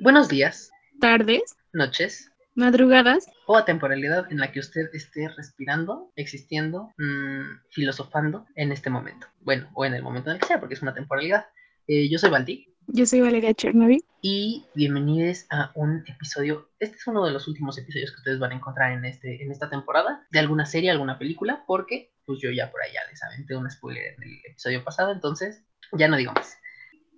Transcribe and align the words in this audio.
Buenos 0.00 0.28
días, 0.28 0.70
tardes, 1.00 1.56
noches 1.72 2.30
madrugadas. 2.54 3.26
o 3.48 3.56
a 3.56 3.64
temporalidad 3.64 4.30
en 4.30 4.38
la 4.38 4.52
que 4.52 4.60
usted 4.60 4.88
esté 4.92 5.28
respirando, 5.28 6.12
existiendo, 6.14 6.92
mm, 6.98 7.62
filosofando 7.70 8.46
en 8.54 8.70
este 8.70 8.90
momento. 8.90 9.26
Bueno, 9.40 9.68
o 9.74 9.84
en 9.84 9.94
el 9.94 10.04
momento 10.04 10.30
en 10.30 10.36
el 10.36 10.40
que 10.40 10.46
sea, 10.46 10.60
porque 10.60 10.74
es 10.74 10.82
una 10.82 10.94
temporalidad. 10.94 11.46
Eh, 11.88 12.08
yo 12.08 12.18
soy 12.18 12.30
Valdi 12.30 12.72
Yo 12.86 13.06
soy 13.06 13.20
Valeria 13.22 13.52
Chernobyl. 13.54 14.04
y 14.22 14.66
bienvenidos 14.76 15.46
a 15.50 15.72
un 15.74 16.04
episodio. 16.06 16.70
Este 16.78 16.96
es 16.96 17.06
uno 17.08 17.26
de 17.26 17.32
los 17.32 17.48
últimos 17.48 17.76
episodios 17.76 18.12
que 18.12 18.18
ustedes 18.18 18.38
van 18.38 18.52
a 18.52 18.54
encontrar 18.54 18.92
en, 18.92 19.04
este, 19.04 19.42
en 19.42 19.50
esta 19.50 19.68
temporada 19.68 20.24
de 20.30 20.38
alguna 20.38 20.64
serie, 20.64 20.92
alguna 20.92 21.18
película, 21.18 21.64
porque 21.66 22.12
pues 22.24 22.38
yo 22.40 22.52
ya 22.52 22.70
por 22.70 22.82
allá 22.82 23.00
les 23.10 23.20
aventé 23.24 23.56
un 23.56 23.68
spoiler 23.68 24.14
en 24.16 24.22
el 24.22 24.38
episodio 24.48 24.84
pasado, 24.84 25.10
entonces 25.12 25.64
ya 25.92 26.06
no 26.06 26.16
digo 26.16 26.32
más. 26.34 26.56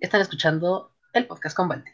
Están 0.00 0.22
escuchando 0.22 0.96
el 1.12 1.26
podcast 1.26 1.54
con 1.54 1.68
Valdi. 1.68 1.90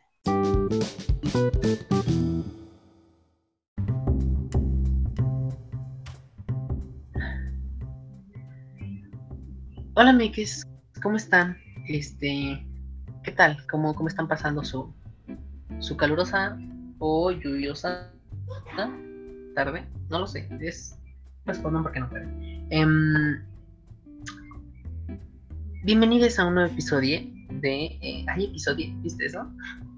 Hola, 9.95 10.13
Mikis, 10.13 10.67
¿cómo 11.03 11.17
están? 11.17 11.57
Este, 11.87 12.67
¿qué 13.23 13.31
tal? 13.31 13.65
¿Cómo, 13.71 13.95
cómo 13.95 14.09
están 14.09 14.27
pasando 14.27 14.65
su, 14.65 14.93
su 15.79 15.97
calurosa 15.97 16.59
o 16.99 17.31
lluviosa 17.31 18.13
tarde? 19.55 19.89
No 20.11 20.19
lo 20.19 20.27
sé, 20.27 20.49
es 20.61 20.99
respondan 21.45 21.85
porque 21.85 22.01
no 22.01 22.11
pueden. 22.11 22.67
Em, 22.71 23.41
bienvenidos 25.85 26.41
a 26.41 26.47
un 26.47 26.55
nuevo 26.55 26.73
episodio 26.73 27.36
de. 27.61 27.99
eh, 28.01 28.25
¿Hay 28.29 28.45
episodio? 28.47 28.87
¿Viste 29.03 29.27
eso? 29.27 29.47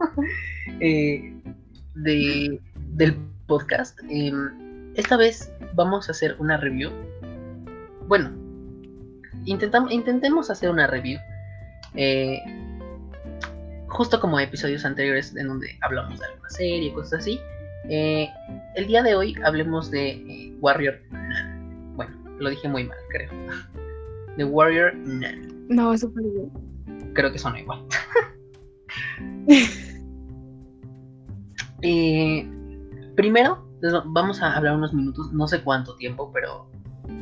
Eh, 0.80 1.32
de, 1.94 2.60
del 2.94 3.16
podcast. 3.46 3.98
Em, 4.08 4.92
esta 4.94 5.16
vez 5.16 5.50
vamos 5.74 6.08
a 6.08 6.12
hacer 6.12 6.36
una 6.38 6.56
review. 6.56 6.90
Bueno, 8.06 8.30
intentam- 9.44 9.90
intentemos 9.90 10.50
hacer 10.50 10.70
una 10.70 10.86
review. 10.86 11.18
eh, 11.94 12.38
justo 13.88 14.20
como 14.20 14.38
episodios 14.38 14.84
anteriores 14.84 15.34
en 15.34 15.48
donde 15.48 15.68
hablamos 15.80 16.18
de 16.20 16.26
alguna 16.26 16.50
serie, 16.50 16.92
cosas 16.92 17.20
así. 17.20 17.40
Eh, 17.88 18.28
el 18.76 18.86
día 18.86 19.02
de 19.02 19.14
hoy 19.14 19.34
hablemos 19.44 19.90
de 19.90 20.54
Warrior 20.60 21.00
Nun. 21.10 21.96
Bueno, 21.96 22.12
lo 22.38 22.50
dije 22.50 22.68
muy 22.68 22.84
mal, 22.84 22.98
creo. 23.10 23.30
De 24.36 24.44
Warrior 24.44 24.94
Nun. 24.94 25.66
No, 25.68 25.96
súper 25.98 26.22
bien. 26.24 26.50
Creo 27.14 27.32
que 27.32 27.38
suena 27.38 27.60
igual. 27.60 27.84
Eh, 31.80 32.44
primero, 33.14 33.64
vamos 34.06 34.42
a 34.42 34.56
hablar 34.56 34.74
unos 34.74 34.92
minutos, 34.92 35.32
no 35.32 35.46
sé 35.46 35.62
cuánto 35.62 35.94
tiempo, 35.94 36.32
pero 36.32 36.68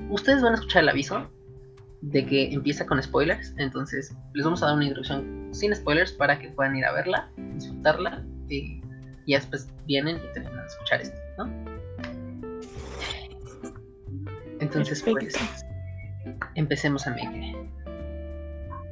ustedes 0.09 0.41
van 0.41 0.53
a 0.53 0.55
escuchar 0.55 0.83
el 0.83 0.89
aviso 0.89 1.31
de 2.01 2.25
que 2.25 2.55
empieza 2.55 2.87
con 2.87 3.03
spoilers. 3.03 3.53
Entonces, 3.59 4.17
les 4.33 4.45
vamos 4.47 4.63
a 4.63 4.67
dar 4.67 4.77
una 4.77 4.87
introducción 4.87 5.51
sin 5.53 5.75
spoilers 5.75 6.13
para 6.13 6.39
que 6.39 6.49
puedan 6.49 6.75
ir 6.75 6.87
a 6.87 6.93
verla, 6.93 7.31
disfrutarla 7.37 8.25
y 8.49 8.81
después 9.27 9.69
vienen 9.87 10.17
y 10.17 10.33
terminan 10.33 10.61
de 10.61 10.67
escuchar 10.67 11.03
esto, 11.03 11.19
¿no? 11.37 11.77
Entonces, 14.61 15.03
pues, 15.03 15.37
empecemos 16.55 17.07
a 17.07 17.11
Meke. 17.11 17.66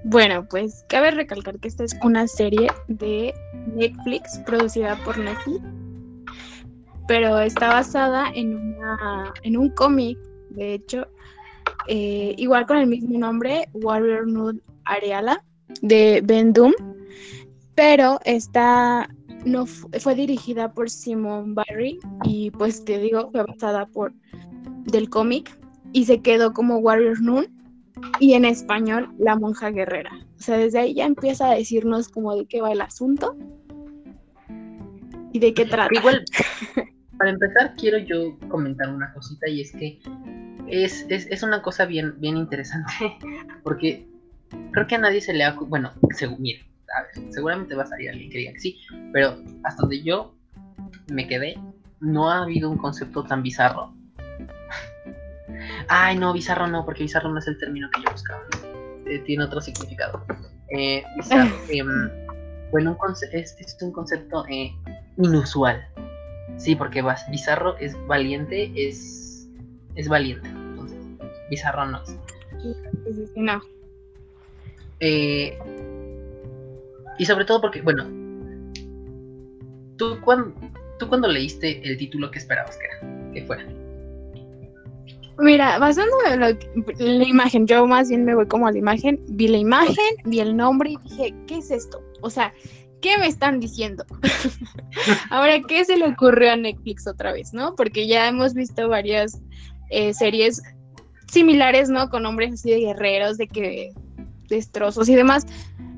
Bueno, 0.04 0.46
pues 0.48 0.84
cabe 0.88 1.10
recalcar 1.10 1.58
que 1.58 1.68
esta 1.68 1.84
es 1.84 1.96
una 2.02 2.26
serie 2.28 2.68
de 2.88 3.32
Netflix 3.74 4.38
producida 4.44 4.96
por 5.04 5.16
Netflix, 5.18 5.60
pero 7.08 7.38
está 7.40 7.68
basada 7.68 8.30
en, 8.34 8.54
una, 8.54 9.32
en 9.42 9.56
un 9.56 9.70
cómic, 9.70 10.18
de 10.50 10.74
hecho, 10.74 11.06
eh, 11.88 12.34
igual 12.36 12.66
con 12.66 12.76
el 12.76 12.86
mismo 12.86 13.18
nombre, 13.18 13.68
Warrior 13.72 14.26
Nude 14.26 14.60
Areala, 14.84 15.42
de 15.80 16.20
Ben 16.22 16.52
Doom, 16.52 16.72
pero 17.74 18.20
esta 18.24 19.08
no 19.46 19.66
fu- 19.66 19.88
fue 20.00 20.14
dirigida 20.14 20.72
por 20.72 20.90
Simon 20.90 21.54
Barry 21.54 21.98
y 22.24 22.50
pues 22.52 22.84
te 22.84 22.98
digo, 22.98 23.30
fue 23.32 23.42
basada 23.44 23.86
por 23.86 24.12
del 24.84 25.08
cómic 25.08 25.58
y 25.92 26.04
se 26.04 26.20
quedó 26.20 26.52
como 26.52 26.76
Warrior 26.78 27.20
Noon 27.22 27.46
y 28.20 28.34
en 28.34 28.44
español 28.44 29.10
La 29.18 29.36
monja 29.36 29.70
guerrera. 29.70 30.10
O 30.38 30.42
sea, 30.42 30.58
desde 30.58 30.78
ahí 30.78 30.94
ya 30.94 31.06
empieza 31.06 31.50
a 31.50 31.54
decirnos 31.54 32.08
como 32.08 32.36
de 32.36 32.46
qué 32.46 32.60
va 32.60 32.72
el 32.72 32.80
asunto 32.80 33.36
y 35.32 35.38
de 35.38 35.54
qué 35.54 35.64
trata. 35.64 35.90
Igual, 35.92 36.24
para 37.18 37.30
empezar, 37.30 37.74
quiero 37.76 37.98
yo 37.98 38.38
comentar 38.48 38.88
una 38.88 39.12
cosita 39.12 39.48
y 39.48 39.60
es 39.60 39.72
que 39.72 40.00
es, 40.68 41.06
es, 41.08 41.26
es 41.30 41.42
una 41.42 41.62
cosa 41.62 41.86
bien, 41.86 42.14
bien 42.20 42.36
interesante 42.36 42.92
porque 43.62 44.06
creo 44.72 44.86
que 44.86 44.94
a 44.94 44.98
nadie 44.98 45.20
se 45.20 45.32
le 45.32 45.44
ha... 45.44 45.52
Bueno, 45.52 45.92
según, 46.10 46.40
mira, 46.40 46.62
a 46.96 47.02
ver, 47.02 47.32
seguramente 47.32 47.74
va 47.74 47.84
a 47.84 47.86
salir 47.86 48.10
alguien 48.10 48.30
que 48.30 48.38
diga 48.38 48.52
que 48.52 48.60
sí, 48.60 48.80
pero 49.12 49.36
hasta 49.64 49.82
donde 49.82 50.02
yo 50.02 50.34
me 51.12 51.26
quedé, 51.26 51.58
no 52.00 52.30
ha 52.30 52.42
habido 52.42 52.70
un 52.70 52.78
concepto 52.78 53.24
tan 53.24 53.42
bizarro. 53.42 53.94
Ay, 55.88 56.16
no, 56.18 56.32
bizarro 56.32 56.66
no, 56.66 56.84
porque 56.84 57.02
bizarro 57.02 57.30
no 57.30 57.38
es 57.38 57.46
el 57.46 57.58
término 57.58 57.88
que 57.90 58.02
yo 58.02 58.10
buscaba. 58.10 58.42
Eh, 59.06 59.18
tiene 59.20 59.44
otro 59.44 59.60
significado. 59.60 60.24
Eh, 60.70 61.04
bizarro, 61.16 61.54
em, 61.68 61.88
bueno, 62.70 62.92
un 62.92 63.14
es, 63.32 63.56
es 63.58 63.76
un 63.82 63.92
concepto 63.92 64.44
eh, 64.48 64.72
inusual. 65.18 65.86
Sí, 66.56 66.74
porque 66.76 67.02
vas- 67.02 67.28
bizarro 67.30 67.76
es 67.78 67.96
valiente, 68.06 68.70
es, 68.76 69.48
es 69.94 70.08
valiente. 70.08 70.48
Entonces, 70.48 70.98
bizarro 71.50 71.86
no 71.86 72.02
es. 72.02 72.16
No. 73.36 73.62
Y 77.18 77.26
sobre 77.26 77.44
todo 77.44 77.60
porque, 77.60 77.82
bueno, 77.82 78.04
¿tú 79.96 80.18
cuando, 80.20 80.54
tú 80.98 81.08
cuando 81.08 81.28
leíste 81.28 81.86
el 81.88 81.96
título 81.96 82.30
que 82.30 82.38
esperabas 82.38 82.76
que 82.76 82.86
era? 82.86 83.32
Que 83.32 83.42
fuera. 83.44 83.64
Mira, 85.38 85.78
basándome 85.78 86.56
en, 86.98 87.18
la 87.18 87.24
imagen, 87.24 87.66
yo 87.66 87.86
más 87.86 88.08
bien 88.08 88.24
me 88.24 88.34
voy 88.34 88.46
como 88.46 88.66
a 88.66 88.72
la 88.72 88.78
imagen, 88.78 89.20
vi 89.28 89.48
la 89.48 89.58
imagen, 89.58 89.96
vi 90.24 90.40
el 90.40 90.56
nombre 90.56 90.90
y 90.90 90.96
dije, 91.08 91.34
¿qué 91.46 91.58
es 91.58 91.70
esto? 91.70 92.02
O 92.20 92.30
sea, 92.30 92.52
¿qué 93.00 93.18
me 93.18 93.26
están 93.26 93.58
diciendo? 93.58 94.04
Ahora, 95.30 95.60
¿qué 95.66 95.84
se 95.84 95.96
le 95.96 96.08
ocurrió 96.08 96.52
a 96.52 96.56
Netflix 96.56 97.06
otra 97.06 97.32
vez, 97.32 97.52
no? 97.52 97.74
Porque 97.74 98.06
ya 98.06 98.28
hemos 98.28 98.54
visto 98.54 98.88
varias 98.88 99.40
eh, 99.90 100.14
series 100.14 100.62
similares, 101.26 101.88
¿no? 101.88 102.08
Con 102.10 102.22
nombres 102.22 102.54
así 102.54 102.70
de 102.70 102.80
guerreros, 102.80 103.36
de 103.36 103.48
que 103.48 103.92
destrozos 104.48 105.08
y 105.08 105.16
demás. 105.16 105.46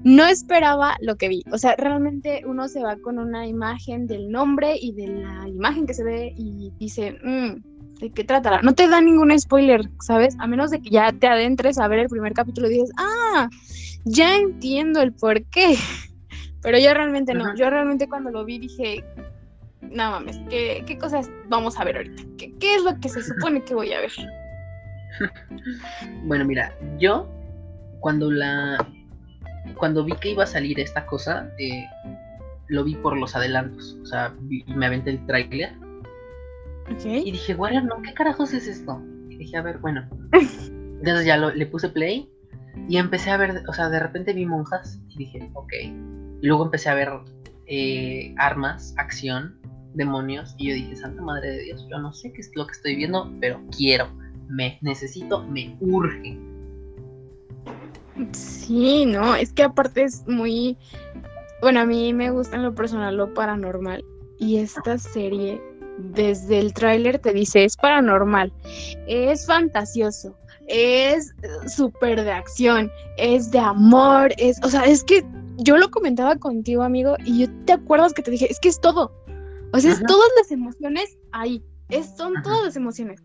No 0.02 0.24
esperaba 0.24 0.96
lo 1.00 1.16
que 1.16 1.28
vi. 1.28 1.42
O 1.52 1.58
sea, 1.58 1.74
realmente 1.76 2.42
uno 2.46 2.68
se 2.68 2.82
va 2.82 2.96
con 2.96 3.18
una 3.18 3.46
imagen 3.46 4.06
del 4.06 4.30
nombre 4.30 4.76
y 4.80 4.92
de 4.92 5.08
la 5.08 5.48
imagen 5.48 5.86
que 5.86 5.94
se 5.94 6.04
ve 6.04 6.32
y 6.36 6.72
dice, 6.78 7.18
"Mm, 7.22 7.75
¿de 8.00 8.10
qué 8.12 8.24
tratará? 8.24 8.60
No 8.62 8.74
te 8.74 8.88
da 8.88 9.00
ningún 9.00 9.38
spoiler, 9.38 9.82
¿sabes? 10.00 10.36
A 10.38 10.46
menos 10.46 10.70
de 10.70 10.80
que 10.80 10.90
ya 10.90 11.12
te 11.12 11.26
adentres 11.26 11.78
a 11.78 11.88
ver 11.88 12.00
el 12.00 12.08
primer 12.08 12.32
capítulo 12.32 12.68
y 12.68 12.74
dices, 12.74 12.92
ah, 12.98 13.48
ya 14.04 14.36
entiendo 14.36 15.00
el 15.02 15.12
por 15.12 15.44
qué. 15.46 15.76
Pero 16.62 16.78
yo 16.78 16.92
realmente 16.94 17.32
no. 17.34 17.54
Yo 17.56 17.70
realmente 17.70 18.08
cuando 18.08 18.30
lo 18.30 18.44
vi 18.44 18.58
dije, 18.58 19.04
no 19.82 20.10
mames, 20.10 20.38
¿qué, 20.50 20.82
qué 20.86 20.98
cosas 20.98 21.30
vamos 21.48 21.78
a 21.78 21.84
ver 21.84 21.96
ahorita? 21.96 22.22
¿Qué, 22.38 22.52
qué 22.58 22.74
es 22.76 22.82
lo 22.82 22.98
que 23.00 23.08
se 23.08 23.22
supone 23.22 23.62
que 23.62 23.74
voy 23.74 23.92
a 23.92 24.00
ver? 24.00 24.10
Bueno, 26.24 26.44
mira, 26.44 26.74
yo 26.98 27.26
cuando 28.00 28.30
la 28.30 28.86
cuando 29.78 30.04
vi 30.04 30.12
que 30.16 30.30
iba 30.30 30.44
a 30.44 30.46
salir 30.46 30.78
esta 30.78 31.06
cosa, 31.06 31.50
eh, 31.58 31.84
lo 32.68 32.84
vi 32.84 32.94
por 32.96 33.16
los 33.16 33.34
adelantos. 33.34 33.96
O 34.02 34.06
sea, 34.06 34.32
vi- 34.40 34.64
me 34.68 34.86
aventé 34.86 35.10
el 35.10 35.24
tráiler 35.26 35.72
y 36.88 37.30
dije, 37.32 37.54
Warrior, 37.54 37.84
no, 37.84 38.00
¿qué 38.02 38.14
carajos 38.14 38.52
es 38.52 38.66
esto? 38.68 39.00
Y 39.28 39.36
dije, 39.36 39.56
a 39.56 39.62
ver, 39.62 39.78
bueno. 39.78 40.08
Entonces 40.32 41.26
ya 41.26 41.36
lo- 41.36 41.52
le 41.54 41.66
puse 41.66 41.88
play 41.88 42.30
y 42.88 42.96
empecé 42.98 43.30
a 43.30 43.36
ver, 43.36 43.62
o 43.68 43.72
sea, 43.72 43.88
de 43.90 43.98
repente 43.98 44.32
vi 44.32 44.46
monjas 44.46 45.00
y 45.10 45.18
dije, 45.18 45.50
ok. 45.54 45.72
Y 46.42 46.46
luego 46.46 46.64
empecé 46.64 46.88
a 46.88 46.94
ver 46.94 47.10
eh, 47.66 48.34
armas, 48.38 48.94
acción, 48.96 49.58
demonios 49.94 50.54
y 50.58 50.68
yo 50.68 50.74
dije, 50.74 50.96
Santa 50.96 51.22
Madre 51.22 51.50
de 51.50 51.62
Dios, 51.64 51.86
yo 51.90 51.98
no 51.98 52.12
sé 52.12 52.32
qué 52.32 52.40
es 52.40 52.50
lo 52.54 52.66
que 52.66 52.72
estoy 52.72 52.96
viendo, 52.96 53.30
pero 53.40 53.60
quiero, 53.76 54.08
me 54.48 54.78
necesito, 54.82 55.42
me 55.48 55.76
urge. 55.80 56.38
Sí, 58.32 59.04
no, 59.06 59.34
es 59.34 59.52
que 59.52 59.62
aparte 59.64 60.04
es 60.04 60.26
muy, 60.26 60.76
bueno, 61.60 61.80
a 61.80 61.86
mí 61.86 62.12
me 62.14 62.30
gusta 62.30 62.56
en 62.56 62.62
lo 62.62 62.74
personal 62.74 63.16
lo 63.16 63.34
paranormal 63.34 64.04
y 64.38 64.58
esta 64.58 64.98
serie 64.98 65.60
desde 65.98 66.58
el 66.58 66.72
tráiler 66.72 67.18
te 67.18 67.32
dice 67.32 67.64
es 67.64 67.76
paranormal, 67.76 68.52
es 69.06 69.46
fantasioso, 69.46 70.36
es 70.66 71.34
eh, 71.42 71.68
súper 71.68 72.22
de 72.22 72.32
acción, 72.32 72.90
es 73.16 73.50
de 73.50 73.58
amor, 73.58 74.32
es, 74.38 74.58
o 74.62 74.68
sea, 74.68 74.84
es 74.84 75.04
que 75.04 75.24
yo 75.58 75.76
lo 75.76 75.90
comentaba 75.90 76.36
contigo, 76.36 76.82
amigo, 76.82 77.16
y 77.24 77.40
yo 77.40 77.46
te 77.64 77.72
acuerdas 77.72 78.12
que 78.12 78.22
te 78.22 78.30
dije, 78.30 78.50
es 78.50 78.60
que 78.60 78.68
es 78.68 78.80
todo. 78.80 79.12
O 79.72 79.78
sea, 79.78 79.92
es 79.92 80.02
todas 80.06 80.28
las 80.38 80.50
emociones 80.50 81.18
ahí. 81.32 81.62
Es, 81.88 82.16
son 82.16 82.34
todas 82.42 82.64
las 82.64 82.76
emociones. 82.76 83.22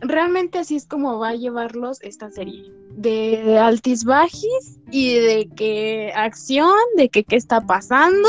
Realmente 0.00 0.58
así 0.58 0.76
es 0.76 0.86
como 0.86 1.18
va 1.18 1.30
a 1.30 1.34
llevarlos 1.34 2.02
esta 2.02 2.30
serie. 2.30 2.72
De 2.90 3.58
altis 3.58 4.04
bajis 4.04 4.78
y 4.90 5.14
de 5.14 5.48
que 5.56 6.12
acción, 6.14 6.76
de 6.96 7.08
que 7.08 7.24
qué 7.24 7.36
está 7.36 7.60
pasando. 7.60 8.28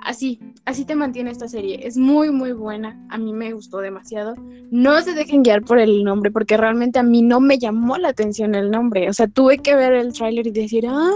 Así, 0.00 0.40
así 0.66 0.84
te 0.84 0.94
mantiene 0.94 1.30
esta 1.30 1.48
serie. 1.48 1.86
Es 1.86 1.96
muy, 1.96 2.30
muy 2.30 2.52
buena. 2.52 3.00
A 3.08 3.16
mí 3.16 3.32
me 3.32 3.52
gustó 3.52 3.78
demasiado. 3.78 4.34
No 4.70 5.00
se 5.00 5.14
dejen 5.14 5.42
guiar 5.42 5.62
por 5.62 5.78
el 5.78 6.04
nombre, 6.04 6.30
porque 6.30 6.56
realmente 6.56 6.98
a 6.98 7.02
mí 7.02 7.22
no 7.22 7.40
me 7.40 7.58
llamó 7.58 7.96
la 7.96 8.08
atención 8.08 8.54
el 8.54 8.70
nombre. 8.70 9.08
O 9.08 9.12
sea, 9.12 9.28
tuve 9.28 9.58
que 9.58 9.74
ver 9.74 9.94
el 9.94 10.12
tráiler 10.12 10.46
y 10.48 10.50
decir, 10.50 10.84
ah, 10.88 11.10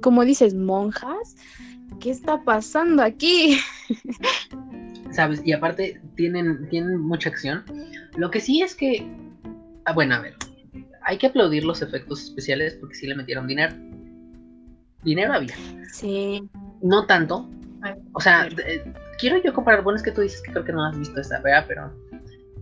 como 0.00 0.24
dices, 0.24 0.54
monjas, 0.54 1.36
¿qué 2.00 2.10
está 2.10 2.42
pasando 2.42 3.02
aquí? 3.02 3.58
¿Sabes? 5.12 5.42
Y 5.44 5.52
aparte 5.52 6.00
tienen, 6.16 6.68
tienen 6.70 6.98
mucha 6.98 7.28
acción. 7.28 7.62
Lo 8.16 8.30
que 8.30 8.40
sí 8.40 8.62
es 8.62 8.74
que, 8.74 9.06
ah, 9.84 9.92
bueno, 9.92 10.14
a 10.14 10.20
ver, 10.20 10.34
hay 11.02 11.18
que 11.18 11.26
aplaudir 11.26 11.64
los 11.64 11.82
efectos 11.82 12.24
especiales 12.24 12.74
porque 12.80 12.94
sí 12.94 13.06
le 13.06 13.14
metieron 13.14 13.46
dinero. 13.46 13.74
Dinero 15.04 15.34
había. 15.34 15.54
Sí. 15.92 16.42
No 16.80 17.06
tanto. 17.06 17.50
O 18.12 18.20
sea, 18.20 18.46
eh, 18.46 18.84
quiero 19.18 19.42
yo 19.42 19.52
comparar, 19.52 19.82
bueno, 19.82 19.96
es 19.96 20.02
que 20.02 20.12
tú 20.12 20.20
dices 20.20 20.40
que 20.42 20.52
creo 20.52 20.64
que 20.64 20.72
no 20.72 20.84
has 20.84 20.98
visto 20.98 21.20
esta, 21.20 21.40
¿verdad? 21.40 21.64
Pero 21.66 21.92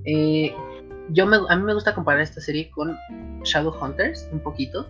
eh, 0.04 0.54
yo 1.10 1.26
me, 1.26 1.38
a 1.48 1.56
mí 1.56 1.62
me 1.62 1.74
gusta 1.74 1.94
comparar 1.94 2.20
esta 2.20 2.40
serie 2.40 2.70
con 2.70 2.96
Shadowhunters 3.44 4.28
un 4.32 4.40
poquito 4.40 4.88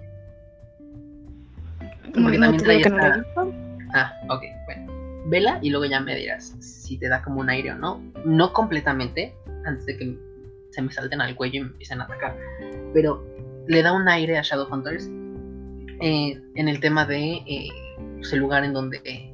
porque 2.13 2.39
también 2.39 2.63
trae 2.63 2.81
esta... 2.81 3.25
Ah, 3.95 4.13
ok, 4.29 4.43
bueno. 4.67 4.93
Vela 5.27 5.59
y 5.63 5.71
luego 5.71 5.85
ya 5.85 6.01
me 6.01 6.17
dirás 6.17 6.55
si 6.61 6.99
te 6.99 7.09
da 7.09 7.23
como 7.23 7.41
un 7.41 7.51
aire 7.51 7.73
o 7.73 7.77
no. 7.77 8.03
No 8.25 8.53
completamente, 8.53 9.35
antes 9.65 9.87
de 9.87 9.97
que 9.97 10.19
se 10.71 10.83
me 10.83 10.93
salten 10.93 11.21
al 11.21 11.35
cuello 11.35 11.59
y 11.59 11.61
me 11.61 11.71
empiecen 11.71 12.01
a 12.01 12.05
atacar. 12.05 12.37
Pero 12.95 13.25
le 13.67 13.83
da 13.83 13.93
un 13.93 14.09
aire 14.09 14.39
a 14.39 14.43
Shadowhunters 14.43 15.09
eh, 16.01 16.41
en 16.55 16.69
el 16.69 16.81
tema 16.81 17.05
de 17.05 17.35
eh, 17.47 17.69
pues, 18.17 18.33
el 18.33 18.41
lugar 18.41 18.65
en 18.65 18.73
donde 18.73 19.30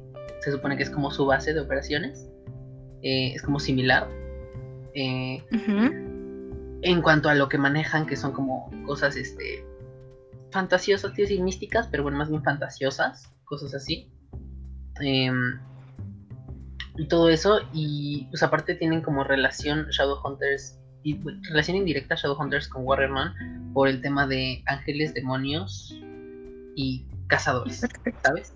se 0.47 0.53
supone 0.53 0.77
que 0.77 0.83
es 0.83 0.89
como 0.89 1.11
su 1.11 1.25
base 1.25 1.53
de 1.53 1.59
operaciones. 1.59 2.29
Eh, 3.03 3.33
es 3.35 3.41
como 3.41 3.59
similar. 3.59 4.07
En 4.93 5.43
cuanto 7.01 7.27
a 7.27 7.35
lo 7.35 7.49
que 7.49 7.57
manejan, 7.57 8.05
que 8.05 8.15
son 8.15 8.31
como 8.31 8.71
cosas 8.85 9.17
este, 9.17 9.65
fantasiosas, 10.51 11.13
tío, 11.13 11.25
y 11.29 11.41
místicas, 11.41 11.89
pero 11.91 12.03
bueno, 12.03 12.17
más 12.17 12.29
bien 12.29 12.43
fantasiosas, 12.43 13.29
cosas 13.43 13.73
así. 13.73 14.09
Em, 15.01 15.59
y 16.95 17.09
todo 17.09 17.29
eso, 17.29 17.59
y 17.73 18.27
pues 18.29 18.41
aparte 18.41 18.75
tienen 18.75 19.01
como 19.01 19.25
relación 19.25 19.87
Shadowhunters, 19.89 20.79
y 21.03 21.19
relación 21.49 21.75
indirecta 21.75 22.15
Shadowhunters 22.15 22.69
con 22.69 22.85
Warriorman 22.85 23.73
por 23.73 23.89
el 23.89 24.01
tema 24.01 24.25
de 24.25 24.63
ángeles, 24.65 25.13
demonios 25.13 25.93
y 26.75 27.05
cazadores, 27.27 27.85
¿sabes? 28.23 28.55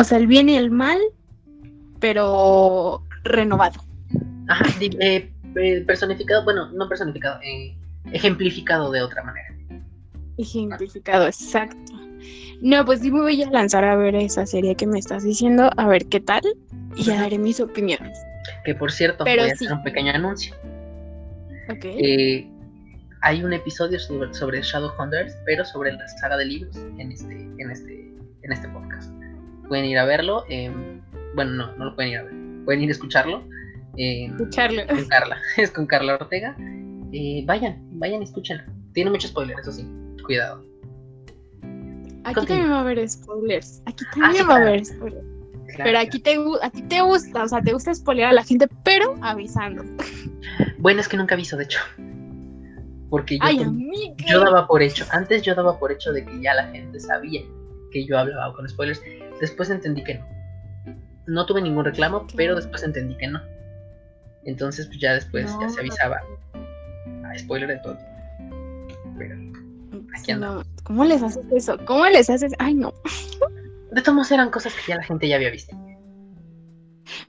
O 0.00 0.04
sea, 0.04 0.16
el 0.16 0.26
bien 0.26 0.48
y 0.48 0.56
el 0.56 0.70
mal, 0.70 0.98
pero 1.98 3.02
renovado. 3.22 3.82
Ajá, 4.48 4.64
eh, 4.80 5.30
eh, 5.56 5.84
personificado, 5.86 6.42
bueno, 6.42 6.70
no 6.72 6.88
personificado, 6.88 7.38
eh, 7.42 7.76
ejemplificado 8.10 8.90
de 8.90 9.02
otra 9.02 9.22
manera. 9.22 9.54
Ejemplificado, 10.38 11.26
exacto. 11.26 11.92
No, 12.62 12.82
pues 12.86 13.00
sí 13.00 13.10
me 13.10 13.20
voy 13.20 13.42
a 13.42 13.50
lanzar 13.50 13.84
a 13.84 13.94
ver 13.94 14.14
esa 14.14 14.46
serie 14.46 14.74
que 14.74 14.86
me 14.86 14.98
estás 14.98 15.22
diciendo, 15.22 15.70
a 15.76 15.86
ver 15.86 16.06
qué 16.06 16.20
tal, 16.20 16.44
y 16.96 17.02
ya 17.02 17.20
daré 17.20 17.36
mis 17.36 17.60
opiniones. 17.60 18.18
Que 18.64 18.74
por 18.74 18.90
cierto, 18.90 19.24
voy 19.24 19.38
a 19.38 19.52
hacer 19.52 19.70
un 19.70 19.82
pequeño 19.82 20.12
anuncio. 20.12 20.54
Ok. 21.68 21.84
Eh, 21.84 22.48
hay 23.20 23.44
un 23.44 23.52
episodio 23.52 24.00
sobre, 24.00 24.32
sobre 24.32 24.62
Shadowhunters, 24.62 25.36
pero 25.44 25.62
sobre 25.66 25.92
la 25.92 26.08
saga 26.08 26.38
de 26.38 26.46
libros 26.46 26.74
en 26.96 27.12
este, 27.12 27.34
en 27.34 27.70
este, 27.70 28.14
en 28.44 28.52
este 28.52 28.66
podcast. 28.68 29.12
Pueden 29.70 29.86
ir 29.86 29.96
a 29.96 30.04
verlo. 30.04 30.44
Em, 30.50 31.00
bueno, 31.34 31.52
no, 31.52 31.76
no 31.76 31.86
lo 31.86 31.94
pueden 31.94 32.12
ir 32.12 32.18
a 32.18 32.22
ver. 32.24 32.34
Pueden 32.66 32.82
ir 32.82 32.90
a 32.90 32.92
escucharlo. 32.92 33.42
Em, 33.96 34.32
escucharlo. 34.32 34.86
Con 34.86 35.04
Carla. 35.06 35.38
Es 35.56 35.70
con 35.70 35.86
Carla 35.86 36.16
Ortega. 36.16 36.54
Eh, 37.12 37.42
vayan, 37.46 37.78
vayan 37.92 38.20
y 38.20 38.24
escúchenlo. 38.24 38.64
Tiene 38.92 39.10
muchos 39.10 39.30
spoilers, 39.30 39.60
eso 39.60 39.72
sí 39.72 39.86
cuidado. 40.30 40.62
Aquí 42.24 42.46
también 42.46 42.70
va 42.70 42.76
a 42.76 42.80
haber 42.80 43.08
spoilers. 43.08 43.82
Aquí 43.86 44.04
ah, 44.06 44.18
también 44.20 44.48
va 44.48 44.54
a 44.54 44.56
haber 44.58 44.84
spoilers. 44.84 45.26
pero 45.76 45.98
aquí 45.98 46.20
te, 46.20 46.36
a 46.62 46.70
ti 46.70 46.82
te 46.82 47.00
gusta, 47.00 47.44
o 47.44 47.48
sea, 47.48 47.60
te 47.60 47.72
gusta 47.72 47.92
spoilear 47.94 48.30
a 48.30 48.32
la 48.34 48.44
gente, 48.44 48.68
pero 48.84 49.16
avisando. 49.22 49.82
Bueno, 50.78 51.00
es 51.00 51.08
que 51.08 51.16
nunca 51.16 51.34
aviso, 51.34 51.56
de 51.56 51.64
hecho. 51.64 51.80
Porque 53.08 53.38
yo, 53.38 53.72
yo 54.28 54.40
daba 54.40 54.68
por 54.68 54.82
hecho, 54.82 55.04
antes 55.10 55.42
yo 55.42 55.54
daba 55.56 55.78
por 55.80 55.90
hecho 55.90 56.12
de 56.12 56.24
que 56.24 56.40
ya 56.40 56.54
la 56.54 56.68
gente 56.68 57.00
sabía 57.00 57.42
que 57.90 58.06
yo 58.06 58.16
hablaba 58.16 58.54
con 58.54 58.68
spoilers. 58.68 59.02
Después 59.40 59.70
entendí 59.70 60.04
que 60.04 60.14
no. 60.14 60.26
No 61.26 61.46
tuve 61.46 61.62
ningún 61.62 61.84
reclamo, 61.84 62.26
pero 62.36 62.56
después 62.56 62.82
entendí 62.82 63.16
que 63.16 63.28
no. 63.28 63.40
Entonces, 64.44 64.86
pues 64.86 64.98
ya 65.00 65.14
después 65.14 65.54
ya 65.60 65.68
se 65.68 65.80
avisaba. 65.80 66.20
A 67.24 67.38
spoiler 67.38 67.68
de 67.68 67.78
todo. 67.78 67.98
¿Cómo 70.84 71.04
les 71.04 71.22
haces 71.22 71.44
eso? 71.52 71.76
¿Cómo 71.84 72.06
les 72.06 72.28
haces? 72.30 72.52
Ay, 72.58 72.74
no. 72.74 72.92
De 73.92 74.02
todos 74.02 74.14
modos 74.14 74.32
eran 74.32 74.50
cosas 74.50 74.74
que 74.74 74.80
ya 74.88 74.96
la 74.96 75.02
gente 75.02 75.28
ya 75.28 75.36
había 75.36 75.50
visto. 75.50 75.76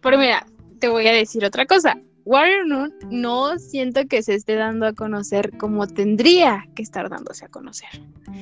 Pero 0.02 0.18
mira, 0.18 0.46
te 0.80 0.88
voy 0.88 1.07
a 1.07 1.14
decir 1.14 1.44
otra 1.46 1.66
cosa. 1.66 1.98
Warrior 2.25 2.68
Noon 2.68 2.94
no 3.09 3.57
siento 3.57 4.06
que 4.07 4.21
se 4.21 4.35
esté 4.35 4.56
dando 4.56 4.85
a 4.85 4.94
conocer 4.94 5.57
como 5.57 5.88
tendría 5.88 6.68
que 6.75 6.83
estar 6.83 7.09
dándose 7.09 7.45
a 7.45 7.47
conocer. 7.50 7.89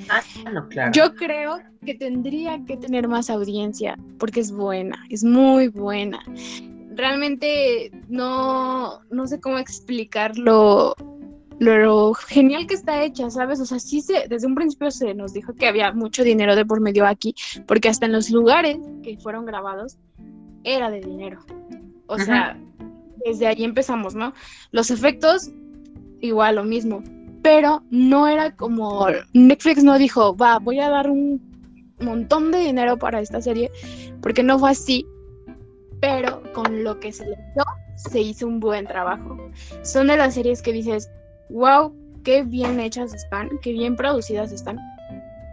Ah, 0.09 0.21
no, 0.51 0.67
claro. 0.67 0.91
Yo 0.93 1.15
creo 1.15 1.59
que 1.85 1.95
tendría 1.95 2.63
que 2.65 2.77
tener 2.77 3.07
más 3.07 3.29
audiencia 3.29 3.97
porque 4.17 4.41
es 4.41 4.51
buena, 4.51 5.05
es 5.09 5.23
muy 5.23 5.69
buena. 5.69 6.19
Realmente 6.95 7.91
no, 8.09 9.01
no 9.09 9.27
sé 9.27 9.39
cómo 9.39 9.57
explicarlo 9.57 10.95
lo 11.59 12.13
genial 12.13 12.67
que 12.67 12.73
está 12.73 13.03
hecha, 13.03 13.29
¿sabes? 13.29 13.59
O 13.59 13.65
sea, 13.65 13.79
sí 13.79 14.01
se, 14.01 14.27
desde 14.27 14.47
un 14.47 14.55
principio 14.55 14.89
se 14.91 15.13
nos 15.13 15.33
dijo 15.33 15.53
que 15.53 15.67
había 15.67 15.91
mucho 15.91 16.23
dinero 16.23 16.55
de 16.55 16.65
por 16.65 16.79
medio 16.79 17.05
aquí, 17.05 17.35
porque 17.67 17.89
hasta 17.89 18.05
en 18.05 18.13
los 18.13 18.29
lugares 18.29 18.77
que 19.03 19.17
fueron 19.17 19.45
grabados 19.45 19.97
era 20.63 20.89
de 20.89 21.01
dinero. 21.01 21.41
O 22.07 22.17
sea, 22.17 22.57
desde 23.25 23.47
ahí 23.47 23.63
empezamos, 23.63 24.15
¿no? 24.15 24.33
Los 24.71 24.91
efectos, 24.91 25.49
igual 26.21 26.55
lo 26.55 26.63
mismo, 26.63 27.03
pero 27.41 27.83
no 27.89 28.27
era 28.27 28.55
como 28.55 29.07
Netflix 29.33 29.83
no 29.83 29.97
dijo, 29.97 30.35
va, 30.35 30.59
voy 30.59 30.79
a 30.79 30.89
dar 30.89 31.09
un 31.09 31.41
montón 31.99 32.51
de 32.51 32.59
dinero 32.59 32.97
para 32.97 33.21
esta 33.21 33.41
serie, 33.41 33.71
porque 34.21 34.43
no 34.43 34.59
fue 34.59 34.71
así, 34.71 35.05
pero 36.01 36.41
con 36.53 36.83
lo 36.83 36.99
que 36.99 37.11
se 37.11 37.25
le 37.25 37.35
dio, 37.35 37.63
se 37.95 38.21
hizo 38.21 38.47
un 38.47 38.59
buen 38.59 38.85
trabajo. 38.85 39.37
Son 39.83 40.07
de 40.07 40.17
las 40.17 40.33
series 40.33 40.61
que 40.61 40.73
dices, 40.73 41.09
wow, 41.49 41.93
qué 42.23 42.43
bien 42.43 42.79
hechas 42.79 43.13
están, 43.13 43.49
qué 43.61 43.71
bien 43.71 43.95
producidas 43.95 44.51
están. 44.51 44.77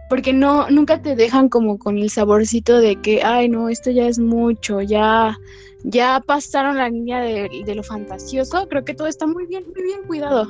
Porque 0.09 0.33
no, 0.33 0.69
nunca 0.69 1.01
te 1.01 1.15
dejan 1.15 1.49
como 1.49 1.77
con 1.77 1.97
el 1.97 2.09
saborcito 2.09 2.79
de 2.79 2.95
que, 3.01 3.23
ay, 3.23 3.49
no, 3.49 3.69
esto 3.69 3.91
ya 3.91 4.07
es 4.07 4.19
mucho, 4.19 4.81
ya, 4.81 5.37
ya 5.83 6.21
pasaron 6.25 6.77
la 6.77 6.89
línea 6.89 7.19
de, 7.21 7.75
lo 7.75 7.83
fantasioso. 7.83 8.67
Creo 8.69 8.85
que 8.85 8.93
todo 8.93 9.07
está 9.07 9.27
muy 9.27 9.45
bien, 9.47 9.65
muy 9.75 9.83
bien 9.83 10.03
cuidado. 10.07 10.45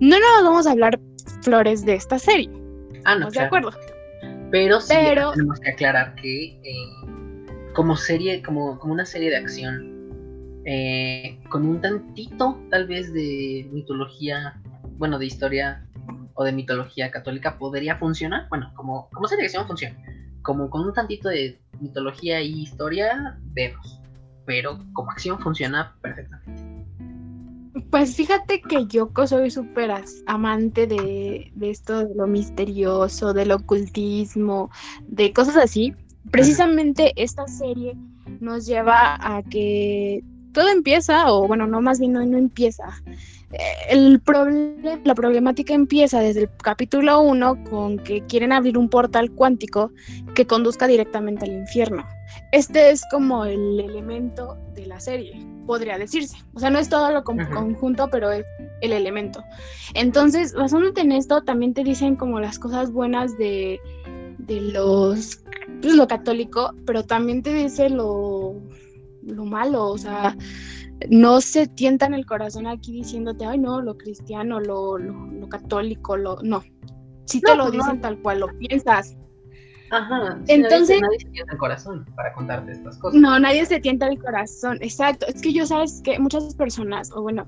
No 0.00 0.18
nos 0.18 0.42
vamos 0.42 0.66
a 0.66 0.72
hablar 0.72 0.98
flores 1.42 1.84
de 1.84 1.94
esta 1.94 2.18
serie. 2.18 2.50
Ah, 3.04 3.14
no, 3.14 3.30
de 3.30 3.40
acuerdo. 3.40 3.70
Pero 4.50 4.80
sí 4.80 4.94
tenemos 5.34 5.60
que 5.60 5.70
aclarar 5.70 6.14
que 6.16 6.58
eh, 6.64 6.74
como 7.74 7.96
serie, 7.96 8.42
como, 8.42 8.78
como 8.78 8.94
una 8.94 9.04
serie 9.04 9.30
de 9.30 9.36
acción, 9.36 9.98
eh, 10.64 11.38
con 11.48 11.66
un 11.66 11.80
tantito 11.80 12.60
tal 12.70 12.86
vez 12.86 13.12
de 13.12 13.68
mitología 13.72 14.60
bueno, 14.98 15.18
de 15.18 15.26
historia 15.26 15.86
o 16.38 16.44
de 16.44 16.52
mitología 16.52 17.10
católica 17.10 17.58
podría 17.58 17.96
funcionar. 17.96 18.48
Bueno, 18.48 18.72
como, 18.76 19.08
como 19.10 19.26
selección 19.26 19.66
funciona. 19.66 19.98
Como 20.42 20.70
con 20.70 20.82
un 20.86 20.94
tantito 20.94 21.28
de 21.28 21.58
mitología 21.80 22.40
y 22.40 22.62
historia, 22.62 23.36
vemos. 23.54 24.00
Pero 24.46 24.78
como 24.92 25.10
acción 25.10 25.40
funciona 25.40 25.96
perfectamente. 26.00 26.62
Pues 27.90 28.14
fíjate 28.14 28.60
que 28.60 28.86
yo 28.86 29.10
soy 29.26 29.50
súper 29.50 29.90
amante 30.26 30.86
de, 30.86 31.50
de, 31.56 31.70
esto 31.70 32.06
de 32.06 32.14
lo 32.14 32.28
misterioso, 32.28 33.32
del 33.32 33.50
ocultismo, 33.50 34.70
de 35.08 35.32
cosas 35.32 35.56
así. 35.56 35.92
Precisamente 36.30 37.14
esta 37.16 37.48
serie 37.48 37.96
nos 38.38 38.64
lleva 38.64 39.16
a 39.20 39.42
que 39.42 40.22
todo 40.52 40.68
empieza, 40.68 41.32
o 41.32 41.48
bueno, 41.48 41.66
no, 41.66 41.80
más 41.80 41.98
bien 41.98 42.12
no, 42.12 42.24
no 42.24 42.38
empieza. 42.38 43.02
El 43.88 44.20
problema, 44.20 45.00
la 45.04 45.14
problemática 45.14 45.72
empieza 45.72 46.20
desde 46.20 46.42
el 46.42 46.50
capítulo 46.62 47.20
1 47.22 47.64
con 47.70 47.98
que 47.98 48.20
quieren 48.26 48.52
abrir 48.52 48.76
un 48.76 48.90
portal 48.90 49.30
cuántico 49.30 49.90
que 50.34 50.46
conduzca 50.46 50.86
directamente 50.86 51.46
al 51.46 51.52
infierno. 51.52 52.06
Este 52.52 52.90
es 52.90 53.02
como 53.10 53.46
el 53.46 53.80
elemento 53.80 54.58
de 54.74 54.86
la 54.86 55.00
serie, 55.00 55.46
podría 55.66 55.96
decirse. 55.96 56.36
O 56.52 56.60
sea, 56.60 56.68
no 56.68 56.78
es 56.78 56.90
todo 56.90 57.10
lo 57.10 57.24
conjunto, 57.24 58.08
pero 58.10 58.30
es 58.30 58.44
el 58.82 58.92
elemento. 58.92 59.42
Entonces, 59.94 60.52
basándote 60.52 61.00
en 61.00 61.12
esto, 61.12 61.42
también 61.42 61.72
te 61.72 61.84
dicen 61.84 62.16
como 62.16 62.40
las 62.40 62.58
cosas 62.58 62.92
buenas 62.92 63.36
de, 63.38 63.80
de 64.36 64.60
los, 64.60 65.42
pues, 65.80 65.94
lo 65.94 66.06
católico, 66.06 66.74
pero 66.84 67.02
también 67.04 67.42
te 67.42 67.54
dice 67.54 67.88
lo, 67.88 68.60
lo 69.22 69.44
malo, 69.44 69.86
o 69.86 69.98
sea, 69.98 70.36
no 71.10 71.40
se 71.40 71.66
tientan 71.66 72.14
el 72.14 72.26
corazón 72.26 72.66
aquí 72.66 72.92
diciéndote, 72.92 73.44
ay, 73.44 73.58
no, 73.58 73.80
lo 73.80 73.96
cristiano, 73.96 74.60
lo, 74.60 74.98
lo, 74.98 75.48
católico, 75.48 76.16
lo. 76.16 76.36
No. 76.42 76.62
Si 77.24 77.40
te 77.40 77.54
lo 77.54 77.64
pues 77.64 77.72
dicen 77.74 78.00
tal 78.00 78.18
cual 78.20 78.40
lo 78.40 78.48
piensas. 78.58 79.16
Ajá. 79.90 80.38
Entonces. 80.48 81.00
Nadie, 81.00 81.18
se 81.20 81.30
tienta 81.30 81.52
el 81.52 81.58
corazón 81.58 82.06
para 82.16 82.32
contarte 82.32 82.72
estas 82.72 82.98
cosas. 82.98 83.20
No, 83.20 83.38
nadie 83.38 83.64
se 83.66 83.80
tienta 83.80 84.08
el 84.08 84.18
corazón. 84.18 84.78
Exacto. 84.80 85.26
Es 85.26 85.40
que 85.40 85.52
yo 85.52 85.66
sabes 85.66 86.00
que 86.02 86.18
muchas 86.18 86.54
personas, 86.54 87.10
o 87.14 87.22
bueno, 87.22 87.46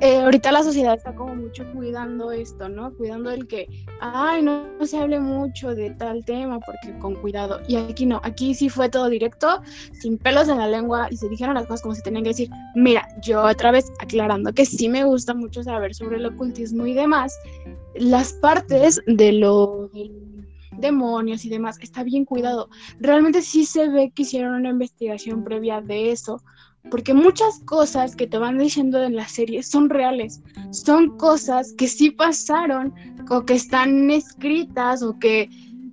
eh, 0.00 0.16
ahorita 0.16 0.50
la 0.50 0.62
sociedad 0.62 0.94
está 0.94 1.14
como 1.14 1.34
mucho 1.34 1.64
cuidando 1.72 2.32
esto, 2.32 2.68
¿no? 2.68 2.92
Cuidando 2.94 3.30
el 3.30 3.46
que, 3.46 3.68
ay, 4.00 4.42
no, 4.42 4.64
se 4.84 4.98
hable 4.98 5.20
mucho 5.20 5.74
de 5.74 5.90
tal 5.90 6.24
tema 6.24 6.58
porque 6.60 6.98
con 6.98 7.14
cuidado. 7.14 7.60
Y 7.68 7.76
aquí 7.76 8.06
no, 8.06 8.20
aquí 8.24 8.54
sí 8.54 8.68
fue 8.68 8.88
todo 8.88 9.08
directo, 9.08 9.62
sin 9.92 10.18
pelos 10.18 10.48
en 10.48 10.58
la 10.58 10.66
lengua 10.66 11.08
y 11.10 11.16
se 11.16 11.28
dijeron 11.28 11.54
las 11.54 11.66
cosas 11.66 11.82
como 11.82 11.94
se 11.94 12.02
tenían 12.02 12.24
que 12.24 12.30
decir. 12.30 12.50
Mira, 12.74 13.06
yo 13.22 13.42
otra 13.42 13.70
vez 13.70 13.92
aclarando 14.00 14.52
que 14.52 14.66
sí 14.66 14.88
me 14.88 15.04
gusta 15.04 15.34
mucho 15.34 15.62
saber 15.62 15.94
sobre 15.94 16.16
el 16.16 16.26
ocultismo 16.26 16.86
y 16.86 16.94
demás, 16.94 17.38
las 17.94 18.32
partes 18.32 19.00
de 19.06 19.32
los 19.32 19.90
demonios 20.78 21.44
y 21.44 21.48
demás, 21.48 21.78
está 21.80 22.02
bien 22.02 22.24
cuidado. 22.24 22.68
Realmente 22.98 23.42
sí 23.42 23.64
se 23.64 23.88
ve 23.88 24.12
que 24.14 24.22
hicieron 24.22 24.54
una 24.54 24.70
investigación 24.70 25.44
previa 25.44 25.80
de 25.80 26.10
eso 26.10 26.42
porque 26.90 27.14
muchas 27.14 27.60
cosas 27.60 28.16
que 28.16 28.26
te 28.26 28.38
van 28.38 28.58
diciendo 28.58 29.02
en 29.02 29.16
la 29.16 29.28
serie 29.28 29.62
son 29.62 29.88
reales, 29.88 30.42
son 30.70 31.16
cosas 31.16 31.72
que 31.74 31.88
sí 31.88 32.10
pasaron 32.10 32.92
o 33.30 33.44
que 33.44 33.54
están 33.54 34.10
escritas 34.10 35.02
o 35.02 35.18
que, 35.18 35.48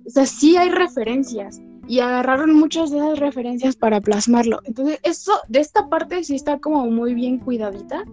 o 0.06 0.10
sea, 0.10 0.26
sí 0.26 0.56
hay 0.56 0.70
referencias 0.70 1.60
y 1.86 2.00
agarraron 2.00 2.54
muchas 2.54 2.90
de 2.90 2.98
esas 2.98 3.18
referencias 3.18 3.76
para 3.76 4.00
plasmarlo. 4.00 4.60
Entonces, 4.64 5.00
eso, 5.02 5.32
de 5.48 5.60
esta 5.60 5.88
parte 5.88 6.22
sí 6.22 6.36
está 6.36 6.58
como 6.58 6.86
muy 6.86 7.14
bien 7.14 7.38
cuidadita 7.38 8.04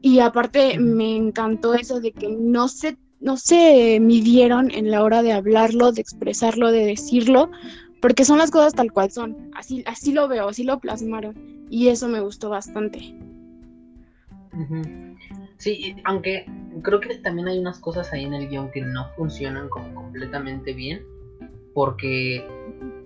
y 0.00 0.20
aparte 0.20 0.78
me 0.78 1.16
encantó 1.16 1.74
eso 1.74 2.00
de 2.00 2.12
que 2.12 2.28
no 2.28 2.68
se, 2.68 2.98
no 3.20 3.36
se 3.36 3.98
midieron 4.00 4.70
en 4.70 4.90
la 4.90 5.02
hora 5.02 5.22
de 5.22 5.32
hablarlo, 5.32 5.92
de 5.92 6.02
expresarlo, 6.02 6.70
de 6.70 6.84
decirlo, 6.84 7.50
porque 8.04 8.26
son 8.26 8.36
las 8.36 8.50
cosas 8.50 8.74
tal 8.74 8.92
cual 8.92 9.10
son, 9.10 9.50
así, 9.54 9.82
así 9.86 10.12
lo 10.12 10.28
veo, 10.28 10.50
así 10.50 10.62
lo 10.62 10.78
plasmaron. 10.78 11.64
Y 11.70 11.88
eso 11.88 12.06
me 12.06 12.20
gustó 12.20 12.50
bastante. 12.50 12.98
Sí, 15.56 15.96
aunque 16.04 16.44
creo 16.82 17.00
que 17.00 17.14
también 17.20 17.48
hay 17.48 17.58
unas 17.58 17.78
cosas 17.78 18.12
ahí 18.12 18.26
en 18.26 18.34
el 18.34 18.50
guion 18.50 18.70
que 18.72 18.82
no 18.82 19.08
funcionan 19.16 19.70
como 19.70 19.94
completamente 19.94 20.74
bien, 20.74 21.02
porque 21.72 22.46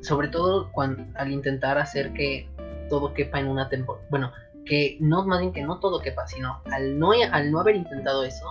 sobre 0.00 0.26
todo 0.26 0.72
cuando, 0.72 1.04
al 1.14 1.30
intentar 1.30 1.78
hacer 1.78 2.12
que 2.12 2.48
todo 2.90 3.14
quepa 3.14 3.38
en 3.38 3.46
una 3.46 3.68
temporada, 3.68 4.04
bueno, 4.10 4.32
que 4.66 4.96
no 4.98 5.24
más 5.24 5.38
bien 5.38 5.52
que 5.52 5.62
no 5.62 5.78
todo 5.78 6.00
quepa, 6.00 6.26
sino 6.26 6.60
al 6.72 6.98
no, 6.98 7.12
al 7.12 7.52
no 7.52 7.60
haber 7.60 7.76
intentado 7.76 8.24
eso, 8.24 8.46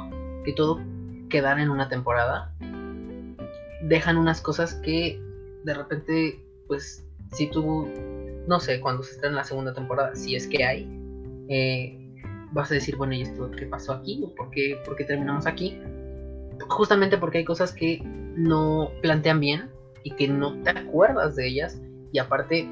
que 0.46 0.54
todo 0.54 0.80
quedara 1.28 1.62
en 1.62 1.70
una 1.70 1.90
temporada, 1.90 2.54
dejan 3.82 4.16
unas 4.16 4.40
cosas 4.40 4.76
que 4.76 5.27
de 5.64 5.74
repente, 5.74 6.46
pues, 6.68 7.06
si 7.34 7.48
tú 7.48 7.88
no 8.48 8.60
sé, 8.60 8.80
cuando 8.80 9.04
se 9.04 9.12
está 9.12 9.28
en 9.28 9.36
la 9.36 9.44
segunda 9.44 9.74
temporada, 9.74 10.16
si 10.16 10.36
es 10.36 10.48
que 10.48 10.64
hay, 10.64 10.90
eh, 11.50 12.16
vas 12.54 12.72
a 12.72 12.76
decir, 12.76 12.96
bueno, 12.96 13.14
¿y 13.14 13.22
esto 13.22 13.52
qué 13.52 13.66
pasó 13.66 13.94
aquí? 13.94 14.22
¿O 14.24 14.34
por 14.34 14.50
qué, 14.52 14.82
por 14.86 14.96
qué 14.96 15.04
terminamos 15.04 15.46
aquí? 15.46 15.80
Justamente 16.70 17.18
porque 17.18 17.40
hay 17.40 17.46
cosas 17.46 17.74
que 17.74 18.02
no 18.04 18.90
plantean 19.02 19.40
bien 19.40 19.70
y 20.04 20.12
que 20.12 20.28
no 20.28 20.62
te 20.64 20.70
acuerdas 20.70 21.36
de 21.36 21.48
ellas 21.48 21.80
y 22.14 22.20
aparte 22.20 22.70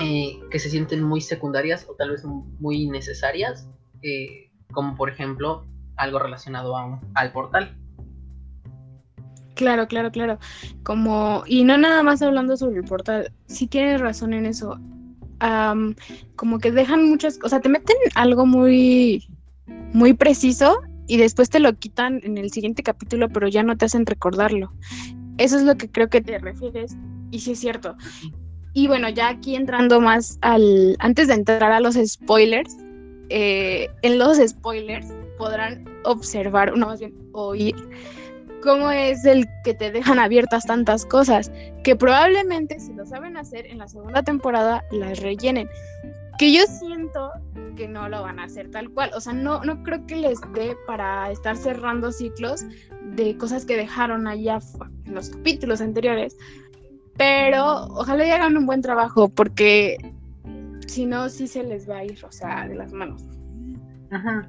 eh, 0.00 0.38
que 0.50 0.58
se 0.58 0.70
sienten 0.70 1.02
muy 1.02 1.20
secundarias 1.20 1.86
o 1.88 1.94
tal 1.94 2.10
vez 2.10 2.24
muy 2.24 2.88
necesarias, 2.88 3.68
eh, 4.02 4.50
como 4.72 4.96
por 4.96 5.10
ejemplo 5.10 5.66
algo 5.96 6.20
relacionado 6.20 6.76
a 6.76 7.00
al 7.14 7.32
portal. 7.32 7.76
Claro, 9.54 9.86
claro, 9.86 10.10
claro. 10.10 10.38
Como, 10.82 11.44
y 11.46 11.64
no 11.64 11.78
nada 11.78 12.02
más 12.02 12.22
hablando 12.22 12.56
sobre 12.56 12.78
el 12.78 12.84
portal, 12.84 13.32
si 13.46 13.66
tienes 13.66 14.00
razón 14.00 14.34
en 14.34 14.46
eso. 14.46 14.78
como 16.36 16.58
que 16.58 16.72
dejan 16.72 17.08
muchas 17.08 17.38
cosas, 17.38 17.62
te 17.62 17.68
meten 17.68 17.96
algo 18.14 18.46
muy, 18.46 19.26
muy 19.92 20.14
preciso 20.14 20.80
y 21.06 21.18
después 21.18 21.50
te 21.50 21.60
lo 21.60 21.74
quitan 21.74 22.20
en 22.24 22.38
el 22.38 22.50
siguiente 22.50 22.82
capítulo, 22.82 23.28
pero 23.28 23.48
ya 23.48 23.62
no 23.62 23.76
te 23.76 23.84
hacen 23.84 24.06
recordarlo. 24.06 24.72
Eso 25.38 25.56
es 25.56 25.64
lo 25.64 25.76
que 25.76 25.90
creo 25.90 26.08
que 26.08 26.20
te 26.20 26.38
refieres, 26.38 26.96
y 27.30 27.40
sí 27.40 27.52
es 27.52 27.58
cierto. 27.60 27.96
Y 28.72 28.88
bueno, 28.88 29.08
ya 29.08 29.28
aquí 29.28 29.54
entrando 29.54 30.00
más 30.00 30.38
al, 30.40 30.96
antes 30.98 31.28
de 31.28 31.34
entrar 31.34 31.70
a 31.70 31.80
los 31.80 31.94
spoilers, 31.94 32.76
eh, 33.28 33.88
en 34.02 34.18
los 34.18 34.38
spoilers 34.38 35.06
podrán 35.38 35.84
observar, 36.04 36.76
no 36.76 36.86
más 36.86 37.00
bien 37.00 37.14
oír 37.32 37.74
cómo 38.64 38.90
es 38.90 39.24
el 39.26 39.46
que 39.62 39.74
te 39.74 39.92
dejan 39.92 40.18
abiertas 40.18 40.64
tantas 40.64 41.04
cosas, 41.04 41.52
que 41.84 41.94
probablemente 41.94 42.80
si 42.80 42.94
lo 42.94 43.04
saben 43.04 43.36
hacer 43.36 43.66
en 43.66 43.78
la 43.78 43.86
segunda 43.86 44.22
temporada 44.22 44.82
las 44.90 45.20
rellenen. 45.20 45.68
Que 46.38 46.52
yo 46.52 46.62
siento 46.66 47.30
que 47.76 47.86
no 47.86 48.08
lo 48.08 48.22
van 48.22 48.40
a 48.40 48.44
hacer 48.44 48.70
tal 48.70 48.90
cual, 48.90 49.10
o 49.14 49.20
sea, 49.20 49.34
no, 49.34 49.62
no 49.62 49.82
creo 49.84 50.04
que 50.06 50.16
les 50.16 50.40
dé 50.54 50.76
para 50.86 51.30
estar 51.30 51.56
cerrando 51.56 52.10
ciclos 52.10 52.64
de 53.14 53.36
cosas 53.36 53.64
que 53.66 53.76
dejaron 53.76 54.26
allá 54.26 54.58
en 55.04 55.14
los 55.14 55.28
capítulos 55.28 55.80
anteriores, 55.80 56.36
pero 57.16 57.84
ojalá 57.90 58.26
y 58.26 58.30
hagan 58.30 58.56
un 58.56 58.66
buen 58.66 58.82
trabajo 58.82 59.28
porque 59.28 59.98
si 60.86 61.06
no, 61.06 61.28
sí 61.28 61.46
se 61.46 61.62
les 61.62 61.88
va 61.88 61.98
a 61.98 62.04
ir, 62.04 62.24
o 62.24 62.32
sea, 62.32 62.66
de 62.66 62.74
las 62.74 62.92
manos. 62.92 63.22
Ajá. 64.10 64.48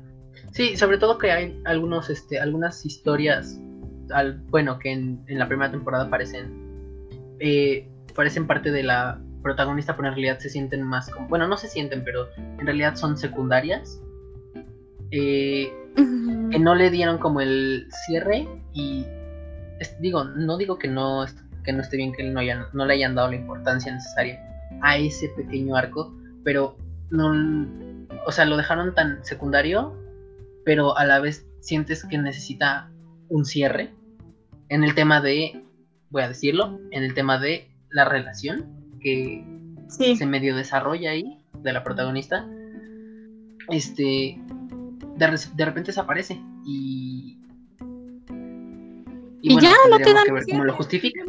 Sí, 0.51 0.77
sobre 0.77 0.97
todo 0.97 1.17
que 1.17 1.31
hay 1.31 1.61
algunos, 1.65 2.09
este, 2.09 2.39
algunas 2.39 2.85
historias 2.85 3.59
bueno, 4.49 4.79
que 4.79 4.91
en, 4.91 5.23
la 5.27 5.47
primera 5.47 5.71
temporada 5.71 6.09
parecen, 6.09 7.35
eh, 7.39 7.87
parecen 8.13 8.47
parte 8.47 8.71
de 8.71 8.83
la 8.83 9.21
protagonista, 9.41 9.95
pero 9.95 10.07
en 10.09 10.15
realidad 10.15 10.39
se 10.39 10.49
sienten 10.49 10.81
más 10.83 11.09
como, 11.09 11.27
bueno, 11.27 11.47
no 11.47 11.57
se 11.57 11.67
sienten, 11.67 12.03
pero 12.03 12.27
en 12.37 12.65
realidad 12.65 12.95
son 12.95 13.17
secundarias. 13.17 14.01
Eh, 15.11 15.71
que 16.51 16.59
no 16.59 16.75
le 16.75 16.89
dieron 16.89 17.17
como 17.17 17.41
el 17.41 17.87
cierre 18.05 18.47
y 18.73 19.05
digo, 19.99 20.23
no 20.23 20.57
digo 20.57 20.77
que 20.77 20.87
no, 20.87 21.25
que 21.63 21.73
no 21.73 21.81
esté 21.81 21.97
bien 21.97 22.13
que 22.13 22.23
no, 22.23 22.41
no 22.73 22.85
le 22.85 22.93
hayan 22.93 23.15
dado 23.15 23.29
la 23.29 23.35
importancia 23.35 23.93
necesaria 23.93 24.39
a 24.81 24.97
ese 24.97 25.29
pequeño 25.29 25.75
arco, 25.75 26.13
pero 26.43 26.77
no, 27.09 27.67
o 28.25 28.31
sea, 28.31 28.45
lo 28.45 28.57
dejaron 28.57 28.93
tan 28.93 29.23
secundario, 29.23 29.95
pero 30.63 30.97
a 30.97 31.05
la 31.05 31.19
vez 31.19 31.47
sientes 31.59 32.05
que 32.05 32.17
necesita 32.17 32.89
un 33.29 33.45
cierre 33.45 33.93
en 34.69 34.83
el 34.83 34.95
tema 34.95 35.21
de, 35.21 35.63
voy 36.09 36.23
a 36.23 36.27
decirlo, 36.27 36.79
en 36.91 37.03
el 37.03 37.13
tema 37.13 37.39
de 37.39 37.69
la 37.89 38.05
relación 38.05 38.97
que 38.99 39.45
se 39.87 40.25
medio 40.25 40.55
desarrolla 40.55 41.11
ahí 41.11 41.39
de 41.61 41.73
la 41.73 41.83
protagonista. 41.83 42.47
Este, 43.69 44.39
de, 45.17 45.65
repente 45.65 45.87
desaparece 45.87 46.39
y 46.65 47.39
y, 49.47 49.61
ya 49.61 49.73
no 49.91 49.97
te 49.97 50.11
dan 50.11 50.25
que 50.25 50.31
ver 50.31 50.43
cómo 50.49 50.63
lo 50.63 50.73
justifican. 50.73 51.27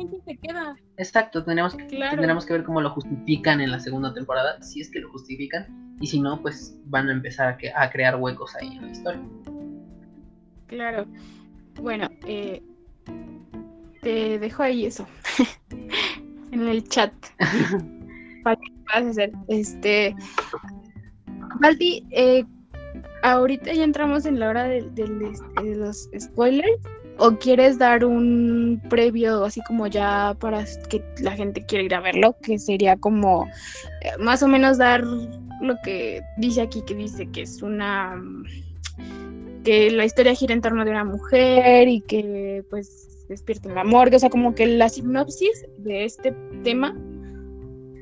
Exacto, 0.96 1.44
tendremos 1.44 1.74
que, 1.74 1.84
tendremos 1.84 2.46
que 2.46 2.54
ver 2.54 2.64
cómo 2.64 2.80
lo 2.80 2.88
justifican 2.90 3.60
en 3.60 3.70
la 3.70 3.78
segunda 3.78 4.14
temporada, 4.14 4.62
si 4.62 4.80
es 4.80 4.90
que 4.90 5.00
lo 5.00 5.10
justifican, 5.10 5.96
y 6.00 6.06
si 6.06 6.18
no, 6.18 6.40
pues 6.40 6.80
van 6.86 7.10
a 7.10 7.12
empezar 7.12 7.58
a, 7.74 7.82
a 7.82 7.90
crear 7.90 8.16
huecos 8.16 8.56
ahí 8.56 8.74
en 8.74 8.82
la 8.86 8.90
historia. 8.90 9.22
Claro. 10.66 11.06
Bueno, 11.80 12.08
eh, 12.26 12.62
te 14.02 14.38
dejo 14.38 14.62
ahí 14.62 14.86
eso 14.86 15.06
en 16.52 16.68
el 16.68 16.88
chat 16.88 17.12
para 18.44 18.56
que 18.56 18.72
puedas 18.84 19.10
hacer. 19.10 19.32
Este, 19.48 20.14
Valdi, 21.60 22.06
eh, 22.10 22.44
ahorita 23.22 23.72
ya 23.72 23.84
entramos 23.84 24.26
en 24.26 24.40
la 24.40 24.48
hora 24.48 24.64
de, 24.64 24.82
los 25.76 26.08
spoilers. 26.18 26.80
¿O 27.18 27.30
quieres 27.38 27.78
dar 27.78 28.04
un 28.04 28.78
previo 28.90 29.42
así 29.42 29.62
como 29.62 29.86
ya 29.86 30.36
para 30.38 30.66
que 30.90 31.02
la 31.20 31.30
gente 31.30 31.64
quiera 31.64 31.82
ir 31.82 31.94
a 31.94 32.00
verlo? 32.00 32.36
Que 32.42 32.58
sería 32.58 32.94
como 32.96 33.46
eh, 34.02 34.10
más 34.18 34.42
o 34.42 34.48
menos 34.48 34.76
dar 34.76 35.02
lo 35.02 35.76
que 35.82 36.20
dice 36.36 36.60
aquí, 36.60 36.82
que 36.86 36.94
dice 36.94 37.26
que 37.30 37.42
es 37.42 37.62
una 37.62 38.22
que 39.66 39.90
la 39.90 40.04
historia 40.04 40.32
gira 40.32 40.54
en 40.54 40.60
torno 40.60 40.84
de 40.84 40.92
una 40.92 41.04
mujer 41.04 41.88
y 41.88 42.00
que 42.00 42.64
pues 42.70 43.26
despierta 43.28 43.68
la 43.68 43.82
morgue, 43.82 44.14
o 44.14 44.18
sea, 44.20 44.30
como 44.30 44.54
que 44.54 44.64
la 44.64 44.88
sinopsis 44.88 45.66
de 45.78 46.04
este 46.04 46.32
tema 46.62 46.96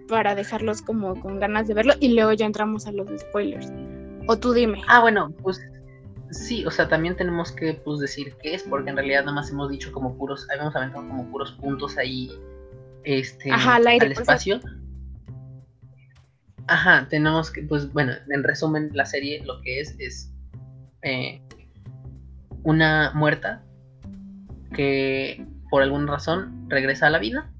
para 0.07 0.35
dejarlos 0.35 0.83
como 0.83 1.19
con 1.19 1.41
ganas 1.41 1.67
de 1.67 1.73
verlo 1.73 1.95
y 2.01 2.13
luego 2.13 2.35
ya 2.35 2.45
entramos 2.45 2.87
a 2.87 2.93
los 2.93 3.09
spoilers. 3.19 3.73
O 4.27 4.39
tú 4.39 4.53
dime. 4.53 4.83
Ah, 4.89 5.01
bueno, 5.01 5.33
pues 5.43 5.59
sí, 6.31 6.67
o 6.67 6.71
sea, 6.71 6.87
también 6.87 7.17
tenemos 7.17 7.51
que 7.51 7.73
pues 7.73 7.99
decir 7.99 8.35
qué 8.43 8.55
es, 8.55 8.63
porque 8.65 8.91
en 8.91 8.97
realidad 8.97 9.21
nada 9.21 9.33
más 9.33 9.51
hemos 9.51 9.71
dicho 9.71 9.91
como 9.91 10.19
puros, 10.19 10.47
habíamos 10.51 10.77
aventado 10.77 11.09
como 11.09 11.31
puros 11.31 11.53
puntos 11.53 11.97
ahí 11.97 12.31
este 13.05 13.51
al, 13.51 13.87
aire, 13.87 14.13
espacio. 14.13 14.61
Ajá, 16.67 17.07
tenemos 17.09 17.51
que, 17.51 17.63
pues 17.63 17.91
bueno, 17.91 18.13
en 18.29 18.43
resumen, 18.43 18.91
la 18.93 19.07
serie 19.07 19.43
lo 19.47 19.63
que 19.63 19.81
es 19.81 19.97
es 19.99 20.31
eh, 21.01 21.41
una 22.65 23.13
muerta 23.15 23.63
que 24.75 25.47
por 25.71 25.83
alguna 25.83 26.11
razón 26.11 26.67
regresa 26.69 27.07
a 27.07 27.11
la 27.11 27.19
vida 27.19 27.51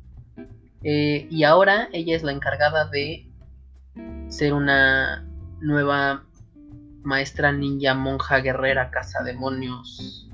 eh, 0.83 1.27
y 1.31 1.45
ahora 1.45 1.89
ella 1.93 2.17
es 2.17 2.23
la 2.23 2.33
encargada 2.33 2.87
de 2.89 3.31
ser 4.29 4.53
una 4.53 5.25
nueva 5.61 6.25
maestra 7.03 7.53
ninja, 7.53 7.95
monja, 7.95 8.39
guerrera, 8.39 8.91
caza 8.91 9.23
demonios, 9.23 10.29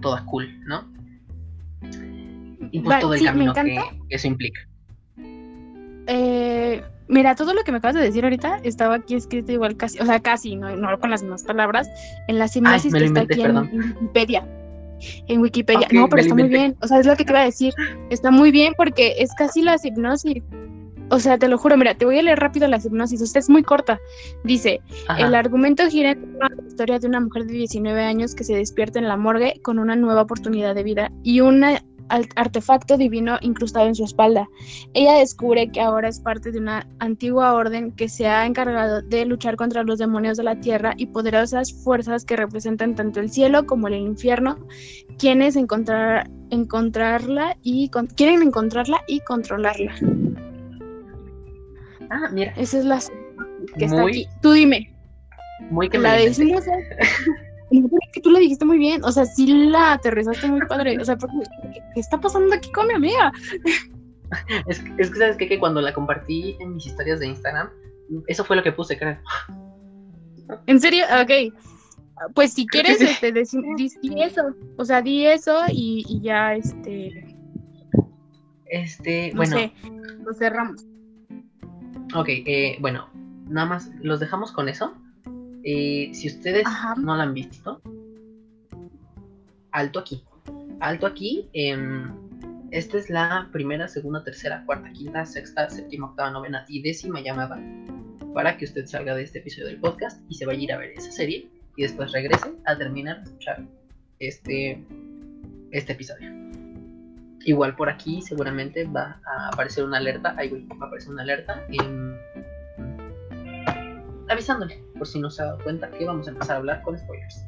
toda 0.00 0.24
cool, 0.26 0.48
¿no? 0.66 0.90
Y 2.70 2.80
pues 2.80 3.00
todo 3.00 3.14
el 3.14 3.24
camino 3.24 3.52
que, 3.52 3.78
eso 4.08 4.26
implica. 4.26 4.60
Eh, 6.06 6.82
mira, 7.12 7.34
todo 7.34 7.54
lo 7.54 7.62
que 7.62 7.72
me 7.72 7.78
acabas 7.78 7.94
de 7.94 8.02
decir 8.02 8.24
ahorita 8.24 8.60
estaba 8.64 8.96
aquí 8.96 9.14
escrito 9.14 9.52
igual 9.52 9.76
casi, 9.76 9.98
o 10.00 10.06
sea, 10.06 10.20
casi, 10.20 10.56
no, 10.56 10.74
no 10.76 10.98
con 10.98 11.10
las 11.10 11.22
mismas 11.22 11.44
palabras, 11.44 11.88
en 12.28 12.38
la 12.38 12.48
sinopsis 12.48 12.92
que 12.92 13.04
está 13.04 13.20
aquí 13.20 13.42
en, 13.42 13.56
Wikipedia. 13.56 14.48
En 15.28 15.40
Wikipedia. 15.40 15.88
no, 15.92 16.08
pero 16.08 16.22
está 16.22 16.34
muy 16.34 16.48
bien. 16.48 16.76
O 16.80 16.86
sea, 16.86 16.98
es 16.98 17.06
lo 17.06 17.16
que 17.16 17.24
te 17.24 17.32
iba 17.32 17.40
a 17.40 17.44
decir. 17.44 17.72
Está 18.10 18.30
muy 18.30 18.50
bien 18.50 18.72
porque 18.76 19.14
es 19.18 19.30
casi 19.34 19.62
la 19.62 19.76
hipnosis. 19.82 20.42
O 21.10 21.18
sea, 21.18 21.36
te 21.36 21.46
lo 21.46 21.58
juro, 21.58 21.76
mira, 21.76 21.94
te 21.94 22.06
voy 22.06 22.18
a 22.18 22.22
leer 22.22 22.38
rápido 22.38 22.66
la 22.68 22.78
hipnosis, 22.78 23.20
usted 23.20 23.40
es 23.40 23.50
muy 23.50 23.62
corta. 23.62 24.00
Dice, 24.44 24.80
el 25.18 25.34
argumento 25.34 25.86
gira 25.88 26.12
en 26.12 26.38
la 26.38 26.48
historia 26.66 26.98
de 26.98 27.06
una 27.06 27.20
mujer 27.20 27.44
de 27.44 27.52
19 27.52 28.00
años 28.00 28.34
que 28.34 28.44
se 28.44 28.54
despierta 28.54 28.98
en 28.98 29.08
la 29.08 29.18
morgue 29.18 29.60
con 29.62 29.78
una 29.78 29.94
nueva 29.94 30.22
oportunidad 30.22 30.74
de 30.74 30.82
vida 30.82 31.12
y 31.22 31.40
un 31.40 31.64
artefacto 32.08 32.96
divino 32.96 33.38
incrustado 33.40 33.86
en 33.86 33.94
su 33.94 34.04
espalda. 34.04 34.48
Ella 34.94 35.14
descubre 35.14 35.70
que 35.70 35.80
ahora 35.80 36.08
es 36.08 36.20
parte 36.20 36.52
de 36.52 36.58
una 36.58 36.86
antigua 36.98 37.54
orden 37.54 37.92
que 37.92 38.08
se 38.08 38.26
ha 38.26 38.46
encargado 38.46 39.02
de 39.02 39.24
luchar 39.24 39.56
contra 39.56 39.82
los 39.82 39.98
demonios 39.98 40.36
de 40.36 40.44
la 40.44 40.60
tierra 40.60 40.94
y 40.96 41.06
poderosas 41.06 41.72
fuerzas 41.72 42.24
que 42.24 42.36
representan 42.36 42.94
tanto 42.94 43.20
el 43.20 43.30
cielo 43.30 43.66
como 43.66 43.88
el 43.88 43.94
infierno, 43.94 44.58
quienes 45.18 45.56
encontrar, 45.56 46.30
encontrarla 46.50 47.56
y 47.62 47.90
quieren 48.16 48.42
encontrarla 48.42 49.02
y 49.06 49.20
controlarla. 49.20 49.94
Ah, 52.10 52.28
mira. 52.30 52.52
Esa 52.56 52.78
es 52.78 52.84
la 52.84 53.00
que 53.78 53.86
está 53.86 54.02
aquí. 54.02 54.26
Tú 54.42 54.52
dime. 54.52 54.94
Muy 55.70 55.88
que 55.88 55.98
la 55.98 56.16
que 58.12 58.20
tú 58.20 58.30
la 58.30 58.38
dijiste 58.38 58.64
muy 58.64 58.78
bien. 58.78 59.04
O 59.04 59.12
sea, 59.12 59.24
sí 59.24 59.46
la 59.46 59.94
aterrizaste 59.94 60.48
muy 60.48 60.60
padre. 60.66 60.98
O 60.98 61.04
sea, 61.04 61.16
¿qué 61.16 62.00
está 62.00 62.20
pasando 62.20 62.54
aquí 62.54 62.70
con 62.72 62.86
mi 62.86 62.94
amiga? 62.94 63.32
Es, 64.66 64.82
es 64.96 65.10
que, 65.10 65.18
¿sabes 65.18 65.36
qué? 65.36 65.46
Que 65.46 65.58
cuando 65.58 65.82
la 65.82 65.92
compartí 65.92 66.56
en 66.58 66.72
mis 66.72 66.86
historias 66.86 67.20
de 67.20 67.26
Instagram, 67.26 67.68
eso 68.28 68.42
fue 68.46 68.56
lo 68.56 68.62
que 68.62 68.72
puse, 68.72 68.98
creo. 68.98 69.18
¿En 70.66 70.80
serio? 70.80 71.04
Ok. 71.20 71.54
Pues 72.34 72.52
si 72.52 72.66
quieres, 72.66 73.00
este, 73.00 73.32
di, 73.32 74.22
eso. 74.22 74.54
O 74.78 74.84
sea, 74.84 75.02
di 75.02 75.26
eso 75.26 75.64
y, 75.68 76.04
y 76.08 76.20
ya, 76.20 76.54
este. 76.54 77.36
Este, 78.66 79.30
no 79.32 79.36
bueno. 79.36 79.56
Sé, 79.56 79.72
lo 80.24 80.32
cerramos. 80.32 80.86
Ok, 82.14 82.28
eh, 82.28 82.76
bueno, 82.80 83.08
nada 83.48 83.66
más 83.66 83.90
los 84.00 84.20
dejamos 84.20 84.52
con 84.52 84.68
eso. 84.68 84.94
Eh, 85.64 86.10
si 86.12 86.28
ustedes 86.28 86.64
no 86.98 87.16
la 87.16 87.24
han 87.24 87.34
visto, 87.34 87.80
alto 89.70 89.98
aquí. 90.00 90.24
Alto 90.80 91.06
aquí. 91.06 91.48
Em, 91.52 92.10
esta 92.70 92.98
es 92.98 93.10
la 93.10 93.48
primera, 93.52 93.86
segunda, 93.88 94.24
tercera, 94.24 94.64
cuarta, 94.64 94.90
quinta, 94.92 95.26
sexta, 95.26 95.68
séptima, 95.68 96.06
octava, 96.06 96.30
novena 96.30 96.64
y 96.68 96.82
décima 96.82 97.20
llamada 97.20 97.60
para 98.32 98.56
que 98.56 98.64
usted 98.64 98.86
salga 98.86 99.14
de 99.14 99.24
este 99.24 99.40
episodio 99.40 99.66
del 99.66 99.78
podcast 99.78 100.20
y 100.28 100.34
se 100.34 100.46
vaya 100.46 100.58
a 100.58 100.62
ir 100.62 100.72
a 100.72 100.78
ver 100.78 100.90
esa 100.92 101.12
serie 101.12 101.48
y 101.76 101.82
después 101.82 102.12
regrese 102.12 102.52
a 102.64 102.76
terminar 102.76 103.18
de 103.18 103.24
escuchar 103.24 103.62
este, 104.18 104.82
este 105.70 105.92
episodio. 105.92 106.30
Igual 107.44 107.74
por 107.76 107.90
aquí 107.90 108.22
seguramente 108.22 108.84
va 108.84 109.20
a 109.26 109.48
aparecer 109.48 109.84
una 109.84 109.98
alerta. 109.98 110.34
Ahí 110.38 110.48
va 110.48 110.84
a 110.84 110.86
aparecer 110.86 111.10
una 111.10 111.22
alerta. 111.22 111.66
Avisándole, 114.32 114.82
por 114.98 115.06
si 115.06 115.18
no 115.18 115.30
se 115.30 115.42
ha 115.42 115.46
dado 115.46 115.58
cuenta, 115.62 115.90
que 115.90 116.04
vamos 116.04 116.26
a 116.26 116.30
empezar 116.30 116.56
a 116.56 116.58
hablar 116.58 116.82
con 116.82 116.98
spoilers. 116.98 117.44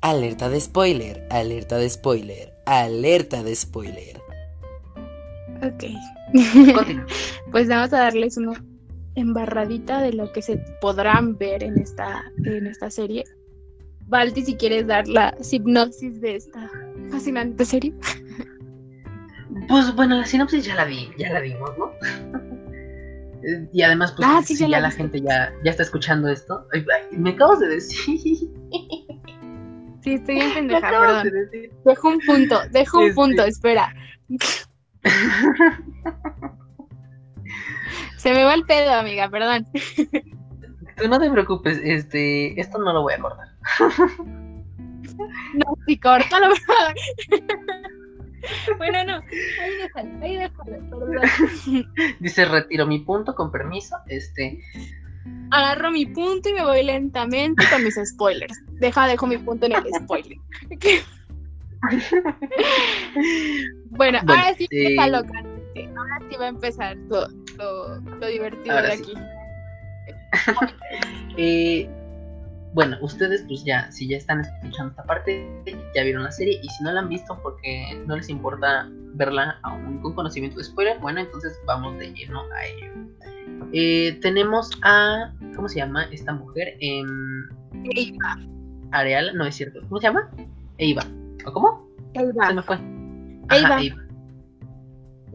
Alerta 0.00 0.48
de 0.48 0.60
spoiler, 0.60 1.26
alerta 1.30 1.76
de 1.78 1.88
spoiler, 1.88 2.52
alerta 2.66 3.42
de 3.42 3.54
spoiler. 3.54 4.20
Ok. 5.62 5.84
pues 7.52 7.68
vamos 7.68 7.92
a 7.92 7.98
darles 7.98 8.36
una 8.36 8.62
embarradita 9.14 10.00
de 10.00 10.12
lo 10.12 10.32
que 10.32 10.42
se 10.42 10.56
podrán 10.80 11.36
ver 11.38 11.62
en 11.62 11.78
esta, 11.78 12.22
en 12.44 12.66
esta 12.66 12.90
serie. 12.90 13.24
Valti, 14.06 14.44
si 14.44 14.56
quieres 14.56 14.86
dar 14.86 15.06
la 15.08 15.36
hipnosis 15.50 16.20
de 16.20 16.36
esta 16.36 16.70
fascinante 17.10 17.64
serie. 17.64 17.94
Pues 19.68 19.94
bueno, 19.94 20.16
la 20.16 20.26
sinopsis 20.26 20.64
ya 20.64 20.74
la 20.74 20.84
vi, 20.84 21.10
ya 21.16 21.32
la 21.32 21.40
vimos, 21.40 21.70
¿no? 21.78 21.92
Y 23.72 23.82
además, 23.82 24.12
pues 24.12 24.28
ah, 24.30 24.40
si 24.44 24.56
ya 24.56 24.68
la, 24.68 24.90
gente 24.90 25.20
ya, 25.20 25.52
ya 25.64 25.70
está 25.70 25.82
escuchando 25.82 26.28
esto, 26.28 26.66
me 27.12 27.30
acabas 27.30 27.60
de 27.60 27.68
decir. 27.68 28.18
Sí, 30.02 30.14
estoy 30.14 30.34
bien 30.34 30.54
pendeja, 30.54 30.90
perdón. 30.90 31.30
De 31.30 31.70
dejo 31.84 32.08
un 32.08 32.20
punto, 32.20 32.60
dejo 32.70 32.98
un 33.00 33.14
punto, 33.14 33.44
espera. 33.44 33.94
Se 38.16 38.32
me 38.32 38.44
va 38.44 38.54
el 38.54 38.64
pedo, 38.64 38.92
amiga, 38.92 39.28
perdón. 39.28 39.66
Tú 40.96 41.08
no 41.08 41.18
te 41.18 41.30
preocupes, 41.30 41.80
este, 41.82 42.60
esto 42.60 42.78
no 42.78 42.92
lo 42.92 43.02
voy 43.02 43.14
a 43.14 43.18
cortar. 43.18 43.48
No, 45.54 45.76
sí, 45.86 45.98
córtalo, 45.98 46.54
bueno, 48.78 49.04
no, 49.04 49.16
ahí 49.60 49.76
déjalo, 49.80 50.22
ahí 50.22 50.36
déjalo, 50.36 50.64
perdón. 50.90 51.22
Dice, 52.20 52.44
retiro 52.44 52.86
mi 52.86 53.00
punto, 53.00 53.34
con 53.34 53.50
permiso, 53.50 53.96
este... 54.08 54.60
Agarro 55.50 55.92
mi 55.92 56.06
punto 56.06 56.48
y 56.48 56.54
me 56.54 56.64
voy 56.64 56.82
lentamente 56.82 57.62
con 57.70 57.84
mis 57.84 57.94
spoilers. 57.94 58.58
Deja, 58.80 59.06
dejo 59.06 59.26
mi 59.26 59.38
punto 59.38 59.66
en 59.66 59.72
el 59.72 59.84
spoiler. 60.02 60.38
bueno, 63.90 64.18
ahora 64.26 64.54
sí 64.54 64.64
eh... 64.70 64.90
está 64.90 65.08
loca. 65.08 65.44
Ahora 65.96 66.18
sí 66.28 66.36
va 66.36 66.46
a 66.46 66.48
empezar 66.48 66.96
lo, 67.08 67.28
lo, 67.58 68.26
divertido 68.26 68.82
de 68.82 68.92
aquí. 68.92 69.14
eh, 71.36 71.88
bueno, 72.74 72.96
ustedes 73.00 73.44
pues 73.46 73.64
ya, 73.64 73.90
si 73.92 74.08
ya 74.08 74.16
están 74.16 74.40
escuchando 74.40 74.90
esta 74.90 75.04
parte, 75.04 75.46
ya 75.94 76.02
vieron 76.02 76.22
la 76.22 76.32
serie 76.32 76.58
y 76.62 76.68
si 76.68 76.84
no 76.84 76.92
la 76.92 77.00
han 77.00 77.08
visto 77.08 77.38
porque 77.42 78.02
no 78.06 78.16
les 78.16 78.28
importa 78.28 78.88
verla 79.14 79.58
aún 79.62 79.98
con 80.00 80.14
conocimiento 80.14 80.58
de 80.58 80.64
spoiler, 80.64 80.98
bueno, 81.00 81.20
entonces 81.20 81.58
vamos 81.66 81.98
de 81.98 82.12
lleno 82.12 82.40
a 82.40 82.66
ello. 82.66 82.92
Eh, 83.72 84.18
tenemos 84.20 84.70
a, 84.82 85.32
¿cómo 85.54 85.68
se 85.68 85.78
llama 85.78 86.04
esta 86.12 86.32
mujer? 86.32 86.76
Eh, 86.80 87.02
Eva. 87.94 88.38
Areal, 88.90 89.36
no 89.36 89.44
es 89.46 89.54
cierto. 89.54 89.80
¿Cómo 89.88 90.00
se 90.00 90.08
llama? 90.08 90.30
Eva. 90.78 91.02
¿O 91.46 91.52
cómo? 91.52 91.88
Eva. 92.14 92.48
Se 92.48 92.54
me 92.54 92.62
fue. 92.62 92.78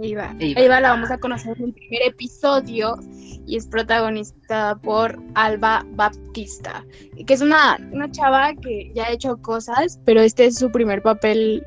Eva. 0.01 0.35
Eva. 0.39 0.61
Eva. 0.61 0.79
la 0.79 0.89
vamos 0.89 1.11
a 1.11 1.17
conocer 1.17 1.57
en 1.57 1.65
el 1.65 1.73
primer 1.73 2.01
episodio 2.03 2.97
y 3.45 3.55
es 3.55 3.65
protagonizada 3.65 4.75
por 4.75 5.17
Alba 5.35 5.85
Baptista, 5.91 6.85
que 7.25 7.33
es 7.33 7.41
una, 7.41 7.77
una 7.91 8.11
chava 8.11 8.53
que 8.55 8.91
ya 8.93 9.05
ha 9.05 9.11
hecho 9.11 9.37
cosas, 9.37 9.99
pero 10.05 10.21
este 10.21 10.45
es 10.45 10.57
su 10.57 10.71
primer 10.71 11.01
papel 11.01 11.65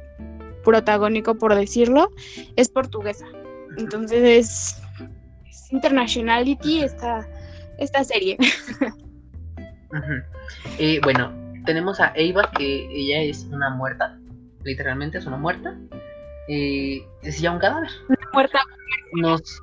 protagónico, 0.64 1.36
por 1.36 1.54
decirlo. 1.54 2.10
Es 2.56 2.68
portuguesa. 2.68 3.26
Entonces 3.78 4.22
es, 4.22 4.82
es 5.48 5.72
internationality 5.72 6.82
esta, 6.82 7.26
esta 7.78 8.04
serie. 8.04 8.36
Eh, 10.78 11.00
bueno, 11.02 11.32
tenemos 11.64 12.00
a 12.00 12.12
Eva, 12.14 12.50
que 12.56 12.86
ella 12.92 13.22
es 13.22 13.44
una 13.50 13.70
muerta, 13.70 14.18
literalmente 14.62 15.18
es 15.18 15.26
una 15.26 15.36
muerta. 15.36 15.76
Eh, 16.48 17.06
es 17.22 17.40
ya 17.40 17.52
un 17.52 17.58
cadáver. 17.58 17.90
Una 18.08 18.30
muerta. 18.32 18.60
Nos. 19.12 19.62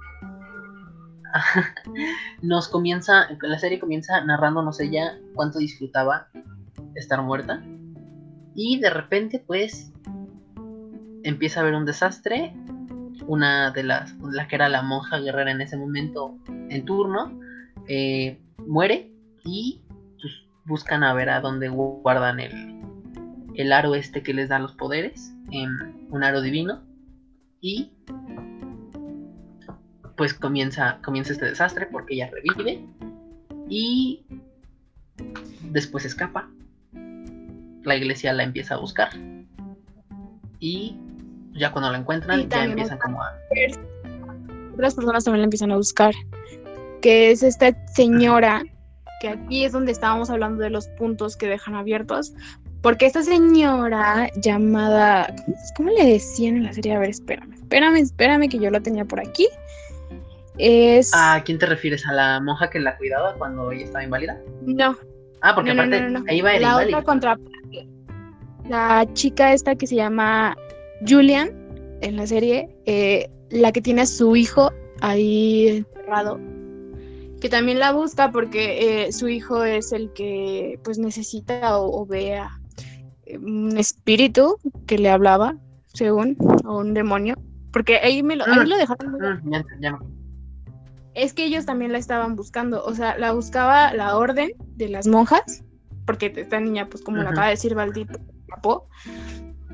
nos 2.41 2.67
comienza, 2.67 3.27
la 3.41 3.59
serie 3.59 3.79
comienza 3.79 4.23
narrándonos 4.23 4.79
ella 4.79 5.17
cuánto 5.35 5.59
disfrutaba 5.59 6.27
estar 6.95 7.21
muerta. 7.21 7.61
Y 8.55 8.79
de 8.79 8.89
repente, 8.89 9.43
pues, 9.45 9.91
empieza 11.23 11.59
a 11.59 11.63
haber 11.63 11.75
un 11.75 11.85
desastre. 11.85 12.55
Una 13.27 13.71
de 13.71 13.83
las, 13.83 14.15
la 14.19 14.47
que 14.47 14.55
era 14.55 14.69
la 14.69 14.81
monja 14.81 15.19
guerrera 15.19 15.51
en 15.51 15.61
ese 15.61 15.75
momento 15.75 16.37
en 16.69 16.85
turno, 16.85 17.37
eh, 17.87 18.39
muere 18.65 19.11
y 19.43 19.81
pues, 20.21 20.33
buscan 20.65 21.03
a 21.03 21.13
ver 21.13 21.29
a 21.29 21.41
dónde 21.41 21.67
guardan 21.67 22.39
el, 22.39 22.81
el 23.55 23.73
aro 23.73 23.95
este 23.95 24.23
que 24.23 24.33
les 24.33 24.49
da 24.49 24.59
los 24.59 24.73
poderes, 24.73 25.33
un 25.51 26.23
aro 26.23 26.41
divino. 26.41 26.83
Y 27.61 27.91
pues 30.15 30.33
comienza, 30.33 30.99
comienza 31.03 31.33
este 31.33 31.45
desastre 31.45 31.87
porque 31.91 32.15
ella 32.15 32.29
revive 32.31 32.83
y 33.69 34.25
después 35.71 36.05
escapa. 36.05 36.49
La 37.83 37.95
iglesia 37.95 38.33
la 38.33 38.43
empieza 38.43 38.75
a 38.75 38.79
buscar 38.79 39.09
y 40.59 40.97
ya 41.53 41.71
cuando 41.71 41.91
la 41.91 41.99
encuentran 41.99 42.49
ya 42.49 42.65
empiezan 42.65 42.97
como 42.97 43.21
a... 43.21 43.33
Otras 44.73 44.95
personas 44.95 45.23
también 45.23 45.41
la 45.41 45.45
empiezan 45.45 45.71
a 45.71 45.77
buscar, 45.77 46.13
que 47.01 47.31
es 47.31 47.41
esta 47.41 47.75
señora, 47.87 48.63
que 49.21 49.29
aquí 49.29 49.65
es 49.65 49.71
donde 49.71 49.91
estábamos 49.91 50.29
hablando 50.29 50.61
de 50.61 50.69
los 50.69 50.87
puntos 50.89 51.35
que 51.35 51.47
dejan 51.47 51.75
abiertos, 51.75 52.33
porque 52.81 53.05
esta 53.05 53.23
señora 53.23 54.29
llamada, 54.35 55.33
¿cómo 55.75 55.89
le 55.89 56.05
decían 56.05 56.57
en 56.57 56.63
la 56.63 56.73
serie? 56.73 56.95
A 56.95 56.99
ver, 56.99 57.09
espérame, 57.09 57.53
espérame, 57.53 57.97
espérame 57.97 58.49
que 58.49 58.59
yo 58.59 58.69
la 58.69 58.79
tenía 58.79 59.05
por 59.05 59.19
aquí. 59.19 59.47
Es... 60.57 61.11
¿A 61.13 61.41
quién 61.43 61.59
te 61.59 61.65
refieres? 61.65 62.05
¿A 62.07 62.13
la 62.13 62.39
monja 62.39 62.69
que 62.69 62.79
la 62.79 62.97
cuidaba 62.97 63.35
cuando 63.35 63.71
ella 63.71 63.85
estaba 63.85 64.03
inválida? 64.03 64.39
No. 64.61 64.97
Ah, 65.41 65.53
porque 65.53 65.71
aparte 65.71 66.13
ahí 66.27 66.41
va 66.41 66.57
La 66.59 66.77
otra 66.77 67.03
contraparte. 67.03 67.87
La 68.67 69.07
chica 69.13 69.53
esta 69.53 69.75
que 69.75 69.87
se 69.87 69.95
llama 69.95 70.57
Julian 71.07 71.51
en 72.01 72.17
la 72.17 72.27
serie, 72.27 72.69
eh, 72.85 73.29
la 73.49 73.71
que 73.71 73.81
tiene 73.81 74.01
a 74.01 74.05
su 74.05 74.35
hijo 74.35 74.71
ahí 75.01 75.67
enterrado, 75.77 76.39
que 77.39 77.49
también 77.49 77.79
la 77.79 77.91
busca 77.91 78.31
porque 78.31 79.05
eh, 79.05 79.11
su 79.11 79.27
hijo 79.27 79.63
es 79.63 79.91
el 79.91 80.11
que 80.13 80.79
pues 80.83 80.97
necesita 80.97 81.79
o, 81.79 82.05
vea 82.05 82.59
un 83.35 83.77
espíritu 83.77 84.57
que 84.85 84.97
le 84.97 85.09
hablaba, 85.09 85.55
según, 85.93 86.37
o 86.65 86.79
un 86.79 86.93
demonio, 86.93 87.35
porque 87.71 87.97
ahí 87.97 88.23
me 88.23 88.35
lo, 88.35 88.45
ahí 88.45 88.65
lo 88.65 88.77
dejaron. 88.77 89.13
Mm, 89.13 89.51
ya, 89.81 89.99
es 91.17 91.33
que 91.33 91.45
ellos 91.45 91.65
también 91.65 91.91
la 91.91 91.97
estaban 91.97 92.35
buscando, 92.35 92.83
o 92.85 92.93
sea, 92.93 93.17
la 93.17 93.31
buscaba 93.31 93.91
la 93.93 94.15
orden 94.17 94.51
de 94.75 94.87
las 94.87 95.07
monjas, 95.07 95.63
porque 96.05 96.31
esta 96.35 96.59
niña, 96.59 96.87
pues 96.89 97.03
como 97.03 97.17
lo 97.17 97.29
acaba 97.29 97.47
de 97.47 97.53
decir 97.53 97.73
Valdito, 97.73 98.19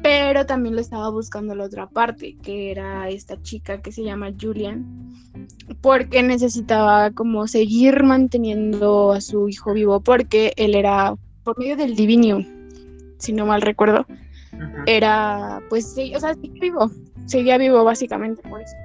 pero 0.01 0.45
también 0.45 0.75
lo 0.75 0.81
estaba 0.81 1.09
buscando 1.09 1.53
la 1.53 1.65
otra 1.65 1.89
parte, 1.89 2.37
que 2.41 2.71
era 2.71 3.09
esta 3.09 3.41
chica 3.41 3.81
que 3.81 3.91
se 3.91 4.03
llama 4.03 4.31
Julian, 4.39 4.85
porque 5.81 6.23
necesitaba 6.23 7.11
como 7.11 7.45
seguir 7.47 8.03
manteniendo 8.03 9.11
a 9.11 9.19
su 9.19 9.49
hijo 9.49 9.73
vivo, 9.73 9.99
porque 9.99 10.53
él 10.55 10.75
era 10.75 11.15
por 11.43 11.59
medio 11.59 11.75
del 11.75 11.95
Divinium, 11.95 12.45
si 13.23 13.31
no 13.31 13.45
mal 13.45 13.61
recuerdo, 13.61 14.05
era, 14.85 15.61
pues, 15.69 15.93
sí, 15.93 16.13
o 16.15 16.19
sea, 16.19 16.33
seguía 16.33 16.61
vivo, 16.61 16.91
seguía 17.25 17.57
vivo 17.57 17.83
básicamente 17.83 18.41
por 18.47 18.61
eso. 18.61 18.75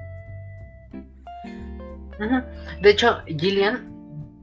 De 2.81 2.89
hecho, 2.89 3.19
Gillian, 3.27 3.91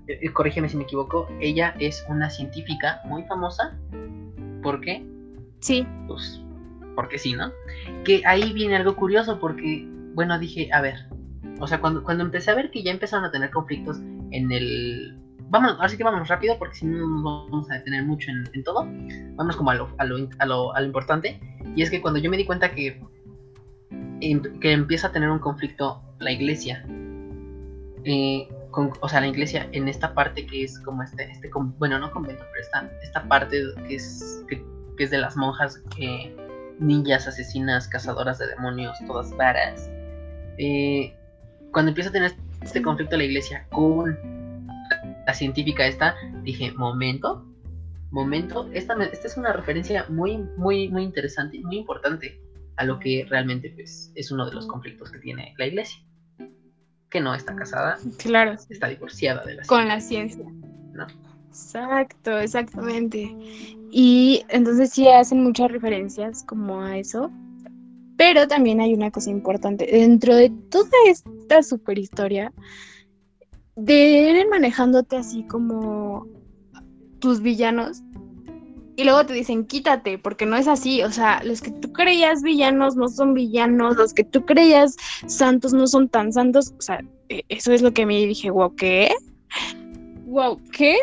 eh, 0.07 0.19
eh, 0.23 0.33
corrígeme 0.33 0.69
si 0.69 0.77
me 0.77 0.85
equivoco, 0.85 1.29
ella 1.41 1.75
es 1.79 2.05
una 2.09 2.29
científica 2.29 3.01
muy 3.05 3.23
famosa. 3.25 3.77
¿Por 4.63 4.81
qué? 4.81 5.05
Sí. 5.61 5.87
Pues, 6.07 6.43
porque 6.95 7.19
sí, 7.19 7.33
¿no? 7.33 7.51
Que 8.05 8.23
ahí 8.27 8.53
viene 8.53 8.77
algo 8.77 8.97
curioso 8.97 9.39
porque, 9.39 9.87
bueno, 10.15 10.39
dije, 10.39 10.69
a 10.73 10.81
ver, 10.81 11.07
o 11.59 11.67
sea, 11.67 11.81
cuando, 11.81 12.03
cuando 12.03 12.25
empecé 12.25 12.51
a 12.51 12.55
ver 12.55 12.71
que 12.71 12.83
ya 12.83 12.91
empezaron 12.91 13.25
a 13.25 13.31
tener 13.31 13.51
conflictos 13.51 13.99
en 14.31 14.53
el... 14.53 15.19
Vamos, 15.49 15.73
ahora 15.73 15.89
sí 15.89 15.97
que 15.97 16.05
vamos 16.05 16.29
rápido 16.29 16.59
porque 16.59 16.77
si 16.77 16.87
no 16.87 17.07
nos 17.07 17.23
vamos 17.23 17.71
a 17.71 17.75
detener 17.75 18.05
mucho 18.05 18.31
en, 18.31 18.65
todo. 18.65 18.87
Vamos 19.37 19.57
como 19.57 19.71
a 19.71 19.75
lo, 19.75 20.75
a, 20.75 20.83
importante. 20.83 21.41
Y 21.75 21.83
es 21.83 21.91
que 21.91 22.01
cuando 22.01 22.19
yo 22.19 22.31
me 22.31 22.37
di 22.37 22.45
cuenta 22.45 22.73
que, 22.73 23.01
em, 24.21 24.43
que 24.61 24.73
empieza 24.73 25.09
a 25.09 25.13
tener 25.13 25.31
un 25.31 25.39
conflicto 25.39 26.03
la 26.19 26.33
iglesia 26.33 26.85
eh, 28.09 28.49
o 29.01 29.09
sea, 29.09 29.21
la 29.21 29.27
iglesia 29.27 29.69
en 29.73 29.89
esta 29.89 30.15
parte 30.15 30.47
que 30.47 30.63
es 30.63 30.79
como 30.81 31.03
este, 31.03 31.31
este 31.31 31.51
bueno, 31.79 31.99
no 31.99 32.11
convento, 32.13 32.45
pero 32.53 32.63
esta, 32.63 32.91
esta 33.03 33.27
parte 33.27 33.63
que 33.89 33.97
es, 33.97 34.45
que, 34.49 34.63
es 34.99 35.11
de 35.11 35.19
las 35.19 35.37
monjas, 35.37 35.83
que 35.97 36.35
ninjas, 36.79 37.27
asesinas, 37.27 37.89
cazadoras 37.89 38.39
de 38.39 38.47
demonios, 38.49 38.97
todas 39.07 39.35
varas. 39.37 39.91
Eh, 40.59 41.15
cuando 41.73 41.91
empieza 41.91 42.11
a 42.11 42.13
tener 42.13 42.33
este 42.63 42.83
conflicto 42.83 43.17
la 43.17 43.25
iglesia 43.25 43.67
con 43.71 44.17
la 45.27 45.35
científica 45.35 45.87
esta, 45.87 46.15
dije, 46.43 46.73
momento, 46.73 47.45
momento, 48.11 48.71
esta, 48.73 48.95
esta 49.05 49.27
es 49.27 49.37
una 49.37 49.53
referencia 49.53 50.07
muy, 50.09 50.39
muy, 50.57 50.89
muy 50.89 51.03
interesante, 51.03 51.61
muy 51.61 51.79
importante 51.79 52.41
a 52.77 52.85
lo 52.85 52.99
que 52.99 53.27
realmente 53.29 53.71
pues, 53.75 54.13
es 54.15 54.31
uno 54.31 54.47
de 54.47 54.55
los 54.55 54.67
conflictos 54.67 55.11
que 55.11 55.19
tiene 55.19 55.55
la 55.59 55.67
iglesia 55.67 56.01
que 57.11 57.21
no 57.21 57.35
está 57.35 57.55
casada. 57.55 57.99
Claro. 58.19 58.57
Está 58.69 58.89
divorciada 58.89 59.45
de 59.45 59.55
la 59.55 59.65
ciencia. 59.65 59.77
Con 59.77 59.89
la 59.89 60.01
ciencia. 60.01 60.45
¿No? 60.93 61.07
Exacto, 61.49 62.39
exactamente. 62.39 63.35
Y 63.91 64.45
entonces 64.49 64.91
sí 64.91 65.09
hacen 65.09 65.43
muchas 65.43 65.71
referencias 65.71 66.45
como 66.45 66.83
a 66.83 66.99
eso. 66.99 67.31
Pero 68.17 68.49
también 68.49 68.81
hay 68.81 68.95
una 68.95 69.11
cosa 69.11 69.31
importante. 69.31 69.87
Dentro 69.87 70.35
de 70.35 70.51
toda 70.71 70.91
esta 71.07 71.63
super 71.63 71.99
historia, 71.99 72.53
de 73.77 74.41
ir 74.41 74.49
manejándote 74.49 75.17
así 75.17 75.45
como 75.45 76.27
tus 77.19 77.41
villanos, 77.41 78.03
y 78.97 79.05
luego 79.05 79.27
te 79.27 79.35
dicen 79.35 79.67
quítate, 79.67 80.19
porque 80.19 80.47
no 80.47 80.57
es 80.57 80.67
así, 80.67 81.03
o 81.03 81.13
sea, 81.13 81.43
los 81.45 81.61
que 81.61 81.71
tú 81.71 81.93
creías 81.93 82.43
villanos 82.43 82.97
no 82.97 83.09
son 83.09 83.35
villanos, 83.35 83.97
los 83.97 84.15
que 84.15 84.25
tú 84.25 84.45
creías 84.47 84.97
santos 85.27 85.75
no 85.75 85.87
son 85.87 86.09
tan 86.09 86.33
santos, 86.33 86.75
o 86.79 86.81
sea, 86.81 87.05
e, 87.29 87.43
eso 87.49 87.73
es 87.73 87.83
lo 87.83 87.93
que 87.93 88.07
me 88.07 88.15
dije, 88.27 88.51
wow, 88.51 88.75
¿qué? 88.75 89.15
Wow, 90.25 90.59
¿qué? 90.73 90.97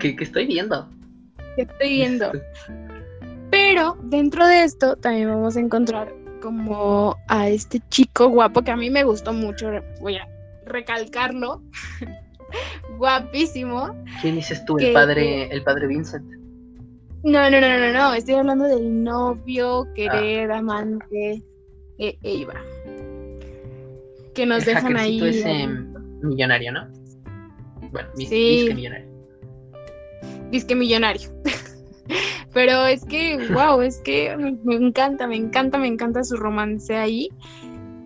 ¿Qué, 0.00 0.16
estoy 0.18 0.46
viendo? 0.46 0.88
¿Qué 1.54 1.62
estoy 1.62 1.88
viendo? 1.90 2.32
Pero 3.50 3.96
dentro 4.02 4.44
de 4.46 4.64
esto 4.64 4.96
también 4.96 5.28
vamos 5.28 5.56
a 5.56 5.60
encontrar 5.60 6.12
como 6.46 7.16
a 7.26 7.48
este 7.48 7.82
chico 7.88 8.28
guapo 8.28 8.62
que 8.62 8.70
a 8.70 8.76
mí 8.76 8.88
me 8.88 9.02
gustó 9.02 9.32
mucho, 9.32 9.68
voy 10.00 10.14
a 10.14 10.28
recalcarlo, 10.64 11.60
guapísimo. 12.98 13.96
¿Quién 14.22 14.36
dices 14.36 14.64
tú? 14.64 14.78
El 14.78 14.92
padre, 14.92 15.48
el 15.50 15.64
padre 15.64 15.88
Vincent. 15.88 16.24
No, 17.24 17.50
no, 17.50 17.60
no, 17.60 17.78
no, 17.80 17.92
no, 17.92 18.14
estoy 18.14 18.36
hablando 18.36 18.66
del 18.66 19.02
novio, 19.02 19.88
querer, 19.96 20.52
ah. 20.52 20.58
amante, 20.58 21.42
e 21.98 22.16
Eva. 22.22 22.54
Que 24.32 24.46
nos 24.46 24.64
dejan 24.66 24.96
ahí. 24.96 25.20
es 25.26 25.44
millonario, 26.22 26.70
¿no? 26.70 26.86
Bueno, 27.90 28.08
sí. 28.14 28.26
disque 28.26 28.74
millonario. 28.76 29.08
Disque 30.52 30.76
millonario. 30.76 31.28
Pero 32.56 32.86
es 32.86 33.04
que, 33.04 33.36
wow, 33.52 33.82
es 33.82 33.98
que 33.98 34.34
me 34.64 34.76
encanta, 34.76 35.26
me 35.26 35.36
encanta, 35.36 35.76
me 35.76 35.88
encanta 35.88 36.24
su 36.24 36.38
romance 36.38 36.96
ahí. 36.96 37.28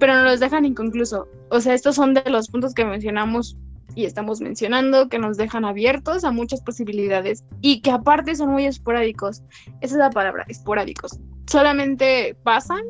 Pero 0.00 0.12
nos 0.16 0.24
los 0.24 0.40
dejan 0.40 0.64
inconcluso. 0.64 1.28
O 1.50 1.60
sea, 1.60 1.72
estos 1.72 1.94
son 1.94 2.14
de 2.14 2.28
los 2.28 2.48
puntos 2.48 2.74
que 2.74 2.84
mencionamos 2.84 3.56
y 3.94 4.06
estamos 4.06 4.40
mencionando 4.40 5.08
que 5.08 5.20
nos 5.20 5.36
dejan 5.36 5.64
abiertos 5.64 6.24
a 6.24 6.32
muchas 6.32 6.62
posibilidades 6.62 7.44
y 7.60 7.80
que 7.80 7.92
aparte 7.92 8.34
son 8.34 8.50
muy 8.50 8.66
esporádicos. 8.66 9.44
Esa 9.82 9.94
es 9.94 10.00
la 10.00 10.10
palabra, 10.10 10.44
esporádicos. 10.48 11.20
Solamente 11.46 12.36
pasan 12.42 12.82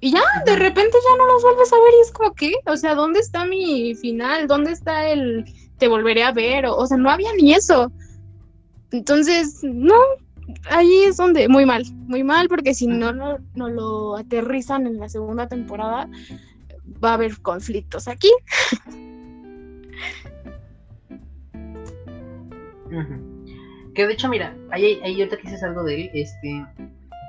y 0.00 0.10
ya, 0.10 0.22
de 0.46 0.56
repente 0.56 0.98
ya 1.00 1.16
no 1.16 1.32
los 1.32 1.42
vuelves 1.44 1.72
a 1.72 1.76
ver 1.76 1.94
y 1.96 2.02
es 2.02 2.10
como 2.10 2.34
que, 2.34 2.52
o 2.66 2.76
sea, 2.76 2.96
¿dónde 2.96 3.20
está 3.20 3.44
mi 3.44 3.94
final? 3.94 4.48
¿Dónde 4.48 4.72
está 4.72 5.10
el 5.10 5.44
te 5.78 5.86
volveré 5.86 6.24
a 6.24 6.32
ver? 6.32 6.66
O, 6.66 6.84
sea, 6.88 6.96
no 6.96 7.08
había 7.08 7.32
ni 7.34 7.54
eso. 7.54 7.92
Entonces, 8.90 9.60
no, 9.62 9.94
ahí 10.70 11.04
es 11.04 11.16
donde, 11.16 11.48
muy 11.48 11.66
mal, 11.66 11.84
muy 12.06 12.22
mal, 12.22 12.48
porque 12.48 12.74
si 12.74 12.86
no, 12.86 13.12
no, 13.12 13.38
no 13.54 13.68
lo 13.68 14.16
aterrizan 14.16 14.86
en 14.86 14.98
la 14.98 15.08
segunda 15.08 15.48
temporada, 15.48 16.08
va 17.02 17.10
a 17.10 17.14
haber 17.14 17.40
conflictos 17.40 18.08
aquí. 18.08 18.30
Que 23.94 24.06
de 24.06 24.12
hecho, 24.12 24.28
mira, 24.28 24.54
ahí, 24.70 25.00
ahí 25.02 25.14
ahorita 25.20 25.36
que 25.38 25.42
dices 25.44 25.62
algo 25.62 25.82
de 25.82 26.02
él, 26.02 26.10
este, 26.12 26.66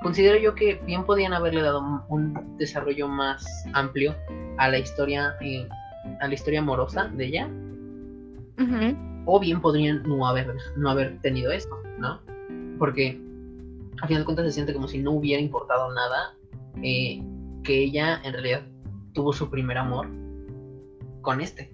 considero 0.02 0.38
yo 0.38 0.54
que 0.54 0.74
bien 0.86 1.04
podían 1.04 1.32
haberle 1.32 1.62
dado 1.62 2.04
un, 2.08 2.56
desarrollo 2.58 3.08
más 3.08 3.46
amplio 3.72 4.14
a 4.58 4.68
la 4.68 4.78
historia, 4.78 5.34
eh, 5.40 5.66
a 6.20 6.28
la 6.28 6.34
historia 6.34 6.60
amorosa 6.60 7.08
de 7.08 7.26
ella, 7.26 7.48
o 9.24 9.38
bien 9.40 9.60
podrían 9.60 10.02
no 10.02 10.26
haber, 10.26 10.54
no 10.76 10.90
haber 10.90 11.18
tenido 11.20 11.52
esto, 11.52 11.80
¿no? 11.98 12.20
Porque 12.78 13.20
al 14.00 14.08
final 14.08 14.22
de 14.22 14.24
cuentas 14.24 14.46
se 14.46 14.52
siente 14.52 14.72
como 14.72 14.88
si 14.88 14.98
no 14.98 15.12
hubiera 15.12 15.42
importado 15.42 15.92
nada 15.92 16.34
eh, 16.82 17.22
que 17.64 17.84
ella 17.84 18.20
en 18.24 18.32
realidad 18.32 18.62
tuvo 19.12 19.32
su 19.32 19.50
primer 19.50 19.78
amor 19.78 20.08
con 21.22 21.40
este. 21.40 21.72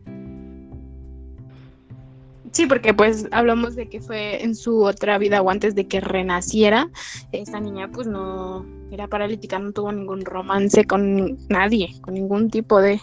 Sí, 2.53 2.67
porque 2.67 2.95
pues 2.95 3.27
hablamos 3.33 3.75
de 3.75 3.89
que 3.89 4.01
fue 4.01 4.43
en 4.45 4.55
su 4.55 4.85
otra 4.85 5.19
vida 5.19 5.43
o 5.43 5.51
antes 5.51 5.75
de 5.75 5.89
que 5.89 6.01
renaciera. 6.01 6.89
Esta 7.33 7.59
niña 7.59 7.91
pues 7.93 8.07
no 8.07 8.65
era 8.93 9.09
paralítica, 9.09 9.59
no 9.59 9.73
tuvo 9.73 9.91
ningún 9.91 10.25
romance 10.25 10.85
con 10.85 11.37
nadie, 11.49 11.89
con 12.01 12.15
ningún 12.15 12.51
tipo 12.51 12.81
de... 12.81 13.01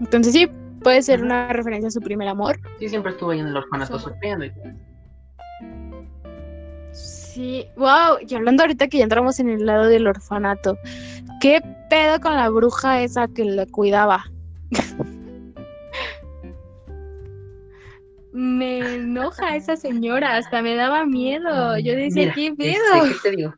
Entonces 0.00 0.34
sí, 0.34 0.50
puede 0.82 1.00
ser 1.00 1.22
una 1.22 1.48
referencia 1.48 1.88
a 1.88 1.90
su 1.90 2.00
primer 2.00 2.28
amor. 2.28 2.60
Sí, 2.78 2.90
siempre 2.90 3.12
estuvo 3.12 3.30
ahí 3.30 3.40
en 3.40 3.46
el 3.46 3.56
orfanato 3.56 3.98
sufriendo 3.98 4.44
y. 4.44 4.52
Sí, 7.38 7.68
wow, 7.76 8.18
y 8.28 8.34
hablando 8.34 8.64
ahorita 8.64 8.88
que 8.88 8.98
ya 8.98 9.04
entramos 9.04 9.38
en 9.38 9.48
el 9.48 9.64
lado 9.64 9.86
del 9.86 10.08
orfanato, 10.08 10.76
¿qué 11.40 11.60
pedo 11.88 12.18
con 12.20 12.34
la 12.34 12.48
bruja 12.48 13.00
esa 13.00 13.28
que 13.28 13.44
le 13.44 13.64
cuidaba? 13.68 14.24
me 18.32 18.96
enoja 18.96 19.54
esa 19.54 19.76
señora, 19.76 20.36
hasta 20.36 20.62
me 20.62 20.74
daba 20.74 21.06
miedo. 21.06 21.78
Yo 21.78 21.94
decía, 21.94 22.22
Mira, 22.22 22.34
¿qué 22.34 22.46
este, 22.48 22.56
pedo? 22.64 23.04
¿qué 23.04 23.30
te 23.30 23.36
digo? 23.36 23.54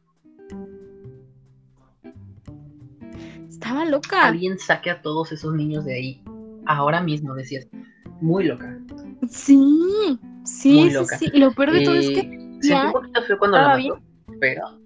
Estaba 3.49 3.87
loca. 3.87 4.27
Alguien 4.27 4.59
saque 4.59 4.91
a 4.91 5.01
todos 5.01 5.33
esos 5.33 5.55
niños 5.55 5.87
de 5.87 5.95
ahí. 5.95 6.23
Ahora 6.67 7.01
mismo, 7.01 7.35
decías. 7.35 7.67
Muy 8.21 8.45
loca. 8.45 8.79
Sí, 9.31 10.19
sí, 10.45 10.75
Muy 10.75 10.89
sí, 10.91 10.95
loca. 10.95 11.17
sí. 11.17 11.31
Y 11.33 11.39
lo 11.39 11.53
peor 11.53 11.73
de 11.73 11.83
todo 11.83 11.95
es 11.95 12.11
Eh, 12.11 12.13
que, 12.13 12.50
sentí 12.61 12.87
un 12.87 12.93
poquito 12.93 13.23
feo 13.23 13.39
cuando 13.39 13.57
la 13.59 13.77
mató, 13.77 14.01
pero 14.41 14.81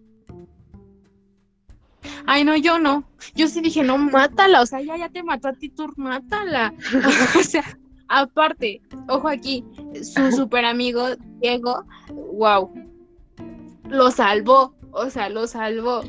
ay 2.27 2.45
no, 2.45 2.57
yo 2.57 2.79
no. 2.79 3.05
Yo 3.35 3.49
sí 3.49 3.61
dije, 3.61 3.83
no, 3.83 3.99
mátala. 3.99 4.63
O 4.63 4.67
sea, 4.67 4.81
ya, 4.81 4.97
ya 4.97 5.09
te 5.09 5.23
mató 5.23 5.49
a 5.49 5.53
ti, 5.53 5.69
tú 5.69 5.93
mátala. 5.97 6.73
o 7.39 7.43
sea, 7.43 7.65
aparte, 8.09 8.81
ojo 9.09 9.29
aquí, 9.29 9.65
su 10.03 10.33
super 10.33 10.65
amigo 10.65 11.09
Diego, 11.41 11.85
wow, 12.35 12.73
lo 13.89 14.11
salvó. 14.11 14.75
O 14.93 15.11
sea, 15.11 15.29
lo 15.29 15.47
salvó. 15.47 16.03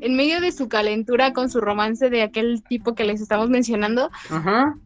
En 0.00 0.16
medio 0.16 0.40
de 0.40 0.50
su 0.50 0.68
calentura 0.68 1.32
con 1.32 1.48
su 1.48 1.60
romance 1.60 2.10
de 2.10 2.22
aquel 2.22 2.62
tipo 2.64 2.94
que 2.94 3.04
les 3.04 3.20
estamos 3.20 3.48
mencionando, 3.50 4.10
Ajá. 4.30 4.76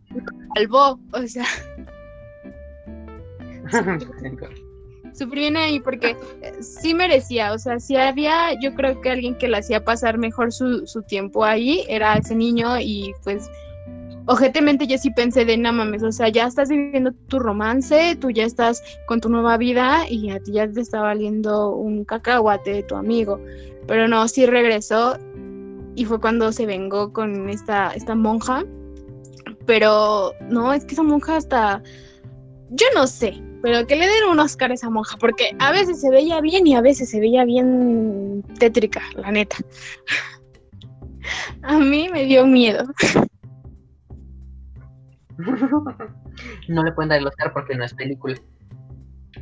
salvó. 0.54 1.00
O 1.12 1.26
sea, 1.26 1.46
súper 5.16 5.38
bien 5.38 5.56
ahí 5.56 5.80
porque 5.80 6.16
eh, 6.42 6.52
sí 6.60 6.94
merecía, 6.94 7.52
o 7.52 7.58
sea, 7.58 7.78
si 7.80 7.96
había, 7.96 8.58
yo 8.60 8.74
creo 8.74 9.00
que 9.00 9.10
alguien 9.10 9.36
que 9.36 9.48
le 9.48 9.58
hacía 9.58 9.84
pasar 9.84 10.18
mejor 10.18 10.52
su, 10.52 10.86
su 10.86 11.02
tiempo 11.02 11.44
ahí 11.44 11.84
era 11.88 12.16
ese 12.16 12.34
niño 12.34 12.78
y 12.78 13.12
pues 13.24 13.50
objetivamente 14.26 14.86
yo 14.86 14.98
sí 14.98 15.10
pensé 15.10 15.44
de 15.44 15.56
no 15.56 15.72
mames, 15.72 16.02
o 16.02 16.12
sea, 16.12 16.28
ya 16.28 16.46
estás 16.46 16.68
viviendo 16.68 17.12
tu 17.28 17.38
romance, 17.38 18.16
tú 18.20 18.30
ya 18.30 18.44
estás 18.44 18.82
con 19.06 19.20
tu 19.20 19.28
nueva 19.28 19.56
vida 19.56 20.04
y 20.08 20.30
a 20.30 20.40
ti 20.40 20.52
ya 20.52 20.70
te 20.70 20.80
está 20.80 21.00
valiendo 21.00 21.70
un 21.70 22.04
cacahuate 22.04 22.72
de 22.72 22.82
tu 22.82 22.96
amigo, 22.96 23.40
pero 23.86 24.08
no, 24.08 24.26
sí 24.28 24.46
regresó 24.46 25.16
y 25.94 26.04
fue 26.04 26.20
cuando 26.20 26.52
se 26.52 26.66
vengó 26.66 27.12
con 27.12 27.48
esta, 27.48 27.92
esta 27.92 28.14
monja, 28.14 28.64
pero 29.64 30.32
no, 30.48 30.72
es 30.72 30.84
que 30.84 30.94
esa 30.94 31.02
monja 31.02 31.36
hasta, 31.36 31.82
yo 32.70 32.86
no 32.94 33.06
sé, 33.06 33.42
pero 33.62 33.86
que 33.86 33.96
le 33.96 34.06
den 34.06 34.30
un 34.30 34.40
Oscar 34.40 34.70
a 34.70 34.74
esa 34.74 34.90
monja, 34.90 35.16
porque 35.18 35.56
a 35.58 35.72
veces 35.72 36.00
se 36.00 36.10
veía 36.10 36.40
bien 36.40 36.66
y 36.66 36.74
a 36.74 36.80
veces 36.80 37.10
se 37.10 37.20
veía 37.20 37.44
bien 37.44 38.44
tétrica, 38.58 39.02
la 39.14 39.30
neta. 39.30 39.56
A 41.62 41.78
mí 41.78 42.08
me 42.08 42.24
dio 42.24 42.46
miedo. 42.46 42.84
no 46.68 46.84
le 46.84 46.92
pueden 46.92 47.08
dar 47.08 47.18
el 47.18 47.26
Oscar 47.26 47.52
porque 47.52 47.76
no 47.76 47.84
es 47.84 47.94
película. 47.94 48.36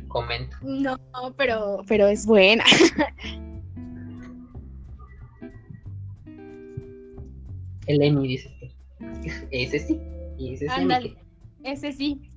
Comento. 0.07 0.57
No, 0.63 0.97
pero, 1.37 1.83
pero 1.87 2.07
es 2.07 2.25
buena. 2.25 2.63
El 7.87 8.01
Emmy 8.01 8.27
dice. 8.27 8.51
Ese 9.51 9.79
sí. 9.79 10.01
Ese 10.39 10.67
sí. 10.67 10.69
Ándale, 10.69 11.15
ese 11.63 11.91
sí. 11.91 12.31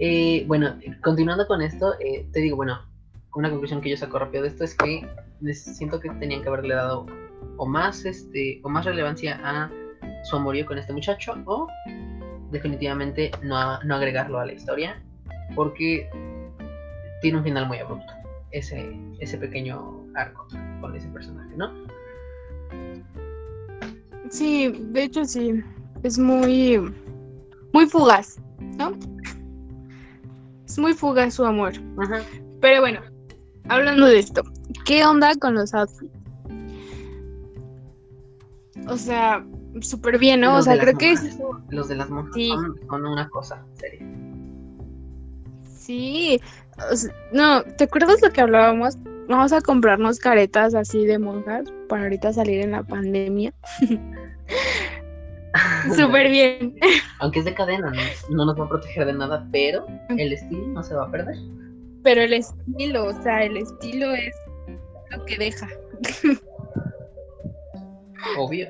Eh, 0.00 0.44
bueno, 0.48 0.76
continuando 1.02 1.46
con 1.46 1.62
esto, 1.62 1.94
eh, 2.00 2.26
te 2.32 2.40
digo, 2.40 2.56
bueno, 2.56 2.80
una 3.34 3.48
conclusión 3.48 3.80
que 3.80 3.90
yo 3.90 3.96
saco 3.96 4.18
rápido 4.18 4.42
de 4.42 4.48
esto 4.48 4.64
es 4.64 4.74
que 4.74 5.08
siento 5.54 6.00
que 6.00 6.10
tenían 6.10 6.42
que 6.42 6.48
haberle 6.48 6.74
dado 6.74 7.06
o 7.56 7.66
más, 7.66 8.04
este, 8.04 8.60
o 8.64 8.68
más 8.68 8.84
relevancia 8.84 9.40
a 9.42 9.70
su 10.24 10.36
amorío 10.36 10.66
con 10.66 10.78
este 10.78 10.92
muchacho 10.92 11.34
o 11.46 11.68
definitivamente 12.50 13.30
no, 13.42 13.82
no 13.82 13.94
agregarlo 13.94 14.40
a 14.40 14.46
la 14.46 14.52
historia 14.52 15.00
porque 15.54 16.10
tiene 17.22 17.38
un 17.38 17.44
final 17.44 17.66
muy 17.66 17.78
abrupto 17.78 18.12
ese, 18.50 18.96
ese 19.18 19.38
pequeño 19.38 20.06
arco 20.14 20.46
con 20.80 20.94
ese 20.94 21.08
personaje, 21.08 21.56
¿no? 21.56 21.72
Sí, 24.34 24.68
de 24.90 25.04
hecho 25.04 25.24
sí. 25.24 25.62
Es 26.02 26.18
muy, 26.18 26.92
muy 27.72 27.86
fugaz, 27.86 28.36
¿no? 28.76 28.92
Es 30.66 30.76
muy 30.76 30.92
fugaz 30.92 31.34
su 31.34 31.44
amor. 31.44 31.72
Ajá. 31.98 32.20
Pero 32.60 32.80
bueno, 32.80 33.00
hablando 33.68 34.06
de 34.06 34.18
esto, 34.18 34.42
¿qué 34.84 35.04
onda 35.06 35.34
con 35.36 35.54
los 35.54 35.72
outfits? 35.72 36.12
O 38.88 38.96
sea, 38.96 39.46
súper 39.80 40.18
bien, 40.18 40.40
¿no? 40.40 40.56
O 40.56 40.62
sea, 40.62 40.78
creo 40.78 40.98
que 40.98 41.12
es- 41.12 41.38
Los 41.70 41.88
de 41.88 41.94
las 41.94 42.10
monjas 42.10 42.34
Sí. 42.34 42.48
son, 42.50 42.74
son 42.88 43.06
una 43.06 43.28
cosa 43.28 43.64
seria. 43.74 44.04
sí. 45.78 46.40
o 46.90 46.96
sea, 46.96 47.14
no, 47.32 47.62
¿te 47.62 47.84
acuerdas 47.84 48.20
lo 48.20 48.30
que 48.30 48.40
hablábamos? 48.40 48.96
Vamos 49.28 49.52
a 49.52 49.60
comprarnos 49.60 50.18
caretas 50.18 50.74
así 50.74 51.06
de 51.06 51.18
monjas 51.20 51.64
para 51.88 52.02
ahorita 52.02 52.32
salir 52.32 52.60
en 52.62 52.72
la 52.72 52.82
pandemia. 52.82 53.54
Súper 55.96 56.30
bien. 56.30 56.76
Aunque 57.20 57.38
es 57.40 57.44
de 57.44 57.54
cadena, 57.54 57.90
no, 57.90 58.36
no 58.36 58.44
nos 58.46 58.58
va 58.58 58.64
a 58.64 58.68
proteger 58.68 59.06
de 59.06 59.12
nada, 59.12 59.46
pero 59.52 59.86
el 60.08 60.32
estilo 60.32 60.66
no 60.68 60.82
se 60.82 60.94
va 60.94 61.04
a 61.04 61.10
perder. 61.10 61.36
Pero 62.02 62.22
el 62.22 62.34
estilo, 62.34 63.06
o 63.06 63.22
sea, 63.22 63.44
el 63.44 63.56
estilo 63.56 64.12
es 64.12 64.34
lo 65.10 65.24
que 65.24 65.38
deja. 65.38 65.68
Obvio. 68.36 68.68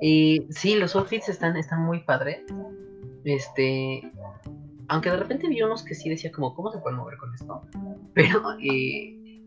Y 0.00 0.46
sí, 0.50 0.76
los 0.76 0.96
outfits 0.96 1.28
están, 1.28 1.56
están 1.56 1.82
muy 1.82 2.00
padres. 2.00 2.40
Este. 3.24 4.02
Aunque 4.88 5.10
de 5.10 5.16
repente 5.18 5.48
vi 5.48 5.62
unos 5.62 5.84
que 5.84 5.94
sí 5.94 6.08
decía 6.08 6.32
como, 6.32 6.54
¿cómo 6.54 6.72
se 6.72 6.78
pueden 6.78 6.98
mover 6.98 7.16
con 7.18 7.32
esto? 7.34 7.62
Pero 8.14 8.42
eh, 8.60 9.40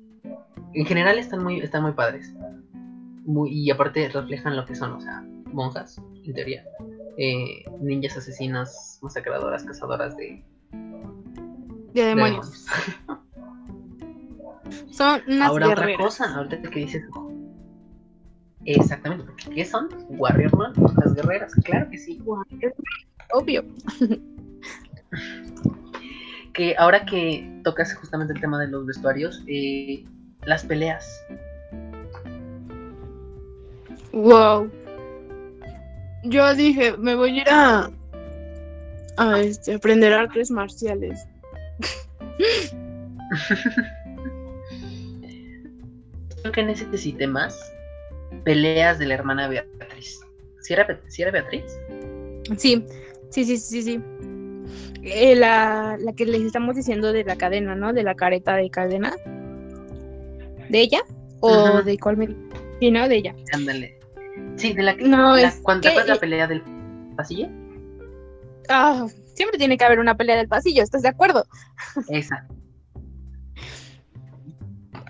en 0.74 0.86
general 0.86 1.18
están 1.20 1.44
muy, 1.44 1.60
están 1.60 1.84
muy 1.84 1.92
padres. 1.92 2.34
Muy, 3.26 3.52
y 3.52 3.72
aparte 3.72 4.10
reflejan 4.10 4.56
lo 4.56 4.66
que 4.66 4.76
son, 4.76 4.94
o 4.94 5.02
sea, 5.02 5.24
monjas, 5.52 6.02
en 6.26 6.34
teoría. 6.34 6.64
eh, 7.18 7.64
ninjas 7.80 8.18
asesinas, 8.18 9.00
masacradoras, 9.02 9.64
cazadoras 9.64 10.16
de, 10.18 10.44
De 10.72 12.02
de 12.02 12.08
demonios. 12.08 12.66
demonios. 13.06 13.24
Son 14.92 15.22
unas 15.28 15.50
Ahora 15.50 15.70
otra 15.70 15.98
cosa, 15.98 16.36
ahorita 16.36 16.70
que 16.70 16.80
dices. 16.80 17.04
Exactamente, 18.66 19.26
porque 19.26 19.50
¿qué 19.56 19.66
son? 19.66 19.90
Warrior 20.10 20.56
Man, 20.58 20.74
las 21.04 21.14
guerreras, 21.14 21.54
claro 21.64 21.90
que 21.90 21.98
sí. 21.98 22.22
Obvio. 23.34 23.64
Que 26.54 26.76
ahora 26.78 27.04
que 27.06 27.62
tocas 27.64 27.96
justamente 27.96 28.32
el 28.34 28.40
tema 28.40 28.60
de 28.60 28.68
los 28.68 28.86
vestuarios, 28.86 29.44
eh, 29.48 30.06
las 30.46 30.64
peleas. 30.64 31.04
Wow. 34.14 34.72
Yo 36.24 36.56
dije, 36.56 36.96
me 36.98 37.16
voy 37.16 37.40
a 37.40 37.42
ir 37.42 37.50
a, 37.50 37.92
a 39.18 39.40
este, 39.42 39.74
aprender 39.74 40.14
artes 40.14 40.50
marciales. 40.52 41.28
Creo 46.42 46.52
que 46.52 46.64
necesité 46.64 47.28
más 47.28 47.74
peleas 48.44 49.00
de 49.00 49.08
la 49.08 49.16
hermana 49.16 49.48
Beatriz. 49.48 50.22
¿Si 50.62 50.74
era, 50.74 51.00
sí 51.08 51.22
era 51.22 51.32
Beatriz? 51.32 51.66
Sí, 52.58 52.86
sí, 53.30 53.44
sí, 53.44 53.58
sí, 53.58 53.82
sí. 53.82 54.00
Eh, 55.02 55.36
la, 55.36 55.98
la 56.00 56.14
que 56.14 56.26
les 56.26 56.44
estamos 56.44 56.76
diciendo 56.76 57.12
de 57.12 57.24
la 57.26 57.36
cadena, 57.36 57.76
¿no? 57.76 57.92
De 57.92 58.04
la 58.04 58.16
careta 58.16 58.56
de 58.56 58.70
cadena. 58.70 59.14
¿De 60.70 60.80
ella? 60.80 61.02
¿O 61.42 61.52
Ajá. 61.54 61.82
de 61.82 61.98
cuál 61.98 62.18
me 62.18 62.28
Sí, 62.80 62.92
¿no? 62.92 63.08
De 63.10 63.18
ella. 63.18 63.36
Ándale. 63.54 64.03
Sí, 64.56 64.74
de 64.74 64.84
la 64.84 64.96
que. 64.96 65.04
No, 65.08 65.36
la- 65.36 65.48
es 65.50 65.60
cuando 65.62 65.90
que- 65.90 66.04
la 66.06 66.16
pelea 66.18 66.48
del 66.48 66.62
pasillo. 67.16 67.48
Ah, 68.70 69.08
siempre 69.36 69.58
tiene 69.58 69.78
que 69.78 69.84
haber 69.84 70.00
una 70.00 70.16
pelea 70.16 70.38
del 70.38 70.48
pasillo, 70.48 70.84
¿estás 70.84 71.02
de 71.02 71.10
acuerdo? 71.10 71.46
Esa. 72.10 72.48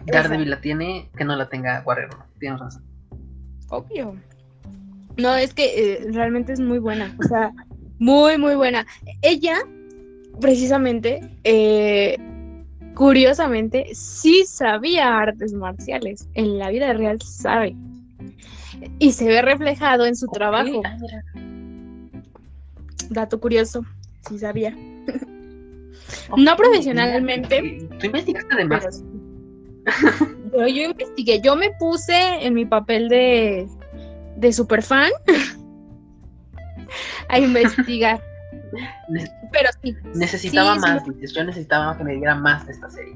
Daredevil 0.05 0.49
la 0.49 0.59
tiene, 0.59 1.09
que 1.17 1.23
no 1.23 1.35
la 1.35 1.47
tenga. 1.49 1.83
¿no? 1.85 2.25
Tienes 2.39 2.59
razón. 2.59 2.83
Obvio. 3.69 4.15
No, 5.17 5.35
es 5.35 5.53
que 5.53 5.93
eh, 5.93 6.07
realmente 6.11 6.53
es 6.53 6.59
muy 6.59 6.79
buena. 6.79 7.15
O 7.19 7.23
sea, 7.23 7.51
muy, 7.99 8.37
muy 8.37 8.55
buena. 8.55 8.85
Ella, 9.21 9.59
precisamente, 10.41 11.21
eh, 11.43 12.17
curiosamente, 12.95 13.93
sí 13.93 14.45
sabía 14.45 15.17
artes 15.19 15.53
marciales. 15.53 16.27
En 16.33 16.57
la 16.57 16.69
vida 16.69 16.91
real 16.93 17.21
sabe. 17.21 17.75
Y 18.99 19.11
se 19.11 19.27
ve 19.27 19.41
reflejado 19.41 20.05
en 20.05 20.15
su 20.15 20.27
trabajo. 20.27 20.81
Dato 23.09 23.39
curioso, 23.39 23.85
sí 24.27 24.39
sabía. 24.39 24.75
No 26.37 26.55
profesionalmente, 26.55 27.87
Tú 27.99 28.05
investigaste 28.07 28.55
de 28.55 28.65
más. 28.65 29.03
Pero 30.51 30.67
sí. 30.67 30.75
Yo, 30.75 30.83
investigué, 30.89 31.41
yo 31.41 31.55
me 31.55 31.71
puse 31.79 32.45
en 32.45 32.53
mi 32.53 32.65
papel 32.65 33.09
de, 33.09 33.67
de 34.37 34.53
superfan 34.53 35.11
a 37.29 37.39
investigar. 37.39 38.21
Ne- 39.09 39.29
Pero 39.51 39.69
sí, 39.83 39.95
necesitaba 40.15 40.75
sí, 40.75 40.79
más, 40.79 41.05
dices. 41.05 41.33
Yo 41.33 41.43
necesitaba 41.43 41.97
que 41.97 42.03
me 42.03 42.15
diera 42.15 42.35
más 42.35 42.65
de 42.65 42.73
esta 42.73 42.89
serie. 42.89 43.13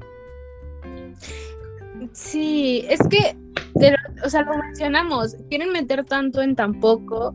Sí, 2.12 2.84
es 2.88 3.00
que, 3.08 3.36
o 4.24 4.30
sea, 4.30 4.42
lo 4.42 4.56
mencionamos, 4.58 5.36
quieren 5.48 5.72
meter 5.72 6.04
tanto 6.04 6.42
en 6.42 6.56
tan 6.56 6.80
poco 6.80 7.34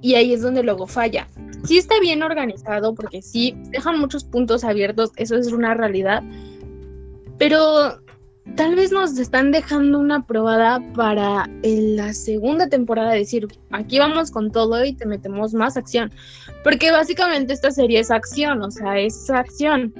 y 0.00 0.14
ahí 0.14 0.32
es 0.32 0.42
donde 0.42 0.62
luego 0.62 0.86
falla. 0.86 1.26
Sí 1.64 1.78
está 1.78 1.98
bien 2.00 2.22
organizado 2.22 2.94
porque 2.94 3.22
sí, 3.22 3.54
dejan 3.70 3.98
muchos 3.98 4.24
puntos 4.24 4.64
abiertos, 4.64 5.12
eso 5.16 5.36
es 5.36 5.52
una 5.52 5.74
realidad, 5.74 6.22
pero 7.38 8.00
tal 8.54 8.76
vez 8.76 8.92
nos 8.92 9.18
están 9.18 9.50
dejando 9.50 9.98
una 9.98 10.24
probada 10.24 10.80
para 10.94 11.50
en 11.62 11.96
la 11.96 12.12
segunda 12.12 12.68
temporada 12.68 13.12
decir, 13.12 13.48
aquí 13.70 13.98
vamos 13.98 14.30
con 14.30 14.52
todo 14.52 14.84
y 14.84 14.92
te 14.92 15.06
metemos 15.06 15.54
más 15.54 15.76
acción, 15.76 16.12
porque 16.62 16.92
básicamente 16.92 17.52
esta 17.52 17.70
serie 17.70 18.00
es 18.00 18.10
acción, 18.10 18.62
o 18.62 18.70
sea, 18.70 18.98
es 18.98 19.28
acción. 19.30 19.92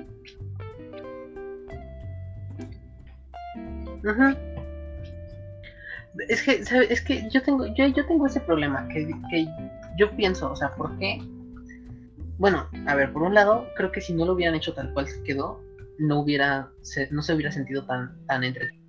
Es 6.28 6.42
que, 6.42 6.64
¿sabe? 6.64 6.92
Es 6.92 7.02
que 7.02 7.28
yo 7.30 7.42
tengo, 7.42 7.66
yo, 7.74 7.86
yo 7.86 8.06
tengo 8.06 8.26
ese 8.26 8.40
problema, 8.40 8.88
que, 8.88 9.06
que 9.30 9.46
yo 9.98 10.10
pienso, 10.16 10.50
o 10.50 10.56
sea, 10.56 10.74
¿por 10.74 10.96
qué? 10.98 11.20
Bueno, 12.38 12.68
a 12.86 12.94
ver, 12.94 13.12
por 13.12 13.22
un 13.22 13.34
lado, 13.34 13.66
creo 13.76 13.92
que 13.92 14.00
si 14.00 14.12
no 14.14 14.24
lo 14.24 14.32
hubieran 14.32 14.54
hecho 14.54 14.74
tal 14.74 14.92
cual 14.92 15.06
quedó, 15.24 15.60
no 15.98 16.20
hubiera, 16.20 16.70
se, 16.82 17.10
no 17.10 17.22
se 17.22 17.34
hubiera 17.34 17.50
sentido 17.50 17.84
tan, 17.84 18.24
tan 18.26 18.44
entretenido. 18.44 18.86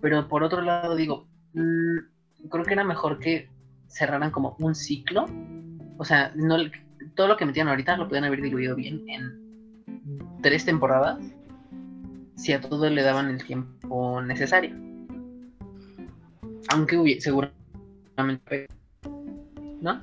Pero 0.00 0.28
por 0.28 0.42
otro 0.42 0.60
lado 0.62 0.96
digo, 0.96 1.26
mm, 1.54 2.48
creo 2.48 2.64
que 2.64 2.74
era 2.74 2.84
mejor 2.84 3.18
que 3.18 3.48
cerraran 3.88 4.30
como 4.30 4.56
un 4.58 4.74
ciclo. 4.74 5.26
O 5.98 6.04
sea, 6.04 6.32
no, 6.34 6.56
todo 7.14 7.28
lo 7.28 7.36
que 7.36 7.46
metían 7.46 7.68
ahorita 7.68 7.96
lo 7.96 8.08
podían 8.08 8.24
haber 8.24 8.42
diluido 8.42 8.74
bien 8.74 9.04
en 9.08 10.40
tres 10.42 10.64
temporadas 10.64 11.18
si 12.38 12.52
a 12.52 12.60
todo 12.60 12.88
le 12.88 13.02
daban 13.02 13.28
el 13.28 13.44
tiempo 13.44 14.22
necesario. 14.22 14.74
Aunque 16.68 16.96
hubiera, 16.96 17.20
seguramente. 17.20 18.68
¿No? 19.80 20.00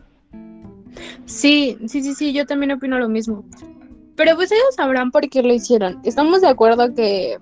Sí, 1.25 1.77
sí, 1.87 2.03
sí, 2.03 2.13
sí, 2.13 2.33
yo 2.33 2.45
también 2.45 2.73
opino 2.73 2.99
lo 2.99 3.09
mismo. 3.09 3.45
Pero 4.15 4.35
pues 4.35 4.51
ellos 4.51 4.75
sabrán 4.75 5.11
por 5.11 5.27
qué 5.29 5.41
lo 5.41 5.53
hicieron. 5.53 5.99
Estamos 6.03 6.41
de 6.41 6.47
acuerdo 6.47 6.93
que 6.93 7.37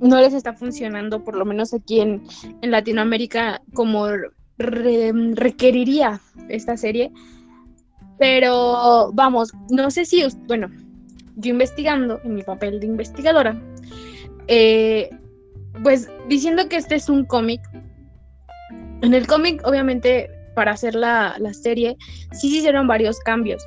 no 0.00 0.20
les 0.20 0.34
está 0.34 0.52
funcionando, 0.52 1.24
por 1.24 1.36
lo 1.36 1.44
menos 1.44 1.72
aquí 1.74 2.00
en, 2.00 2.22
en 2.62 2.70
Latinoamérica, 2.70 3.60
como 3.74 4.06
re- 4.58 5.12
requeriría 5.34 6.20
esta 6.48 6.76
serie. 6.76 7.10
Pero 8.18 9.10
vamos, 9.12 9.52
no 9.70 9.90
sé 9.90 10.04
si, 10.04 10.22
bueno, 10.46 10.68
yo 11.36 11.50
investigando 11.50 12.20
en 12.24 12.34
mi 12.34 12.42
papel 12.42 12.80
de 12.80 12.86
investigadora, 12.86 13.60
eh, 14.48 15.10
pues 15.82 16.08
diciendo 16.28 16.68
que 16.68 16.76
este 16.76 16.94
es 16.96 17.08
un 17.08 17.24
cómic. 17.24 17.60
En 19.02 19.14
el 19.14 19.26
cómic, 19.26 19.60
obviamente, 19.66 20.30
para 20.54 20.72
hacer 20.72 20.94
la, 20.94 21.36
la 21.38 21.52
serie, 21.52 21.96
sí 22.32 22.50
se 22.50 22.56
hicieron 22.58 22.86
varios 22.86 23.20
cambios. 23.20 23.62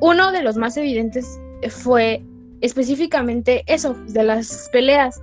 Uno 0.00 0.32
de 0.32 0.42
los 0.42 0.56
más 0.56 0.76
evidentes 0.76 1.38
fue 1.68 2.22
específicamente 2.60 3.62
eso, 3.66 3.94
de 4.08 4.22
las 4.22 4.68
peleas. 4.72 5.22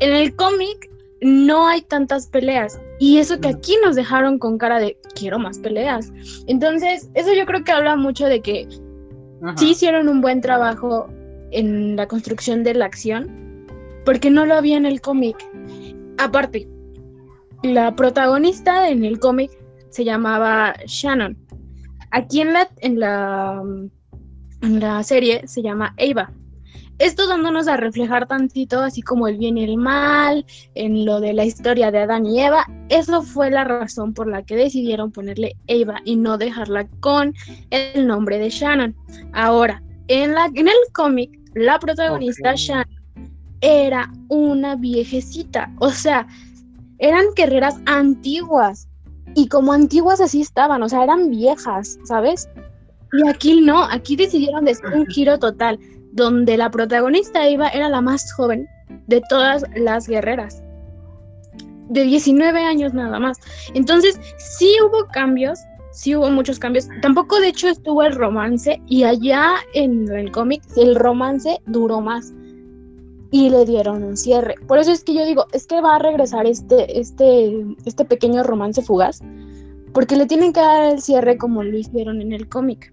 En 0.00 0.12
el 0.12 0.34
cómic 0.36 0.90
no 1.20 1.68
hay 1.68 1.82
tantas 1.82 2.26
peleas 2.26 2.78
y 2.98 3.18
eso 3.18 3.40
que 3.40 3.48
aquí 3.48 3.76
nos 3.84 3.96
dejaron 3.96 4.38
con 4.38 4.58
cara 4.58 4.80
de 4.80 4.98
quiero 5.14 5.38
más 5.38 5.58
peleas. 5.58 6.12
Entonces, 6.46 7.08
eso 7.14 7.32
yo 7.32 7.46
creo 7.46 7.64
que 7.64 7.72
habla 7.72 7.96
mucho 7.96 8.26
de 8.26 8.40
que 8.40 8.68
Ajá. 9.42 9.56
sí 9.56 9.70
hicieron 9.70 10.08
un 10.08 10.20
buen 10.20 10.40
trabajo 10.40 11.08
en 11.52 11.96
la 11.96 12.08
construcción 12.08 12.64
de 12.64 12.74
la 12.74 12.86
acción, 12.86 13.41
porque 14.04 14.30
no 14.30 14.46
lo 14.46 14.54
había 14.54 14.76
en 14.76 14.86
el 14.86 15.00
cómic. 15.00 15.36
Aparte, 16.18 16.68
la 17.62 17.94
protagonista 17.94 18.88
en 18.88 19.04
el 19.04 19.18
cómic 19.18 19.50
se 19.90 20.04
llamaba 20.04 20.74
Shannon. 20.86 21.36
Aquí 22.10 22.40
en 22.40 22.52
la, 22.52 22.68
en 22.78 23.00
la, 23.00 23.62
en 24.62 24.80
la 24.80 25.02
serie 25.02 25.46
se 25.46 25.62
llama 25.62 25.94
Ava. 25.98 26.32
Esto 26.98 27.26
dándonos 27.26 27.68
a 27.68 27.76
reflejar 27.76 28.28
tantito, 28.28 28.80
así 28.80 29.02
como 29.02 29.26
el 29.26 29.38
bien 29.38 29.58
y 29.58 29.64
el 29.64 29.76
mal, 29.76 30.44
en 30.74 31.04
lo 31.04 31.20
de 31.20 31.32
la 31.32 31.44
historia 31.44 31.90
de 31.90 31.98
Adán 31.98 32.26
y 32.26 32.40
Eva. 32.40 32.66
Eso 32.90 33.22
fue 33.22 33.50
la 33.50 33.64
razón 33.64 34.12
por 34.14 34.28
la 34.28 34.44
que 34.44 34.54
decidieron 34.54 35.10
ponerle 35.10 35.56
Ava 35.68 36.00
y 36.04 36.16
no 36.16 36.38
dejarla 36.38 36.86
con 37.00 37.34
el 37.70 38.06
nombre 38.06 38.38
de 38.38 38.50
Shannon. 38.50 38.94
Ahora, 39.32 39.82
en, 40.08 40.32
la, 40.32 40.46
en 40.54 40.68
el 40.68 40.74
cómic, 40.92 41.30
la 41.54 41.78
protagonista. 41.78 42.54
Shannon 42.54 43.01
era 43.62 44.12
una 44.28 44.76
viejecita. 44.76 45.72
O 45.78 45.90
sea, 45.90 46.26
eran 46.98 47.24
guerreras 47.34 47.76
antiguas. 47.86 48.88
Y 49.34 49.48
como 49.48 49.72
antiguas 49.72 50.20
así 50.20 50.42
estaban, 50.42 50.82
o 50.82 50.88
sea, 50.88 51.04
eran 51.04 51.30
viejas, 51.30 51.98
¿sabes? 52.04 52.48
Y 53.12 53.26
aquí 53.26 53.60
no, 53.60 53.84
aquí 53.84 54.16
decidieron 54.16 54.66
un 54.94 55.06
giro 55.06 55.38
total, 55.38 55.78
donde 56.12 56.58
la 56.58 56.70
protagonista 56.70 57.48
Eva 57.48 57.68
era 57.68 57.88
la 57.88 58.02
más 58.02 58.30
joven 58.34 58.68
de 59.06 59.22
todas 59.30 59.64
las 59.74 60.06
guerreras. 60.06 60.62
De 61.88 62.04
19 62.04 62.60
años 62.60 62.92
nada 62.92 63.18
más. 63.18 63.38
Entonces, 63.74 64.20
sí 64.36 64.74
hubo 64.84 65.06
cambios, 65.12 65.58
sí 65.92 66.14
hubo 66.14 66.28
muchos 66.30 66.58
cambios. 66.58 66.88
Tampoco, 67.00 67.40
de 67.40 67.48
hecho, 67.48 67.68
estuvo 67.68 68.02
el 68.02 68.14
romance 68.14 68.82
y 68.86 69.04
allá 69.04 69.56
en 69.74 70.10
el 70.10 70.30
cómic 70.30 70.62
el 70.76 70.94
romance 70.94 71.58
duró 71.66 72.00
más 72.00 72.32
y 73.32 73.48
le 73.48 73.64
dieron 73.64 74.04
un 74.04 74.16
cierre. 74.16 74.54
Por 74.68 74.78
eso 74.78 74.92
es 74.92 75.02
que 75.02 75.14
yo 75.14 75.24
digo, 75.24 75.46
es 75.52 75.66
que 75.66 75.80
va 75.80 75.96
a 75.96 75.98
regresar 75.98 76.46
este, 76.46 77.00
este, 77.00 77.64
este 77.86 78.04
pequeño 78.04 78.44
romance 78.44 78.82
fugaz, 78.82 79.20
porque 79.92 80.16
le 80.16 80.26
tienen 80.26 80.52
que 80.52 80.60
dar 80.60 80.92
el 80.92 81.00
cierre 81.02 81.38
como 81.38 81.64
lo 81.64 81.76
hicieron 81.76 82.20
en 82.20 82.32
el 82.32 82.48
cómic. 82.48 82.92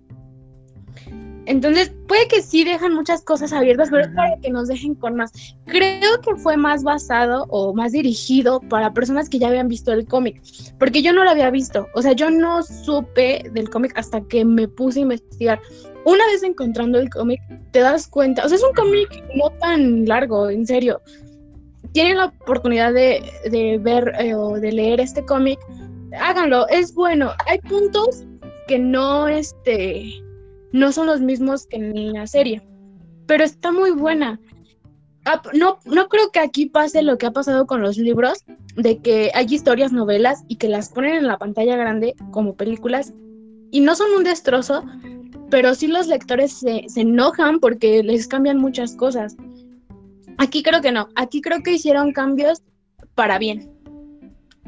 Entonces, 1.46 1.92
puede 2.08 2.28
que 2.28 2.42
sí 2.42 2.64
dejan 2.64 2.94
muchas 2.94 3.24
cosas 3.24 3.52
abiertas, 3.54 3.90
pero 3.90 4.04
es 4.04 4.10
para 4.10 4.40
que 4.40 4.52
nos 4.52 4.68
dejen 4.68 4.94
con 4.94 5.16
más. 5.16 5.32
Creo 5.66 6.22
que 6.22 6.36
fue 6.36 6.56
más 6.58 6.84
basado 6.84 7.48
o 7.50 7.74
más 7.74 7.92
dirigido 7.92 8.62
para 8.62 8.94
personas 8.94 9.30
que 9.30 9.40
ya 9.40 9.48
habían 9.48 9.68
visto 9.68 9.92
el 9.92 10.06
cómic, 10.06 10.42
porque 10.78 11.02
yo 11.02 11.12
no 11.12 11.24
lo 11.24 11.32
había 11.32 11.50
visto. 11.50 11.88
O 11.96 12.02
sea, 12.02 12.14
yo 12.14 12.30
no 12.30 12.62
supe 12.62 13.50
del 13.52 13.70
cómic 13.70 13.94
hasta 13.98 14.22
que 14.22 14.46
me 14.46 14.68
puse 14.68 15.00
a 15.00 15.02
investigar. 15.02 15.60
Una 16.10 16.26
vez 16.26 16.42
encontrando 16.42 16.98
el 16.98 17.08
cómic, 17.08 17.40
te 17.70 17.82
das 17.82 18.08
cuenta, 18.08 18.44
o 18.44 18.50
sea, 18.50 18.56
es 18.58 18.64
un 18.64 18.74
cómic 18.74 19.24
no 19.36 19.52
tan 19.60 20.06
largo, 20.06 20.50
en 20.50 20.66
serio. 20.66 21.00
Tienen 21.92 22.18
la 22.18 22.26
oportunidad 22.26 22.92
de, 22.94 23.22
de 23.52 23.78
ver 23.78 24.12
eh, 24.18 24.34
o 24.34 24.60
de 24.60 24.72
leer 24.72 25.00
este 25.00 25.24
cómic, 25.24 25.60
háganlo, 26.20 26.68
es 26.70 26.96
bueno. 26.96 27.30
Hay 27.46 27.60
puntos 27.60 28.24
que 28.68 28.80
no, 28.80 29.28
este, 29.28 30.12
no 30.72 30.92
son 30.92 31.06
los 31.06 31.22
mismos 31.22 31.68
que 31.68 31.78
en 31.78 32.14
la 32.14 32.26
serie, 32.26 32.68
pero 33.28 33.44
está 33.44 33.72
muy 33.72 33.92
buena. 33.92 34.40
No, 35.54 35.78
no 35.86 36.08
creo 36.08 36.32
que 36.32 36.40
aquí 36.40 36.66
pase 36.66 37.04
lo 37.04 37.20
que 37.20 37.28
ha 37.28 37.32
pasado 37.32 37.68
con 37.68 37.84
los 37.84 37.98
libros, 37.98 38.46
de 38.76 38.98
que 38.98 39.30
hay 39.36 39.46
historias, 39.48 39.92
novelas 39.92 40.44
y 40.48 40.56
que 40.56 40.70
las 40.70 40.90
ponen 40.90 41.18
en 41.18 41.28
la 41.28 41.38
pantalla 41.38 41.76
grande 41.76 42.16
como 42.32 42.56
películas 42.56 43.14
y 43.70 43.82
no 43.82 43.94
son 43.94 44.10
un 44.18 44.24
destrozo, 44.24 44.84
pero 45.50 45.74
sí 45.76 45.88
los 45.88 46.08
lectores 46.08 46.54
se, 46.54 46.84
se 46.88 47.02
enojan 47.02 47.60
porque 47.60 48.04
les 48.04 48.28
cambian 48.28 48.58
muchas 48.58 48.96
cosas. 48.96 49.36
Aquí 50.38 50.64
creo 50.64 50.82
que 50.82 50.92
no, 50.92 51.10
aquí 51.16 51.42
creo 51.42 51.62
que 51.64 51.74
hicieron 51.74 52.12
cambios 52.14 52.62
para 53.16 53.38
bien. 53.40 53.70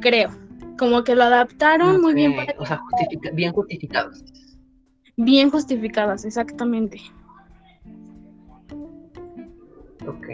creo. 0.02 0.30
Como 0.78 1.04
que 1.04 1.16
lo 1.16 1.24
adaptaron 1.24 2.02
muy 2.02 2.14
bien 2.16 2.36
para 2.36 2.56
O 2.58 2.66
sea, 2.66 2.78
justifica- 2.80 3.30
bien 3.32 3.54
justificados. 3.54 4.24
bien 5.16 5.50
justificadas, 5.52 6.26
exactamente. 6.26 7.00
Ok. 10.08 10.28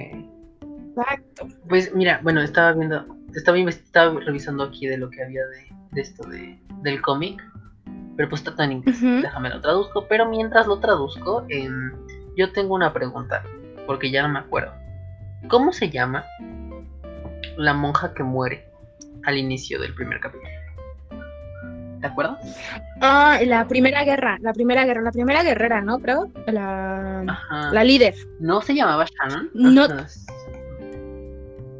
Exacto. 0.89 1.47
Pues 1.67 1.93
mira, 1.93 2.21
bueno, 2.23 2.41
estaba 2.41 2.71
viendo, 2.73 3.05
estaba, 3.35 3.57
estaba 3.59 4.19
revisando 4.21 4.63
aquí 4.63 4.87
de 4.87 4.97
lo 4.97 5.09
que 5.09 5.21
había 5.23 5.45
de, 5.45 5.75
de 5.91 6.01
esto 6.01 6.27
de, 6.27 6.57
del 6.81 7.01
cómic, 7.01 7.43
pero 8.17 8.29
pues 8.29 8.45
está 8.45 8.63
en 8.65 8.71
inglés, 8.73 8.99
déjame 8.99 9.49
lo 9.49 9.61
traduzco, 9.61 10.07
pero 10.09 10.27
mientras 10.27 10.65
lo 10.65 10.79
traduzco, 10.79 11.45
em, 11.49 11.93
yo 12.35 12.51
tengo 12.51 12.73
una 12.73 12.91
pregunta, 12.91 13.43
porque 13.85 14.09
ya 14.11 14.23
no 14.23 14.29
me 14.29 14.39
acuerdo. 14.39 14.73
¿Cómo 15.47 15.71
se 15.71 15.91
llama 15.91 16.25
la 17.55 17.73
monja 17.75 18.13
que 18.15 18.23
muere 18.23 18.69
al 19.23 19.37
inicio 19.37 19.79
del 19.79 19.93
primer 19.93 20.19
capítulo? 20.19 20.49
¿Te 22.01 22.07
acuerdas? 22.07 22.39
Ah, 23.01 23.39
la 23.45 23.67
primera 23.67 24.03
guerra, 24.03 24.37
la 24.41 24.53
primera 24.53 24.85
guerra, 24.85 25.01
la 25.01 25.11
primera 25.11 25.43
guerrera, 25.43 25.81
¿no? 25.81 25.99
Creo. 25.99 26.31
La, 26.47 27.21
Ajá. 27.27 27.71
la 27.71 27.83
líder. 27.83 28.15
¿No 28.39 28.61
se 28.61 28.75
llamaba 28.75 29.05
Shannon? 29.05 29.49
No. 29.53 29.87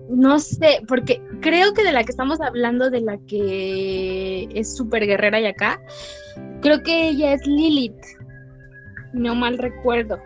No 0.09 0.39
sé, 0.39 0.81
porque 0.87 1.21
creo 1.41 1.73
que 1.73 1.83
de 1.83 1.91
la 1.91 2.03
que 2.03 2.11
estamos 2.11 2.39
hablando, 2.41 2.89
de 2.89 3.01
la 3.01 3.17
que 3.27 4.47
es 4.53 4.75
súper 4.75 5.05
guerrera 5.05 5.39
y 5.41 5.45
acá, 5.45 5.81
creo 6.61 6.81
que 6.83 7.09
ella 7.09 7.33
es 7.33 7.45
Lilith. 7.45 8.01
No 9.13 9.35
mal 9.35 9.57
recuerdo. 9.57 10.19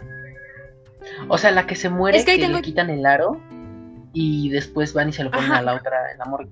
O 1.29 1.37
sea, 1.37 1.51
la 1.51 1.65
que 1.65 1.75
se 1.75 1.89
muere, 1.89 2.17
Es 2.19 2.25
que 2.25 2.35
que 2.35 2.41
tengo- 2.43 2.57
le 2.57 2.61
quitan 2.61 2.89
el 2.89 3.05
aro 3.05 3.41
y 4.13 4.49
después 4.49 4.93
van 4.93 5.09
y 5.09 5.13
se 5.13 5.23
lo 5.23 5.31
ponen 5.31 5.45
Ajá. 5.51 5.59
a 5.59 5.61
la 5.63 5.75
otra 5.75 6.11
en 6.11 6.17
la 6.19 6.25
morgue. 6.25 6.51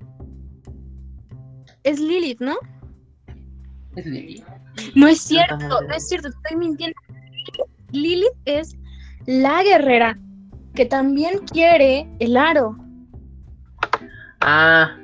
Es 1.83 1.99
Lilith, 1.99 2.41
¿no? 2.41 2.55
Es 3.95 4.05
Lily. 4.05 4.43
No 4.95 5.07
es 5.07 5.19
cierto, 5.21 5.55
madre. 5.57 5.87
no 5.87 5.93
es 5.93 6.07
cierto, 6.07 6.29
estoy 6.29 6.57
mintiendo. 6.57 6.95
Lilith 7.91 8.27
es 8.45 8.75
la 9.25 9.61
guerrera 9.63 10.17
que 10.73 10.85
también 10.85 11.39
quiere 11.51 12.07
el 12.19 12.37
aro. 12.37 12.75
Ah, 14.41 14.95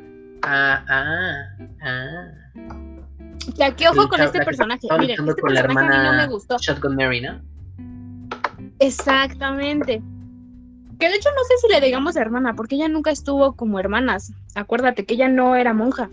ah, 0.44 0.86
ah, 0.88 1.34
ah. 1.82 2.46
O 3.48 3.56
sea, 3.56 3.76
qué 3.76 3.88
ojo 3.88 4.08
con 4.08 4.22
este 4.22 4.44
personaje. 4.44 4.88
Miren, 4.98 5.28
este 5.28 5.42
con 5.42 5.54
la 5.54 5.62
personaje 5.62 5.96
a 5.96 6.02
mí 6.02 6.06
no 6.06 6.14
me 6.14 6.28
gustó. 6.28 6.58
Shotgun 6.58 6.96
Mary, 6.96 7.22
¿no? 7.22 7.42
Exactamente. 8.80 10.02
Que 11.00 11.10
de 11.10 11.16
hecho 11.16 11.30
no 11.30 11.44
sé 11.44 11.54
si 11.62 11.74
le 11.74 11.86
digamos 11.86 12.16
hermana, 12.16 12.56
porque 12.56 12.76
ella 12.76 12.88
nunca 12.88 13.12
estuvo 13.12 13.54
como 13.54 13.80
hermanas. 13.80 14.34
Acuérdate 14.56 15.06
que 15.06 15.16
ella 15.16 15.28
no 15.28 15.56
era 15.56 15.74
monja. 15.74 16.10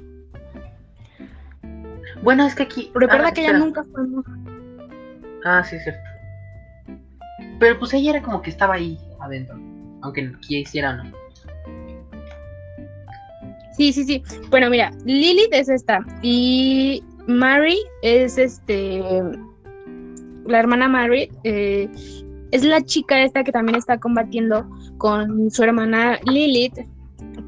Bueno, 2.23 2.47
es 2.47 2.55
que 2.55 2.65
aquí. 2.65 2.91
Recuerda 2.95 3.29
ah, 3.29 3.33
que 3.33 3.43
ella 3.43 3.59
nunca 3.59 3.85
fue 3.85 4.07
monja. 4.07 4.33
Ah, 5.45 5.65
sí, 5.65 5.77
es 5.77 5.85
cierto. 5.85 6.01
Pero 7.59 7.79
pues 7.79 7.95
ella 7.95 8.11
era 8.11 8.23
como 8.23 8.43
que 8.43 8.51
estaba 8.51 8.75
ahí 8.75 8.99
adentro. 9.21 9.59
Aunque 10.03 10.33
quisiera 10.41 10.91
o 10.91 10.97
no. 10.97 11.22
Sí, 13.77 13.93
sí, 13.93 14.05
sí. 14.05 14.23
Bueno, 14.51 14.71
mira, 14.71 14.91
Lilith 15.05 15.53
es 15.53 15.69
esta. 15.69 16.05
Y 16.23 17.03
Mary 17.27 17.79
es 18.03 18.39
este. 18.39 19.03
La 20.47 20.59
hermana 20.59 20.89
Mary 20.89 21.31
eh, 21.45 21.89
es 22.51 22.65
la 22.65 22.83
chica 22.83 23.23
esta 23.23 23.45
que 23.45 23.53
también 23.53 23.79
está 23.79 23.99
combatiendo 23.99 24.69
con 24.99 25.51
su 25.51 25.63
hermana 25.63 26.19
Lilith 26.27 26.79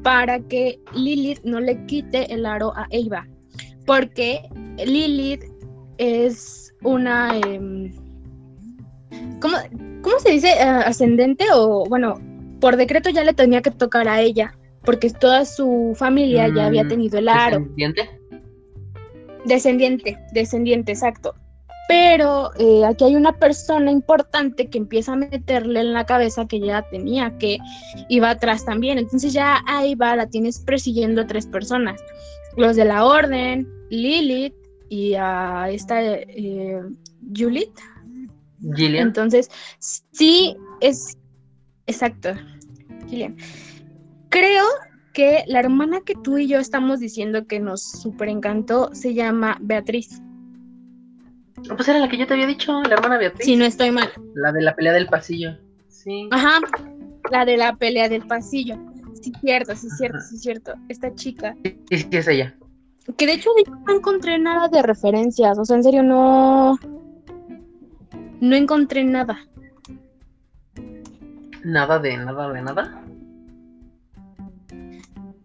para 0.01 0.39
que 0.39 0.79
Lilith 0.93 1.41
no 1.43 1.59
le 1.59 1.85
quite 1.85 2.31
el 2.33 2.45
aro 2.45 2.73
a 2.75 2.87
Eva. 2.89 3.27
Porque 3.85 4.41
Lilith 4.83 5.43
es 5.97 6.73
una. 6.83 7.37
em, 7.37 7.91
¿cómo, 9.39 9.57
cómo 10.01 10.19
se 10.19 10.31
dice? 10.31 10.53
Ah, 10.59 10.81
¿Ascendente? 10.87 11.45
O 11.53 11.85
bueno, 11.87 12.19
por 12.59 12.77
decreto 12.77 13.09
ya 13.09 13.23
le 13.23 13.33
tenía 13.33 13.61
que 13.61 13.71
tocar 13.71 14.07
a 14.07 14.21
ella. 14.21 14.57
Porque 14.85 15.09
toda 15.09 15.45
su 15.45 15.93
familia 15.97 16.47
ya 16.53 16.67
había 16.67 16.83
Mm, 16.83 16.89
tenido 16.89 17.17
el 17.19 17.27
aro. 17.29 17.59
¿Descendiente? 17.59 18.09
Descendiente, 19.45 20.17
descendiente, 20.33 20.91
exacto. 20.91 21.35
Pero 21.87 22.51
eh, 22.57 22.83
aquí 22.83 23.03
hay 23.03 23.15
una 23.15 23.33
persona 23.37 23.91
importante 23.91 24.69
que 24.69 24.79
empieza 24.79 25.13
a 25.13 25.17
meterle 25.17 25.81
en 25.81 25.93
la 25.93 26.05
cabeza 26.05 26.47
que 26.47 26.59
ya 26.59 26.81
tenía 26.89 27.37
que 27.37 27.59
iba 28.09 28.31
atrás 28.31 28.65
también. 28.65 28.97
Entonces 28.97 29.33
ya 29.33 29.61
ahí 29.67 29.93
va, 29.93 30.15
la 30.15 30.27
tienes 30.27 30.59
persiguiendo 30.59 31.21
a 31.21 31.27
tres 31.27 31.45
personas. 31.45 32.01
Los 32.57 32.75
de 32.75 32.85
la 32.85 33.05
orden, 33.05 33.67
Lilith 33.89 34.55
y 34.89 35.13
a 35.13 35.69
esta 35.69 36.01
eh, 36.01 36.81
Juliet. 37.35 37.69
Gillian. 38.75 39.07
Entonces, 39.07 39.51
sí 39.79 40.57
es 40.81 41.17
exacto. 41.85 42.33
Gillian. 43.07 43.35
Creo 44.35 44.65
que 45.13 45.45
la 45.47 45.59
hermana 45.61 46.01
que 46.05 46.13
tú 46.13 46.37
y 46.37 46.45
yo 46.47 46.59
estamos 46.59 46.99
diciendo 46.99 47.47
que 47.47 47.61
nos 47.61 47.81
súper 47.81 48.27
encantó 48.27 48.89
se 48.93 49.13
llama 49.13 49.57
Beatriz. 49.61 50.21
Ah, 51.69 51.75
Pues 51.77 51.87
era 51.87 51.99
la 51.99 52.09
que 52.09 52.17
yo 52.17 52.27
te 52.27 52.33
había 52.33 52.45
dicho, 52.45 52.81
la 52.83 52.95
hermana 52.95 53.17
Beatriz. 53.17 53.45
Si 53.45 53.55
no 53.55 53.63
estoy 53.63 53.91
mal. 53.91 54.09
La 54.33 54.51
de 54.51 54.61
la 54.61 54.75
pelea 54.75 54.91
del 54.91 55.07
pasillo. 55.07 55.57
Sí. 55.87 56.27
Ajá, 56.31 56.59
la 57.31 57.45
de 57.45 57.55
la 57.55 57.77
pelea 57.77 58.09
del 58.09 58.27
pasillo. 58.27 58.75
Sí, 59.21 59.31
cierto, 59.39 59.73
sí, 59.73 59.87
cierto, 59.91 60.17
Ajá. 60.17 60.27
sí, 60.27 60.37
cierto. 60.37 60.73
Esta 60.89 61.15
chica. 61.15 61.55
Sí, 61.63 61.79
sí, 61.91 62.07
es 62.11 62.27
ella. 62.27 62.53
Que 63.15 63.25
de 63.27 63.33
hecho, 63.35 63.51
no 63.87 63.95
encontré 63.95 64.37
nada 64.37 64.67
de 64.67 64.81
referencias. 64.81 65.57
O 65.57 65.63
sea, 65.63 65.77
en 65.77 65.83
serio, 65.83 66.03
no. 66.03 66.77
No 68.41 68.55
encontré 68.57 69.05
nada. 69.05 69.39
Nada 71.63 71.99
de 71.99 72.17
nada 72.17 72.51
de 72.51 72.61
nada. 72.61 73.04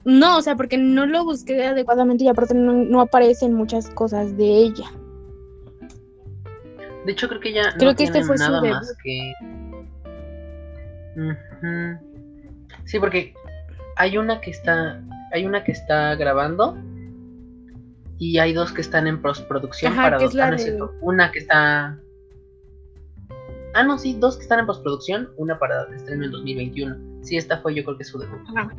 No, 0.05 0.39
o 0.39 0.43
sea, 0.43 0.57
porque 0.57 0.79
no 0.79 1.05
lo 1.07 1.25
busqué 1.25 1.63
adecuadamente 1.65 2.25
y 2.25 2.29
aparte 2.29 2.55
no, 2.55 2.73
no 2.73 3.01
aparecen 3.01 3.53
muchas 3.53 3.91
cosas 3.91 4.37
de 4.37 4.45
ella. 4.45 4.91
De 7.05 7.13
hecho, 7.13 7.29
creo 7.29 7.41
que 7.41 7.53
ya 7.53 7.73
Creo 7.79 7.91
no 7.93 7.97
que 7.97 8.05
este 8.05 8.23
fue 8.25 8.37
su 8.37 8.45
nada 8.45 8.61
debut. 8.61 8.77
más 8.77 8.97
que. 9.03 9.33
Sí, 12.85 12.99
porque 12.99 13.35
hay 13.97 14.17
una 14.19 14.41
que 14.41 14.51
está. 14.51 15.03
Hay 15.33 15.47
una 15.47 15.65
que 15.65 15.73
está 15.73 16.15
grabando. 16.17 16.77
Y 18.19 18.39
hay 18.39 18.53
dos 18.53 18.71
que 18.73 18.83
están 18.83 19.07
en 19.07 19.23
postproducción 19.23 19.93
Ajá, 19.95 20.03
para 20.03 20.19
dos. 20.19 20.37
ah, 20.37 20.51
no 20.51 20.57
de-. 20.57 20.79
Una 21.01 21.31
que 21.33 21.39
está. 21.39 21.99
Ah, 23.75 23.83
no, 23.83 23.99
sí, 23.99 24.17
dos 24.19 24.37
que 24.37 24.43
están 24.43 24.61
en 24.61 24.67
postproducción. 24.67 25.31
Una 25.37 25.59
para 25.59 25.85
estreno 25.95 26.25
en 26.25 26.31
2021. 26.31 26.97
Sí, 27.23 27.37
esta 27.37 27.59
fue 27.61 27.75
yo 27.75 27.85
creo 27.85 27.97
que 27.97 28.05
su 28.05 28.19
debut. 28.19 28.41
Ajá. 28.55 28.71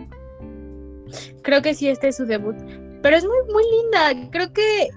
Creo 1.44 1.62
que 1.62 1.74
sí, 1.74 1.88
este 1.88 2.10
es 2.10 2.18
su 2.18 2.26
debut. 2.26 2.56
Pero 3.02 3.18
es 3.18 3.24
muy, 3.24 3.54
muy 3.54 3.64
linda. 3.82 4.30
Creo 4.32 4.52
que 4.54 4.90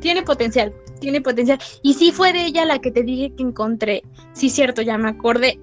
tiene 0.00 0.22
potencial. 0.22 0.72
Tiene 1.00 1.20
potencial. 1.20 1.58
Y 1.82 1.94
sí 1.94 2.12
fue 2.12 2.32
de 2.32 2.46
ella 2.46 2.64
la 2.64 2.78
que 2.80 2.90
te 2.90 3.02
dije 3.02 3.32
que 3.34 3.42
encontré. 3.42 4.02
Sí, 4.32 4.50
cierto, 4.50 4.82
ya 4.82 4.96
me 4.98 5.08
acordé. 5.08 5.58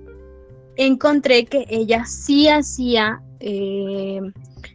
Encontré 0.78 1.46
que 1.46 1.66
ella 1.70 2.06
sí 2.06 2.48
hacía. 2.48 3.22
eh, 3.40 4.20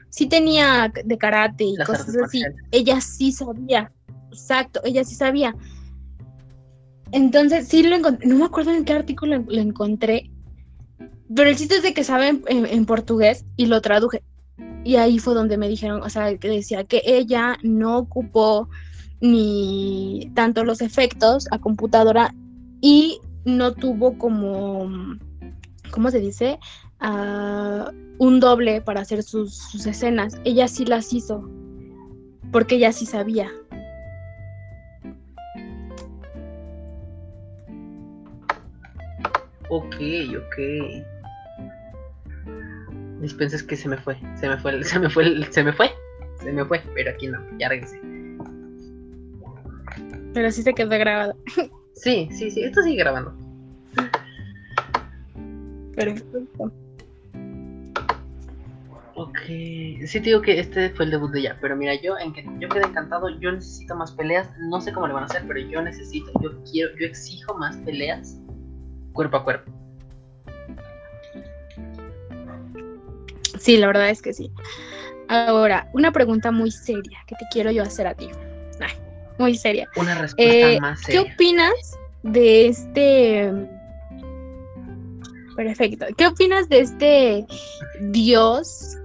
sí 0.08 0.26
tenía 0.26 0.92
de 1.04 1.18
karate 1.18 1.64
y 1.64 1.76
Las 1.76 1.86
cosas 1.86 2.08
así. 2.08 2.18
marciales. 2.18 2.56
Ella 2.72 3.00
sí 3.00 3.32
sabía. 3.32 3.92
Exacto, 4.32 4.80
ella 4.84 5.04
sí 5.04 5.14
sabía. 5.14 5.54
Entonces, 7.12 7.68
sí 7.68 7.82
lo 7.82 7.96
encontré. 7.96 8.26
No 8.28 8.36
me 8.36 8.44
acuerdo 8.44 8.72
en 8.72 8.84
qué 8.84 8.92
artículo 8.92 9.38
lo 9.46 9.60
encontré. 9.60 10.30
Pero 11.34 11.48
el 11.48 11.56
chiste 11.56 11.76
es 11.76 11.82
de 11.82 11.94
que 11.94 12.04
sabe 12.04 12.28
en, 12.28 12.42
en- 12.48 12.66
en 12.66 12.86
portugués 12.86 13.44
y 13.56 13.66
lo 13.66 13.80
traduje. 13.80 14.22
Y 14.84 14.96
ahí 14.96 15.18
fue 15.18 15.34
donde 15.34 15.58
me 15.58 15.68
dijeron, 15.68 16.02
o 16.02 16.08
sea, 16.08 16.36
que 16.38 16.48
decía 16.48 16.84
que 16.84 17.02
ella 17.04 17.58
no 17.62 17.98
ocupó 17.98 18.68
ni 19.20 20.30
tanto 20.34 20.64
los 20.64 20.80
efectos 20.80 21.46
a 21.50 21.58
computadora 21.58 22.34
y 22.80 23.20
no 23.44 23.72
tuvo 23.72 24.16
como, 24.16 24.90
¿cómo 25.90 26.10
se 26.10 26.20
dice? 26.20 26.58
Ah, 26.98 27.90
un 28.18 28.40
doble 28.40 28.80
para 28.80 29.00
hacer 29.00 29.22
sus, 29.22 29.54
sus 29.54 29.86
escenas. 29.86 30.40
Ella 30.44 30.68
sí 30.68 30.84
las 30.84 31.12
hizo, 31.12 31.48
porque 32.52 32.76
ella 32.76 32.92
sí 32.92 33.06
sabía. 33.06 33.50
Ok, 39.68 39.96
ok. 40.36 41.19
Dispensa 43.20 43.56
es 43.56 43.62
que 43.62 43.76
se 43.76 43.88
me 43.88 43.96
fue. 43.98 44.16
Se 44.38 44.48
me 44.48 44.56
fue, 44.58 44.82
se 44.84 44.98
me 44.98 45.10
fue, 45.10 45.44
se 45.50 45.62
me 45.62 45.72
fue. 45.72 45.90
Se 46.40 46.52
me 46.52 46.64
fue, 46.64 46.82
pero 46.94 47.10
aquí 47.10 47.28
no, 47.28 47.38
ya 47.58 47.68
regresé. 47.68 48.00
Pero 50.32 50.50
sí 50.50 50.62
se 50.62 50.74
quedó 50.74 50.90
grabado. 50.90 51.34
Sí, 51.92 52.30
sí, 52.32 52.50
sí, 52.50 52.62
esto 52.62 52.82
sigue 52.82 52.96
grabando. 52.96 53.34
Perfecto. 55.94 56.72
Ok, 59.16 59.36
sí 60.06 60.06
te 60.14 60.20
digo 60.20 60.40
que 60.40 60.58
este 60.58 60.88
fue 60.90 61.04
el 61.04 61.10
debut 61.10 61.30
de 61.30 61.40
ella, 61.40 61.58
pero 61.60 61.76
mira, 61.76 61.94
yo 62.00 62.16
en 62.16 62.32
que 62.32 62.42
yo 62.58 62.70
quedé 62.70 62.86
encantado, 62.86 63.28
yo 63.38 63.52
necesito 63.52 63.94
más 63.96 64.12
peleas, 64.12 64.48
no 64.70 64.80
sé 64.80 64.94
cómo 64.94 65.08
le 65.08 65.12
van 65.12 65.24
a 65.24 65.26
hacer, 65.26 65.42
pero 65.46 65.60
yo 65.60 65.82
necesito, 65.82 66.32
yo 66.40 66.52
quiero, 66.64 66.96
yo 66.98 67.06
exijo 67.06 67.54
más 67.58 67.76
peleas 67.78 68.38
cuerpo 69.12 69.36
a 69.36 69.44
cuerpo. 69.44 69.70
Sí, 73.60 73.76
la 73.76 73.86
verdad 73.86 74.08
es 74.10 74.20
que 74.22 74.32
sí. 74.32 74.50
Ahora, 75.28 75.88
una 75.92 76.10
pregunta 76.10 76.50
muy 76.50 76.70
seria 76.72 77.18
que 77.26 77.36
te 77.36 77.44
quiero 77.52 77.70
yo 77.70 77.82
hacer 77.84 78.06
a 78.08 78.14
ti. 78.14 78.28
Ay, 78.80 78.90
muy 79.38 79.54
seria. 79.56 79.88
Una 79.96 80.14
respuesta 80.16 80.42
Eh, 80.70 80.80
más 80.80 81.00
¿Qué 81.04 81.12
seria. 81.12 81.32
opinas 81.34 81.98
de 82.24 82.66
este... 82.66 83.52
Perfecto. 85.56 86.06
¿Qué 86.16 86.26
opinas 86.26 86.68
de 86.68 86.80
este 86.80 87.46
dios 88.00 88.96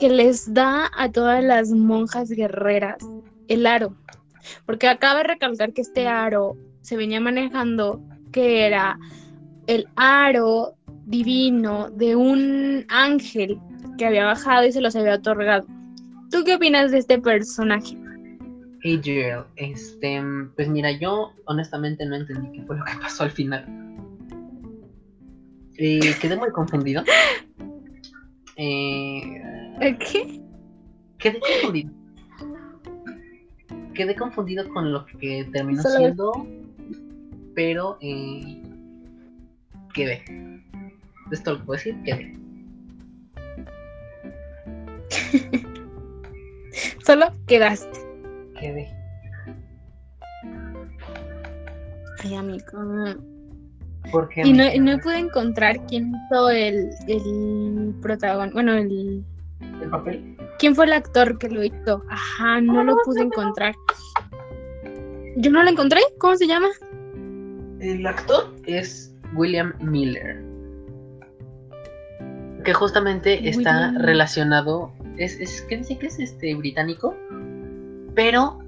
que 0.00 0.08
les 0.08 0.52
da 0.52 0.90
a 0.96 1.10
todas 1.12 1.42
las 1.44 1.70
monjas 1.70 2.28
guerreras 2.30 2.96
el 3.48 3.66
aro? 3.66 3.94
Porque 4.66 4.88
acaba 4.88 5.18
de 5.20 5.28
recalcar 5.28 5.72
que 5.72 5.82
este 5.82 6.08
aro 6.08 6.56
se 6.80 6.96
venía 6.96 7.20
manejando 7.20 8.02
que 8.32 8.66
era 8.66 8.98
el 9.68 9.86
aro 9.96 10.74
divino 11.06 11.90
de 11.90 12.16
un 12.16 12.84
ángel 12.88 13.58
que 13.98 14.06
había 14.06 14.24
bajado 14.26 14.66
y 14.66 14.72
se 14.72 14.80
los 14.80 14.96
había 14.96 15.14
otorgado. 15.16 15.66
¿Tú 16.30 16.42
qué 16.44 16.54
opinas 16.56 16.90
de 16.90 16.98
este 16.98 17.18
personaje? 17.20 17.96
Hey 18.82 19.00
Jill, 19.02 19.44
este, 19.56 20.20
pues 20.56 20.68
mira, 20.68 20.92
yo 20.92 21.32
honestamente 21.46 22.04
no 22.04 22.16
entendí 22.16 22.50
qué 22.52 22.62
fue 22.66 22.76
lo 22.76 22.84
que 22.84 22.92
pasó 23.00 23.24
al 23.24 23.30
final. 23.30 23.64
Eh, 25.78 26.00
quedé 26.20 26.36
muy 26.36 26.50
confundido. 26.50 27.02
Eh, 28.56 29.22
¿Qué? 29.80 30.40
quedé 31.18 31.40
confundido. 31.40 31.90
Quedé 33.94 34.14
confundido 34.16 34.68
con 34.72 34.92
lo 34.92 35.06
que 35.06 35.48
terminó 35.52 35.82
Solo- 35.82 35.96
siendo, 35.96 36.46
pero 37.54 37.96
eh, 38.00 38.62
quedé. 39.94 40.22
Esto 41.30 41.54
lo 41.54 41.64
puedo 41.64 41.78
decir, 41.78 41.96
quedé. 42.04 42.36
Solo 47.04 47.26
quedaste. 47.46 48.00
Quedé. 48.58 48.88
Ay, 52.22 52.34
amigo. 52.34 52.64
Porque 54.12 54.42
Y 54.44 54.52
no, 54.52 54.64
no 54.80 54.98
pude 54.98 55.18
encontrar 55.18 55.84
quién 55.86 56.12
hizo 56.14 56.50
el, 56.50 56.90
el 57.08 57.94
protagonista. 58.02 58.54
Bueno, 58.54 58.74
el. 58.74 59.24
el 59.60 59.90
papel. 59.90 60.36
¿Quién 60.58 60.74
fue 60.74 60.84
el 60.86 60.92
actor 60.92 61.38
que 61.38 61.48
lo 61.48 61.64
hizo? 61.64 62.02
Ajá, 62.10 62.60
no 62.60 62.84
lo 62.84 62.96
pude 63.04 63.22
encontrar. 63.22 63.74
Yo 65.36 65.50
no 65.50 65.62
lo 65.62 65.70
encontré. 65.70 66.00
¿Cómo 66.18 66.36
se 66.36 66.46
llama? 66.46 66.68
El 67.80 68.06
actor 68.06 68.54
es 68.66 69.14
William 69.34 69.74
Miller. 69.80 70.43
Que 72.64 72.72
justamente 72.72 73.48
está 73.48 73.92
relacionado. 73.92 74.92
Es, 75.16 75.38
es 75.40 75.62
que 75.62 75.78
dice 75.78 75.98
que 75.98 76.06
es 76.06 76.18
este 76.18 76.54
británico. 76.54 77.14
Pero 78.14 78.58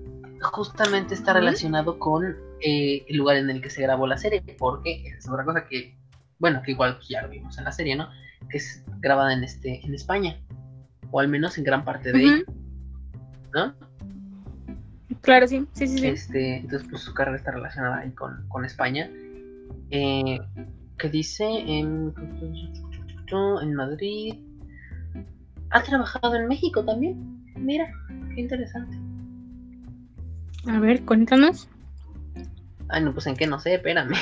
justamente 0.43 1.15
está 1.15 1.33
relacionado 1.33 1.99
con 1.99 2.37
eh, 2.61 3.05
el 3.09 3.17
lugar 3.17 3.37
en 3.37 3.51
el 3.51 3.63
que 3.63 3.71
se 3.71 3.83
grabó 3.83 4.07
la 4.07 4.19
serie. 4.19 4.43
Porque 4.59 5.05
es 5.07 5.29
otra 5.29 5.45
cosa 5.45 5.67
que. 5.67 5.97
Bueno, 6.39 6.61
que 6.63 6.73
igual 6.73 6.99
ya 7.09 7.23
lo 7.23 7.31
vimos 7.31 7.57
en 7.59 7.65
la 7.65 7.73
serie, 7.73 7.97
¿no? 7.97 8.09
Que 8.51 8.59
es 8.59 8.85
grabada 9.01 9.33
en 9.33 9.45
este. 9.45 9.85
en 9.85 9.95
España. 9.95 10.39
O 11.11 11.21
al 11.21 11.29
menos 11.29 11.57
en 11.57 11.65
gran 11.65 11.85
parte 11.85 12.13
de 12.13 12.23
ella. 12.23 12.45
¿No? 13.55 13.75
Claro, 15.23 15.47
sí. 15.47 15.67
Sí, 15.73 15.87
sí, 15.87 15.99
sí. 15.99 16.07
Este, 16.07 16.57
entonces, 16.59 16.87
pues 16.91 17.03
su 17.03 17.15
carrera 17.15 17.39
está 17.39 17.53
relacionada 17.53 17.99
ahí 18.01 18.11
con, 18.11 18.47
con 18.49 18.65
España. 18.65 19.11
Eh, 19.91 20.39
que 20.99 21.09
dice 21.09 21.45
en, 23.31 23.63
en 23.63 23.75
Madrid. 23.75 24.35
Ha 25.71 25.83
trabajado 25.83 26.35
en 26.35 26.49
México 26.49 26.85
también. 26.85 27.45
Mira, 27.57 27.91
qué 28.35 28.41
interesante. 28.41 28.97
A 30.69 30.79
ver, 30.81 31.05
cuéntanos. 31.05 31.69
Ay, 32.89 33.03
no, 33.03 33.13
pues 33.13 33.27
en 33.27 33.37
qué 33.37 33.47
no 33.47 33.59
sé, 33.59 33.75
espérame. 33.75 34.13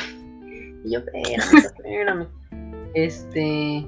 Y 0.85 0.91
yo, 0.93 1.01
espérame, 1.01 1.57
espérame. 1.57 2.27
Este. 2.95 3.87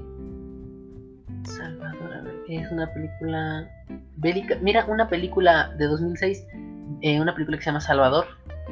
Salvador, 1.43 2.13
a 2.13 2.21
ver, 2.21 2.35
es 2.49 2.71
una 2.71 2.91
película 2.93 3.69
bélica. 4.17 4.57
Mira, 4.61 4.85
una 4.85 5.07
película 5.07 5.73
de 5.77 5.85
2006, 5.85 6.45
eh, 7.01 7.21
una 7.21 7.33
película 7.33 7.57
que 7.57 7.63
se 7.63 7.69
llama 7.69 7.81
Salvador. 7.81 8.25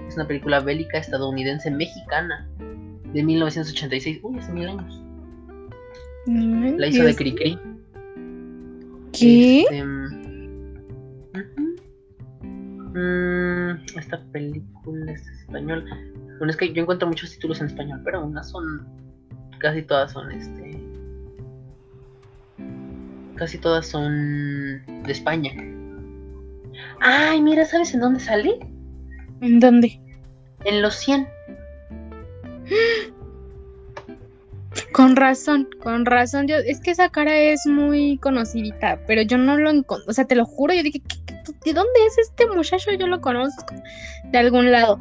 Es 0.07 0.15
una 0.15 0.27
película 0.27 0.59
bélica 0.59 0.97
estadounidense 0.97 1.71
mexicana 1.71 2.47
de 3.13 3.23
1986. 3.23 4.19
Uy, 4.23 4.39
hace 4.39 4.51
mil 4.51 4.67
años. 4.67 5.04
La 6.25 6.87
hizo 6.87 7.03
de. 7.03 7.15
Cricri. 7.15 7.59
¿Qué? 9.11 9.61
Este, 9.61 9.83
ujú. 9.83 11.75
Mm, 12.97 13.97
esta 13.97 14.21
película 14.31 15.11
es 15.11 15.27
español. 15.27 15.85
Bueno, 16.37 16.51
es 16.51 16.57
que 16.57 16.73
yo 16.73 16.81
encuentro 16.81 17.07
muchos 17.07 17.31
títulos 17.31 17.61
en 17.61 17.67
español, 17.67 18.01
pero 18.03 18.25
unas 18.25 18.49
son. 18.49 18.85
Casi 19.59 19.83
todas 19.83 20.11
son 20.11 20.31
este. 20.31 20.79
Casi 23.35 23.57
todas 23.57 23.85
son 23.85 24.81
de 25.03 25.11
España. 25.11 25.51
Ay, 27.01 27.41
mira, 27.41 27.65
¿sabes 27.65 27.93
en 27.93 27.99
dónde 27.99 28.19
sale? 28.19 28.59
¿En 29.41 29.59
dónde? 29.59 29.99
En 30.63 30.81
los 30.81 30.95
100. 30.95 31.27
Con 34.91 35.15
razón, 35.15 35.67
con 35.81 36.05
razón. 36.05 36.47
Yo, 36.47 36.55
es 36.57 36.79
que 36.81 36.91
esa 36.91 37.09
cara 37.09 37.37
es 37.37 37.65
muy 37.65 38.17
conocidita, 38.17 38.99
pero 39.07 39.21
yo 39.21 39.37
no 39.37 39.57
lo 39.57 39.69
encontré. 39.69 40.09
O 40.09 40.13
sea, 40.13 40.25
te 40.25 40.35
lo 40.35 40.45
juro, 40.45 40.73
yo 40.73 40.83
dije, 40.83 41.01
¿qué- 41.01 41.17
qué- 41.25 41.53
¿de 41.65 41.73
dónde 41.73 41.99
es 42.07 42.17
este 42.17 42.47
muchacho? 42.47 42.91
Yo 42.99 43.07
lo 43.07 43.21
conozco 43.21 43.73
de 44.31 44.37
algún 44.37 44.71
lado, 44.71 44.99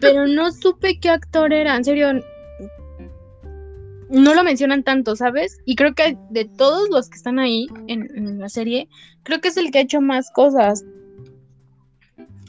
pero 0.00 0.26
no 0.26 0.50
supe 0.52 0.98
qué 1.00 1.10
actor 1.10 1.52
era. 1.52 1.76
En 1.76 1.84
serio, 1.84 2.12
no 4.10 4.34
lo 4.34 4.44
mencionan 4.44 4.82
tanto, 4.82 5.16
¿sabes? 5.16 5.58
Y 5.64 5.76
creo 5.76 5.94
que 5.94 6.16
de 6.30 6.44
todos 6.44 6.88
los 6.90 7.08
que 7.08 7.16
están 7.16 7.38
ahí 7.38 7.66
en, 7.86 8.08
en 8.16 8.38
la 8.38 8.48
serie, 8.48 8.88
creo 9.22 9.40
que 9.40 9.48
es 9.48 9.56
el 9.56 9.70
que 9.70 9.78
ha 9.78 9.82
hecho 9.82 10.00
más 10.00 10.30
cosas. 10.30 10.84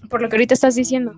Por 0.09 0.21
lo 0.21 0.29
que 0.29 0.35
ahorita 0.35 0.53
estás 0.53 0.75
diciendo. 0.75 1.13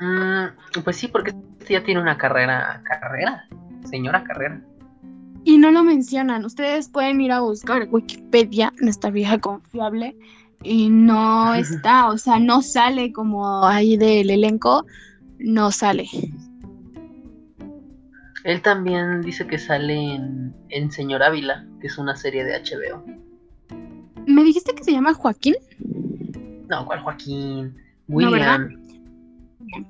Mm, 0.00 0.46
pues 0.84 0.96
sí, 0.96 1.08
porque 1.08 1.32
este 1.60 1.74
ya 1.74 1.84
tiene 1.84 2.00
una 2.00 2.18
carrera. 2.18 2.82
Carrera. 2.84 3.46
Señora 3.86 4.24
carrera. 4.24 4.62
Y 5.44 5.58
no 5.58 5.70
lo 5.70 5.84
mencionan. 5.84 6.44
Ustedes 6.44 6.88
pueden 6.88 7.20
ir 7.20 7.30
a 7.32 7.40
buscar 7.40 7.86
Wikipedia, 7.90 8.72
nuestra 8.80 9.10
vieja 9.10 9.38
confiable, 9.38 10.16
y 10.62 10.88
no 10.88 11.54
está, 11.54 12.08
o 12.08 12.18
sea, 12.18 12.38
no 12.38 12.62
sale 12.62 13.12
como 13.12 13.64
ahí 13.64 13.96
del 13.96 14.30
elenco, 14.30 14.84
no 15.38 15.70
sale. 15.70 16.08
Él 18.44 18.62
también 18.62 19.22
dice 19.22 19.46
que 19.46 19.58
sale 19.58 19.94
en, 20.14 20.54
en 20.68 20.90
Señor 20.92 21.22
Ávila, 21.22 21.66
que 21.80 21.88
es 21.88 21.98
una 21.98 22.14
serie 22.16 22.44
de 22.44 22.52
HBO. 22.60 23.04
¿Me 24.26 24.44
dijiste 24.44 24.74
que 24.74 24.84
se 24.84 24.92
llama 24.92 25.14
Joaquín? 25.14 25.54
No, 26.68 26.86
¿cuál 26.86 27.00
Joaquín? 27.00 27.74
No, 28.08 28.16
William. 28.16 28.32
¿verdad? 28.32 28.58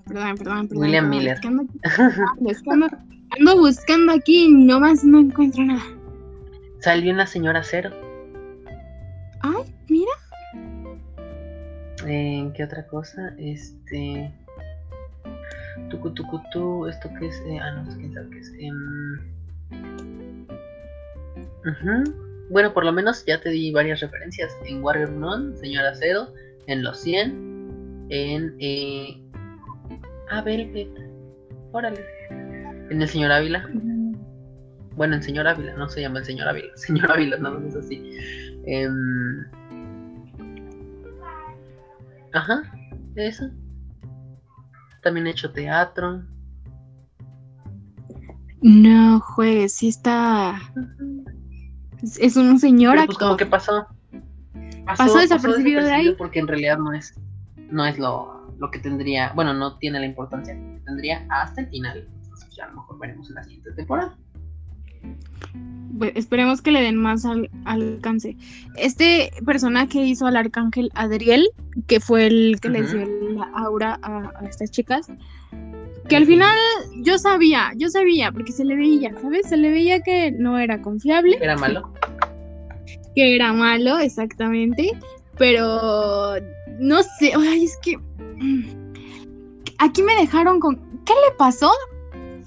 Perdón, 0.07 0.37
perdón, 0.37 0.69
perdón. 0.69 0.83
William 0.85 1.09
Miller. 1.11 1.35
es 1.35 1.41
que 1.41 1.49
ando, 1.49 1.63
es 2.47 2.63
que 2.63 2.71
ando- 2.71 2.89
ando 3.31 3.57
buscando 3.59 4.13
aquí 4.13 4.45
y 4.45 4.53
nomás 4.53 5.05
no 5.05 5.21
encuentro 5.21 5.65
nada. 5.65 5.85
Salió 6.81 7.11
en 7.11 7.17
La 7.17 7.27
Señora 7.27 7.63
Cero. 7.63 7.91
Ay, 9.41 9.75
mira. 9.89 10.13
Eh, 12.07 12.51
¿Qué 12.55 12.65
otra 12.65 12.87
cosa? 12.87 13.35
Este. 13.39 14.33
Tucu, 15.91 16.13
tucu, 16.15 16.41
tu. 16.53 16.87
¿Esto 16.87 17.11
qué 17.19 17.27
es? 17.27 17.43
Eh, 17.47 17.59
ah, 17.61 17.73
no, 17.73 17.97
quién 17.97 18.13
sabe 18.15 18.31
qué 18.31 18.39
es. 18.39 18.53
Em. 18.59 19.19
Bueno, 22.51 22.73
por 22.73 22.85
lo 22.85 22.93
menos 22.93 23.25
ya 23.27 23.41
te 23.41 23.51
di 23.51 23.73
varias 23.73 24.01
referencias. 24.01 24.57
En 24.65 24.83
Warrior 24.83 25.11
Non, 25.11 25.57
Señora 25.57 25.93
Cero, 25.95 26.33
en 26.67 26.85
Los 26.85 27.01
100, 27.01 28.07
en. 28.11 28.57
Eh... 28.61 29.21
Ah, 30.31 30.43
Velvet. 30.43 30.91
Órale. 31.73 32.16
En 32.91 33.03
el 33.03 33.09
Señor 33.09 33.33
Ávila. 33.33 33.69
Bueno, 34.95 35.17
en 35.17 35.23
Señor 35.23 35.47
Ávila, 35.47 35.75
no 35.77 35.89
se 35.89 36.01
llama 36.01 36.21
el 36.21 36.25
Señor 36.25 36.49
Ávila. 36.49 36.69
Señor 36.77 37.11
Ávila, 37.11 37.37
no, 37.39 37.59
no 37.59 37.69
es 37.69 37.77
así. 37.77 38.03
Em, 38.65 39.45
Ajá, 42.37 42.63
eso. 43.15 43.49
También 45.03 45.27
he 45.27 45.31
hecho 45.31 45.51
teatro. 45.53 46.23
No 48.61 49.21
juegues, 49.21 49.73
sí 49.73 49.89
está. 49.89 50.61
Es, 52.03 52.19
es 52.19 52.37
un 52.37 52.59
señor 52.59 52.97
Pero 52.97 53.07
pues 53.07 53.19
como 53.19 53.37
que 53.37 53.47
pasó. 53.47 53.87
Pasó 54.85 55.19
desapercibido 55.19 55.83
de 55.83 55.93
ahí. 55.93 56.15
Porque 56.17 56.41
en 56.41 56.49
realidad 56.49 56.79
no 56.79 56.93
es, 56.93 57.19
no 57.71 57.87
es 57.87 57.99
lo, 57.99 58.55
lo 58.59 58.71
que 58.71 58.79
tendría, 58.81 59.33
bueno, 59.35 59.55
no 59.55 59.79
tiene 59.79 60.01
la 60.01 60.07
importancia 60.07 60.55
que 60.55 60.81
tendría 60.85 61.27
hasta 61.31 61.63
el 61.63 61.69
final. 61.69 62.09
Ya 62.57 62.65
a 62.65 62.69
lo 62.69 62.75
mejor 62.77 62.99
veremos 62.99 63.29
en 63.29 63.35
la 63.37 63.43
siguiente 63.45 63.73
temporada. 63.73 64.17
Pues, 65.99 66.13
esperemos 66.15 66.61
que 66.63 66.73
le 66.73 66.83
den 66.83 66.97
más 66.97 67.25
al- 67.25 67.51
alcance. 67.65 68.37
Este 68.77 69.31
personaje 69.45 70.01
hizo 70.05 70.27
al 70.27 70.37
arcángel 70.37 70.91
Adriel, 70.95 71.49
que 71.87 72.01
fue 72.01 72.27
el 72.27 72.59
que 72.61 72.69
Ujú. 72.69 72.83
dio 72.97 73.07
la 73.39 73.45
aura 73.55 73.99
a, 74.03 74.31
a 74.41 74.45
estas 74.47 74.71
chicas. 74.71 75.07
Que 76.09 76.17
al 76.17 76.27
final 76.27 76.57
yo 77.03 77.19
sabía, 77.19 77.73
yo 77.77 77.89
sabía, 77.89 78.31
porque 78.31 78.53
se 78.53 78.65
le 78.65 78.77
veía, 78.77 79.13
¿sabes? 79.21 79.49
Se 79.49 79.57
le 79.57 79.71
veía 79.71 80.01
que 80.03 80.31
no 80.33 80.59
era 80.59 80.81
confiable, 80.81 81.37
Era 81.41 81.57
malo. 81.57 81.93
que 83.15 83.35
era 83.35 83.53
malo, 83.53 83.99
exactamente. 83.99 84.93
Pero 85.39 86.35
no 86.79 87.03
sé, 87.19 87.33
ay, 87.37 87.65
es 87.65 87.77
que 87.83 87.97
mm, 87.99 88.93
aquí 89.79 90.03
me 90.03 90.15
dejaron 90.15 90.61
con. 90.61 90.77
¿Qué 91.05 91.13
le 91.13 91.37
pasó 91.39 91.71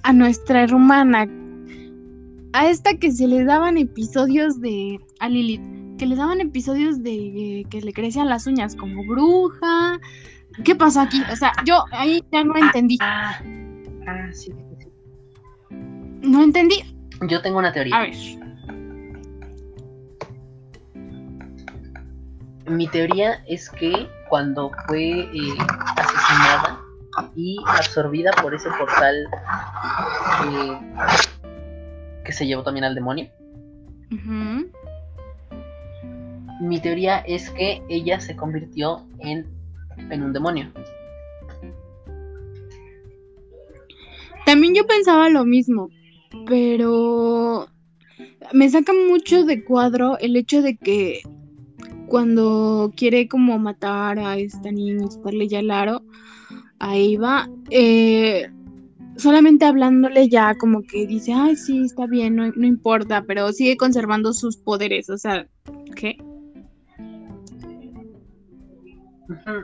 a 0.04 0.14
nuestra 0.14 0.64
hermana? 0.64 1.28
A 2.54 2.68
esta 2.68 2.96
que 2.96 3.12
se 3.12 3.28
le 3.28 3.44
daban 3.44 3.78
episodios 3.78 4.60
de. 4.60 5.00
A 5.20 5.30
Lilith, 5.30 5.62
que 5.98 6.06
le 6.06 6.16
daban 6.16 6.42
episodios 6.42 7.04
de 7.04 7.14
eh, 7.14 7.66
que 7.70 7.82
le 7.82 7.94
crecían 7.94 8.30
las 8.30 8.48
uñas 8.48 8.76
como 8.76 9.06
bruja. 9.06 10.00
¿Qué 10.64 10.76
pasó 10.76 11.02
aquí? 11.02 11.22
O 11.32 11.36
sea, 11.36 11.52
yo 11.66 11.86
ahí 11.92 12.24
ya 12.32 12.44
no 12.44 12.56
entendí. 12.58 12.98
Ah, 13.02 13.40
ah, 14.08 14.30
sí, 14.32 14.52
sí, 14.52 14.76
sí. 14.80 14.88
No 16.22 16.44
entendí. 16.44 16.82
Yo 17.28 17.42
tengo 17.42 17.60
una 17.60 17.72
teoría. 17.72 17.98
A 17.98 18.02
ver. 18.02 18.16
Mi 22.68 22.88
teoría 22.88 23.44
es 23.48 23.70
que 23.70 24.08
cuando 24.30 24.72
fue 24.88 25.22
eh, 25.22 25.58
asesinada 25.98 26.80
y 27.36 27.58
absorbida 27.68 28.32
por 28.42 28.54
ese 28.54 28.70
portal 28.78 29.28
eh, 30.46 30.80
que 32.24 32.32
se 32.32 32.46
llevó 32.46 32.64
también 32.64 32.84
al 32.84 32.96
demonio, 32.96 33.30
mi 36.60 36.80
teoría 36.82 37.20
es 37.20 37.50
que 37.52 37.82
ella 37.90 38.20
se 38.20 38.36
convirtió 38.36 39.06
en, 39.20 39.48
en 40.10 40.24
un 40.24 40.34
demonio. 40.34 40.72
También 44.46 44.74
yo 44.74 44.86
pensaba 44.88 45.30
lo 45.30 45.46
mismo, 45.46 45.90
pero 46.48 47.68
me 48.52 48.70
saca 48.70 48.94
mucho 48.94 49.46
de 49.46 49.64
cuadro 49.64 50.18
el 50.18 50.36
hecho 50.36 50.62
de 50.62 50.76
que 50.78 51.22
cuando 52.08 52.92
quiere 52.96 53.28
como 53.28 53.60
matar 53.60 54.18
a 54.20 54.38
esta 54.38 54.72
niña, 54.72 55.08
quitarle 55.08 55.48
ya 55.48 55.60
el 55.60 55.72
aro 55.72 56.02
a 56.80 56.96
Eva, 56.98 57.50
eh, 57.70 58.50
solamente 59.18 59.66
hablándole 59.66 60.30
ya 60.30 60.56
como 60.56 60.82
que 60.84 61.06
dice, 61.08 61.34
ay, 61.34 61.56
sí, 61.56 61.84
está 61.84 62.06
bien, 62.08 62.36
no, 62.36 62.48
no 62.56 62.66
importa, 62.66 63.24
pero 63.28 63.52
sigue 63.52 63.78
conservando 63.78 64.34
sus 64.34 64.58
poderes, 64.58 65.10
o 65.10 65.18
sea, 65.18 65.48
¿qué? 65.96 66.18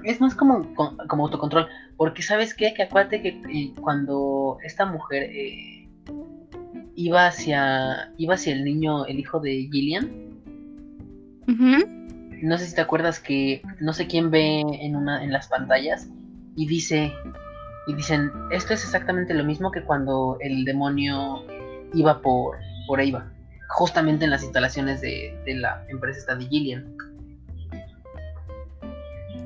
Es 0.03 0.21
más 0.21 0.35
como, 0.35 0.73
co- 0.75 0.95
como 1.07 1.25
autocontrol. 1.25 1.67
Porque 1.97 2.21
sabes 2.21 2.53
qué? 2.53 2.73
Que 2.75 2.83
acuérdate 2.83 3.21
que 3.21 3.29
eh, 3.51 3.73
cuando 3.81 4.57
esta 4.63 4.85
mujer 4.85 5.23
eh, 5.31 5.87
iba 6.95 7.25
hacia. 7.27 8.11
iba 8.17 8.35
hacia 8.35 8.53
el 8.53 8.63
niño, 8.63 9.05
el 9.07 9.19
hijo 9.19 9.39
de 9.39 9.67
Gillian. 9.71 10.11
No 12.43 12.57
sé 12.59 12.67
si 12.67 12.75
te 12.75 12.81
acuerdas 12.81 13.19
que 13.19 13.61
no 13.79 13.93
sé 13.93 14.05
quién 14.07 14.29
ve 14.29 14.61
en 14.81 14.95
una, 14.95 15.23
en 15.23 15.31
las 15.31 15.47
pantallas. 15.47 16.09
Y 16.55 16.67
dice. 16.67 17.13
Y 17.87 17.93
dicen, 17.93 18.31
esto 18.51 18.73
es 18.73 18.83
exactamente 18.83 19.33
lo 19.35 19.43
mismo 19.43 19.71
que 19.71 19.83
cuando 19.83 20.37
el 20.41 20.65
demonio 20.65 21.43
iba 21.93 22.19
por, 22.21 22.57
por 22.87 22.99
Eva. 22.99 23.31
Justamente 23.69 24.25
en 24.25 24.31
las 24.31 24.43
instalaciones 24.43 25.01
de, 25.01 25.37
de 25.45 25.55
la 25.55 25.85
empresa 25.89 26.19
esta 26.19 26.35
de 26.35 26.45
Gillian. 26.45 26.95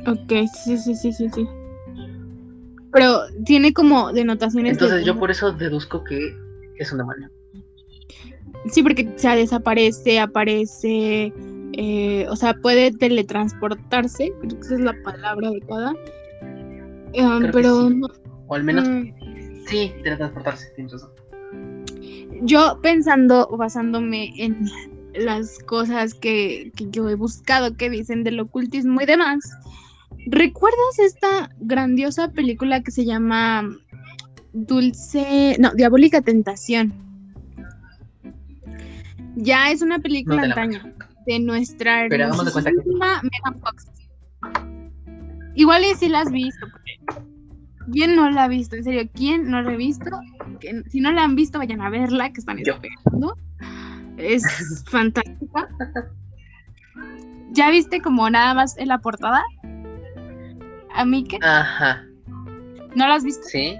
Ok, 0.07 0.31
sí, 0.53 0.77
sí, 0.77 0.95
sí, 0.95 1.11
sí, 1.11 1.29
sí. 1.29 1.47
Pero 2.91 3.19
tiene 3.45 3.73
como 3.73 4.11
denotaciones. 4.13 4.77
de- 4.77 4.85
Entonces 4.85 5.05
yo 5.05 5.19
por 5.19 5.31
eso 5.31 5.51
deduzco 5.51 6.03
que 6.03 6.33
es 6.77 6.91
un 6.91 6.99
demonio. 6.99 7.29
Sí, 8.71 8.81
porque 8.83 9.07
o 9.15 9.19
sea, 9.19 9.35
desaparece, 9.35 10.19
aparece, 10.19 11.33
eh, 11.73 12.25
o 12.29 12.35
sea, 12.35 12.53
puede 12.55 12.91
teletransportarse, 12.91 14.31
creo 14.41 14.59
que 14.59 14.65
esa 14.65 14.75
es 14.75 14.81
la 14.81 14.95
palabra 15.03 15.49
adecuada. 15.49 15.93
Que 17.13 17.49
pero 17.51 17.87
sí. 17.89 17.95
no, 17.95 18.07
O 18.47 18.55
al 18.55 18.63
menos 18.63 18.87
mm, 18.87 19.65
Sí, 19.67 19.93
teletransportarse, 20.03 20.71
tienes 20.75 20.93
razón. 20.93 21.11
yo 22.41 22.79
pensando, 22.81 23.47
basándome 23.55 24.33
en 24.37 24.65
las 25.13 25.59
cosas 25.59 26.13
que, 26.13 26.71
que 26.75 26.89
yo 26.89 27.07
he 27.09 27.15
buscado 27.15 27.75
que 27.75 27.89
dicen 27.89 28.23
del 28.23 28.39
ocultismo 28.39 29.01
y 29.01 29.05
demás, 29.05 29.39
¿recuerdas 30.27 30.99
esta 30.99 31.51
grandiosa 31.59 32.31
película 32.31 32.81
que 32.81 32.91
se 32.91 33.05
llama 33.05 33.69
Dulce, 34.53 35.55
no, 35.59 35.71
Diabólica 35.73 36.21
Tentación? 36.21 36.93
Ya 39.35 39.71
es 39.71 39.81
una 39.81 39.99
película 39.99 40.37
No 40.37 40.43
antaña 40.43 40.93
de 41.25 41.39
nuestra 41.39 42.05
hermosísima 42.05 43.21
Megan 43.21 43.61
Fox. 43.61 43.87
Igual 45.55 45.83
y 45.83 45.95
si 45.95 46.09
la 46.09 46.21
has 46.21 46.31
visto, 46.31 46.65
¿quién 47.91 48.15
no 48.15 48.29
la 48.29 48.45
ha 48.45 48.47
visto? 48.47 48.75
En 48.75 48.83
serio, 48.83 49.09
¿quién 49.13 49.49
no 49.49 49.61
la 49.61 49.71
ha 49.71 49.75
visto? 49.75 50.09
Que, 50.59 50.83
si 50.89 50.99
no 51.01 51.11
la 51.11 51.23
han 51.23 51.35
visto, 51.35 51.57
vayan 51.59 51.81
a 51.81 51.89
verla, 51.89 52.31
que 52.31 52.39
están 52.39 52.59
esperando. 52.59 53.35
Es 54.17 54.83
fantástica. 54.89 55.69
¿Ya 57.51 57.69
viste 57.71 58.01
como 58.01 58.29
nada 58.29 58.53
más 58.53 58.77
en 58.77 58.89
la 58.89 58.99
portada? 58.99 59.43
¿A 60.93 61.05
mí 61.05 61.23
qué? 61.23 61.39
Ajá, 61.41 62.03
¿No 62.95 63.07
la 63.07 63.15
has 63.15 63.23
visto? 63.23 63.43
sí. 63.47 63.77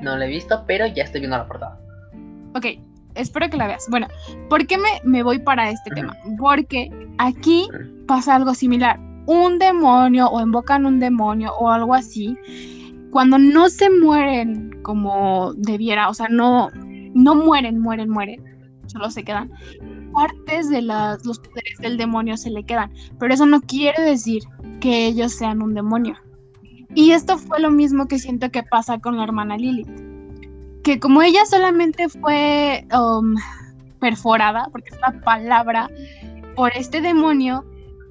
No 0.00 0.16
la 0.16 0.26
he 0.26 0.28
visto, 0.28 0.64
pero 0.66 0.86
ya 0.86 1.04
estoy 1.04 1.20
viendo 1.20 1.36
la 1.36 1.46
portada. 1.46 1.78
Ok, 2.54 2.66
espero 3.14 3.50
que 3.50 3.58
la 3.58 3.66
veas. 3.66 3.86
Bueno, 3.90 4.08
¿por 4.48 4.66
qué 4.66 4.78
me, 4.78 4.88
me 5.04 5.22
voy 5.22 5.38
para 5.38 5.70
este 5.70 5.90
tema? 5.90 6.16
Porque 6.38 6.90
aquí 7.18 7.68
pasa 8.06 8.36
algo 8.36 8.54
similar. 8.54 8.98
Un 9.26 9.58
demonio 9.58 10.28
o 10.28 10.40
invocan 10.40 10.86
un 10.86 10.98
demonio 10.98 11.52
o 11.58 11.70
algo 11.70 11.94
así, 11.94 12.36
cuando 13.10 13.38
no 13.38 13.68
se 13.68 13.90
mueren 13.90 14.70
como 14.82 15.52
debiera, 15.54 16.08
o 16.08 16.14
sea, 16.14 16.28
no, 16.28 16.68
no 17.14 17.34
mueren, 17.34 17.80
mueren, 17.80 18.08
mueren, 18.08 18.42
solo 18.86 19.10
se 19.10 19.24
quedan. 19.24 19.50
Partes 20.12 20.68
de 20.68 20.82
los 20.82 21.38
poderes 21.38 21.78
del 21.80 21.96
demonio 21.96 22.36
se 22.36 22.50
le 22.50 22.64
quedan, 22.64 22.92
pero 23.18 23.32
eso 23.34 23.46
no 23.46 23.60
quiere 23.60 24.02
decir 24.02 24.42
que 24.80 25.06
ellos 25.06 25.32
sean 25.32 25.62
un 25.62 25.74
demonio. 25.74 26.16
Y 26.94 27.12
esto 27.12 27.38
fue 27.38 27.60
lo 27.60 27.70
mismo 27.70 28.08
que 28.08 28.18
siento 28.18 28.50
que 28.50 28.62
pasa 28.64 28.98
con 28.98 29.16
la 29.16 29.24
hermana 29.24 29.56
Lilith. 29.56 29.88
Que 30.82 30.98
como 30.98 31.22
ella 31.22 31.46
solamente 31.46 32.08
fue 32.08 32.86
um, 32.92 33.36
perforada, 34.00 34.68
porque 34.72 34.90
es 34.90 35.00
la 35.00 35.20
palabra, 35.20 35.88
por 36.56 36.72
este 36.74 37.00
demonio, 37.00 37.64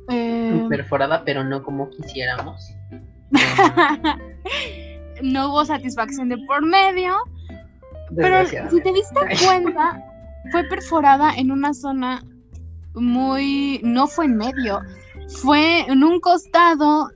eh, 0.10 0.66
Perforada, 0.70 1.24
pero 1.24 1.44
no 1.44 1.64
como 1.64 1.90
quisiéramos. 1.90 2.74
no 5.22 5.50
hubo 5.50 5.66
satisfacción 5.66 6.30
de 6.30 6.38
por 6.48 6.66
medio. 6.66 7.16
Pero 8.16 8.46
si 8.46 8.82
te 8.82 8.92
diste 8.92 9.20
cuenta, 9.46 10.04
fue 10.52 10.64
perforada 10.64 11.34
en 11.36 11.52
una 11.52 11.74
zona 11.74 12.24
muy... 12.96 13.80
No 13.84 14.08
fue 14.08 14.26
en 14.26 14.38
medio, 14.38 14.82
fue 15.42 15.82
en 15.82 16.04
un 16.04 16.20
costado 16.20 17.12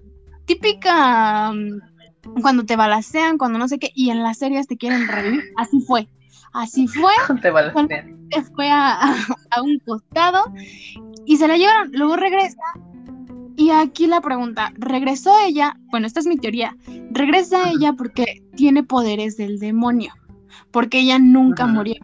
típica 0.45 1.51
mm, 1.51 2.41
cuando 2.41 2.65
te 2.65 2.75
balacean, 2.75 3.37
cuando 3.37 3.57
no 3.57 3.67
sé 3.67 3.79
qué, 3.79 3.91
y 3.95 4.11
en 4.11 4.21
las 4.21 4.37
series 4.37 4.67
te 4.67 4.77
quieren 4.77 5.07
revivir. 5.07 5.43
Así 5.57 5.81
fue. 5.81 6.07
Así 6.53 6.87
fue, 6.87 7.11
Te 7.41 7.49
balancean. 7.49 8.27
se 8.31 8.43
fue 8.43 8.69
a, 8.69 8.99
a 9.49 9.61
un 9.61 9.79
costado 9.79 10.43
y 11.25 11.37
se 11.37 11.47
la 11.47 11.57
llevaron. 11.57 11.91
Luego 11.93 12.15
regresa. 12.15 12.61
Y 13.55 13.69
aquí 13.69 14.07
la 14.07 14.21
pregunta, 14.21 14.73
¿regresó 14.75 15.31
ella? 15.45 15.77
Bueno, 15.91 16.07
esta 16.07 16.19
es 16.19 16.25
mi 16.25 16.37
teoría. 16.37 16.75
Regresa 17.11 17.69
ella 17.69 17.93
porque 17.93 18.43
tiene 18.55 18.83
poderes 18.83 19.37
del 19.37 19.59
demonio, 19.59 20.13
porque 20.71 20.99
ella 20.99 21.19
nunca 21.19 21.67
murió. 21.67 21.95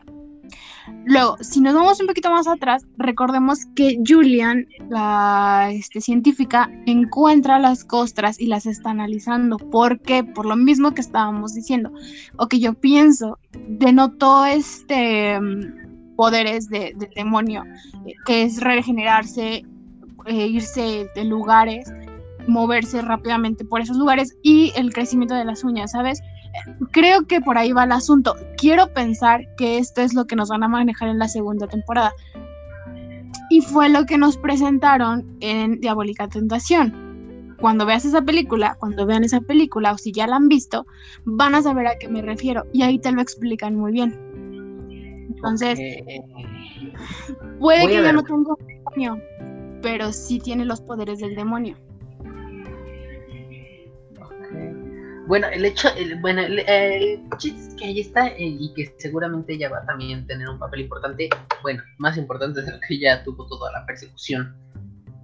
Luego, 1.05 1.37
si 1.41 1.59
nos 1.61 1.73
vamos 1.73 1.99
un 1.99 2.07
poquito 2.07 2.29
más 2.29 2.47
atrás, 2.47 2.85
recordemos 2.97 3.65
que 3.75 3.99
Julian, 4.05 4.67
la 4.89 5.69
este, 5.71 6.01
científica, 6.01 6.69
encuentra 6.85 7.57
las 7.57 7.83
costras 7.83 8.39
y 8.39 8.45
las 8.45 8.65
está 8.65 8.91
analizando. 8.91 9.57
¿Por 9.57 9.99
qué? 10.01 10.23
Por 10.23 10.45
lo 10.45 10.55
mismo 10.55 10.93
que 10.93 11.01
estábamos 11.01 11.53
diciendo. 11.53 11.91
O 12.37 12.47
que 12.47 12.59
yo 12.59 12.73
pienso, 12.75 13.39
denotó 13.51 14.45
este 14.45 15.39
poderes 16.19 16.67
de- 16.67 16.91
del 16.97 17.09
demonio, 17.15 17.63
eh, 18.05 18.13
que 18.25 18.43
es 18.43 18.59
regenerarse, 18.59 19.63
eh, 20.25 20.47
irse 20.47 21.07
de 21.15 21.23
lugares, 21.23 21.89
moverse 22.45 23.01
rápidamente 23.01 23.63
por 23.63 23.79
esos 23.79 23.95
lugares 23.95 24.35
y 24.43 24.73
el 24.75 24.91
crecimiento 24.91 25.33
de 25.33 25.45
las 25.45 25.63
uñas, 25.63 25.91
¿sabes? 25.91 26.19
Creo 26.91 27.25
que 27.25 27.39
por 27.39 27.57
ahí 27.57 27.71
va 27.71 27.85
el 27.85 27.93
asunto. 27.93 28.35
Quiero 28.57 28.91
pensar 28.93 29.39
que 29.55 29.77
esto 29.77 30.01
es 30.01 30.13
lo 30.13 30.25
que 30.25 30.35
nos 30.35 30.49
van 30.49 30.63
a 30.63 30.67
manejar 30.67 31.07
en 31.07 31.19
la 31.19 31.29
segunda 31.29 31.67
temporada. 31.67 32.11
Y 33.49 33.61
fue 33.61 33.87
lo 33.87 34.05
que 34.05 34.17
nos 34.17 34.35
presentaron 34.35 35.25
en 35.39 35.79
Diabólica 35.79 36.27
Tentación. 36.27 37.55
Cuando 37.61 37.85
veas 37.85 38.03
esa 38.03 38.21
película, 38.23 38.75
cuando 38.77 39.05
vean 39.05 39.23
esa 39.23 39.39
película 39.39 39.93
o 39.93 39.97
si 39.97 40.11
ya 40.11 40.27
la 40.27 40.35
han 40.35 40.49
visto, 40.49 40.85
van 41.23 41.55
a 41.55 41.61
saber 41.61 41.87
a 41.87 41.97
qué 41.97 42.09
me 42.09 42.21
refiero 42.21 42.65
y 42.73 42.81
ahí 42.81 42.99
te 42.99 43.13
lo 43.13 43.21
explican 43.21 43.75
muy 43.75 43.93
bien. 43.93 44.11
Entonces, 45.39 45.79
Eh, 45.79 46.21
puede 47.59 47.87
que 47.87 48.01
ver. 48.01 48.13
no 48.13 48.23
tenga 48.23 48.53
un 48.53 48.67
demonio, 48.67 49.21
pero 49.81 50.11
sí 50.11 50.39
tiene 50.39 50.65
los 50.65 50.81
poderes 50.81 51.19
del 51.19 51.33
demonio. 51.33 51.77
Bueno, 55.27 55.47
el 55.47 55.63
hecho, 55.63 55.87
el, 55.95 56.19
bueno, 56.19 56.41
el, 56.41 57.21
chiste 57.37 57.61
es 57.61 57.75
que 57.75 57.85
ahí 57.85 57.99
está 58.01 58.27
eh, 58.29 58.35
y 58.39 58.73
que 58.73 58.93
seguramente 58.97 59.53
ella 59.53 59.69
va 59.69 59.77
a 59.77 59.85
también 59.85 60.25
tener 60.25 60.49
un 60.49 60.57
papel 60.57 60.81
importante, 60.81 61.29
bueno, 61.61 61.83
más 61.99 62.17
importante 62.17 62.61
de 62.61 62.71
lo 62.71 62.79
que 62.85 62.99
ya 62.99 63.23
tuvo 63.23 63.45
toda 63.45 63.71
la 63.71 63.85
persecución 63.85 64.55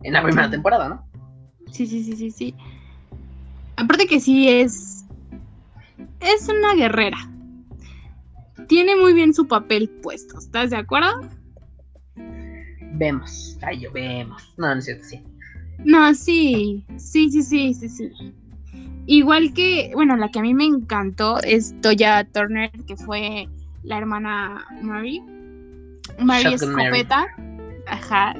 en 0.03 0.13
la 0.13 0.21
primera 0.21 0.49
temporada, 0.49 0.87
¿no? 0.87 1.07
Sí, 1.71 1.87
sí, 1.87 2.03
sí, 2.03 2.15
sí, 2.15 2.29
sí. 2.31 2.55
Aparte 3.75 4.05
que 4.05 4.19
sí 4.19 4.47
es. 4.47 5.05
Es 6.21 6.47
una 6.47 6.75
guerrera. 6.75 7.17
Tiene 8.67 8.95
muy 8.95 9.13
bien 9.13 9.33
su 9.33 9.47
papel 9.47 9.89
puesto, 10.01 10.39
¿estás 10.39 10.69
de 10.69 10.77
acuerdo? 10.77 11.21
Vemos, 12.93 13.57
ay, 13.61 13.81
yo 13.81 13.91
vemos. 13.91 14.53
No, 14.57 14.67
no 14.67 14.79
es 14.79 14.85
cierto, 14.85 15.03
sí. 15.03 15.21
No, 15.83 16.13
sí, 16.13 16.85
sí, 16.97 17.29
sí, 17.29 17.43
sí, 17.43 17.73
sí, 17.73 17.89
sí. 17.89 18.33
Igual 19.07 19.53
que, 19.53 19.91
bueno, 19.93 20.15
la 20.15 20.29
que 20.29 20.39
a 20.39 20.41
mí 20.41 20.53
me 20.53 20.65
encantó 20.65 21.39
es 21.43 21.79
Toya 21.81 22.23
Turner, 22.23 22.71
que 22.87 22.95
fue 22.95 23.47
la 23.83 23.97
hermana 23.97 24.65
Mary. 24.81 25.21
Mary. 26.19 26.53
Escopeta. 26.53 27.27
Ajá. 27.87 28.35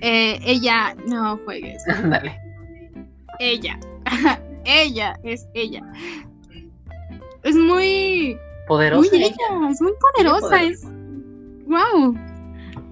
Eh, 0.00 0.38
ella, 0.44 0.94
no 1.06 1.36
juegues. 1.38 1.82
Dale. 2.04 2.38
Ella. 3.40 3.78
ella, 4.64 5.18
es 5.24 5.46
ella. 5.54 5.82
Es 7.42 7.56
muy, 7.56 8.36
Poderosa. 8.68 9.10
muy 9.10 9.24
ella. 9.24 9.70
es 9.70 9.80
muy 9.80 9.92
poderosa, 10.00 10.40
poderosa. 10.40 10.62
es. 10.62 10.84
Wow. 11.66 12.14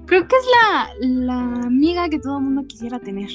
Creo 0.07 0.27
que 0.27 0.37
es 0.37 0.47
la, 0.61 0.89
la 1.01 1.67
amiga 1.67 2.09
que 2.09 2.19
todo 2.19 2.39
el 2.39 2.45
mundo 2.45 2.65
quisiera 2.67 2.99
tener. 2.99 3.29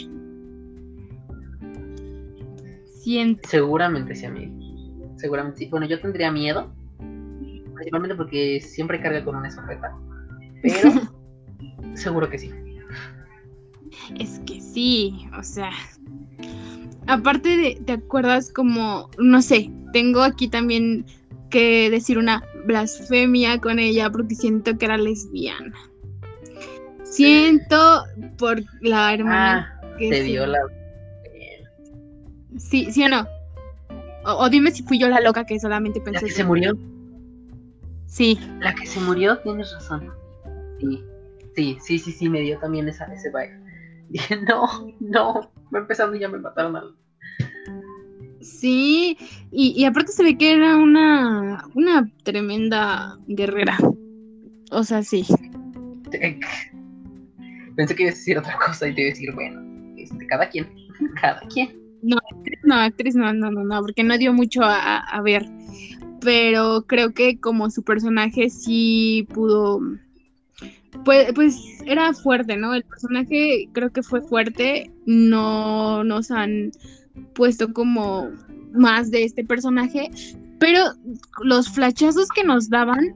Siento. 3.01 3.47
Seguramente 3.47 4.15
sí, 4.15 4.25
amigo. 4.25 4.53
Seguramente 5.17 5.59
sí. 5.59 5.65
Bueno, 5.67 5.85
yo 5.85 5.99
tendría 5.99 6.31
miedo. 6.31 6.73
Principalmente 7.75 8.15
porque 8.15 8.59
siempre 8.61 9.01
carga 9.01 9.23
con 9.23 9.35
una 9.35 9.47
escopeta. 9.47 9.95
Pero 10.61 10.91
seguro 11.95 12.29
que 12.29 12.37
sí. 12.37 12.51
Es 14.19 14.39
que 14.45 14.61
sí, 14.61 15.27
o 15.37 15.43
sea. 15.43 15.71
Aparte 17.07 17.57
de, 17.57 17.81
¿te 17.85 17.93
acuerdas 17.93 18.53
como, 18.53 19.09
no 19.17 19.41
sé, 19.41 19.71
tengo 19.91 20.21
aquí 20.21 20.47
también 20.47 21.05
que 21.51 21.89
decir 21.91 22.17
una 22.17 22.43
blasfemia 22.65 23.59
con 23.59 23.77
ella 23.77 24.09
porque 24.09 24.33
siento 24.33 24.75
que 24.77 24.85
era 24.85 24.97
lesbiana. 24.97 25.75
Siento 27.03 28.05
por 28.37 28.61
la 28.81 29.13
hermana 29.13 29.79
Ah, 29.83 29.95
que 29.97 30.09
te 30.09 30.17
se- 30.17 30.23
dio 30.23 30.45
la. 30.47 30.59
Sí, 32.57 32.91
sí 32.91 33.03
o 33.03 33.09
no. 33.09 33.27
O, 34.25 34.45
o 34.45 34.49
dime 34.49 34.71
si 34.71 34.83
fui 34.83 34.99
yo 34.99 35.07
la 35.09 35.19
loca 35.21 35.45
que 35.45 35.59
solamente 35.59 35.99
La 35.99 36.05
pensé. 36.05 36.19
que 36.21 36.25
eso. 36.27 36.37
se 36.37 36.43
murió. 36.43 36.77
Sí, 38.07 38.37
La 38.59 38.73
que 38.75 38.85
se 38.85 38.99
murió, 38.99 39.37
tienes 39.39 39.71
razón. 39.73 40.11
Sí, 40.79 41.03
sí, 41.55 41.77
sí, 41.81 41.99
sí, 41.99 42.11
sí, 42.11 42.29
me 42.29 42.41
dio 42.41 42.59
también 42.59 42.87
esa, 42.87 43.05
ese 43.05 43.29
vibe. 43.29 43.59
Dije, 44.09 44.37
no, 44.41 44.67
no, 44.99 45.51
va 45.73 45.79
empezando 45.79 46.15
y 46.15 46.19
ya 46.19 46.27
me 46.29 46.37
mataron 46.39 46.75
al. 46.75 46.95
Sí. 48.41 49.17
Y, 49.51 49.73
y 49.75 49.85
aparte 49.85 50.11
se 50.11 50.23
ve 50.23 50.37
que 50.37 50.53
era 50.53 50.77
una, 50.77 51.65
una 51.75 52.09
tremenda 52.23 53.17
guerrera. 53.27 53.77
O 54.71 54.83
sea, 54.83 55.03
sí. 55.03 55.25
Pensé 57.75 57.95
que 57.95 58.03
ibas 58.03 58.15
a 58.15 58.17
decir 58.17 58.37
otra 58.37 58.57
cosa 58.65 58.87
y 58.87 58.95
te 58.95 59.01
iba 59.01 59.09
a 59.09 59.13
decir, 59.13 59.33
bueno, 59.33 59.61
este, 59.97 60.27
cada 60.27 60.49
quien, 60.49 60.67
cada 61.21 61.41
quien. 61.47 61.79
No, 62.01 62.17
actriz 62.75 63.15
no, 63.15 63.31
no, 63.33 63.51
no, 63.51 63.63
no, 63.63 63.81
porque 63.81 64.03
no 64.03 64.17
dio 64.17 64.33
mucho 64.33 64.63
a, 64.63 64.97
a 64.97 65.21
ver. 65.21 65.45
Pero 66.21 66.85
creo 66.87 67.13
que 67.13 67.39
como 67.39 67.69
su 67.69 67.83
personaje 67.83 68.49
sí 68.49 69.27
pudo. 69.33 69.79
Pues, 71.05 71.33
pues 71.33 71.57
era 71.85 72.13
fuerte, 72.13 72.57
¿no? 72.57 72.73
El 72.73 72.83
personaje 72.83 73.69
creo 73.71 73.91
que 73.91 74.03
fue 74.03 74.21
fuerte. 74.21 74.91
No 75.05 76.03
nos 76.03 76.31
han 76.31 76.71
puesto 77.33 77.71
como 77.73 78.29
más 78.73 79.11
de 79.11 79.23
este 79.23 79.43
personaje. 79.43 80.09
Pero 80.59 80.79
los 81.43 81.69
flachazos 81.69 82.27
que 82.29 82.43
nos 82.43 82.69
daban, 82.69 83.15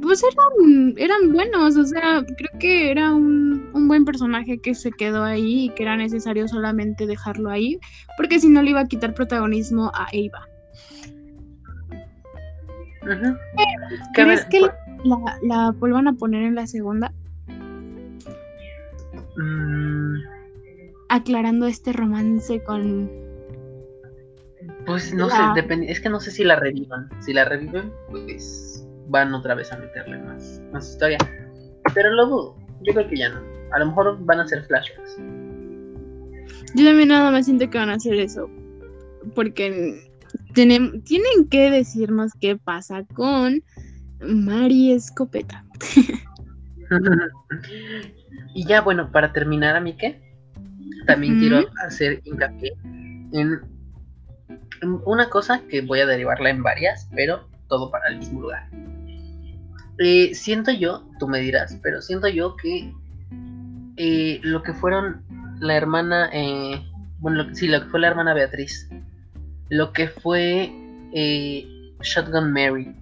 pues 0.00 0.22
eran, 0.22 0.94
eran 0.96 1.32
buenos. 1.32 1.76
O 1.76 1.84
sea, 1.84 2.24
creo 2.36 2.58
que 2.60 2.90
era 2.90 3.14
un, 3.14 3.68
un 3.72 3.88
buen 3.88 4.04
personaje 4.04 4.58
que 4.58 4.74
se 4.74 4.90
quedó 4.92 5.24
ahí 5.24 5.64
y 5.64 5.68
que 5.70 5.82
era 5.82 5.96
necesario 5.96 6.46
solamente 6.46 7.06
dejarlo 7.06 7.50
ahí 7.50 7.78
porque 8.16 8.40
si 8.40 8.48
no 8.48 8.62
le 8.62 8.70
iba 8.70 8.80
a 8.80 8.86
quitar 8.86 9.14
protagonismo 9.14 9.90
a 9.94 10.08
Eva. 10.12 10.46
¿Crees 14.12 14.44
que 14.46 14.60
la, 14.60 15.38
la 15.42 15.70
vuelvan 15.70 16.08
a 16.08 16.12
poner 16.12 16.42
en 16.42 16.54
la 16.56 16.66
segunda? 16.66 17.12
Mm, 19.36 20.16
Aclarando 21.08 21.66
este 21.66 21.92
romance 21.92 22.62
con... 22.64 23.10
pues 24.86 25.14
no 25.14 25.28
La- 25.28 25.54
sé, 25.54 25.62
depende, 25.62 25.90
es 25.90 26.00
que 26.00 26.08
no 26.08 26.20
sé 26.20 26.30
si 26.30 26.44
la 26.44 26.56
revivan. 26.56 27.08
Si 27.20 27.32
la 27.32 27.44
reviven, 27.44 27.92
pues 28.10 28.86
van 29.08 29.32
otra 29.34 29.54
vez 29.54 29.72
a 29.72 29.78
meterle 29.78 30.18
más, 30.18 30.60
más 30.72 30.90
historia. 30.90 31.18
Pero 31.94 32.10
lo 32.12 32.26
dudo, 32.26 32.56
yo 32.82 32.92
creo 32.92 33.08
que 33.08 33.16
ya 33.16 33.30
no. 33.30 33.40
A 33.72 33.78
lo 33.78 33.86
mejor 33.86 34.18
van 34.24 34.40
a 34.40 34.48
ser 34.48 34.64
flashbacks. 34.66 35.16
Yo 36.74 36.84
también 36.84 37.08
nada 37.08 37.30
más 37.30 37.46
siento 37.46 37.68
que 37.70 37.78
van 37.78 37.88
a 37.90 37.94
hacer 37.94 38.14
eso. 38.14 38.50
Porque 39.34 40.10
tienen, 40.54 41.02
tienen 41.04 41.48
que 41.48 41.70
decirnos 41.70 42.32
qué 42.40 42.56
pasa 42.56 43.04
con 43.14 43.62
Mari 44.20 44.92
Escopeta. 44.92 45.64
y 48.54 48.66
ya, 48.66 48.80
bueno, 48.82 49.10
para 49.10 49.32
terminar, 49.32 49.76
a 49.76 49.80
mí 49.80 49.96
que 49.96 50.20
también 51.06 51.38
quiero 51.38 51.64
hacer 51.86 52.20
hincapié 52.24 52.76
en 53.32 53.60
una 55.04 55.28
cosa 55.28 55.62
que 55.68 55.80
voy 55.80 56.00
a 56.00 56.06
derivarla 56.06 56.50
en 56.50 56.62
varias, 56.62 57.08
pero 57.14 57.48
todo 57.68 57.90
para 57.90 58.08
el 58.08 58.18
mismo 58.18 58.42
lugar. 58.42 58.68
Eh, 59.98 60.34
siento 60.34 60.70
yo, 60.70 61.04
tú 61.18 61.26
me 61.26 61.40
dirás, 61.40 61.76
pero 61.82 62.00
siento 62.00 62.28
yo 62.28 62.56
que 62.56 62.92
eh, 63.96 64.40
lo 64.42 64.62
que 64.62 64.72
fueron 64.72 65.22
la 65.60 65.76
hermana, 65.76 66.30
eh, 66.32 66.80
bueno, 67.18 67.42
lo 67.42 67.54
sí, 67.54 67.66
lo 67.66 67.82
que 67.82 67.88
fue 67.88 68.00
la 68.00 68.08
hermana 68.08 68.32
Beatriz, 68.32 68.88
lo 69.70 69.92
que 69.92 70.08
fue 70.08 70.72
Shotgun 72.00 72.52
Mary, 72.52 72.94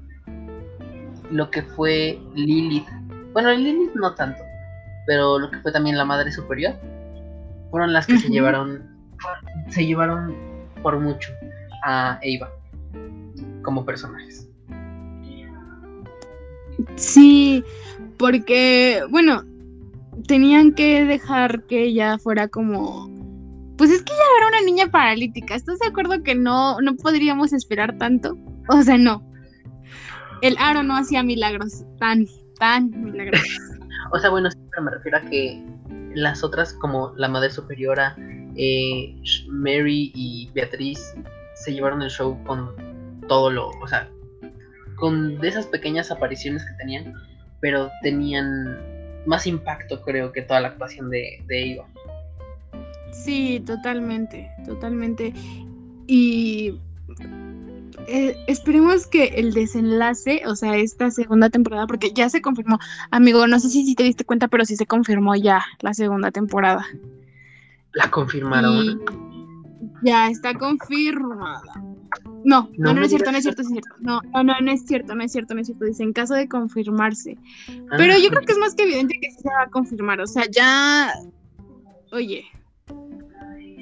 lo 1.30 1.50
que 1.50 1.62
fue 1.62 2.18
Lilith, 2.34 2.88
bueno, 3.34 3.52
Lilith 3.52 3.94
no 3.94 4.14
tanto, 4.14 4.42
pero 5.06 5.38
lo 5.38 5.50
que 5.50 5.58
fue 5.58 5.72
también 5.72 5.98
la 5.98 6.06
madre 6.06 6.32
superior, 6.32 6.74
fueron 7.76 7.92
las 7.92 8.06
que 8.06 8.16
se 8.16 8.30
llevaron, 8.30 8.82
se 9.68 9.84
llevaron 9.84 10.34
por 10.82 10.98
mucho 10.98 11.30
a 11.84 12.18
Eva 12.22 12.50
como 13.60 13.84
personajes. 13.84 14.48
Sí, 16.94 17.62
porque, 18.16 19.02
bueno, 19.10 19.44
tenían 20.26 20.72
que 20.72 21.04
dejar 21.04 21.64
que 21.64 21.82
ella 21.82 22.16
fuera 22.16 22.48
como... 22.48 23.10
Pues 23.76 23.90
es 23.90 24.02
que 24.02 24.14
ella 24.14 24.22
era 24.38 24.48
una 24.48 24.62
niña 24.62 24.90
paralítica. 24.90 25.54
¿Estás 25.54 25.78
de 25.80 25.88
acuerdo 25.88 26.22
que 26.22 26.34
no, 26.34 26.80
no 26.80 26.96
podríamos 26.96 27.52
esperar 27.52 27.98
tanto? 27.98 28.38
O 28.70 28.80
sea, 28.80 28.96
no. 28.96 29.22
El 30.40 30.56
aro 30.58 30.82
no 30.82 30.96
hacía 30.96 31.22
milagros 31.22 31.84
tan, 31.98 32.24
tan 32.58 32.88
milagrosos. 33.04 33.46
O 34.12 34.18
sea, 34.20 34.30
bueno, 34.30 34.48
pero 34.70 34.84
me 34.84 34.92
refiero 34.92 35.18
a 35.18 35.20
que 35.22 35.60
las 36.16 36.42
otras, 36.42 36.72
como 36.72 37.12
la 37.16 37.28
Madre 37.28 37.50
Superiora, 37.50 38.16
eh, 38.56 39.14
Mary 39.48 40.12
y 40.14 40.50
Beatriz, 40.54 41.14
se 41.54 41.74
llevaron 41.74 42.00
el 42.00 42.08
show 42.08 42.42
con 42.44 42.74
todo 43.28 43.50
lo, 43.50 43.68
o 43.68 43.86
sea, 43.86 44.08
con 44.96 45.38
de 45.38 45.48
esas 45.48 45.66
pequeñas 45.66 46.10
apariciones 46.10 46.64
que 46.64 46.72
tenían, 46.78 47.12
pero 47.60 47.90
tenían 48.02 48.78
más 49.26 49.46
impacto, 49.46 50.00
creo, 50.00 50.32
que 50.32 50.40
toda 50.40 50.60
la 50.60 50.68
actuación 50.68 51.10
de, 51.10 51.44
de 51.48 51.72
Eva. 51.72 51.86
Sí, 53.12 53.62
totalmente, 53.66 54.50
totalmente. 54.64 55.34
Y 56.06 56.80
eh, 58.08 58.36
esperemos 58.46 59.06
que 59.06 59.24
el 59.36 59.52
desenlace, 59.52 60.42
o 60.46 60.56
sea, 60.56 60.76
esta 60.76 61.10
segunda 61.10 61.50
temporada, 61.50 61.86
porque 61.86 62.12
ya 62.12 62.28
se 62.28 62.40
confirmó, 62.40 62.78
amigo, 63.10 63.46
no 63.46 63.58
sé 63.60 63.68
si, 63.68 63.84
si 63.84 63.94
te 63.94 64.04
diste 64.04 64.24
cuenta, 64.24 64.48
pero 64.48 64.64
sí 64.64 64.76
se 64.76 64.86
confirmó 64.86 65.34
ya 65.34 65.64
la 65.80 65.94
segunda 65.94 66.30
temporada. 66.30 66.86
La 67.92 68.10
confirmaron. 68.10 69.00
ya 70.02 70.28
está 70.28 70.54
confirmada. 70.54 71.62
No, 72.44 72.70
no, 72.76 72.94
no, 72.94 73.02
es 73.02 73.08
cierto, 73.08 73.32
no 73.32 73.38
es 73.38 73.42
cierto, 73.42 73.62
es 73.62 73.68
cierto. 73.68 73.90
No, 74.00 74.20
no, 74.32 74.44
no, 74.44 74.60
no 74.60 74.70
es 74.70 74.86
cierto, 74.86 75.14
no 75.14 75.24
es 75.24 75.32
cierto, 75.32 75.54
no 75.54 75.60
es 75.60 75.66
cierto. 75.66 75.84
Dice, 75.84 76.02
en 76.02 76.12
caso 76.12 76.34
de 76.34 76.48
confirmarse. 76.48 77.36
Pero 77.96 78.16
yo 78.18 78.28
creo 78.28 78.42
que 78.42 78.52
es 78.52 78.58
más 78.58 78.74
que 78.74 78.84
evidente 78.84 79.18
que 79.20 79.30
se 79.32 79.48
va 79.48 79.62
a 79.62 79.70
confirmar. 79.70 80.20
O 80.20 80.26
sea, 80.26 80.44
ya. 80.48 81.12
Oye. 82.12 82.44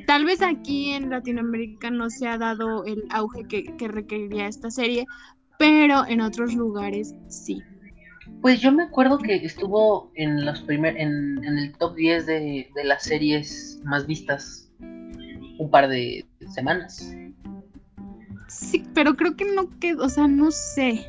Tal 0.07 0.25
vez 0.25 0.43
aquí 0.43 0.91
en 0.91 1.11
Latinoamérica 1.11 1.91
no 1.91 2.11
se 2.11 2.27
ha 2.29 2.39
dado 2.39 2.85
el 2.85 3.05
auge 3.11 3.45
que, 3.45 3.65
que 3.77 3.89
requeriría 3.89 4.47
esta 4.47 4.71
serie, 4.71 5.07
pero 5.59 6.07
en 6.07 6.21
otros 6.21 6.55
lugares 6.55 7.15
sí. 7.29 7.63
Pues 8.41 8.61
yo 8.61 8.73
me 8.73 8.85
acuerdo 8.85 9.19
que 9.19 9.37
estuvo 9.37 10.11
en 10.15 10.45
los 10.45 10.61
primer, 10.63 10.97
en, 10.97 11.43
en 11.45 11.59
el 11.59 11.73
top 11.77 11.95
10 11.95 12.27
de, 12.27 12.71
de 12.75 12.85
las 12.85 13.05
series 13.05 13.81
más 13.85 14.07
vistas 14.07 14.71
un 15.59 15.71
par 15.71 15.89
de 15.89 16.27
semanas. 16.55 17.15
Sí, 18.49 18.85
pero 18.95 19.15
creo 19.15 19.37
que 19.37 19.45
no 19.45 19.69
quedó, 19.79 20.05
o 20.05 20.09
sea, 20.09 20.29
no 20.29 20.51
sé. 20.51 21.07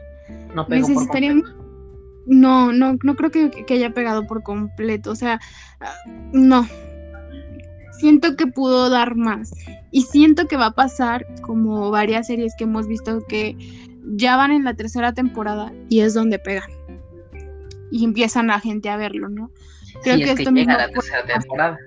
No 0.54 0.68
pegó 0.68 0.88
por. 0.88 1.20
No, 2.28 2.72
no, 2.72 2.98
no 3.04 3.16
creo 3.16 3.30
que, 3.30 3.52
que 3.52 3.74
haya 3.76 3.92
pegado 3.92 4.26
por 4.26 4.42
completo. 4.42 5.12
O 5.12 5.16
sea, 5.16 5.40
ah, 5.80 5.94
no. 6.34 6.68
Siento 8.00 8.36
que 8.36 8.48
pudo 8.48 8.90
dar 8.90 9.16
más. 9.16 9.52
Y 9.92 10.04
siento 10.04 10.48
que 10.48 10.58
va 10.58 10.68
a 10.68 10.76
pasar 10.76 11.26
como 11.42 11.90
varias 11.92 12.28
series 12.28 12.54
que 12.58 12.66
hemos 12.66 12.88
visto 12.88 13.22
que 13.28 13.56
ya 14.16 14.36
van 14.38 14.52
en 14.52 14.64
la 14.64 14.74
tercera 14.74 15.14
temporada 15.14 15.72
y 15.90 16.02
es 16.02 16.14
donde 16.14 16.40
pegan. 16.40 16.70
Y 17.92 18.04
empiezan 18.04 18.48
la 18.48 18.60
gente 18.60 18.90
a 18.90 18.98
verlo, 18.98 19.30
¿no? 19.30 19.52
Creo 20.04 20.18
Sí, 20.18 20.24
que 20.24 20.32
es 20.32 20.40
esto 20.40 20.52
llega 20.52 20.52
mismo 20.52 20.74
la 20.74 20.88
puede 20.88 20.94
tercera 20.94 21.26
temporada. 21.26 21.78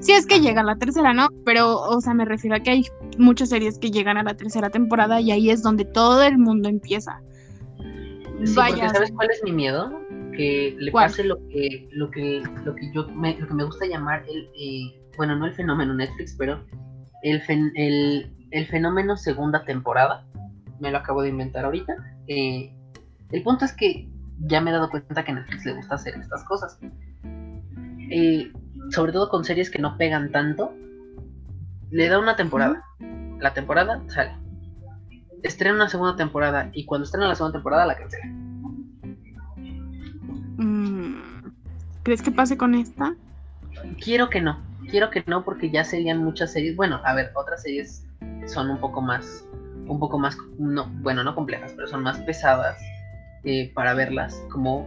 Sí, 0.00 0.12
es 0.12 0.26
que 0.26 0.40
llega 0.40 0.62
la 0.62 0.76
tercera, 0.76 1.12
¿no? 1.12 1.28
Pero, 1.44 1.80
o 1.80 2.00
sea, 2.00 2.14
me 2.14 2.24
refiero 2.24 2.56
a 2.56 2.60
que 2.60 2.70
hay 2.70 2.84
muchas 3.18 3.48
series 3.48 3.78
que 3.78 3.90
llegan 3.90 4.16
a 4.16 4.22
la 4.22 4.34
tercera 4.36 4.70
temporada 4.70 5.20
y 5.20 5.30
ahí 5.32 5.50
es 5.50 5.62
donde 5.62 5.84
todo 5.84 6.22
el 6.22 6.38
mundo 6.38 6.68
empieza. 6.68 7.20
Sí, 8.44 8.54
Vaya, 8.54 8.88
¿sabes 8.90 9.12
cuál 9.12 9.30
es 9.30 9.42
mi 9.44 9.52
miedo? 9.52 10.00
Que 10.36 10.74
le 10.78 10.90
¿Cuál? 10.90 11.06
pase 11.06 11.24
lo 11.24 11.36
que, 11.48 11.88
lo 11.92 12.10
que, 12.10 12.42
lo 12.64 12.74
que 12.74 12.92
yo 12.94 13.06
me, 13.08 13.36
lo 13.38 13.46
que 13.46 13.54
me 13.54 13.64
gusta 13.64 13.86
llamar 13.86 14.24
el, 14.28 14.48
eh, 14.54 15.01
bueno, 15.16 15.36
no 15.36 15.46
el 15.46 15.54
fenómeno 15.54 15.94
Netflix, 15.94 16.34
pero 16.38 16.64
el, 17.22 17.42
fen- 17.42 17.72
el, 17.74 18.34
el 18.50 18.66
fenómeno 18.66 19.16
segunda 19.16 19.64
temporada. 19.64 20.24
Me 20.80 20.90
lo 20.90 20.98
acabo 20.98 21.22
de 21.22 21.28
inventar 21.28 21.64
ahorita. 21.64 21.94
Eh, 22.26 22.74
el 23.30 23.42
punto 23.42 23.64
es 23.64 23.72
que 23.72 24.08
ya 24.40 24.60
me 24.60 24.70
he 24.70 24.72
dado 24.72 24.90
cuenta 24.90 25.24
que 25.24 25.30
a 25.30 25.34
Netflix 25.34 25.64
le 25.64 25.74
gusta 25.74 25.94
hacer 25.94 26.14
estas 26.16 26.42
cosas. 26.44 26.78
Eh, 28.10 28.52
sobre 28.90 29.12
todo 29.12 29.28
con 29.28 29.44
series 29.44 29.70
que 29.70 29.78
no 29.78 29.96
pegan 29.96 30.32
tanto. 30.32 30.74
Le 31.90 32.08
da 32.08 32.18
una 32.18 32.36
temporada. 32.36 32.82
La 33.38 33.54
temporada 33.54 34.02
sale. 34.08 34.32
Estrena 35.42 35.74
una 35.76 35.88
segunda 35.88 36.16
temporada 36.16 36.70
y 36.72 36.84
cuando 36.84 37.04
estrena 37.04 37.28
la 37.28 37.34
segunda 37.34 37.58
temporada 37.58 37.86
la 37.86 37.96
cancela. 37.96 38.26
mm, 40.56 41.14
¿crees 42.02 42.22
que 42.22 42.30
pase 42.30 42.56
con 42.56 42.74
esta? 42.74 43.14
Quiero 44.00 44.30
que 44.30 44.40
no, 44.40 44.58
quiero 44.92 45.10
que 45.10 45.24
no 45.26 45.42
porque 45.42 45.70
ya 45.70 45.82
serían 45.82 46.22
muchas 46.22 46.52
series. 46.52 46.76
Bueno, 46.76 47.00
a 47.04 47.14
ver, 47.14 47.32
otras 47.34 47.62
series 47.62 48.06
son 48.46 48.70
un 48.70 48.78
poco 48.78 49.00
más, 49.00 49.44
un 49.88 49.98
poco 49.98 50.18
más, 50.18 50.36
no, 50.58 50.86
bueno, 51.00 51.24
no 51.24 51.34
complejas, 51.34 51.72
pero 51.74 51.88
son 51.88 52.02
más 52.02 52.18
pesadas 52.20 52.78
eh, 53.42 53.72
para 53.74 53.94
verlas, 53.94 54.40
como 54.52 54.86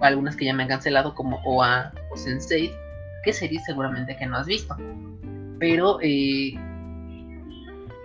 algunas 0.00 0.36
que 0.36 0.44
ya 0.44 0.52
me 0.52 0.64
han 0.64 0.68
cancelado, 0.68 1.14
como 1.14 1.40
OA 1.44 1.92
o 2.10 2.16
Sense8, 2.16 2.72
que 3.24 3.32
series 3.32 3.64
seguramente 3.64 4.16
que 4.16 4.26
no 4.26 4.36
has 4.36 4.46
visto. 4.46 4.76
Pero 5.60 5.98
eh, 6.02 6.54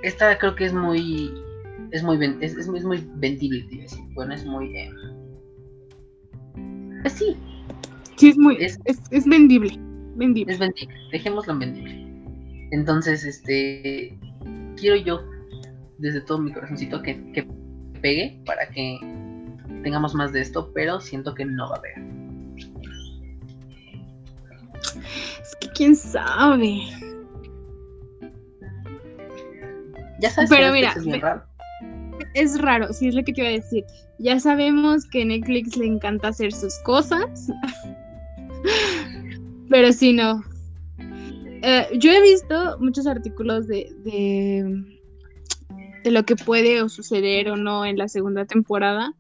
esta 0.04 0.38
creo 0.38 0.56
que 0.56 0.66
es 0.66 0.74
muy, 0.74 1.34
es 1.90 2.04
muy, 2.04 2.24
es, 2.40 2.56
es 2.56 2.68
muy, 2.68 2.78
es 2.78 2.86
muy 2.86 3.10
vendible, 3.16 3.64
te 3.64 3.74
iba 3.74 3.82
a 3.82 3.88
decir. 3.88 4.06
Bueno, 4.14 4.36
es 4.36 4.46
muy, 4.46 4.78
eh, 4.78 4.92
pues 7.02 7.14
sí, 7.14 7.36
Sí, 8.16 8.30
es 8.30 8.38
muy, 8.38 8.58
es, 8.60 8.80
es 9.12 9.26
vendible, 9.28 9.80
vendible. 10.18 10.54
Es 10.54 10.60
vendible, 10.60 10.96
dejémoslo 11.12 11.54
en 11.54 11.60
vendible. 11.60 12.08
Entonces, 12.72 13.24
este, 13.24 14.18
quiero 14.76 14.96
yo, 14.98 15.22
desde 15.98 16.22
todo 16.22 16.40
mi 16.40 16.52
corazoncito, 16.52 17.02
que, 17.02 17.32
que 17.32 17.48
pegue 18.02 18.42
para 18.46 18.68
que 18.70 19.00
tengamos 19.84 20.14
más 20.16 20.34
de 20.34 20.42
esto, 20.42 20.72
pero 20.74 21.00
siento 21.00 21.34
que 21.34 21.46
no 21.46 21.70
va 21.70 21.78
a 21.78 21.82
pegar. 21.82 22.04
Es 25.42 25.56
que 25.60 25.70
quién 25.70 25.96
sabe. 25.96 26.82
Ya 30.20 30.30
sabes 30.32 30.50
Pero 30.50 30.68
que 30.68 30.72
mira, 30.74 30.94
es 30.96 31.06
bien 31.06 31.22
raro. 31.22 31.44
Es 32.34 32.60
raro, 32.60 32.92
sí 32.92 33.08
es 33.08 33.16
lo 33.16 33.24
que 33.24 33.34
te 33.34 33.42
iba 33.42 33.50
a 33.50 33.54
decir. 33.54 33.84
Ya 34.20 34.40
sabemos 34.40 35.06
que 35.06 35.24
Netflix 35.26 35.78
le 35.78 35.86
encanta 35.86 36.30
hacer 36.30 36.52
sus 36.52 36.78
cosas. 36.80 37.52
Pero 39.70 39.92
sí, 39.92 40.14
no. 40.14 40.44
Eh, 41.00 41.88
yo 42.00 42.12
he 42.12 42.22
visto 42.22 42.78
muchos 42.80 43.08
artículos 43.08 43.68
de, 43.68 43.92
de, 44.04 44.84
de 46.04 46.12
lo 46.12 46.24
que 46.24 46.36
puede 46.36 46.82
o 46.82 46.90
suceder 46.90 47.50
o 47.50 47.56
no 47.58 47.86
en 47.86 47.98
la 47.98 48.08
segunda 48.08 48.46
temporada. 48.46 49.14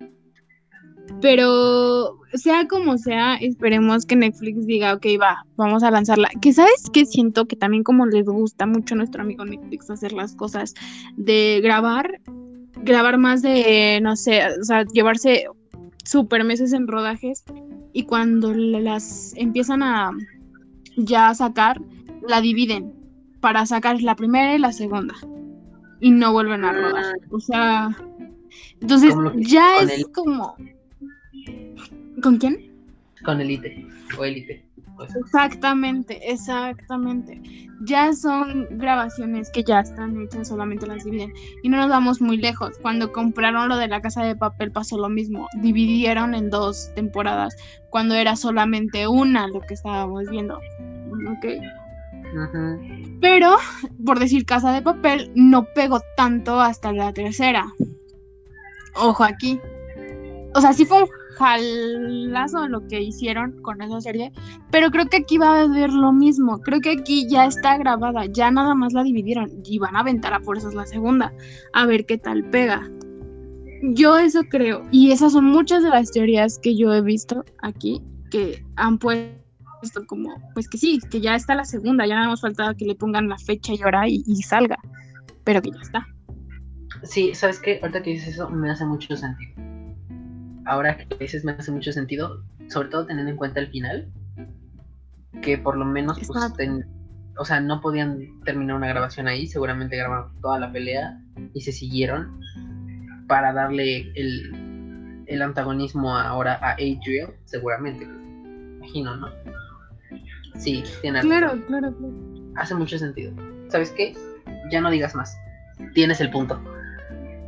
Pero 1.22 2.20
sea 2.34 2.68
como 2.68 2.98
sea, 2.98 3.36
esperemos 3.36 4.06
que 4.06 4.16
Netflix 4.16 4.66
diga, 4.68 4.94
ok, 4.94 5.06
va, 5.20 5.46
vamos 5.56 5.82
a 5.84 5.90
lanzarla. 5.92 6.30
Que 6.42 6.54
sabes 6.54 6.90
que 6.92 7.06
siento 7.06 7.48
que 7.48 7.56
también 7.56 7.84
como 7.84 8.06
les 8.06 8.26
gusta 8.26 8.66
mucho 8.66 8.94
a 8.94 8.98
nuestro 8.98 9.22
amigo 9.24 9.46
Netflix 9.46 9.90
hacer 9.90 10.12
las 10.12 10.36
cosas 10.36 10.74
de 11.16 11.62
grabar, 11.64 12.20
grabar 12.84 13.18
más 13.18 13.42
de, 13.42 14.00
no 14.02 14.16
sé, 14.16 14.42
o 14.60 14.64
sea, 14.64 14.84
llevarse 14.94 15.46
super 16.04 16.44
meses 16.44 16.74
en 16.74 16.88
rodajes 16.88 17.44
y 17.94 18.04
cuando 18.04 18.54
la- 18.54 18.80
las 18.82 19.34
empiezan 19.38 19.82
a 19.84 20.12
ya 20.98 21.34
sacar, 21.34 21.82
la 22.28 22.42
dividen 22.42 22.94
para 23.40 23.66
sacar 23.66 24.02
la 24.02 24.16
primera 24.16 24.56
y 24.56 24.60
la 24.60 24.74
segunda 24.74 25.16
y 26.00 26.12
no 26.12 26.32
vuelven 26.34 26.64
a 26.66 26.74
rodar. 26.74 27.16
O 27.32 27.40
sea, 27.40 27.96
entonces 28.82 29.16
ya 29.38 29.82
es 29.82 30.00
el- 30.00 30.12
como... 30.12 30.56
¿Con 32.22 32.38
quién? 32.38 32.72
Con 33.24 33.40
Elite 33.42 33.88
o 34.18 34.26
Elite. 34.26 34.67
Pues. 34.98 35.16
Exactamente, 35.16 36.32
exactamente. 36.32 37.42
Ya 37.82 38.12
son 38.12 38.68
grabaciones 38.72 39.50
que 39.52 39.64
ya 39.64 39.82
están 39.82 40.20
hechas, 40.20 40.48
solamente 40.48 40.88
las 40.88 41.04
dividen. 41.04 41.32
Y 41.64 41.70
no 41.70 41.78
nos 41.78 41.90
vamos 41.90 42.20
muy 42.20 42.38
lejos. 42.38 42.78
Cuando 42.82 43.14
compraron 43.14 43.70
lo 43.70 43.78
de 43.78 43.88
la 43.88 44.02
casa 44.02 44.24
de 44.24 44.36
papel 44.36 44.72
pasó 44.72 44.98
lo 44.98 45.10
mismo. 45.10 45.48
Dividieron 45.62 46.34
en 46.34 46.50
dos 46.50 46.92
temporadas, 46.96 47.56
cuando 47.90 48.16
era 48.16 48.36
solamente 48.36 49.08
una 49.08 49.48
lo 49.48 49.62
que 49.62 49.76
estábamos 49.76 50.30
viendo. 50.30 50.58
Ok. 50.58 51.46
Ujú. 52.34 53.20
Pero, 53.22 53.58
por 54.06 54.20
decir 54.20 54.46
casa 54.46 54.74
de 54.74 54.82
papel, 54.82 55.32
no 55.36 55.66
pegó 55.74 56.02
tanto 56.18 56.60
hasta 56.60 56.92
la 56.92 57.14
tercera. 57.14 57.66
Ojo 58.96 59.24
aquí. 59.24 59.60
O 60.54 60.62
sea, 60.62 60.74
sí 60.74 60.86
fue 60.86 61.04
un 61.04 61.10
jalazo 61.38 62.68
lo 62.68 62.88
que 62.88 63.02
hicieron 63.02 63.62
con 63.62 63.82
esa 63.82 64.02
serie, 64.02 64.32
pero 64.72 64.90
creo 64.90 65.06
que 65.08 65.18
aquí 65.18 65.38
va 65.38 65.60
a 65.60 65.62
haber 65.64 65.92
lo 65.92 66.12
mismo. 66.12 66.60
Creo 66.60 66.80
que 66.80 66.92
aquí 66.92 67.28
ya 67.30 67.46
está 67.46 67.78
grabada, 67.78 68.26
ya 68.26 68.52
nada 68.52 68.74
más 68.76 68.94
la 68.94 69.04
dividieron 69.04 69.52
y 69.64 69.80
van 69.80 69.96
a 69.96 70.00
aventar 70.00 70.34
a 70.34 70.40
fuerzas 70.40 70.74
la 70.74 70.86
segunda, 70.86 71.34
a 71.74 71.86
ver 71.86 72.06
qué 72.06 72.18
tal 72.18 72.44
pega. 72.50 72.90
Yo 73.94 74.18
eso 74.18 74.42
creo, 74.50 74.84
y 74.92 75.12
esas 75.12 75.34
son 75.34 75.46
muchas 75.46 75.84
de 75.84 75.90
las 75.90 76.12
teorías 76.12 76.58
que 76.60 76.76
yo 76.76 76.94
he 76.94 77.02
visto 77.02 77.46
aquí 77.62 78.02
que 78.32 78.64
han 78.76 78.98
puesto 78.98 80.06
como, 80.08 80.36
pues 80.56 80.68
que 80.68 80.78
sí, 80.78 81.00
que 81.12 81.22
ya 81.22 81.36
está 81.36 81.54
la 81.54 81.66
segunda, 81.66 82.08
ya 82.08 82.16
nada 82.16 82.30
más 82.30 82.42
falta 82.42 82.74
que 82.74 82.86
le 82.86 82.96
pongan 82.96 83.30
la 83.30 83.38
fecha 83.38 83.74
y 83.74 83.84
hora 83.84 84.10
y, 84.10 84.24
y 84.26 84.42
salga, 84.42 84.78
pero 85.44 85.62
que 85.62 85.72
ya 85.72 85.82
está. 85.82 86.08
Sí, 87.04 87.36
¿sabes 87.36 87.60
qué? 87.60 87.80
Ahorita 87.82 88.02
que 88.02 88.10
dices 88.12 88.30
eso 88.30 88.50
me 88.50 88.72
hace 88.72 88.86
mucho 88.86 89.16
sentido. 89.16 89.77
Ahora 90.68 90.98
que 90.98 91.16
dices 91.18 91.44
me 91.46 91.54
hace 91.54 91.72
mucho 91.72 91.92
sentido, 91.92 92.44
sobre 92.70 92.90
todo 92.90 93.06
teniendo 93.06 93.32
en 93.32 93.38
cuenta 93.38 93.60
el 93.60 93.68
final, 93.70 94.12
que 95.42 95.58
por 95.58 95.78
lo 95.78 95.86
menos, 95.86 96.20
pues, 96.28 96.54
ten- 96.58 96.86
o 97.38 97.46
sea, 97.46 97.60
no 97.62 97.80
podían 97.82 98.42
terminar 98.44 98.76
una 98.76 98.88
grabación 98.88 99.28
ahí, 99.28 99.48
seguramente 99.48 99.96
grabaron 99.96 100.32
toda 100.42 100.60
la 100.60 100.72
pelea 100.72 101.20
y 101.54 101.62
se 101.62 101.72
siguieron 101.72 102.40
para 103.28 103.54
darle 103.54 104.12
el, 104.16 105.24
el 105.28 105.42
antagonismo 105.42 106.18
ahora 106.18 106.56
a 106.62 106.72
Adriel, 106.74 107.28
seguramente, 107.46 108.06
me 108.06 108.78
imagino, 108.78 109.16
¿no? 109.16 109.28
Sí, 110.58 110.84
tiene 111.02 111.22
Claro, 111.22 111.52
claro, 111.68 111.94
claro. 111.96 112.14
Hace 112.56 112.74
mucho 112.76 112.98
sentido. 112.98 113.32
¿Sabes 113.70 113.92
qué? 113.92 114.16
Ya 114.72 114.82
no 114.82 114.90
digas 114.90 115.14
más. 115.14 115.38
Tienes 115.94 116.20
el 116.20 116.32
punto. 116.32 116.60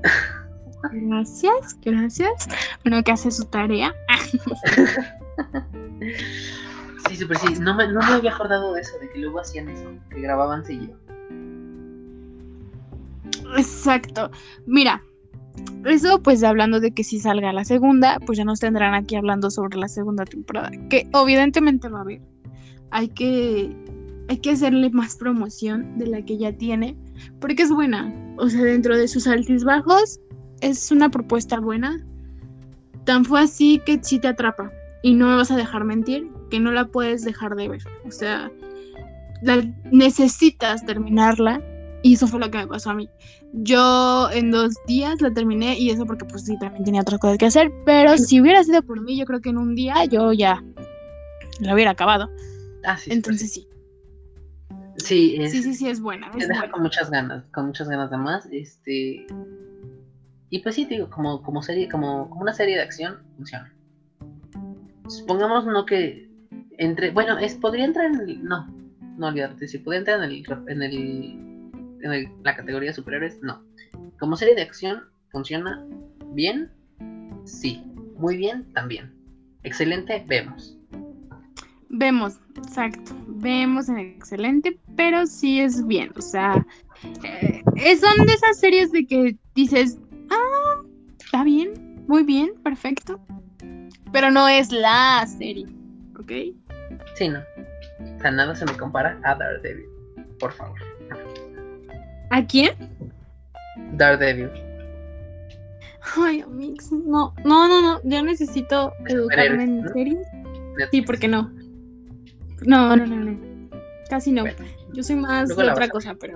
Gracias, 0.91 1.77
gracias. 1.81 2.47
Bueno, 2.83 3.03
que 3.03 3.11
hace 3.11 3.31
su 3.31 3.45
tarea. 3.45 3.93
Sí, 7.07 7.15
súper 7.15 7.37
sí. 7.37 7.47
No 7.59 7.75
me, 7.75 7.87
no 7.87 7.99
me 8.01 8.13
había 8.13 8.31
acordado 8.31 8.73
de 8.73 8.81
eso, 8.81 8.97
de 8.99 9.09
que 9.09 9.19
luego 9.19 9.39
hacían 9.39 9.67
eso, 9.69 9.89
que 10.11 10.21
grababan 10.21 10.63
seguido. 10.63 10.95
Exacto. 13.57 14.29
Mira, 14.67 15.01
eso 15.85 16.21
pues 16.21 16.43
hablando 16.43 16.79
de 16.79 16.91
que 16.91 17.03
si 17.03 17.19
salga 17.19 17.51
la 17.53 17.65
segunda, 17.65 18.19
pues 18.25 18.37
ya 18.37 18.45
nos 18.45 18.59
tendrán 18.59 18.93
aquí 18.93 19.15
hablando 19.15 19.49
sobre 19.49 19.77
la 19.77 19.87
segunda 19.87 20.25
temporada, 20.25 20.71
que 20.89 21.07
evidentemente 21.13 21.89
va 21.89 21.99
a 21.99 22.01
haber. 22.01 22.21
Hay 22.91 23.07
que 23.09 23.75
hay 24.29 24.37
que 24.37 24.51
hacerle 24.51 24.91
más 24.91 25.15
promoción 25.15 25.97
de 25.97 26.05
la 26.05 26.21
que 26.23 26.37
ya 26.37 26.51
tiene, 26.53 26.95
porque 27.39 27.63
es 27.63 27.71
buena. 27.71 28.13
O 28.37 28.47
sea, 28.49 28.61
dentro 28.61 28.95
de 28.95 29.07
sus 29.07 29.25
altibajos 29.25 30.19
es 30.61 30.91
una 30.91 31.09
propuesta 31.09 31.59
buena. 31.59 32.03
Tan 33.05 33.25
fue 33.25 33.41
así 33.41 33.81
que 33.85 33.99
sí 34.03 34.19
te 34.19 34.27
atrapa 34.27 34.71
y 35.01 35.13
no 35.13 35.27
me 35.29 35.35
vas 35.35 35.51
a 35.51 35.55
dejar 35.57 35.83
mentir, 35.85 36.27
que 36.49 36.59
no 36.59 36.71
la 36.71 36.85
puedes 36.85 37.23
dejar 37.23 37.55
de 37.55 37.69
ver. 37.69 37.81
O 38.05 38.11
sea, 38.11 38.51
la, 39.41 39.63
necesitas 39.91 40.85
terminarla 40.85 41.61
y 42.03 42.13
eso 42.13 42.27
fue 42.27 42.39
lo 42.39 42.51
que 42.51 42.57
me 42.59 42.67
pasó 42.67 42.91
a 42.91 42.93
mí. 42.93 43.09
Yo 43.53 44.29
en 44.31 44.51
dos 44.51 44.75
días 44.85 45.21
la 45.21 45.31
terminé 45.31 45.79
y 45.79 45.89
eso 45.89 46.05
porque 46.05 46.25
pues 46.25 46.43
sí, 46.45 46.57
también 46.59 46.83
tenía 46.83 47.01
otras 47.01 47.19
cosas 47.19 47.37
que 47.37 47.47
hacer, 47.47 47.71
pero 47.85 48.17
si 48.17 48.39
hubiera 48.41 48.63
sido 48.63 48.83
por 48.83 49.01
mí, 49.01 49.17
yo 49.17 49.25
creo 49.25 49.41
que 49.41 49.49
en 49.49 49.57
un 49.57 49.73
día 49.75 50.05
yo 50.05 50.31
ya 50.33 50.63
la 51.61 51.73
hubiera 51.73 51.91
acabado. 51.91 52.29
Ah. 52.85 52.97
Entonces 53.07 53.51
sí. 53.53 53.65
Sí, 54.97 55.37
es, 55.39 55.51
Sí, 55.51 55.63
sí, 55.63 55.73
sí, 55.73 55.87
es 55.87 55.99
buena. 56.01 56.29
te 56.31 56.39
Es 56.39 56.47
deja 56.47 56.59
buena. 56.59 56.73
con 56.73 56.83
muchas 56.83 57.09
ganas, 57.09 57.45
con 57.53 57.67
muchas 57.67 57.87
ganas 57.89 58.11
de 58.11 58.17
más. 58.17 58.45
Este. 58.51 59.25
Y 60.49 60.59
pues 60.59 60.75
sí, 60.75 60.85
digo, 60.85 61.09
como, 61.09 61.41
como 61.41 61.61
serie, 61.61 61.89
como, 61.89 62.25
una 62.35 62.53
serie 62.53 62.75
de 62.75 62.81
acción, 62.81 63.19
funciona. 63.35 63.73
Supongamos 65.07 65.65
no 65.65 65.85
que 65.85 66.29
entre. 66.77 67.11
Bueno, 67.11 67.37
es, 67.37 67.55
podría 67.55 67.85
entrar 67.85 68.07
en 68.07 68.19
el. 68.19 68.43
No, 68.43 68.67
no 69.17 69.27
olvidarte, 69.27 69.67
si 69.67 69.77
podría 69.79 69.99
entrar 69.99 70.23
en 70.23 70.29
el 70.29 70.43
en 70.67 70.83
el 70.83 70.93
en 72.01 72.13
el- 72.13 72.29
la 72.43 72.55
categoría 72.55 72.89
de 72.89 72.95
superhéroes, 72.95 73.41
no. 73.41 73.63
Como 74.19 74.35
serie 74.35 74.55
de 74.55 74.61
acción, 74.61 75.03
funciona 75.31 75.85
bien, 76.33 76.71
sí. 77.45 77.83
Muy 78.17 78.37
bien, 78.37 78.71
también. 78.73 79.13
Excelente, 79.63 80.23
vemos. 80.27 80.77
Vemos, 81.89 82.39
exacto. 82.55 83.15
Vemos 83.27 83.89
en 83.89 83.97
excelente, 83.97 84.77
pero 84.95 85.25
sí 85.25 85.59
es 85.59 85.85
bien. 85.87 86.11
O 86.17 86.21
sea, 86.21 86.65
eh, 87.23 87.63
son 87.97 88.25
de 88.25 88.33
esas 88.33 88.59
series 88.59 88.91
de 88.91 89.07
que 89.07 89.37
dices, 89.55 89.97
ah, 90.29 90.81
está 91.19 91.43
bien, 91.43 92.03
muy 92.07 92.23
bien, 92.23 92.53
perfecto. 92.63 93.19
Pero 94.11 94.31
no 94.31 94.47
es 94.47 94.71
la 94.71 95.25
serie, 95.27 95.67
¿ok? 96.19 96.31
Sí, 97.15 97.29
no. 97.29 97.39
O 97.39 98.19
sea, 98.21 98.31
nada 98.31 98.55
se 98.55 98.65
me 98.65 98.73
compara 98.73 99.19
a 99.23 99.35
Daredevil. 99.35 99.85
Por 100.39 100.51
favor. 100.53 100.79
¿A 102.31 102.45
quién? 102.45 102.71
Daredevil. 103.93 104.49
Ay, 106.17 106.41
amigos, 106.41 106.91
no, 106.91 107.33
no, 107.43 107.67
no, 107.67 107.81
no. 107.81 108.01
Yo 108.03 108.23
necesito 108.23 108.93
educarme 109.07 109.63
en 109.63 109.81
¿no? 109.81 109.89
series. 109.93 110.27
Sí, 110.91 111.01
¿por 111.01 111.19
qué 111.19 111.27
no? 111.27 111.51
No, 112.65 112.95
no, 112.95 113.05
no, 113.05 113.15
no. 113.15 113.69
Casi 114.09 114.31
no. 114.31 114.41
Bueno, 114.41 114.57
Yo 114.93 115.03
soy 115.03 115.17
más 115.17 115.49
de 115.49 115.69
otra 115.69 115.87
cosa, 115.89 116.15
pero 116.19 116.35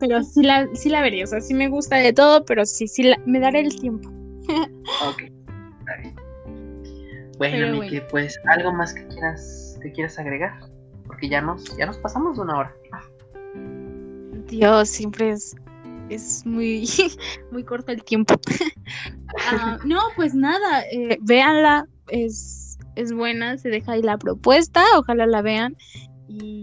pero 0.00 0.22
sí 0.24 0.42
la 0.42 0.66
sí 0.74 0.88
la 0.88 1.02
vería, 1.02 1.24
o 1.24 1.26
sea, 1.28 1.40
sí 1.40 1.54
me 1.54 1.68
gusta 1.68 1.96
de 1.96 2.12
todo, 2.12 2.44
pero 2.44 2.64
sí 2.66 2.88
sí 2.88 3.02
la- 3.04 3.20
me 3.26 3.38
daré 3.38 3.60
el 3.60 3.78
tiempo. 3.78 4.08
ok. 4.48 5.22
Está 5.22 5.96
bien. 6.00 6.16
Bueno, 7.38 7.56
Pero 7.56 7.72
Miki, 7.80 7.94
bueno. 7.96 8.06
pues 8.10 8.40
algo 8.48 8.72
más 8.72 8.92
que 8.92 9.06
quieras, 9.08 9.78
que 9.82 9.92
quieras 9.92 10.18
agregar. 10.18 10.58
Porque 11.06 11.28
ya 11.28 11.40
nos, 11.40 11.76
ya 11.76 11.86
nos 11.86 11.98
pasamos 11.98 12.36
de 12.36 12.42
una 12.42 12.58
hora. 12.58 12.74
Dios, 14.46 14.88
siempre 14.88 15.30
es 15.30 15.54
es 16.08 16.44
muy 16.44 16.88
muy 17.52 17.62
corto 17.64 17.92
el 17.92 18.02
tiempo. 18.04 18.34
Ah, 19.48 19.78
no, 19.84 20.00
pues 20.16 20.34
nada, 20.34 20.82
eh, 20.92 21.16
véanla, 21.22 21.86
es 22.08 22.76
es 22.96 23.12
buena, 23.12 23.56
se 23.58 23.68
deja 23.68 23.92
ahí 23.92 24.02
la 24.02 24.18
propuesta, 24.18 24.82
ojalá 24.98 25.24
la 25.26 25.40
vean 25.40 25.76
y 26.28 26.59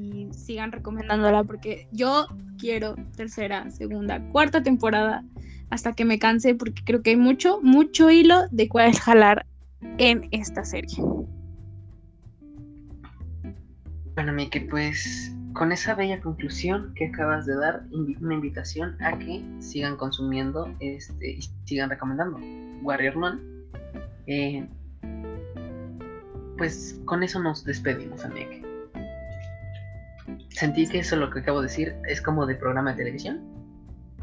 sigan 0.48 0.72
recomendándola 0.72 1.43
porque 1.43 1.89
yo 1.91 2.28
quiero 2.58 2.95
tercera, 3.18 3.70
segunda, 3.70 4.22
cuarta 4.32 4.64
temporada 4.64 5.26
hasta 5.70 5.91
que 5.91 6.06
me 6.06 6.20
canse 6.20 6.56
porque 6.56 6.82
creo 6.86 7.02
que 7.04 7.12
hay 7.12 7.18
mucho, 7.18 7.60
mucho 7.62 8.10
hilo 8.10 8.48
de 8.50 8.70
cuál 8.70 8.95
jalar 8.98 9.45
en 9.98 10.30
esta 10.32 10.64
serie. 10.64 11.04
Bueno, 14.16 14.32
Miki, 14.32 14.62
pues 14.62 15.34
con 15.52 15.74
esa 15.74 15.95
bella 15.95 16.22
conclusión 16.22 16.93
que 16.95 17.08
acabas 17.08 17.45
de 17.45 17.56
dar, 17.56 17.84
una 17.91 18.36
invitación 18.36 18.95
a 19.04 19.20
que 19.20 19.43
sigan 19.60 19.98
consumiendo 19.98 20.74
este 20.80 21.32
y 21.32 21.41
sigan 21.66 21.89
recomendando 21.89 22.39
Warrior 22.84 23.18
Man. 23.18 23.41
Eh, 24.28 24.66
pues 26.58 27.00
con 27.06 27.22
eso 27.22 27.39
nos 27.39 27.66
despedimos, 27.66 28.26
Miki. 28.30 28.66
Sentí 30.49 30.88
que 30.88 30.99
eso 30.99 31.15
lo 31.15 31.30
que 31.30 31.39
acabo 31.39 31.61
de 31.61 31.67
decir 31.67 31.95
es 32.07 32.21
como 32.21 32.45
de 32.45 32.55
programa 32.55 32.91
de 32.91 32.97
televisión. 32.97 33.41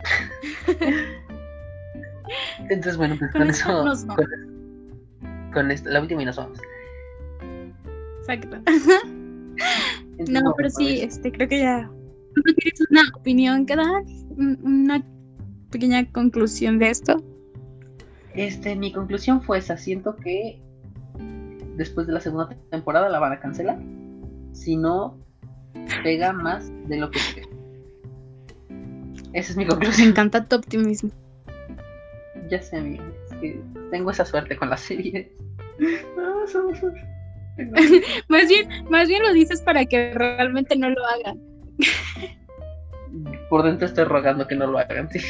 Entonces, 2.70 2.96
bueno, 2.96 3.16
pues 3.18 3.30
Con 3.32 3.40
con, 3.42 3.50
eso 3.50 3.68
eso. 3.68 3.84
nos 3.84 4.06
vamos. 4.06 4.24
Con, 4.26 5.50
con 5.52 5.70
esto, 5.70 5.90
la 5.90 6.00
última 6.00 6.22
y 6.22 6.24
nos 6.24 6.36
vamos. 6.36 6.58
Exacto. 8.20 8.56
Entonces, 8.56 10.30
No, 10.30 10.54
pero 10.56 10.70
sí, 10.70 10.98
pues, 11.00 11.14
este, 11.16 11.32
creo 11.32 11.48
que 11.48 11.58
ya. 11.60 11.90
¿Tú 12.34 12.42
tienes 12.42 12.80
una 12.90 13.02
opinión 13.16 13.66
que 13.66 13.76
dar? 13.76 14.02
Un- 14.36 14.58
Una 14.62 15.04
pequeña 15.70 16.10
conclusión 16.10 16.78
de 16.78 16.90
esto. 16.90 17.22
Este, 18.34 18.74
mi 18.74 18.92
conclusión 18.92 19.42
fue 19.42 19.58
esa. 19.58 19.76
Siento 19.76 20.16
que 20.16 20.60
después 21.76 22.06
de 22.06 22.12
la 22.14 22.20
segunda 22.20 22.48
temporada 22.70 23.08
la 23.08 23.18
van 23.20 23.32
a 23.32 23.40
cancelar. 23.40 23.78
Si 24.52 24.76
no 24.76 25.18
pega 26.02 26.32
más 26.32 26.70
de 26.88 26.96
lo 26.98 27.10
que 27.10 27.18
espero. 27.18 27.48
Esa 29.32 29.50
es 29.52 29.56
mi 29.56 29.64
Me 29.64 29.70
conclusión. 29.70 30.08
encanta 30.08 30.44
tu 30.46 30.56
optimismo. 30.56 31.10
Ya 32.50 32.60
sé, 32.62 32.76
amigo. 32.76 33.04
Es 33.30 33.36
que 33.38 33.60
tengo 33.90 34.10
esa 34.10 34.24
suerte 34.24 34.56
con 34.56 34.70
las 34.70 34.80
series. 34.80 35.26
Somos- 36.46 36.78
Más 38.28 38.48
bien, 38.48 38.68
más 38.90 39.08
bien 39.08 39.22
lo 39.22 39.32
dices 39.32 39.60
para 39.62 39.84
que 39.86 40.12
realmente 40.12 40.76
no 40.76 40.90
lo 40.90 41.04
hagan. 41.06 41.40
Por 43.48 43.62
dentro 43.62 43.86
estoy 43.86 44.04
rogando 44.04 44.46
que 44.48 44.56
no 44.56 44.66
lo 44.66 44.78
hagan, 44.78 45.08
sí. 45.10 45.20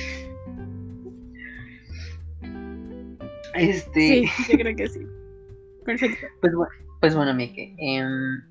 Este. 3.55 4.01
Sí, 4.01 4.29
yo 4.53 4.59
creo 4.59 4.77
que 4.77 4.89
sí. 4.89 5.01
Perfecto. 5.85 6.27
Pues 6.41 6.55
bueno, 6.55 6.73
pues 7.01 7.15
bueno, 7.15 7.35
Mike. 7.35 7.75
em, 7.79 8.43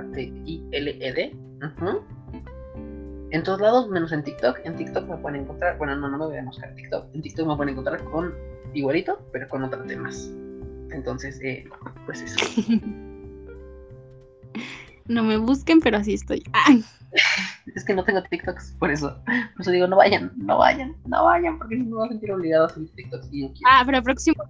En 3.31 3.43
todos 3.43 3.61
lados, 3.61 3.89
menos 3.89 4.11
en 4.11 4.23
TikTok. 4.23 4.59
En 4.65 4.75
TikTok 4.75 5.07
me 5.07 5.17
pueden 5.17 5.41
encontrar. 5.41 5.77
Bueno, 5.77 5.95
no, 5.95 6.09
no 6.09 6.17
me 6.17 6.25
voy 6.25 6.37
a 6.37 6.43
buscar 6.43 6.69
en 6.69 6.75
TikTok. 6.75 7.05
En 7.13 7.21
TikTok 7.21 7.47
me 7.47 7.55
pueden 7.55 7.71
encontrar 7.73 8.03
con 8.05 8.33
igualito, 8.73 9.25
pero 9.31 9.47
con 9.49 9.63
otros 9.63 9.87
temas. 9.87 10.31
Entonces, 10.91 11.39
eh, 11.41 11.65
pues 12.05 12.21
eso. 12.21 12.45
No 15.07 15.23
me 15.23 15.35
busquen, 15.35 15.81
pero 15.81 15.97
así 15.97 16.13
estoy. 16.13 16.43
Ay, 16.53 16.85
Es 17.75 17.85
que 17.85 17.93
no 17.93 18.03
tengo 18.03 18.21
TikToks, 18.23 18.75
por 18.79 18.91
eso. 18.91 19.17
Por 19.25 19.61
eso 19.61 19.71
digo, 19.71 19.87
no 19.87 19.97
vayan, 19.97 20.31
no 20.37 20.57
vayan, 20.57 20.95
no 21.05 21.25
vayan, 21.25 21.57
porque 21.57 21.77
no 21.77 21.85
me 21.85 21.91
voy 21.91 22.05
a 22.05 22.09
sentir 22.09 22.31
obligado 22.31 22.65
a 22.65 22.69
subir 22.69 22.89
TikToks. 22.95 23.29
Y. 23.31 23.53
Ah, 23.69 23.83
pero 23.85 24.01
próximo 24.01 24.43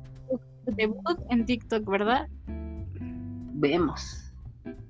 debut 0.66 1.20
en 1.30 1.46
TikTok, 1.46 1.90
¿verdad? 1.90 2.28
Vemos, 3.54 4.32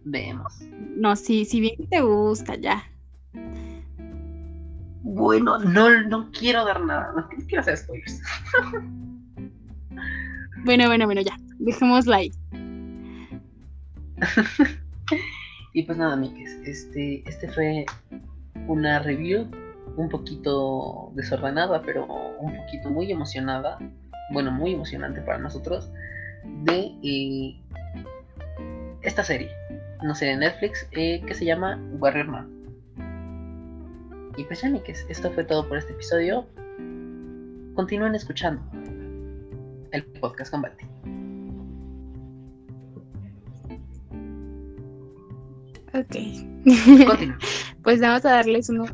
vemos. 0.03 0.61
No, 0.95 1.15
sí, 1.15 1.45
si 1.45 1.61
bien 1.61 1.87
te 1.89 2.01
gusta, 2.01 2.55
ya. 2.55 2.83
Bueno, 5.03 5.57
no, 5.59 6.01
no 6.03 6.31
quiero 6.31 6.63
dar 6.65 6.81
nada, 6.81 7.11
no 7.15 7.27
quiero 7.47 7.61
hacer 7.61 7.77
spoilers. 7.77 8.21
Bueno, 10.63 10.87
bueno, 10.87 11.05
bueno, 11.05 11.21
ya. 11.21 11.35
Dejémosla 11.57 12.17
ahí. 12.17 12.31
Y 15.73 15.83
pues 15.83 15.97
nada, 15.97 16.13
amigues, 16.13 16.51
este, 16.65 17.23
este 17.27 17.47
fue 17.47 17.85
una 18.67 18.99
review 18.99 19.47
un 19.95 20.09
poquito 20.09 21.11
desordenada, 21.15 21.81
pero 21.81 22.05
un 22.39 22.55
poquito 22.57 22.89
muy 22.89 23.11
emocionada, 23.11 23.77
bueno, 24.31 24.51
muy 24.51 24.73
emocionante 24.73 25.21
para 25.21 25.37
nosotros, 25.37 25.89
de 26.63 26.91
eh, 27.03 27.55
esta 29.01 29.23
serie, 29.23 29.51
una 30.01 30.15
serie 30.15 30.33
de 30.33 30.39
Netflix 30.41 30.87
eh, 30.91 31.21
que 31.25 31.33
se 31.33 31.45
llama 31.45 31.81
Warrior 31.99 32.27
Man. 32.27 32.49
Y 34.37 34.43
pues 34.45 34.61
ya, 34.61 34.67
amigues, 34.67 35.05
esto 35.09 35.31
fue 35.31 35.43
todo 35.43 35.67
por 35.67 35.77
este 35.77 35.93
episodio. 35.93 36.47
Continúen 37.75 38.15
escuchando 38.15 38.61
el 39.91 40.03
podcast 40.19 40.51
con 40.51 40.61
Ok. 45.93 46.15
Pues 47.83 47.99
vamos 47.99 48.23
a 48.25 48.33
darles 48.33 48.69
una 48.69 48.85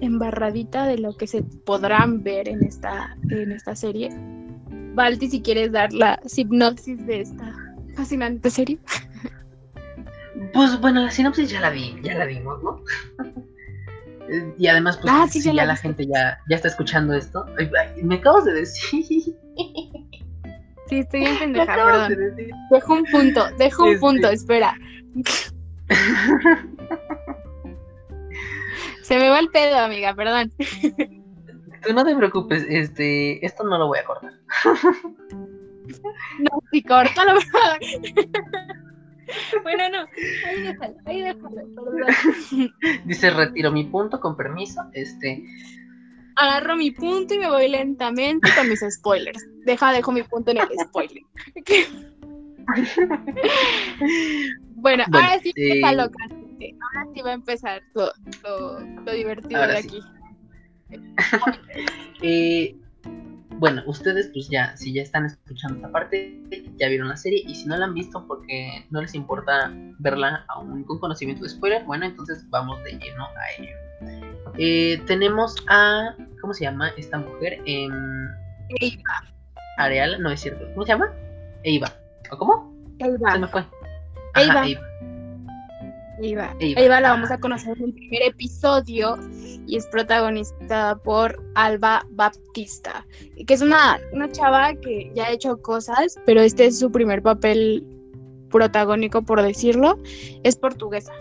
embarradita 0.00 0.86
de 0.88 0.98
lo 0.98 1.16
que 1.16 1.28
se 1.28 1.44
podrán 1.44 2.24
ver 2.24 2.48
en 2.48 2.64
esta, 2.64 3.16
en 3.30 3.52
esta 3.52 3.76
serie. 3.76 4.10
Balti, 4.94 5.28
si 5.30 5.40
quieres 5.40 5.70
dar 5.70 5.92
la 5.92 6.18
hipnosis 6.36 7.06
de 7.06 7.20
esta 7.20 7.54
fascinante 7.94 8.50
serie. 8.50 8.78
Pues 10.52 10.80
bueno, 10.80 11.02
la 11.04 11.10
sinopsis 11.12 11.48
ya 11.48 11.60
la 11.60 11.70
vi, 11.70 11.94
ya 12.02 12.14
la 12.18 12.24
vimos, 12.26 12.60
¿no? 12.62 12.82
Y 14.58 14.66
además, 14.68 14.96
pues 14.96 15.12
Ah, 15.14 15.26
sí, 15.30 15.40
ya 15.42 15.52
ya, 15.52 15.64
la 15.66 15.76
gente 15.76 16.06
ya, 16.06 16.38
ya 16.48 16.56
está 16.56 16.68
escuchando 16.68 17.12
esto. 17.14 17.44
Ay, 17.58 17.70
ay, 17.78 18.02
me 18.02 18.16
acabas 18.16 18.46
de 18.46 18.54
decir. 18.54 19.04
Sí, 20.88 20.98
estoy 20.98 21.20
bien 21.20 21.38
pendeja, 21.40 21.74
perdón. 21.74 22.08
de. 22.36 22.50
Dejo 22.70 22.94
un 22.94 23.04
punto, 23.04 23.44
dejo 23.58 23.82
un 23.84 23.88
Este. 23.90 24.00
punto, 24.00 24.28
espera. 24.30 24.74
Se 29.02 29.18
me 29.18 29.28
va 29.28 29.38
el 29.38 29.48
pedo, 29.48 29.78
amiga, 29.78 30.14
perdón. 30.14 30.52
Tú 31.86 31.92
no 31.92 32.04
te 32.04 32.16
preocupes, 32.16 32.64
este, 32.68 33.44
esto 33.44 33.64
no 33.64 33.76
lo 33.78 33.88
voy 33.88 33.98
a 33.98 34.04
cortar. 34.04 34.32
No, 36.38 36.62
si 36.70 36.82
córtalo. 36.82 37.38
Bueno, 39.62 39.88
no, 39.88 40.00
ahí 40.46 40.60
déjalo, 40.60 40.94
ahí 41.06 41.22
déjalo, 41.22 41.48
perdón. 41.50 42.70
Dice, 43.06 43.30
retiro 43.30 43.72
mi 43.72 43.84
punto, 43.84 44.20
con 44.20 44.36
permiso. 44.36 44.82
Este, 44.92 45.42
Agarro 46.36 46.76
mi 46.76 46.90
punto 46.90 47.34
y 47.34 47.38
me 47.38 47.48
voy 47.48 47.68
lentamente 47.68 48.48
con 48.56 48.68
mis 48.68 48.80
spoilers. 48.80 49.46
Deja, 49.64 49.92
dejo 49.92 50.10
mi 50.10 50.22
punto 50.24 50.50
en 50.50 50.58
el 50.58 50.68
spoiler. 50.84 51.22
Bueno, 54.76 55.04
Bueno, 55.08 55.26
ahora 55.26 55.38
sí 55.40 55.48
eh, 55.50 55.52
empieza 55.56 55.92
lo 55.94 56.10
caliente. 56.10 56.76
Ahora 56.82 57.10
sí 57.14 57.22
va 57.22 57.30
a 57.30 57.34
empezar 57.34 57.82
lo, 57.94 58.12
lo, 58.42 58.80
lo 58.80 59.12
divertido 59.12 59.60
Ahora 59.60 59.74
de 59.74 59.82
sí. 59.82 59.88
aquí. 59.88 60.02
eh, 62.22 62.76
bueno, 63.58 63.82
ustedes 63.86 64.30
pues 64.32 64.48
ya, 64.48 64.76
si 64.76 64.92
ya 64.92 65.02
están 65.02 65.26
escuchando 65.26 65.76
esta 65.76 65.90
parte, 65.90 66.38
ya 66.76 66.88
vieron 66.88 67.08
la 67.08 67.16
serie. 67.16 67.42
Y 67.46 67.54
si 67.54 67.66
no 67.66 67.76
la 67.76 67.86
han 67.86 67.94
visto 67.94 68.26
porque 68.26 68.84
no 68.90 69.00
les 69.00 69.14
importa 69.14 69.72
verla 69.98 70.44
aún 70.48 70.84
con 70.84 70.98
conocimiento 70.98 71.44
de 71.44 71.50
spoiler, 71.50 71.84
bueno, 71.84 72.04
entonces 72.04 72.44
vamos 72.50 72.82
de 72.84 72.92
lleno 72.92 73.24
a 73.24 73.62
ello. 73.62 73.76
Eh, 74.58 75.00
tenemos 75.06 75.56
a, 75.68 76.14
¿cómo 76.40 76.52
se 76.52 76.64
llama 76.64 76.90
esta 76.96 77.18
mujer? 77.18 77.60
Em, 77.64 77.92
Eva, 78.80 79.24
Areal, 79.78 80.20
no 80.20 80.30
es 80.30 80.40
cierto. 80.40 80.66
¿Cómo 80.74 80.84
se 80.84 80.92
llama? 80.92 81.12
Eva. 81.62 82.03
¿O 82.34 82.38
cómo? 82.38 82.74
Se 82.98 83.06
Eva, 83.06 83.38
me 83.38 83.46
fue. 83.46 83.64
Ajá, 84.34 84.66
la 87.00 87.10
vamos 87.10 87.30
a 87.30 87.38
conocer 87.38 87.76
en 87.78 87.84
el 87.84 87.92
primer 87.94 88.22
episodio 88.22 89.16
y 89.66 89.76
es 89.76 89.86
protagonizada 89.86 90.96
por 90.96 91.40
Alba 91.54 92.04
Baptista, 92.10 93.06
que 93.46 93.54
es 93.54 93.62
una, 93.62 93.98
una 94.12 94.30
chava 94.30 94.74
que 94.74 95.12
ya 95.14 95.26
ha 95.26 95.30
hecho 95.30 95.56
cosas, 95.62 96.18
pero 96.26 96.40
este 96.40 96.66
es 96.66 96.78
su 96.78 96.90
primer 96.90 97.22
papel 97.22 97.86
protagónico, 98.50 99.22
por 99.22 99.42
decirlo. 99.42 100.00
Es 100.42 100.56
portuguesa. 100.56 101.12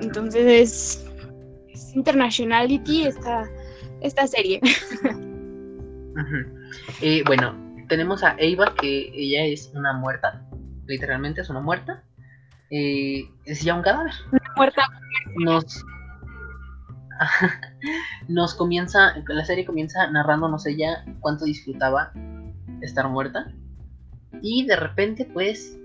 Entonces 0.00 0.46
es, 0.46 1.06
es 1.68 1.96
internationality 1.96 3.06
esta, 3.06 3.50
esta 4.00 4.26
serie. 4.26 4.60
Eh, 7.00 7.22
bueno, 7.24 7.54
tenemos 7.88 8.22
a 8.22 8.34
Eva, 8.38 8.74
que 8.74 9.10
ella 9.14 9.44
es 9.46 9.72
una 9.74 9.94
muerta. 9.94 10.49
Literalmente 10.90 11.40
es 11.40 11.48
una 11.48 11.60
muerta. 11.60 12.02
Eh, 12.68 13.22
es 13.44 13.62
ya 13.62 13.76
un 13.76 13.82
cadáver. 13.82 14.12
Muerta. 14.56 14.82
Nos. 15.36 15.84
Nos 18.28 18.54
comienza. 18.54 19.14
La 19.28 19.44
serie 19.44 19.64
comienza 19.64 20.10
narrándonos 20.10 20.66
ella 20.66 21.04
cuánto 21.20 21.44
disfrutaba 21.44 22.12
estar 22.82 23.08
muerta. 23.08 23.52
Y 24.42 24.66
de 24.66 24.74
repente, 24.74 25.30
pues. 25.32 25.78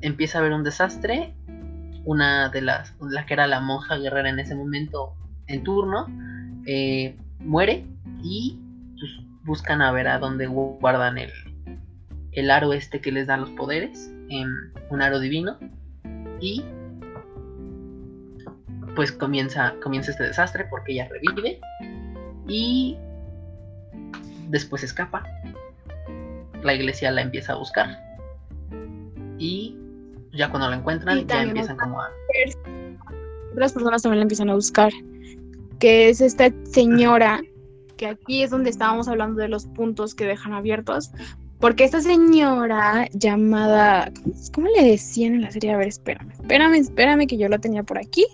Empieza 0.00 0.38
a 0.38 0.40
haber 0.42 0.52
un 0.52 0.62
desastre. 0.62 1.34
Una 2.04 2.50
de 2.50 2.62
las. 2.62 2.94
La 3.00 3.26
que 3.26 3.34
era 3.34 3.48
la 3.48 3.58
monja 3.58 3.96
guerrera 3.96 4.28
en 4.28 4.38
ese 4.38 4.54
momento. 4.54 5.16
En 5.48 5.64
turno. 5.64 6.06
eh, 6.66 7.18
muere. 7.40 7.84
Y 8.22 8.60
pues, 8.96 9.10
buscan 9.42 9.82
a 9.82 9.90
ver 9.90 10.06
a 10.06 10.20
dónde 10.20 10.46
guardan 10.46 11.18
el, 11.18 11.32
el 12.32 12.50
aro 12.50 12.72
este 12.72 13.00
que 13.00 13.12
les 13.12 13.26
da 13.26 13.36
los 13.36 13.50
poderes, 13.50 14.10
em, 14.28 14.48
un 14.90 15.02
aro 15.02 15.20
divino, 15.20 15.58
y 16.40 16.64
pues 18.94 19.12
comienza, 19.12 19.74
comienza 19.82 20.10
este 20.10 20.24
desastre 20.24 20.66
porque 20.68 20.92
ella 20.92 21.08
revive 21.08 21.60
y 22.46 22.96
después 24.48 24.82
escapa. 24.82 25.24
La 26.62 26.74
iglesia 26.74 27.10
la 27.10 27.22
empieza 27.22 27.54
a 27.54 27.56
buscar 27.56 27.98
y 29.38 29.76
ya 30.32 30.50
cuando 30.50 30.70
la 30.70 30.76
encuentran 30.76 31.18
Y 31.18 31.24
ya 31.24 31.42
empiezan 31.42 31.76
como 31.76 32.00
a... 32.00 32.10
Otras 33.52 33.72
personas 33.72 34.02
también 34.02 34.20
la 34.20 34.22
empiezan 34.22 34.48
a 34.50 34.54
buscar, 34.54 34.92
que 35.78 36.08
es 36.08 36.20
esta 36.20 36.50
señora, 36.64 37.40
que 37.96 38.06
aquí 38.06 38.42
es 38.42 38.50
donde 38.50 38.70
estábamos 38.70 39.08
hablando 39.08 39.40
de 39.40 39.48
los 39.48 39.66
puntos 39.66 40.14
que 40.14 40.24
dejan 40.24 40.54
abiertos, 40.54 41.10
porque 41.62 41.84
esta 41.84 42.00
señora 42.02 43.08
llamada, 43.12 44.12
¿cómo 44.52 44.66
le 44.76 44.84
decían 44.84 45.36
en 45.36 45.42
la 45.42 45.50
serie? 45.50 45.72
A 45.72 45.78
ver, 45.78 45.88
espérame, 45.88 46.30
espérame, 46.32 46.74
espérame 46.74 47.26
que 47.26 47.38
yo 47.38 47.48
la 47.48 47.58
tenía 47.58 47.82
por 47.84 47.96
aquí. 47.98 48.26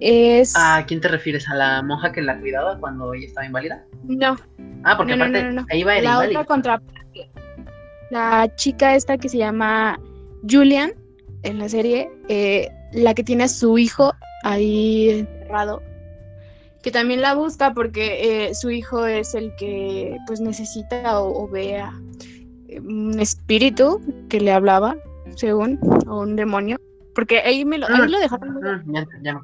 Es... 0.00 0.52
¿A 0.56 0.84
quién 0.86 1.00
te 1.00 1.08
refieres? 1.08 1.48
¿A 1.48 1.54
la 1.54 1.82
monja 1.82 2.12
que 2.12 2.20
la 2.20 2.38
cuidaba 2.38 2.78
cuando 2.78 3.14
ella 3.14 3.26
estaba 3.26 3.46
inválida? 3.46 3.82
No, 4.04 4.36
Ah, 4.84 4.94
porque 4.96 5.16
No, 5.16 5.24
aparte 5.24 5.42
no, 5.42 5.48
no, 5.52 5.60
no. 5.62 5.66
ahí 5.70 5.82
va 5.84 5.94
era 5.96 6.02
la 6.02 6.10
inválida. 6.10 6.40
otra 6.40 6.44
contraparte. 6.46 7.30
La 8.10 8.52
chica 8.56 8.94
esta 8.94 9.16
que 9.16 9.28
se 9.28 9.38
llama 9.38 9.98
Julian 10.48 10.92
en 11.44 11.58
la 11.58 11.68
serie, 11.68 12.10
eh, 12.28 12.68
la 12.92 13.14
que 13.14 13.24
tiene 13.24 13.44
a 13.44 13.48
su 13.48 13.78
hijo 13.78 14.12
ahí 14.44 15.10
enterrado, 15.20 15.82
que 16.86 16.92
también 16.92 17.20
la 17.20 17.34
busca 17.34 17.74
porque 17.74 18.46
eh, 18.46 18.54
su 18.54 18.70
hijo 18.70 19.06
es 19.06 19.34
el 19.34 19.52
que 19.56 20.16
pues 20.24 20.40
necesita 20.40 21.20
o, 21.20 21.42
o 21.42 21.48
ve 21.48 21.78
a 21.78 21.92
eh, 22.68 22.78
un 22.78 23.18
espíritu 23.18 24.00
que 24.28 24.40
le 24.40 24.52
hablaba, 24.52 24.96
según, 25.34 25.80
o 26.06 26.20
un 26.20 26.36
demonio, 26.36 26.76
porque 27.12 27.40
ahí 27.40 27.64
me 27.64 27.78
lo, 27.78 27.88
ahí 27.88 28.08
lo 28.08 28.20
dejaron 28.20 28.52
muy 28.54 28.62
ya, 28.94 29.04
ya 29.20 29.34
me- 29.34 29.40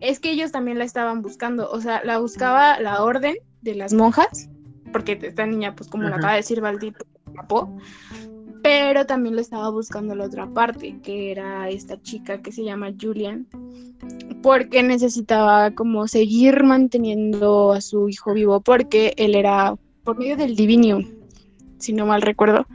es 0.00 0.20
que 0.20 0.30
ellos 0.30 0.52
también 0.52 0.78
la 0.78 0.84
estaban 0.84 1.20
buscando, 1.20 1.68
o 1.68 1.80
sea, 1.80 2.00
la 2.04 2.18
buscaba 2.20 2.78
la 2.78 3.02
orden 3.02 3.34
de 3.62 3.74
las 3.74 3.92
monjas, 3.92 4.48
porque 4.92 5.18
esta 5.20 5.44
niña, 5.46 5.74
pues 5.74 5.90
como 5.90 6.04
la 6.04 6.14
acaba 6.18 6.34
de 6.34 6.38
decir 6.38 6.60
Valdito, 6.60 7.04
escapó, 7.26 7.76
pero 8.62 9.04
también 9.04 9.34
lo 9.34 9.40
estaba 9.40 9.68
buscando 9.70 10.14
la 10.14 10.26
otra 10.26 10.46
parte, 10.46 10.96
que 11.02 11.32
era 11.32 11.68
esta 11.70 12.00
chica 12.00 12.40
que 12.40 12.52
se 12.52 12.62
llama 12.62 12.92
Julian, 13.00 13.48
porque 14.42 14.82
necesitaba 14.82 15.70
como 15.72 16.08
seguir 16.08 16.64
manteniendo 16.64 17.72
a 17.72 17.80
su 17.80 18.08
hijo 18.08 18.34
vivo, 18.34 18.60
porque 18.60 19.14
él 19.16 19.34
era 19.34 19.76
por 20.04 20.18
medio 20.18 20.36
del 20.36 20.56
Divinium, 20.56 21.06
si 21.78 21.92
no 21.92 22.06
mal 22.06 22.22
recuerdo, 22.22 22.66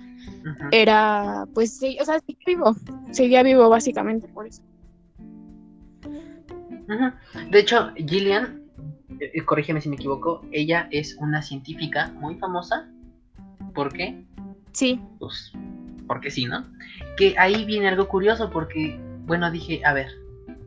era, 0.72 1.46
pues, 1.54 1.78
sí, 1.78 1.98
o 2.00 2.06
sea, 2.06 2.20
seguía 2.20 2.44
vivo, 2.46 2.76
seguía 3.12 3.44
vivo 3.44 3.70
básicamente 3.70 4.28
por 4.28 4.48
eso. 4.48 4.62
De 7.50 7.60
hecho, 7.60 7.92
Gillian, 7.96 8.62
eh, 9.20 9.42
corrígeme 9.44 9.82
si 9.82 9.90
me 9.90 9.96
equivoco, 9.96 10.46
ella 10.52 10.88
es 10.92 11.16
una 11.18 11.42
científica 11.42 12.14
muy 12.20 12.36
famosa. 12.36 12.88
¿Por 13.74 13.92
qué? 13.92 14.24
Sí. 14.72 15.02
Pues, 15.20 15.52
porque 16.08 16.30
sí, 16.30 16.46
¿no? 16.46 16.66
Que 17.18 17.36
ahí 17.40 17.66
viene 17.66 17.88
algo 17.88 18.08
curioso 18.08 18.52
porque, 18.52 19.00
bueno, 19.26 19.50
dije, 19.50 19.82
a 19.84 19.94
ver, 19.94 20.10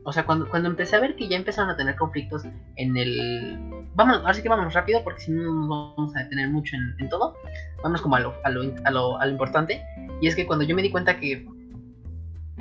o 0.09 0.13
sea, 0.13 0.25
cuando, 0.25 0.49
cuando 0.49 0.69
empecé 0.69 0.97
a 0.97 1.01
ver 1.01 1.17
que 1.17 1.29
ya 1.29 1.37
empezaron 1.37 1.71
a 1.71 1.77
tener 1.77 1.95
conflictos 1.97 2.45
en 2.77 2.97
el... 2.97 3.59
Vamos, 3.95 4.19
ahora 4.19 4.33
sí 4.33 4.43
que 4.43 4.49
vamos 4.49 4.73
rápido 4.73 5.05
porque 5.05 5.21
si 5.21 5.33
no 5.33 5.43
nos 5.43 5.69
vamos 5.69 6.17
a 6.17 6.21
detener 6.21 6.49
mucho 6.49 6.77
en, 6.77 7.09
todo. 7.09 7.37
Vamos 7.83 8.01
como 8.01 8.17
a 8.17 8.21
lo, 8.21 8.35
a, 8.43 9.29
importante. 9.29 9.83
Y 10.21 10.29
es 10.29 10.35
que 10.35 10.47
cuando 10.47 10.65
yo 10.65 10.75
me 10.75 10.83
di 10.83 10.91
cuenta 10.91 11.21
que, 11.21 11.47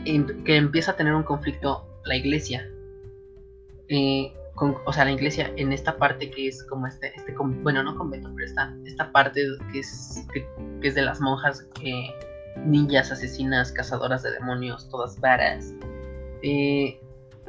que 0.03 0.55
empieza 0.57 0.91
a 0.91 0.95
tener 0.97 1.13
un 1.13 1.23
conflicto 1.23 1.87
la 2.03 2.15
iglesia 2.15 2.67
eh, 3.89 4.33
o 4.85 4.91
sea, 4.91 5.05
la 5.05 5.11
iglesia 5.11 5.51
en 5.55 5.71
esta 5.71 5.97
parte 5.97 6.31
que 6.31 6.47
es 6.47 6.63
como 6.63 6.87
este, 6.87 7.13
este 7.15 7.33
bueno, 7.37 7.83
no 7.83 7.95
convento, 7.95 8.29
pero 8.33 8.45
esta, 8.45 8.75
esta 8.85 9.11
parte 9.11 9.41
que 9.71 9.79
es, 9.79 10.25
que, 10.33 10.47
es 10.81 10.95
de 10.95 11.03
las 11.03 11.21
monjas, 11.21 11.67
eh, 11.83 12.09
ninjas, 12.65 13.11
asesinas, 13.11 13.71
cazadoras 13.71 14.23
de 14.23 14.31
demonios, 14.31 14.89
todas 14.89 15.19
varas. 15.19 15.73
Eh, 16.41 16.99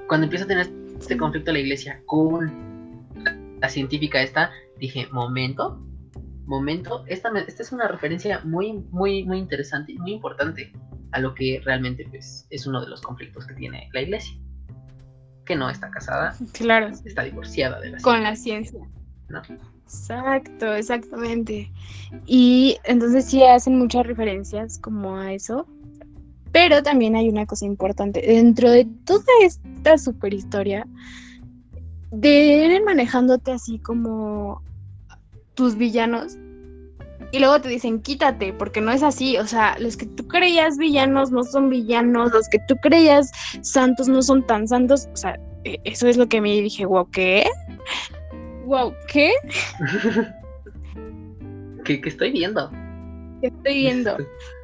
cuando 0.09 0.25
empieza 0.25 0.45
a 0.45 0.49
tener 0.49 0.69
este 0.99 1.17
conflicto 1.17 1.53
la 1.53 1.61
iglesia 1.61 2.03
con 2.07 3.07
la 3.61 3.69
científica 3.69 4.21
esta, 4.23 4.51
dije, 4.79 5.07
momento, 5.13 5.81
momento, 6.47 7.05
esta, 7.07 7.31
esta 7.47 7.63
es 7.63 7.73
una 7.73 7.87
referencia 7.89 8.41
muy, 8.45 8.73
muy, 8.91 9.25
muy 9.25 9.39
interesante, 9.39 9.95
muy 9.99 10.13
importante 10.13 10.73
a 11.13 11.21
lo 11.21 11.35
que 11.35 11.61
realmente 11.65 12.07
pues, 12.09 12.47
es 12.51 12.67
uno 12.67 12.81
de 12.81 12.89
los 12.89 13.01
conflictos 13.01 13.47
que 13.47 13.55
tiene 13.55 13.89
la 13.93 14.03
iglesia 14.03 14.37
que 15.45 15.57
no 15.57 15.71
está 15.71 15.91
casada. 15.91 16.37
Claro. 16.53 16.89
Está 17.05 17.23
divorciada 17.23 17.81
de 17.81 17.91
la 17.91 17.99
Con 17.99 18.23
la 18.23 18.37
ciencia. 18.37 18.81
Exacto, 19.85 20.75
exactamente. 20.75 21.73
Y 22.27 22.77
entonces 22.85 23.25
sí 23.25 23.43
hacen 23.43 23.79
muchas 23.79 24.07
referencias 24.07 24.79
como 24.79 25.17
a 25.17 25.33
eso. 25.33 25.67
Pero 26.53 26.83
también 26.83 27.15
hay 27.17 27.29
una 27.29 27.47
cosa 27.47 27.67
importante. 27.67 28.21
Dentro 28.21 28.71
de 28.71 28.87
toda 29.05 29.25
esta 29.43 29.99
super 29.99 30.33
historia, 30.33 30.87
de 32.11 32.67
ir 32.75 32.85
manejándote 32.85 33.53
así 33.53 33.79
como 33.79 34.63
tus 35.55 35.77
villanos, 35.77 36.39
y 37.31 37.41
luego 37.41 37.61
te 37.61 37.69
dicen 37.69 38.01
quítate, 38.01 38.53
porque 38.53 38.81
no 38.81 38.91
es 38.91 39.03
así, 39.03 39.37
o 39.37 39.47
sea, 39.47 39.77
los 39.79 39.97
que 39.97 40.07
tú 40.07 40.27
creías 40.29 40.79
villanos 40.79 41.31
no 41.31 41.45
son 41.45 41.69
villanos, 41.69 42.33
los 42.33 42.49
que 42.49 42.59
tú 42.67 42.77
creías 42.77 43.31
santos 43.61 44.09
no 44.09 44.23
son 44.23 44.47
tan 44.47 44.67
santos, 44.67 45.09
o 45.13 45.17
sea, 45.17 45.39
e, 45.65 45.79
eso 45.85 46.09
es 46.09 46.17
lo 46.17 46.27
que 46.29 46.41
me 46.41 46.61
dije, 46.61 46.87
wow, 46.87 47.09
¿qué? 47.11 47.47
Wow, 48.65 48.95
¿qué? 49.13 49.33
¿Qué, 51.85 52.01
estoy 52.05 52.33
viendo? 52.33 52.71
¿Qué 53.41 53.49
estoy 53.49 53.75
viendo? 53.75 54.17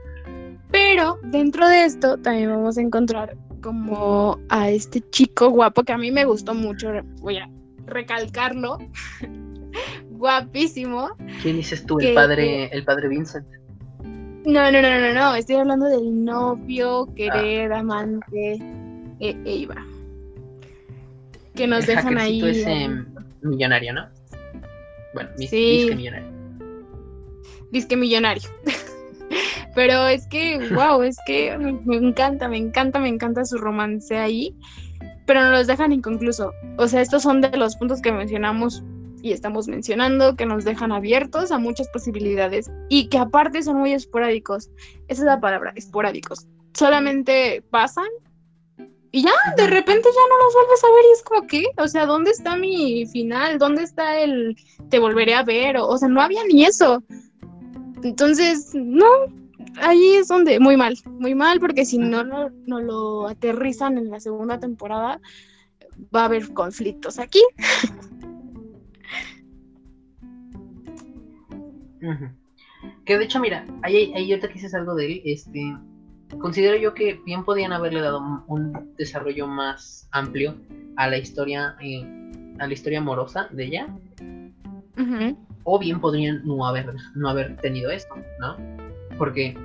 Pero 0.75 1.21
dentro 1.23 1.69
de 1.69 1.85
esto 1.85 2.19
también 2.19 2.51
vamos 2.51 2.77
a 2.77 2.81
encontrar 2.81 3.37
como 3.63 4.41
a 4.49 4.71
este 4.71 5.09
chico 5.11 5.49
guapo 5.51 5.85
que 5.85 5.93
a 5.93 5.99
mí 5.99 6.11
me 6.11 6.25
gustó 6.25 6.53
mucho, 6.53 6.91
voy 7.21 7.37
a 7.37 7.49
recalcarlo, 7.87 8.79
guapísimo. 10.11 11.11
¿Quién 11.43 11.59
dices 11.59 11.87
tú, 11.87 12.01
el 12.01 12.13
padre, 12.13 12.67
el 12.73 12.85
padre 12.85 13.07
Vincent? 13.07 13.47
No, 14.47 14.73
no, 14.73 14.83
no, 14.83 14.99
no, 14.99 15.15
no, 15.15 15.37
estoy 15.37 15.55
hablando 15.57 15.87
del 15.87 16.25
novio, 16.25 17.09
querer, 17.15 17.73
ah. 17.73 17.79
amante, 17.79 18.59
e 19.21 19.37
Eva. 19.45 19.77
Que 21.55 21.69
nos 21.69 21.87
dejan 21.87 22.19
ahí. 22.19 22.43
ese 22.45 22.91
millonario, 23.43 23.93
¿no? 23.93 24.09
Bueno, 25.15 25.31
sí. 25.37 25.47
disque 25.47 25.95
millonario. 25.95 26.29
Disque 27.71 27.97
millonario. 27.97 28.51
Pero 29.75 30.07
es 30.07 30.27
que, 30.29 30.59
wow, 30.75 31.03
es 31.03 31.17
que 31.27 31.57
me 31.59 31.97
encanta, 31.97 32.49
me 32.49 32.59
encanta, 32.59 32.99
me 32.99 33.09
encanta 33.09 33.45
su 33.45 33.59
romance 33.59 34.17
ahí. 34.17 34.55
Pero 35.27 35.41
nos 35.41 35.51
los 35.53 35.67
dejan 35.67 35.93
inconcluso. 35.93 36.53
O 36.77 36.87
sea, 36.87 37.01
estos 37.01 37.23
son 37.23 37.41
de 37.41 37.57
los 37.57 37.77
puntos 37.77 38.03
que 38.03 38.13
mencionamos 38.13 38.83
y 39.23 39.33
estamos 39.33 39.69
mencionando 39.69 40.37
que 40.37 40.45
nos 40.45 40.65
dejan 40.65 40.93
abiertos 40.93 41.51
a 41.51 41.59
muchas 41.59 41.89
posibilidades 41.89 42.71
y 42.91 43.09
que 43.09 43.17
aparte 43.17 43.63
son 43.63 43.79
muy 43.79 43.95
esporádicos. 43.95 44.69
Esa 45.09 45.23
es 45.23 45.27
la 45.27 45.41
palabra, 45.41 45.73
esporádicos. 45.77 46.47
Solamente 46.75 47.65
pasan 47.71 48.09
y 49.15 49.23
ya, 49.23 49.31
de 49.57 49.69
repente 49.69 50.09
ya 50.13 50.21
no 50.29 50.45
los 50.45 50.55
vuelves 50.55 50.83
a 50.83 50.89
ver 50.89 51.05
y 51.09 51.13
es 51.13 51.23
como 51.23 51.47
que, 51.47 51.65
o 51.79 51.87
sea, 51.87 52.05
¿dónde 52.05 52.33
está 52.33 52.57
mi 52.57 53.07
final? 53.07 53.59
¿Dónde 53.59 53.85
está 53.85 54.19
el 54.19 54.57
te 54.91 54.99
volveré 54.99 55.35
a 55.35 55.45
ver? 55.45 55.77
O, 55.77 55.97
sea, 55.97 56.09
no 56.09 56.21
había 56.21 56.43
ni 56.45 56.65
eso. 56.65 57.01
Entonces, 58.05 58.73
no, 58.75 59.07
ahí 59.81 60.17
es 60.17 60.29
donde, 60.29 60.61
muy 60.61 60.77
mal, 60.77 60.95
muy 61.07 61.35
mal, 61.35 61.59
porque 61.59 61.87
si 61.87 61.97
no, 61.97 62.23
no, 62.23 62.51
no 62.67 62.81
lo 62.81 63.27
aterrizan 63.29 63.97
en 63.97 64.11
la 64.11 64.21
segunda 64.21 64.61
temporada, 64.61 65.21
va 66.15 66.23
a 66.23 66.25
haber 66.27 66.53
conflictos 66.53 67.19
aquí. 67.19 67.41
Que 73.07 73.17
de 73.17 73.25
hecho, 73.25 73.41
mira, 73.41 73.65
ahí, 73.83 74.13
ahí 74.15 74.31
ahorita 74.31 74.49
que 74.49 74.55
dices 74.55 74.75
algo 74.75 74.95
de 74.95 75.07
él, 75.07 75.23
este, 75.25 75.75
considero 76.39 76.77
yo 76.77 76.93
que 76.93 77.21
bien 77.25 77.43
podían 77.43 77.73
haberle 77.73 78.03
dado 78.03 78.45
un, 78.47 78.95
desarrollo 78.99 79.47
más 79.47 80.09
amplio 80.13 80.57
a 80.97 81.09
la 81.09 81.17
historia, 81.17 81.75
eh, 81.81 82.05
a 82.59 82.67
la 82.67 82.73
historia 82.73 82.99
amorosa 82.99 83.49
de 83.51 83.65
ella. 83.65 83.89
O 85.65 85.79
bien 85.79 86.01
podrían 86.01 86.43
no 86.45 86.67
haber, 86.67 86.95
no 87.15 87.29
haber 87.29 87.57
tenido 87.57 87.91
esto, 87.91 88.15
¿no? 88.39 88.57
Porque 89.19 89.57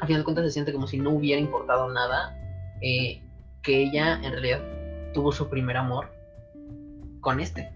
a 0.00 0.06
final 0.06 0.20
de 0.20 0.24
cuentas 0.24 0.44
se 0.46 0.52
siente 0.52 0.72
como 0.72 0.86
si 0.86 0.98
no 0.98 1.10
hubiera 1.10 1.40
importado 1.40 1.90
nada 1.92 2.36
eh, 2.80 3.22
que 3.62 3.84
ella 3.84 4.20
en 4.22 4.32
realidad 4.32 4.60
tuvo 5.14 5.32
su 5.32 5.48
primer 5.48 5.76
amor 5.76 6.08
con 7.20 7.40
este. 7.40 7.70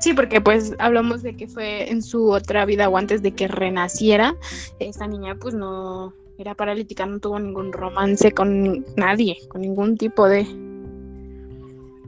Sí, 0.00 0.14
porque 0.14 0.40
pues 0.40 0.74
hablamos 0.78 1.22
de 1.22 1.36
que 1.36 1.48
fue 1.48 1.90
en 1.90 2.02
su 2.02 2.30
otra 2.30 2.64
vida 2.64 2.88
o 2.88 2.96
antes 2.96 3.20
de 3.22 3.32
que 3.32 3.48
renaciera, 3.48 4.36
esta 4.78 5.06
niña 5.06 5.34
pues 5.34 5.54
no 5.54 6.12
era 6.38 6.54
paralítica, 6.54 7.04
no 7.04 7.18
tuvo 7.18 7.38
ningún 7.40 7.72
romance 7.72 8.30
con 8.30 8.84
nadie, 8.96 9.36
con 9.48 9.60
ningún 9.60 9.96
tipo 9.96 10.28
de... 10.28 10.42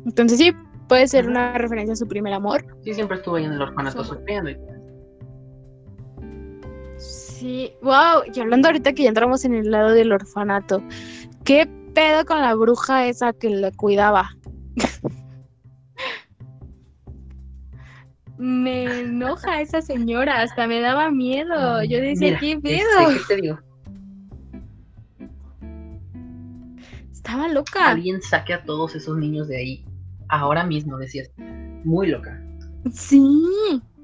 Entonces 0.07 0.39
sí, 0.39 0.53
puede 0.91 1.07
ser 1.07 1.29
una 1.29 1.57
referencia 1.57 1.93
a 1.93 1.97
su 1.97 2.09
primer 2.09 2.33
amor. 2.33 2.67
Sí, 2.83 2.95
siempre 2.95 3.19
estuvo 3.19 3.37
ahí 3.37 3.45
en 3.45 3.53
el 3.53 3.63
orfanato 3.63 4.03
sufriendo. 4.03 4.51
Sí, 6.99 7.73
wow, 7.81 8.25
y 8.35 8.41
hablando 8.41 8.67
ahorita 8.67 8.93
que 8.93 9.05
ya 9.05 9.11
entramos 9.11 9.45
en 9.45 9.55
el 9.55 9.71
lado 9.71 9.93
del 9.93 10.11
orfanato, 10.11 10.83
¿qué 11.45 11.71
pedo 11.95 12.25
con 12.25 12.41
la 12.41 12.57
bruja 12.57 13.07
esa 13.07 13.33
que 13.33 13.51
le 13.51 13.71
cuidaba? 13.71 14.31
me 18.37 19.03
enoja 19.03 19.61
esa 19.61 19.81
señora, 19.83 20.43
hasta 20.43 20.67
me 20.67 20.81
daba 20.81 21.13
miedo. 21.13 21.85
Yo 21.85 22.01
decía, 22.01 22.37
¿qué 22.41 22.55
este, 22.55 22.69
pedo? 22.69 23.11
¿Qué 23.11 23.21
te 23.29 23.41
digo? 23.41 23.61
Estaba 27.13 27.47
loca. 27.47 27.91
Alguien 27.91 28.21
saque 28.21 28.55
a 28.55 28.65
todos 28.65 28.97
esos 28.97 29.17
niños 29.17 29.47
de 29.47 29.57
ahí. 29.57 29.90
Ahora 30.31 30.65
mismo, 30.65 30.97
decías. 30.99 31.31
Muy 31.85 32.09
loca. 32.09 32.41
Sí, 32.93 33.23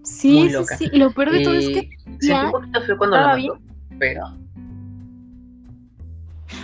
sí, 0.03 0.51
sí, 0.51 0.65
sí. 0.79 0.89
Y 0.93 0.99
lo 0.99 1.13
peor 1.13 1.31
de 1.31 1.45
todo 1.45 1.55
es 1.55 1.69
que. 1.69 1.91
Ya 2.23 2.47
un 2.47 2.53
poquito 2.53 2.81
feo 2.83 2.99
cuando 2.99 3.17
la 3.17 3.37
mató, 3.37 3.59
pero. 3.99 4.23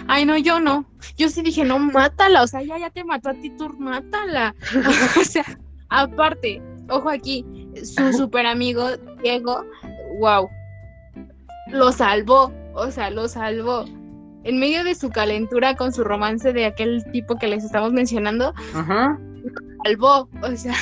Ay, 0.09 0.25
no, 0.25 0.37
yo 0.37 0.61
no. 0.61 0.85
Yo 1.17 1.29
sí 1.29 1.43
dije, 1.43 1.65
no, 1.65 1.79
mátala. 1.79 2.43
O 2.43 2.47
sea, 2.47 2.63
ya, 2.63 2.79
ya 2.79 2.91
te 2.91 3.05
mató 3.05 3.31
a 3.31 3.35
ti, 3.35 3.51
tú 3.51 3.69
mátala. 3.79 4.55
o 5.21 5.25
sea, 5.25 5.45
aparte, 5.89 6.63
ojo 6.89 7.09
aquí, 7.09 7.45
su 7.83 8.13
super 8.13 8.47
amigo 8.47 8.89
Diego, 9.23 9.65
wow, 10.19 10.49
lo 11.69 11.93
salvó, 11.93 12.53
o 12.75 12.91
sea, 12.91 13.11
lo 13.11 13.29
salvó. 13.29 13.85
en 14.45 14.59
medio 14.59 14.85
de 14.85 14.95
su 14.95 15.11
calentura 15.11 15.77
con 15.77 15.93
su 15.93 16.03
romance 16.03 16.53
de 16.53 16.67
aquel 16.67 17.05
tipo 17.13 17.37
que 17.37 17.49
les 17.49 17.65
estamos 17.65 17.93
mencionando, 17.93 18.53
Ajá. 18.75 19.19
Salvó, 19.85 20.29
o 20.43 20.57
sea, 20.57 20.75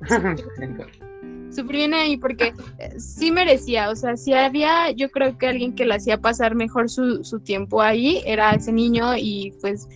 súper 1.50 1.76
bien 1.76 1.94
ahí 1.94 2.16
porque 2.16 2.54
eh, 2.78 2.98
sí 2.98 3.30
merecía, 3.30 3.90
o 3.90 3.96
sea, 3.96 4.16
si 4.16 4.32
había, 4.32 4.90
yo 4.92 5.10
creo 5.10 5.36
que 5.36 5.48
alguien 5.48 5.74
que 5.74 5.86
le 5.86 5.94
hacía 5.94 6.20
pasar 6.20 6.54
mejor 6.54 6.88
su, 6.88 7.24
su 7.24 7.40
tiempo 7.40 7.82
ahí, 7.82 8.22
era 8.24 8.52
ese 8.52 8.72
niño 8.72 9.16
y 9.16 9.52
pues 9.60 9.88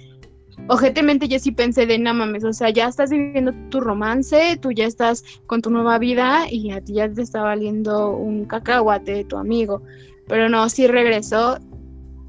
ojetemente 0.69 1.29
yo 1.29 1.39
sí 1.39 1.53
pensé 1.53 1.87
de, 1.87 1.99
no 1.99 2.15
mames, 2.15 2.45
o 2.45 2.53
sea, 2.53 2.71
ya 2.71 2.89
estás 2.89 3.11
viviendo 3.11 3.53
tu 3.71 3.81
romance, 3.81 4.59
tú 4.61 4.73
ya 4.73 4.87
estás 4.87 5.25
con 5.47 5.63
tu 5.63 5.71
nueva 5.71 5.99
vida 5.99 6.47
y 6.51 6.71
a 6.71 6.81
ti 6.81 6.95
ya 6.95 7.11
te 7.11 7.23
está 7.23 7.43
valiendo 7.43 8.11
un 8.11 8.45
cacahuate 8.45 9.13
de 9.13 9.25
tu 9.25 9.37
amigo. 9.37 9.83
Pero 10.27 10.49
no, 10.49 10.69
sí 10.69 10.87
regresó 10.87 11.59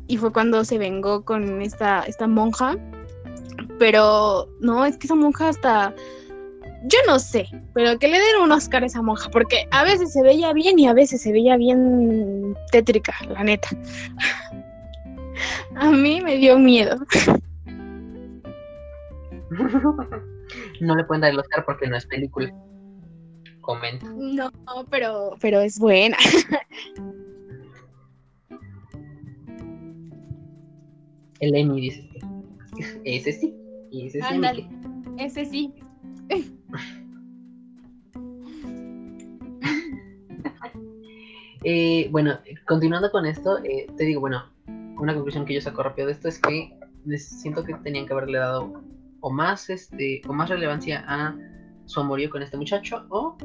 y 0.08 0.18
fue 0.18 0.34
cuando 0.34 0.66
se 0.66 0.78
vengó 0.78 1.24
con 1.24 1.62
esta, 1.62 2.02
esta 2.02 2.28
monja. 2.28 2.78
Pero 3.80 4.48
no, 4.60 4.86
es 4.86 4.98
que 4.98 5.08
esa 5.08 5.16
monja 5.16 5.50
hasta... 5.50 5.96
Yo 6.88 7.00
no 7.08 7.18
sé, 7.18 7.48
pero 7.74 7.98
que 7.98 8.08
le 8.08 8.20
den 8.20 8.44
un 8.44 8.52
Oscar 8.52 8.84
a 8.84 8.86
esa 8.86 9.02
monja, 9.02 9.30
porque 9.32 9.68
a 9.72 9.84
veces 9.84 10.14
se 10.14 10.22
veía 10.22 10.54
bien 10.54 10.78
y 10.78 10.88
a 10.88 10.94
veces 10.94 11.22
se 11.22 11.32
veía 11.32 11.58
bien 11.58 12.56
tétrica, 12.72 13.14
la 13.30 13.44
neta. 13.44 13.70
A 15.76 15.92
mí 15.92 16.22
me 16.22 16.38
dio 16.38 16.58
miedo. 16.58 16.96
no 20.80 20.96
le 20.96 21.04
pueden 21.06 21.22
dar 21.22 21.32
el 21.32 21.40
Oscar 21.40 21.66
porque 21.66 21.88
no 21.88 21.98
es 21.98 22.06
película. 22.06 22.54
Comento. 23.62 24.06
No, 24.16 24.52
pero, 24.90 25.36
pero 25.42 25.60
es 25.60 25.80
buena. 25.80 26.18
El 31.40 31.56
Emmy 31.56 31.82
dice. 31.82 32.08
Ese 33.04 33.32
sí. 33.32 33.56
Ese 33.92 34.20
sí. 34.22 34.28
Ándale, 34.34 34.68
ese 35.18 35.46
sí. 35.46 35.74
Eh, 41.68 42.10
bueno, 42.12 42.38
continuando 42.68 43.10
con 43.10 43.26
esto, 43.26 43.58
eh, 43.64 43.88
te 43.98 44.04
digo, 44.04 44.22
bueno, 44.22 44.44
una 45.00 45.16
conclusión 45.16 45.46
que 45.46 45.56
yo 45.56 45.62
saco 45.62 45.82
rápido 45.82 46.06
de 46.06 46.14
esto 46.14 46.28
es 46.28 46.38
que 46.38 46.78
siento 47.18 47.64
que 47.64 47.74
tenían 47.74 48.06
que 48.06 48.14
haberle 48.14 48.38
dado 48.38 48.84
o 49.22 49.32
más, 49.32 49.72
este, 49.72 50.22
o 50.28 50.34
más 50.34 50.50
relevancia 50.50 51.04
a 51.08 51.36
su 51.86 52.00
amorío 52.00 52.30
con 52.30 52.44
este 52.44 52.56
muchacho 52.56 53.08
o 53.10 53.36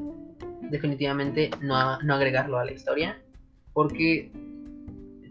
definitivamente 0.70 1.48
no, 1.62 1.98
no 2.02 2.14
agregarlo 2.14 2.58
a 2.58 2.66
la 2.66 2.72
historia 2.72 3.18
porque 3.72 4.30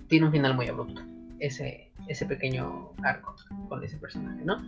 tiene 0.08 0.26
un 0.26 0.32
final 0.32 0.56
muy 0.56 0.68
abrupto 0.68 1.04
ese, 1.40 1.89
ese 2.10 2.26
pequeño 2.26 2.92
arco 3.04 3.36
con 3.70 3.84
ese 3.84 3.98
personaje, 3.98 4.44
¿no? 4.44 4.62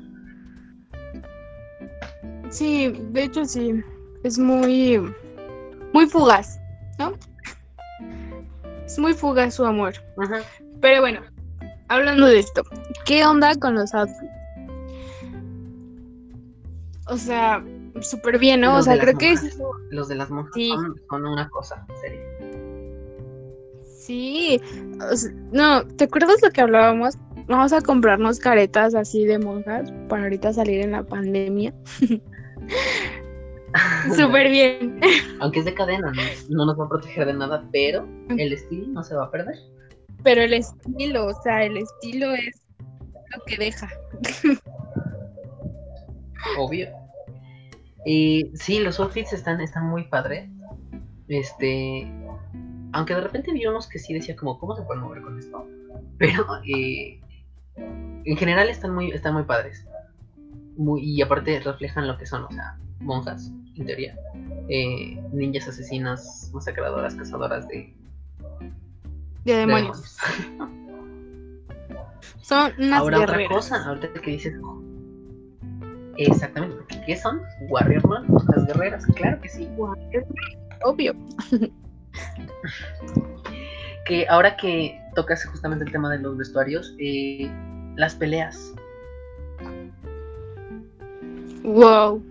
Sí, 2.49 2.93
de 3.11 3.23
hecho 3.23 3.43
sí. 3.45 3.81
Es 4.23 4.37
muy, 4.37 5.01
muy 5.93 6.05
fugaz, 6.07 6.59
¿no? 6.99 7.13
Es 8.85 8.99
muy 8.99 9.13
fugaz 9.13 9.55
su 9.55 9.65
amor. 9.65 9.93
Ajá. 10.17 10.39
Pero 10.79 11.01
bueno, 11.01 11.21
hablando 11.87 12.27
de 12.27 12.39
esto, 12.39 12.61
¿qué 13.05 13.25
onda 13.25 13.55
con 13.55 13.73
los 13.75 13.93
outfits? 13.95 14.31
O 17.07 17.17
sea, 17.17 17.63
súper 18.01 18.37
bien, 18.37 18.61
¿no? 18.61 18.73
O 18.73 18.75
Los 18.77 18.85
sea, 18.85 18.93
de 18.93 18.97
las 18.97 19.05
creo 19.05 19.17
que 19.17 19.31
es- 19.31 19.57
Los 19.89 20.07
de 20.07 20.15
las 20.15 20.29
monjas 20.29 20.53
Sí. 20.53 20.69
son, 20.69 21.01
son 21.09 21.25
una 21.25 21.49
cosa, 21.49 21.83
en 21.89 21.97
serio. 21.97 22.21
sí. 23.85 24.59
o 25.11 25.15
sea, 25.15 25.31
no, 25.51 25.85
¿te 25.87 26.03
acuerdas 26.03 26.35
lo 26.43 26.51
que 26.51 26.61
hablábamos? 26.61 27.15
Vamos 27.51 27.73
a 27.73 27.81
comprarnos 27.81 28.39
caretas 28.39 28.95
así 28.95 29.25
de 29.25 29.37
monjas 29.37 29.91
para 30.07 30.23
ahorita 30.23 30.53
salir 30.53 30.79
en 30.79 30.93
la 30.93 31.03
pandemia. 31.03 31.73
Súper 34.15 34.49
bien. 34.49 35.01
Aunque 35.41 35.59
es 35.59 35.65
de 35.65 35.73
cadena, 35.73 36.13
¿no? 36.13 36.21
no 36.47 36.65
nos 36.67 36.79
va 36.79 36.85
a 36.85 36.89
proteger 36.89 37.25
de 37.25 37.33
nada, 37.33 37.67
pero 37.73 38.07
el 38.29 38.53
estilo 38.53 38.87
no 38.87 39.03
se 39.03 39.15
va 39.15 39.25
a 39.25 39.31
perder. 39.31 39.55
Pero 40.23 40.43
el 40.43 40.53
estilo, 40.53 41.25
o 41.25 41.33
sea, 41.43 41.65
el 41.65 41.75
estilo 41.75 42.31
es 42.31 42.61
lo 43.35 43.43
que 43.45 43.57
deja. 43.57 43.89
Obvio. 46.57 46.87
Y 48.05 48.49
sí, 48.53 48.79
los 48.79 48.97
outfits 49.01 49.33
están, 49.33 49.59
están 49.59 49.87
muy 49.87 50.07
padres. 50.07 50.49
Este. 51.27 52.09
Aunque 52.93 53.13
de 53.13 53.21
repente 53.21 53.51
vi 53.51 53.65
unos 53.65 53.89
que 53.89 53.99
sí 53.99 54.13
decía 54.13 54.37
como, 54.37 54.57
¿cómo 54.57 54.77
se 54.77 54.83
pueden 54.83 55.03
mover 55.03 55.21
con 55.21 55.37
esto? 55.37 55.67
Pero 56.17 56.45
eh, 56.65 57.19
en 57.75 58.37
general 58.37 58.69
están 58.69 58.93
muy, 58.93 59.11
están 59.11 59.33
muy 59.33 59.43
padres. 59.43 59.85
Muy, 60.77 61.01
y 61.03 61.21
aparte 61.21 61.59
reflejan 61.59 62.07
lo 62.07 62.17
que 62.17 62.25
son, 62.25 62.43
o 62.45 62.51
sea, 62.51 62.77
monjas, 62.99 63.51
en 63.75 63.85
teoría. 63.85 64.15
Eh, 64.69 65.21
ninjas 65.33 65.67
asesinas, 65.67 66.49
masacradoras, 66.53 67.15
cazadoras 67.15 67.67
de, 67.67 67.93
De 69.43 69.53
de 69.53 69.57
demonios. 69.59 70.17
Son 72.41 72.71
unas 72.79 72.99
Ahora 72.99 73.17
otra 73.17 73.37
guerreras. 73.37 73.53
cosa, 73.53 73.85
ahorita 73.85 74.13
que 74.21 74.31
dices. 74.31 74.53
Exactamente, 76.17 76.75
porque 76.75 77.01
¿qué 77.05 77.15
son? 77.17 77.41
Warrior 77.69 78.07
Man, 78.07 78.25
las 78.53 78.65
guerreras, 78.67 79.05
claro 79.15 79.39
que 79.41 79.49
sí. 79.49 79.69
Obvio. 80.83 81.13
Que 84.05 84.27
ahora 84.27 84.57
que 84.57 84.99
tocas 85.15 85.45
justamente 85.45 85.85
el 85.85 85.91
tema 85.91 86.09
de 86.11 86.19
los 86.19 86.37
vestuarios, 86.37 86.95
eh, 86.99 87.49
las 87.95 88.15
peleas. 88.15 88.73
Wow. 91.63 92.23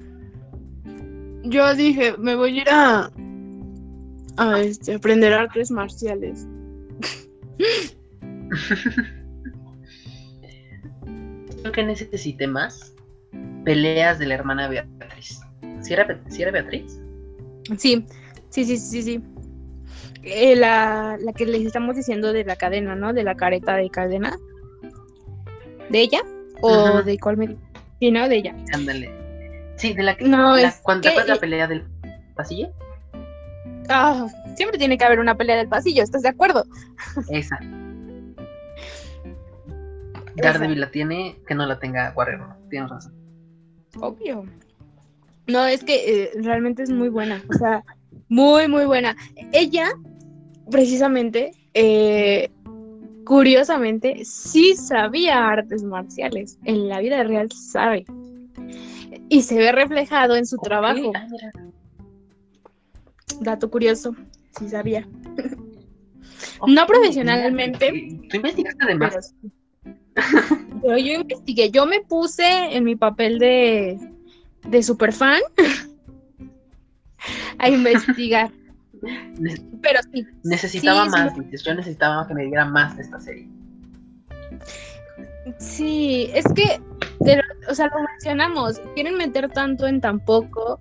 Yo 1.45 1.75
dije, 1.75 2.15
me 2.19 2.35
voy 2.35 2.59
a 2.59 2.63
ir 2.63 2.69
a, 2.71 3.11
a 4.37 4.61
este, 4.61 4.95
aprender 4.95 5.33
artes 5.33 5.71
marciales. 5.71 6.47
Creo 11.61 11.73
que 11.73 11.83
necesité 11.83 12.47
más 12.47 12.95
peleas 13.65 14.19
de 14.19 14.27
la 14.27 14.35
hermana 14.35 14.69
Beatriz. 14.69 15.41
¿Sí 15.83 15.93
era, 15.93 16.21
sí 16.29 16.43
era 16.43 16.51
Beatriz? 16.51 17.01
Sí, 17.77 18.05
sí, 18.49 18.65
sí, 18.65 18.77
sí, 18.77 19.03
sí. 19.03 19.23
Eh, 20.23 20.55
la, 20.57 21.17
la 21.21 21.33
que 21.33 21.47
les 21.47 21.65
estamos 21.65 21.97
diciendo 21.97 22.33
de 22.33 22.45
la 22.45 22.57
cadena, 22.57 22.95
¿no? 22.95 23.13
De 23.13 23.23
la 23.25 23.35
careta 23.37 23.77
de 23.77 23.89
cadena. 23.91 24.37
¿De 25.89 26.01
ella? 26.01 26.21
¿O 26.61 26.71
Ajá. 26.75 27.03
de 27.03 27.19
cuál 27.19 27.37
me 27.37 27.57
Sí, 27.99 28.11
¿no? 28.11 28.29
De 28.29 28.37
ella. 28.37 28.55
Ándale. 28.73 29.11
Sí, 29.77 29.95
de 29.95 30.03
la 30.03 30.17
que. 30.17 30.25
No, 30.27 30.57
la- 30.57 30.69
es 30.69 30.81
cuando 30.83 31.09
que- 31.09 31.25
la 31.27 31.37
pelea 31.37 31.67
del 31.67 31.85
pasillo? 32.35 32.69
Ah, 33.89 34.27
siempre 34.57 34.79
tiene 34.79 34.97
que 34.97 35.05
haber 35.05 35.19
una 35.19 35.37
pelea 35.37 35.57
del 35.57 35.69
pasillo, 35.69 36.03
¿estás 36.03 36.23
de 36.23 36.29
acuerdo? 36.29 36.65
Esa. 37.31 37.59
Daredevil 40.37 40.81
la 40.81 40.91
tiene, 40.91 41.37
que 41.47 41.55
no 41.55 41.67
la 41.67 41.79
tenga 41.79 42.15
Man. 42.17 42.57
Tienes 42.71 42.89
razón. 42.91 43.13
Obvio. 44.01 44.45
No, 45.49 45.65
es 45.67 45.83
que 45.83 46.23
eh, 46.25 46.31
realmente 46.43 46.83
es 46.85 46.91
muy 46.91 47.09
buena, 47.09 47.43
o 47.49 47.55
sea, 47.55 47.83
muy, 48.29 48.69
muy 48.69 48.85
buena. 48.85 49.17
Ella, 49.53 49.89
precisamente, 50.71 51.53
eh, 51.75 52.51
curiosamente, 53.25 54.25
sí 54.25 54.75
sabía 54.75 55.49
artes 55.49 55.83
marciales. 55.83 56.59
En 56.65 56.89
la 56.89 57.01
vida 57.01 57.23
real 57.23 57.51
sabe. 57.53 58.05
Y 59.29 59.43
se 59.43 59.57
ve 59.57 59.73
reflejado 59.73 60.37
en 60.37 60.47
su 60.47 60.57
trabajo. 60.57 61.13
Dato 63.41 63.71
curioso, 63.71 64.15
sí 64.59 64.69
sabía. 64.69 65.07
No 66.67 66.87
profesionalmente, 66.87 68.19
Tú 68.29 68.37
investigaste 68.37 68.87
de 68.87 68.95
más. 68.95 69.11
Pero, 69.11 69.23
sí. 69.23 69.53
Pero 70.83 70.99
yo 70.99 71.21
investigué, 71.21 71.71
yo 71.71 71.87
me 71.87 72.01
puse 72.01 72.45
en 72.45 72.85
mi 72.85 72.97
papel 72.97 73.39
de, 73.39 73.99
de 74.69 74.83
superfan 74.83 75.41
a 77.59 77.69
investigar. 77.69 78.51
Pero 79.83 80.01
sí, 80.13 80.27
Necesitaba 80.45 81.05
Sí, 81.05 81.11
más, 81.11 81.35
dices. 81.35 81.63
Yo 81.65 81.75
necesitaba 81.75 82.27
que 82.27 82.35
me 82.35 82.45
diera 82.47 82.65
más 82.65 82.97
de 82.97 83.03
esta 83.03 83.21
serie. 83.21 83.49
sí, 85.59 86.31
es 86.35 86.45
que, 86.55 86.81
o 87.69 87.75
sea, 87.75 87.87
lo 87.87 88.03
mencionamos, 88.03 88.81
quieren 88.95 89.17
meter 89.17 89.49
tanto 89.51 89.87
en 89.87 90.01
tan 90.01 90.21
poco 90.21 90.81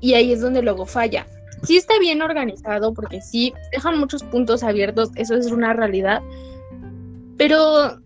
y 0.00 0.14
ahí 0.14 0.32
es 0.32 0.40
donde 0.40 0.62
luego 0.62 0.86
falla. 0.86 1.26
Sí 1.62 1.76
está 1.76 1.98
bien 2.00 2.22
organizado 2.22 2.92
porque 2.92 3.20
sí, 3.20 3.52
dejan 3.70 3.98
muchos 3.98 4.22
puntos 4.24 4.64
abiertos, 4.64 5.10
eso 5.14 5.36
es 5.36 5.50
una 5.52 5.72
realidad, 5.74 6.20
pero 7.36 8.00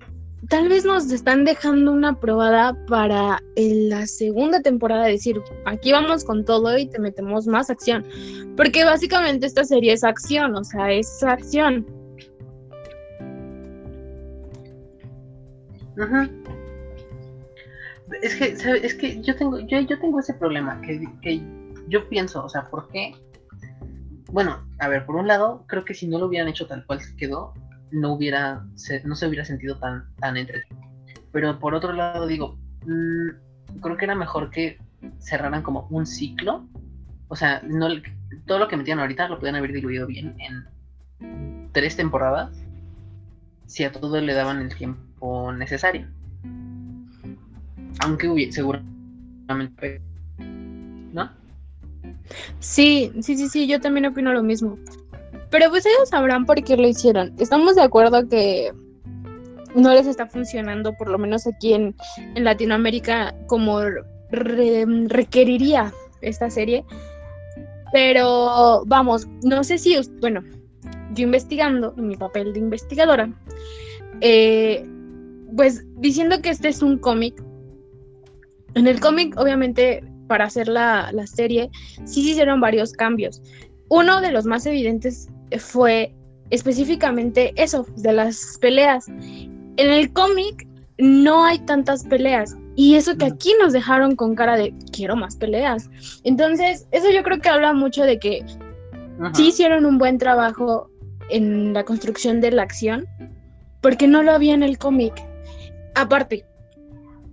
tal 0.48 0.68
vez 0.68 0.84
nos 0.84 1.10
están 1.10 1.44
dejando 1.44 1.92
una 1.92 2.18
probada 2.18 2.76
para 2.86 3.40
la 3.56 4.06
segunda 4.06 4.60
temporada 4.60 5.06
decir, 5.06 5.40
aquí 5.64 5.92
vamos 5.92 6.24
con 6.24 6.44
todo 6.44 6.76
y 6.78 6.86
te 6.86 6.98
metemos 6.98 7.46
más 7.46 7.70
acción, 7.70 8.04
porque 8.56 8.84
básicamente 8.84 9.46
esta 9.46 9.64
serie 9.64 9.92
es 9.92 10.04
acción, 10.04 10.54
o 10.54 10.64
sea, 10.64 10.92
es 10.92 11.22
acción. 11.22 11.86
Ujú. 15.96 16.28
Es 18.22 18.36
que, 18.36 18.56
es 18.86 18.94
que 18.94 19.20
yo 19.22 19.34
tengo, 19.34 19.58
yo, 19.60 19.80
yo 19.80 19.98
tengo 19.98 20.20
ese 20.20 20.34
problema, 20.34 20.80
que, 20.82 21.00
que 21.22 21.42
yo 21.88 22.08
pienso, 22.08 22.44
o 22.44 22.48
sea, 22.48 22.68
¿por 22.68 22.88
qué? 22.88 23.14
Bueno, 24.30 24.66
a 24.78 24.88
ver, 24.88 25.06
por 25.06 25.16
un 25.16 25.26
lado, 25.26 25.64
creo 25.66 25.84
que 25.84 25.94
si 25.94 26.06
no 26.06 26.18
lo 26.18 26.26
hubieran 26.26 26.48
hecho 26.48 26.66
tal 26.66 26.84
cual 26.86 27.00
quedó, 27.16 27.54
no 27.90 28.12
hubiera, 28.12 28.66
se, 28.74 29.02
no 29.04 29.14
se 29.14 29.26
hubiera 29.26 29.44
sentido 29.44 29.78
tan, 29.78 30.04
tan 30.16 30.36
entretenido. 30.36 30.86
Pero 31.32 31.58
por 31.58 31.74
otro 31.74 31.92
lado 31.92 32.26
digo, 32.26 32.58
mm, 32.86 33.80
creo 33.80 33.96
que 33.96 34.04
era 34.04 34.14
mejor 34.14 34.50
que 34.50 34.78
cerraran 35.18 35.62
como 35.62 35.86
un 35.90 36.06
ciclo. 36.06 36.66
O 37.28 37.36
sea, 37.36 37.62
no, 37.64 37.88
todo 38.46 38.58
lo 38.58 38.68
que 38.68 38.76
metían 38.76 38.98
ahorita 39.00 39.28
lo 39.28 39.38
podían 39.38 39.56
haber 39.56 39.72
diluido 39.72 40.06
bien 40.06 40.34
en 40.38 41.68
tres 41.72 41.96
temporadas. 41.96 42.50
Si 43.66 43.84
a 43.84 43.92
todo 43.92 44.20
le 44.20 44.32
daban 44.32 44.60
el 44.60 44.74
tiempo 44.74 45.52
necesario. 45.52 46.06
Aunque 48.00 48.28
hubiera, 48.28 48.52
seguramente. 48.52 50.00
¿No? 50.38 51.30
Sí, 52.60 53.12
sí, 53.20 53.36
sí, 53.36 53.48
sí, 53.48 53.66
yo 53.66 53.80
también 53.80 54.06
opino 54.06 54.32
lo 54.32 54.42
mismo. 54.42 54.78
Pero 55.58 55.70
pues 55.70 55.86
ellos 55.86 56.10
sabrán 56.10 56.44
por 56.44 56.62
qué 56.62 56.76
lo 56.76 56.86
hicieron. 56.86 57.32
Estamos 57.38 57.76
de 57.76 57.82
acuerdo 57.82 58.28
que 58.28 58.72
no 59.74 59.90
les 59.94 60.06
está 60.06 60.26
funcionando, 60.26 60.92
por 60.92 61.08
lo 61.08 61.16
menos 61.16 61.46
aquí 61.46 61.72
en, 61.72 61.96
en 62.34 62.44
Latinoamérica, 62.44 63.34
como 63.46 63.80
re- 63.80 64.84
requeriría 65.06 65.94
esta 66.20 66.50
serie. 66.50 66.84
Pero 67.90 68.82
vamos, 68.84 69.26
no 69.44 69.64
sé 69.64 69.78
si, 69.78 69.96
bueno, 70.20 70.42
yo 71.14 71.24
investigando, 71.24 71.94
en 71.96 72.08
mi 72.08 72.16
papel 72.16 72.52
de 72.52 72.58
investigadora, 72.58 73.32
eh, 74.20 74.86
pues 75.56 75.86
diciendo 75.96 76.42
que 76.42 76.50
este 76.50 76.68
es 76.68 76.82
un 76.82 76.98
cómic. 76.98 77.42
En 78.74 78.86
el 78.86 79.00
cómic, 79.00 79.34
obviamente, 79.40 80.04
para 80.26 80.44
hacer 80.44 80.68
la, 80.68 81.10
la 81.12 81.26
serie, 81.26 81.70
sí 82.04 82.24
se 82.24 82.30
hicieron 82.32 82.60
varios 82.60 82.92
cambios. 82.92 83.40
Uno 83.88 84.20
de 84.20 84.32
los 84.32 84.44
más 84.44 84.66
evidentes 84.66 85.28
fue 85.58 86.12
específicamente 86.50 87.52
eso, 87.56 87.86
de 87.96 88.12
las 88.12 88.58
peleas. 88.60 89.08
En 89.08 89.90
el 89.90 90.12
cómic 90.12 90.66
no 90.98 91.44
hay 91.44 91.58
tantas 91.60 92.04
peleas. 92.04 92.56
Y 92.76 92.94
eso 92.94 93.16
que 93.16 93.26
aquí 93.26 93.52
nos 93.60 93.72
dejaron 93.72 94.16
con 94.16 94.34
cara 94.34 94.56
de 94.56 94.74
quiero 94.92 95.16
más 95.16 95.36
peleas. 95.36 95.88
Entonces, 96.24 96.86
eso 96.92 97.10
yo 97.10 97.22
creo 97.22 97.40
que 97.40 97.48
habla 97.48 97.72
mucho 97.72 98.04
de 98.04 98.18
que 98.18 98.44
Ajá. 99.20 99.34
sí 99.34 99.48
hicieron 99.48 99.86
un 99.86 99.98
buen 99.98 100.18
trabajo 100.18 100.90
en 101.30 101.72
la 101.72 101.84
construcción 101.84 102.40
de 102.40 102.52
la 102.52 102.62
acción, 102.62 103.06
porque 103.80 104.06
no 104.06 104.22
lo 104.22 104.32
había 104.32 104.54
en 104.54 104.62
el 104.62 104.78
cómic. 104.78 105.14
Aparte, 105.94 106.44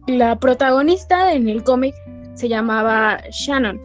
la 0.07 0.39
protagonista 0.39 1.33
en 1.33 1.49
el 1.49 1.63
cómic 1.63 1.93
se 2.33 2.49
llamaba 2.49 3.19
Shannon. 3.31 3.79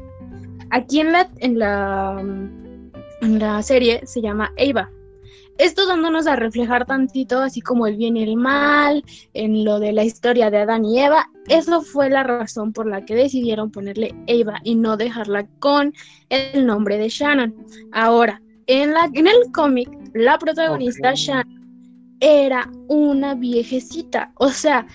Aquí 0.71 1.01
en 1.01 1.13
la, 1.13 1.29
en 1.39 1.59
la, 1.59 2.23
la 3.20 3.62
serie 3.62 4.07
se 4.07 4.20
llama 4.20 4.53
Ava. 4.59 4.90
Esto 5.59 5.86
dándonos 5.86 6.28
a 6.28 6.36
reflejar 6.36 6.86
tantito, 6.86 7.40
así 7.40 7.61
como 7.61 7.89
el 7.89 7.97
bien 7.97 8.16
y 8.16 8.23
el 8.23 8.36
mal, 8.36 9.05
en 9.35 9.65
lo 9.65 9.81
de 9.81 9.93
la 9.93 10.05
historia 10.05 10.51
de 10.51 10.59
Adán 10.59 10.85
y 10.85 11.01
Eva. 11.01 11.28
Eso 11.49 11.81
fue 11.81 12.11
la 12.11 12.23
razón 12.23 12.73
por 12.73 12.86
la 12.86 13.05
que 13.05 13.16
decidieron 13.16 13.73
ponerle 13.73 14.15
Ava 14.28 14.61
y 14.62 14.77
no 14.77 14.97
dejarla 14.97 15.49
con 15.59 15.93
el 16.28 16.65
nombre 16.65 16.97
de 16.97 17.09
Shannon. 17.09 17.55
Ahora, 17.90 18.40
en, 18.69 18.93
la, 18.93 19.11
en 19.12 19.27
el 19.27 19.51
cómic, 19.53 19.90
la 20.15 20.39
protagonista. 20.39 21.15
Shannon 21.15 21.59
era 22.20 22.70
una 22.86 23.35
viejecita. 23.35 24.32
O 24.36 24.51
sea, 24.51 24.86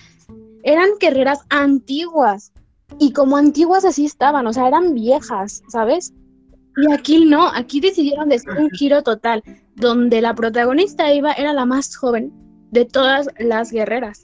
eran 0.63 0.89
guerreras 0.99 1.41
antiguas. 1.49 2.53
Y 2.99 3.11
como 3.11 3.37
antiguas 3.37 3.85
así 3.85 4.05
estaban, 4.05 4.45
o 4.47 4.53
sea, 4.53 4.67
eran 4.67 4.93
viejas, 4.93 5.63
¿sabes? 5.67 6.13
Y 6.77 6.91
aquí 6.91 7.25
no, 7.25 7.47
aquí 7.47 7.79
decidieron 7.79 8.29
de 8.29 8.35
hacer 8.35 8.57
un 8.57 8.69
giro 8.71 9.03
total, 9.03 9.43
donde 9.75 10.21
la 10.21 10.33
protagonista 10.33 11.11
Eva 11.11 11.33
era 11.33 11.53
la 11.53 11.65
más 11.65 11.95
joven 11.95 12.31
de 12.71 12.85
todas 12.85 13.29
las 13.37 13.71
guerreras. 13.71 14.23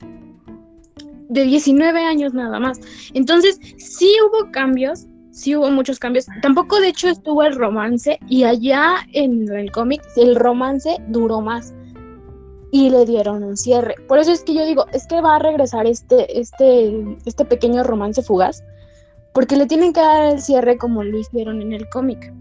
De 1.30 1.44
19 1.44 2.04
años 2.04 2.34
nada 2.34 2.60
más. 2.60 2.80
Entonces, 3.14 3.60
sí 3.78 4.12
hubo 4.26 4.52
cambios, 4.52 5.06
sí 5.32 5.56
hubo 5.56 5.70
muchos 5.70 6.00
cambios. 6.00 6.26
Tampoco, 6.42 6.80
de 6.80 6.90
hecho, 6.90 7.08
estuvo 7.08 7.44
el 7.44 7.56
romance, 7.56 8.20
y 8.28 8.44
allá 8.44 8.96
en 9.14 9.48
el 9.54 9.72
cómic, 9.72 10.02
el 10.16 10.36
romance 10.36 10.98
duró 11.08 11.42
más. 11.42 11.74
Y 12.72 12.90
le 12.90 13.06
dieron 13.06 13.44
un 13.44 13.58
cierre. 13.58 13.96
Por 14.08 14.20
eso 14.20 14.32
es 14.32 14.44
que 14.44 14.54
yo 14.54 14.66
digo, 14.66 14.86
es 14.92 15.08
que 15.08 15.22
va 15.22 15.36
a 15.36 15.40
regresar 15.40 15.88
este, 15.88 16.40
este, 16.40 17.18
este 17.26 17.46
pequeño 17.46 17.84
romance 17.84 18.22
fugaz. 18.22 18.64
Porque 19.34 19.56
le 19.56 19.68
tienen 19.68 19.94
que 19.94 20.02
dar 20.02 20.34
el 20.34 20.42
cierre 20.42 20.78
como 20.78 21.04
lo 21.04 21.18
hicieron 21.18 21.62
en 21.62 21.74
el 21.74 21.88
cómic. 21.90 22.34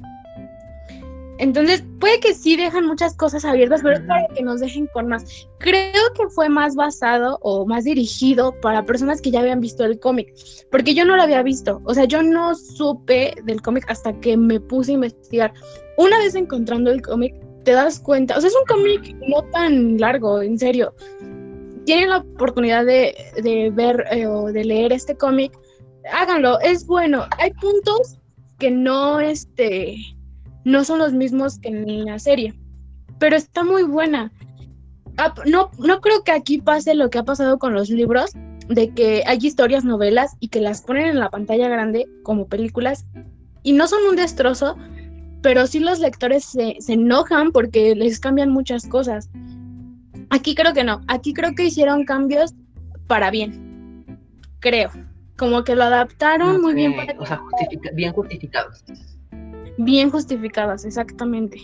Entonces, 1.39 1.85
puede 2.01 2.19
que 2.19 2.35
sí 2.35 2.56
dejan 2.56 2.86
muchas 2.86 3.15
cosas 3.15 3.44
abiertas, 3.44 3.81
pero 3.82 3.94
es 3.94 4.02
para 4.02 4.27
que 4.28 4.43
nos 4.43 4.60
dejen 4.60 4.89
con 4.89 5.06
más. 5.06 5.24
Creo 5.59 6.12
que 6.16 6.28
fue 6.31 6.48
más 6.48 6.74
basado 6.74 7.39
o 7.43 7.65
más 7.65 7.85
dirigido 7.85 8.52
para 8.60 8.85
personas 8.85 9.23
que 9.23 9.31
ya 9.31 9.40
habían 9.40 9.60
visto 9.60 9.85
el 9.85 10.01
cómic, 10.01 10.35
porque 10.70 10.94
yo 10.94 11.05
no 11.05 11.15
lo 11.15 11.23
había 11.23 11.43
visto. 11.44 11.81
O 11.85 11.94
sea, 11.94 12.06
yo 12.06 12.23
no 12.24 12.56
supe 12.56 13.35
del 13.44 13.62
cómic 13.62 13.85
hasta 13.89 14.12
que 14.20 14.36
me 14.36 14.59
puse 14.59 14.90
a 14.90 14.94
investigar. 14.94 15.55
Una 15.97 16.19
vez 16.19 16.35
encontrando 16.35 16.90
el 16.90 17.02
cómic, 17.02 17.35
te 17.65 17.70
das 17.70 18.01
cuenta, 18.01 18.36
o 18.36 18.40
sea, 18.40 18.48
es 18.48 18.56
un 18.56 18.65
cómic 18.66 19.16
no 19.28 19.43
tan 19.52 19.98
largo, 19.98 20.43
en 20.43 20.59
serio. 20.59 20.93
Tienen 21.85 22.10
la 22.10 22.19
oportunidad 22.19 22.85
de, 22.85 23.15
de 23.43 23.70
ver 23.73 24.05
eh, 24.10 24.27
o 24.27 24.47
de 24.52 24.65
leer 24.65 24.93
este 24.93 25.16
cómic, 25.16 25.52
háganlo, 26.12 26.60
es 26.60 26.86
bueno. 26.86 27.26
Hay 27.38 27.52
puntos 27.52 28.18
que 28.58 28.70
no, 28.70 29.20
este, 29.20 29.96
no 30.64 30.84
son 30.84 30.98
los 30.98 31.12
mismos 31.12 31.58
que 31.58 31.68
en 31.68 32.04
la 32.04 32.18
serie, 32.18 32.54
pero 33.18 33.36
está 33.36 33.64
muy 33.64 33.82
buena. 33.82 34.32
Ah, 35.16 35.34
No, 35.46 35.70
no 35.78 36.00
creo 36.00 36.22
que 36.22 36.32
aquí 36.32 36.58
pase 36.58 36.94
lo 36.94 37.10
que 37.10 37.18
ha 37.18 37.24
pasado 37.24 37.58
con 37.58 37.74
los 37.74 37.90
libros, 37.90 38.32
de 38.68 38.90
que 38.90 39.22
hay 39.26 39.38
historias, 39.40 39.84
novelas 39.84 40.36
y 40.40 40.48
que 40.48 40.60
las 40.60 40.82
ponen 40.82 41.06
en 41.06 41.18
la 41.18 41.30
pantalla 41.30 41.68
grande 41.68 42.06
como 42.22 42.46
películas 42.46 43.06
y 43.62 43.72
no 43.72 43.88
son 43.88 44.02
un 44.08 44.16
destrozo, 44.16 44.76
pero 45.42 45.66
sí 45.66 45.80
los 45.80 46.00
lectores 46.00 46.44
se, 46.44 46.76
se 46.80 46.92
enojan 46.92 47.52
porque 47.52 47.94
les 47.94 48.20
cambian 48.20 48.50
muchas 48.50 48.86
cosas. 48.86 49.30
Aquí 50.30 50.54
creo 50.54 50.74
que 50.74 50.84
no, 50.84 51.00
aquí 51.08 51.32
creo 51.32 51.54
que 51.54 51.64
hicieron 51.64 52.04
cambios 52.04 52.54
para 53.06 53.30
bien, 53.30 54.18
creo. 54.60 54.90
Como 55.39 55.62
que 55.65 55.77
lo 55.77 55.85
adaptaron 55.85 56.60
muy 56.60 56.74
bien 56.74 56.97
para 56.97 57.15
O 57.20 57.24
sea, 57.27 57.36
justifica- 57.39 57.90
bien 57.94 58.12
justificados. 58.12 58.85
bien 59.78 60.10
justificadas, 60.10 60.85
exactamente. 60.85 61.59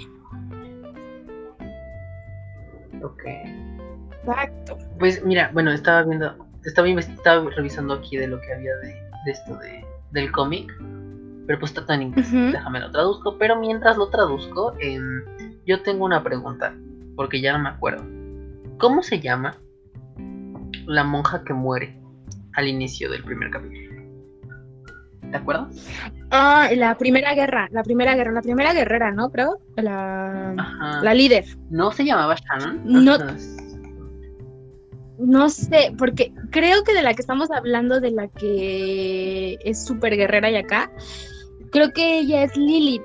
Ok. 3.03 3.23
Exacto. 4.23 4.79
Pues 4.99 5.25
mira, 5.25 5.51
bueno, 5.53 5.71
estaba 5.73 6.03
viendo, 6.05 6.35
estaba, 6.65 6.89
estaba 6.89 7.51
revisando 7.51 7.95
aquí 7.95 8.17
de 8.17 8.29
lo 8.29 8.41
que 8.41 8.53
había 8.55 8.75
de, 8.77 8.95
de 9.27 9.31
esto 9.31 9.57
de, 9.59 9.85
del 10.13 10.33
cómic, 10.33 10.73
pero 11.47 11.59
pues 11.59 11.73
está 11.73 11.85
tan 11.85 12.01
inglés, 12.01 12.31
déjame 12.33 12.81
lo 12.81 12.91
traduzco, 12.91 13.37
pero 13.39 13.59
mientras 13.59 13.99
lo 13.99 14.09
traduzco, 14.09 14.75
em, 14.79 15.23
yo 15.67 15.83
tengo 15.83 16.05
una 16.07 16.23
pregunta, 16.23 16.75
porque 17.17 17.41
ya 17.43 17.53
no 17.53 17.59
me 17.63 17.69
acuerdo. 17.69 18.03
¿Cómo 18.79 19.03
se 19.03 19.21
llama 19.21 19.59
la 20.87 21.05
monja 21.05 21.45
que 21.45 21.53
muere 21.53 21.99
al 22.57 22.69
inicio 22.69 23.11
del 23.11 23.23
primer 23.25 23.51
capítulo? 23.51 24.03
¿Te 25.31 25.37
acuerdas? 25.39 25.89
Ah, 26.31 26.69
la 26.77 26.97
primera 26.97 27.35
guerra, 27.35 27.69
la 27.73 27.83
primera 27.83 28.15
guerra, 28.15 28.31
la 28.33 28.43
primera 28.43 28.73
guerrera, 28.73 29.11
¿no? 29.11 29.31
Creo. 29.33 29.59
La, 29.77 30.55
Ajá. 30.57 31.03
la 31.03 31.15
líder. 31.15 31.45
¿No 31.71 31.91
se 31.91 32.05
llamaba 32.05 32.37
Shannon? 32.37 32.81
No. 32.85 33.17
No 35.19 35.49
sé, 35.49 35.95
porque 35.97 36.33
creo 36.51 36.83
que 36.85 36.93
de 36.93 37.03
la 37.03 37.15
que 37.15 37.21
estamos 37.23 37.51
hablando, 37.51 38.01
de 38.01 38.11
la 38.11 38.29
que 38.29 39.57
es 39.65 39.85
súper 39.85 40.17
guerrera 40.17 40.51
y 40.51 40.57
acá, 40.57 40.91
creo 41.71 41.93
que 41.93 42.19
ella 42.19 42.43
es 42.43 42.57
Lilith. 42.57 43.03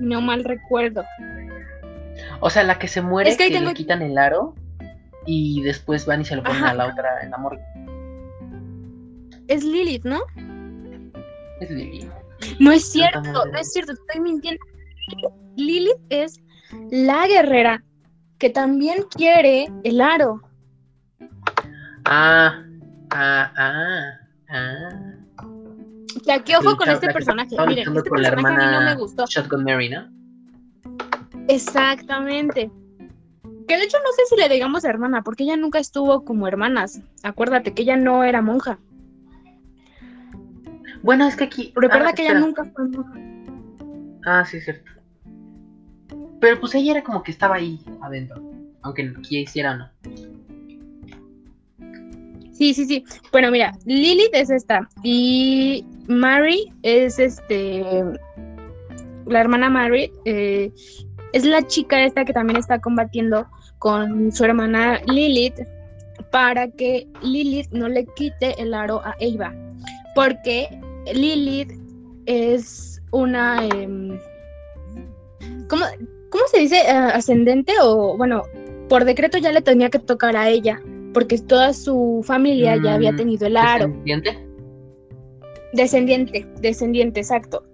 No 0.00 0.20
mal 0.20 0.44
recuerdo. 0.44 1.04
O 2.40 2.50
sea, 2.50 2.64
la 2.64 2.78
que 2.78 2.88
se 2.88 3.02
muere, 3.02 3.30
Es 3.30 3.36
que 3.36 3.44
que, 3.44 3.52
ahí 3.52 3.52
tengo- 3.58 3.68
le 3.70 3.74
quitan 3.74 4.02
el 4.02 4.18
aro 4.18 4.54
y 5.26 5.62
después 5.62 6.06
van 6.06 6.22
y 6.22 6.24
se 6.24 6.36
lo 6.36 6.42
ponen 6.42 6.58
Ajá. 6.64 6.70
a 6.70 6.74
la 6.74 6.86
otra 6.88 7.22
en 7.22 7.30
la 7.30 7.38
morgue. 7.38 7.62
Es 9.50 9.64
Lilith, 9.64 10.04
¿no? 10.04 10.20
Es 11.60 11.70
Lily. 11.70 12.08
No 12.60 12.70
es 12.70 12.84
cierto, 12.84 13.20
no 13.20 13.58
es 13.58 13.72
cierto, 13.72 13.94
estoy 13.94 14.20
mintiendo. 14.20 14.64
Lilith 15.56 15.98
es 16.08 16.40
la 16.92 17.26
guerrera 17.26 17.82
que 18.38 18.48
también 18.48 19.02
quiere 19.10 19.66
el 19.82 20.00
aro. 20.00 20.40
Ah, 22.04 22.62
ah, 23.10 23.52
ah, 23.56 24.02
ah. 24.50 24.88
Que 26.24 26.32
aquí 26.32 26.54
ojo 26.54 26.76
con 26.76 26.88
este 26.88 27.08
la 27.08 27.12
personaje. 27.12 27.56
Miren, 27.66 27.96
este 27.96 28.08
con 28.08 28.22
la 28.22 28.30
personaje 28.30 28.64
a 28.64 28.70
mí 28.70 28.76
no 28.76 28.80
me 28.82 28.94
gustó. 28.94 29.26
Shotgun 29.26 29.64
Mary, 29.64 29.88
¿no? 29.88 30.08
Exactamente. 31.48 32.70
Que 33.66 33.76
de 33.76 33.82
hecho 33.82 33.98
no 33.98 34.12
sé 34.12 34.22
si 34.28 34.36
le 34.36 34.48
digamos 34.48 34.84
hermana, 34.84 35.24
porque 35.24 35.42
ella 35.42 35.56
nunca 35.56 35.80
estuvo 35.80 36.24
como 36.24 36.46
hermanas. 36.46 37.00
Acuérdate 37.24 37.74
que 37.74 37.82
ella 37.82 37.96
no 37.96 38.22
era 38.22 38.42
monja. 38.42 38.78
Bueno, 41.02 41.26
es 41.26 41.36
que 41.36 41.44
aquí. 41.44 41.72
Recuerda 41.74 42.10
ah, 42.10 42.12
que 42.12 42.22
ella 42.22 42.38
nunca 42.38 42.64
fue 42.64 42.88
monja. 42.88 43.14
Ah, 44.26 44.44
sí, 44.44 44.58
es 44.58 44.64
cierto. 44.64 44.90
Pero 46.40 46.60
pues 46.60 46.74
ella 46.74 46.92
era 46.92 47.02
como 47.02 47.22
que 47.22 47.30
estaba 47.30 47.56
ahí 47.56 47.80
adentro. 48.02 48.42
Aunque 48.82 49.12
quisiera 49.22 49.72
o 49.72 49.76
no. 49.76 49.90
Sí, 52.52 52.74
sí, 52.74 52.84
sí. 52.84 53.04
Bueno, 53.32 53.50
mira, 53.50 53.72
Lilith 53.86 54.34
es 54.34 54.50
esta. 54.50 54.88
Y 55.02 55.84
Mary 56.08 56.72
es 56.82 57.18
este. 57.18 57.82
La 59.26 59.40
hermana 59.40 59.70
Mary 59.70 60.10
eh, 60.24 60.70
es 61.32 61.44
la 61.44 61.66
chica 61.66 62.04
esta 62.04 62.24
que 62.24 62.32
también 62.32 62.58
está 62.58 62.80
combatiendo 62.80 63.46
con 63.78 64.32
su 64.32 64.44
hermana 64.44 65.00
Lilith 65.06 65.60
para 66.30 66.68
que 66.68 67.06
Lilith 67.22 67.70
no 67.70 67.88
le 67.88 68.06
quite 68.14 68.60
el 68.60 68.74
aro 68.74 69.00
a 69.04 69.14
Eva. 69.20 69.54
Porque 70.14 70.68
Lilith 71.12 71.72
es 72.26 73.00
una. 73.12 73.64
em, 73.66 74.18
¿cómo, 75.68 75.84
cómo 76.30 76.44
se 76.52 76.60
dice? 76.60 76.76
Eh, 76.78 76.88
ascendente 76.90 77.72
o, 77.82 78.16
bueno, 78.16 78.42
por 78.88 79.04
decreto 79.04 79.38
ya 79.38 79.52
le 79.52 79.62
tenía 79.62 79.90
que 79.90 79.98
tocar 79.98 80.36
a 80.36 80.48
ella. 80.48 80.80
Porque 81.12 81.38
toda 81.38 81.72
su 81.72 82.22
familia 82.24 82.76
ya 82.82 82.94
había 82.94 83.12
Mm, 83.12 83.16
tenido 83.16 83.46
el 83.46 83.56
aro. 83.56 83.88
¿Descendiente? 83.88 84.46
Descendiente, 85.72 86.46
descendiente, 86.60 87.20
exacto. 87.20 87.64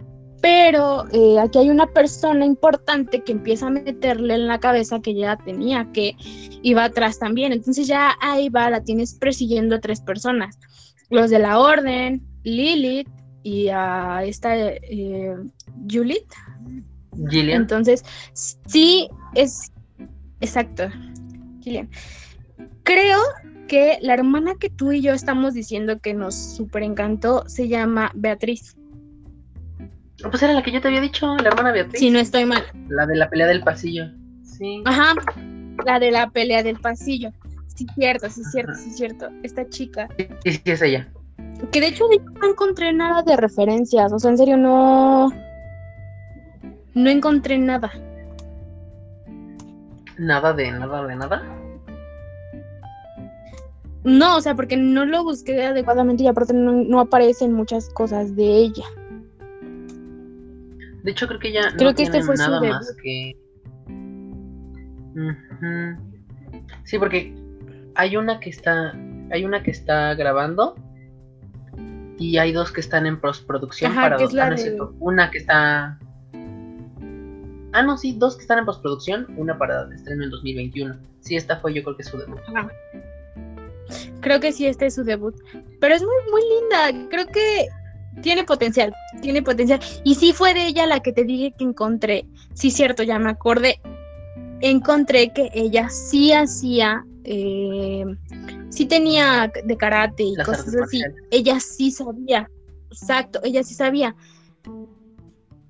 Pero 0.40 1.05
eh, 1.12 1.39
aquí 1.39 1.59
hay 1.59 1.70
una 1.70 1.86
persona 1.86 2.44
importante 2.44 3.20
que 3.23 3.32
empieza 3.32 3.66
a 3.66 3.70
meterle 3.70 4.35
en 4.35 4.47
la 4.47 4.61
cabeza 4.61 5.01
que 5.01 5.15
ya 5.15 5.36
tenía, 5.39 5.90
que 5.93 6.15
iba 6.62 6.85
atrás 6.85 7.19
también. 7.19 7.53
Entonces 7.53 7.86
ya 7.86 8.12
ahí 8.20 8.48
va, 8.48 8.70
la 8.70 8.82
tienes 8.85 9.15
persiguiendo 9.15 9.77
a 9.77 9.81
tres 9.81 10.01
personas. 10.01 10.59
Los 11.11 11.31
de 11.31 11.39
la 11.39 11.59
orden, 11.59 12.23
Lilith 12.47 13.09
y 13.43 13.68
a 13.68 14.23
esta 14.24 14.56
eh, 14.56 15.36
Juliet. 15.90 16.27
Gillian. 17.28 17.62
Entonces, 17.62 18.05
sí 18.35 19.09
es 19.35 19.73
exacto, 20.40 20.89
Gillian. 21.60 21.90
Creo 22.85 23.18
que 23.66 23.98
la 24.01 24.14
hermana 24.14 24.55
que 24.60 24.70
tú 24.70 24.93
y 24.93 25.02
yo 25.02 25.12
estamos 25.12 25.55
diciendo 25.55 25.98
que 25.98 26.14
nos 26.14 26.36
súper 26.36 26.85
encantó 26.85 27.48
se 27.48 27.66
llama 27.66 28.12
Beatriz. 28.14 28.77
Pues 30.23 30.43
era 30.43 30.52
la 30.52 30.62
que 30.62 30.70
yo 30.70 30.81
te 30.81 30.89
había 30.89 31.01
dicho, 31.01 31.36
la 31.36 31.48
hermana 31.48 31.73
Beatriz. 31.73 31.98
Si 31.98 32.10
no 32.10 32.20
estoy 32.20 32.44
mal. 32.44 32.62
La 32.89 33.06
de 33.06 33.16
la 33.16 33.28
pelea 33.28 33.48
del 33.48 33.62
pasillo. 33.62 34.05
Sí. 34.44 34.82
Ajá, 34.85 35.14
la 35.85 35.98
de 35.98 36.12
la 36.12 36.31
pelea 36.31 36.62
del 36.62 36.78
pasillo. 36.78 37.32
Sí, 37.74 37.86
cierto, 37.97 38.31
sí, 38.31 38.43
cierto, 38.44 38.74
sí, 38.74 38.90
cierto. 38.90 39.28
Esta 39.43 39.68
chica. 39.68 40.09
Sí, 40.44 40.52
sí, 40.52 40.60
es 40.64 40.82
ella. 40.82 41.12
Que 41.72 41.80
de 41.80 41.88
hecho 41.88 42.04
no 42.40 42.48
encontré 42.48 42.92
nada 42.92 43.22
de 43.22 43.36
referencias. 43.36 44.12
O 44.12 44.18
sea, 44.18 44.30
en 44.30 44.38
serio, 44.38 44.56
no. 44.56 45.30
No 46.94 47.10
encontré 47.10 47.58
nada. 47.58 47.92
Nada 50.18 50.52
de 50.52 50.70
nada 50.70 51.06
de 51.06 51.16
nada. 51.16 51.42
No, 54.04 54.36
o 54.36 54.40
sea, 54.40 54.54
porque 54.54 54.76
no 54.76 55.04
lo 55.04 55.24
busqué 55.24 55.64
adecuadamente 55.64 56.22
y 56.22 56.28
aparte 56.28 56.54
no, 56.54 56.72
no 56.72 57.00
aparecen 57.00 57.52
muchas 57.52 57.88
cosas 57.90 58.36
de 58.36 58.44
ella. 58.44 58.84
De 61.02 61.10
hecho, 61.10 61.26
creo 61.26 61.40
que 61.40 61.52
ya 61.52 61.72
Creo 61.76 61.90
no 61.90 61.96
que 61.96 62.04
este 62.04 62.22
fue 62.22 62.36
su 62.36 62.42
nada 62.42 62.60
más 62.60 62.96
que. 63.02 63.36
Sí, 66.84 66.98
porque 66.98 67.34
hay 67.94 68.16
una 68.16 68.40
que 68.40 68.50
está. 68.50 68.92
Hay 69.32 69.44
una 69.44 69.62
que 69.62 69.72
está 69.72 70.14
grabando. 70.14 70.76
Y 72.18 72.38
hay 72.38 72.52
dos 72.52 72.72
que 72.72 72.80
están 72.80 73.06
en 73.06 73.20
postproducción 73.20 73.93
Ajá, 73.93 74.02
para 74.02 74.16
que 74.16 74.24
es 74.24 74.32
la 74.32 74.47
ah, 74.47 74.48
no 74.51 74.55
es 74.55 74.62
de- 74.64 74.68
cierto. 74.70 74.94
Una 75.01 75.30
que 75.30 75.38
está. 75.38 75.98
Ah, 77.72 77.82
no, 77.82 77.98
sí, 77.98 78.14
dos 78.18 78.36
que 78.36 78.43
están 78.43 78.59
en 78.60 78.64
postproducción, 78.64 79.26
una 79.36 79.59
para 79.59 79.82
el 79.82 79.93
estreno 79.93 80.24
en 80.24 80.30
2021. 80.30 80.97
Sí, 81.20 81.36
esta 81.36 81.59
fue 81.59 81.74
yo 81.74 81.82
creo 81.82 81.97
que 81.97 82.05
su 82.05 82.16
debut. 82.16 82.38
Ajá. 82.55 82.70
Creo 84.20 84.40
que 84.40 84.52
sí, 84.52 84.66
este 84.66 84.86
es 84.86 84.94
su 84.94 85.05
debut. 85.05 85.34
Pero 85.80 85.94
es 85.94 86.02
muy, 86.02 86.30
muy 86.30 86.40
linda. 86.43 87.09
Creo 87.10 87.26
que 87.26 87.66
tiene 88.22 88.44
potencial. 88.44 88.94
Tiene 89.20 89.43
potencial. 89.43 89.78
Y 90.05 90.14
sí 90.14 90.32
fue 90.32 90.55
de 90.55 90.66
ella 90.66 90.86
la 90.86 91.01
que 91.01 91.12
te 91.12 91.24
dije 91.24 91.52
que 91.56 91.64
encontré. 91.64 92.26
Sí, 92.55 92.70
cierto, 92.70 93.02
ya 93.02 93.18
me 93.18 93.30
acordé. 93.30 93.78
Encontré 94.60 95.32
que 95.34 95.51
ella 95.52 95.88
sí 95.90 96.32
hacía. 96.32 97.05
eh, 97.24 98.05
sí 98.77 98.86
tenía 98.86 99.51
de 99.65 99.77
karate 99.77 100.23
y 100.23 100.36
Las 100.36 100.47
cosas 100.47 100.74
así. 100.82 101.03
Ella 101.31 101.59
sí 101.61 101.90
sabía. 101.90 102.51
Exacto, 102.90 103.40
ella 103.43 103.62
sí 103.65 103.74
sabía. 103.74 104.15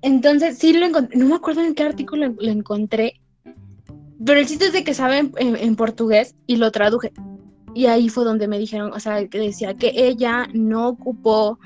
Entonces, 0.01 0.57
sí 0.57 0.73
lo 0.73 0.85
encontré. 0.85 1.17
No 1.17 1.25
me 1.25 1.35
acuerdo 1.35 1.61
en 1.61 1.73
qué 1.73 1.83
artículo 1.83 2.27
lo 2.39 2.51
encontré. 2.51 3.19
Pero 4.25 4.39
el 4.39 4.45
chiste 4.47 4.65
es 4.67 4.73
de 4.73 4.83
que 4.83 4.93
sabe 4.93 5.19
en, 5.19 5.31
en- 5.37 5.55
en 5.55 5.75
portugués 5.75 6.35
y 6.47 6.57
lo 6.57 6.71
traduje. 6.71 7.11
Y 7.73 7.85
ahí 7.85 8.09
fue 8.09 8.23
donde 8.25 8.47
me 8.47 8.59
dijeron, 8.59 8.91
o 8.93 8.99
sea, 8.99 9.25
que 9.27 9.39
decía 9.39 9.73
que 9.75 9.91
ella 9.95 10.47
no 10.53 10.87
ocupó 10.89 11.59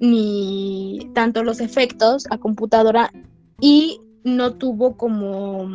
ni 0.00 1.10
tanto 1.14 1.42
los 1.42 1.60
efectos 1.60 2.26
a 2.30 2.38
computadora 2.38 3.10
y 3.60 4.00
no 4.24 4.54
tuvo 4.54 4.96
como, 4.96 5.68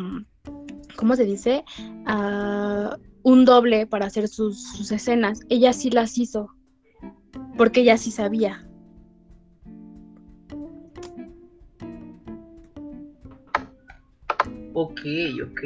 ¿cómo 0.96 1.16
se 1.16 1.24
dice? 1.24 1.64
Ah, 2.06 2.96
un 3.22 3.44
doble 3.44 3.86
para 3.86 4.06
hacer 4.06 4.28
sus, 4.28 4.62
sus 4.62 4.92
escenas. 4.92 5.40
Ella 5.48 5.72
sí 5.72 5.90
las 5.90 6.18
hizo, 6.18 6.54
porque 7.56 7.80
ella 7.80 7.96
sí 7.96 8.10
sabía. 8.10 8.66
Ok, 14.74 15.00
ok. 15.44 15.60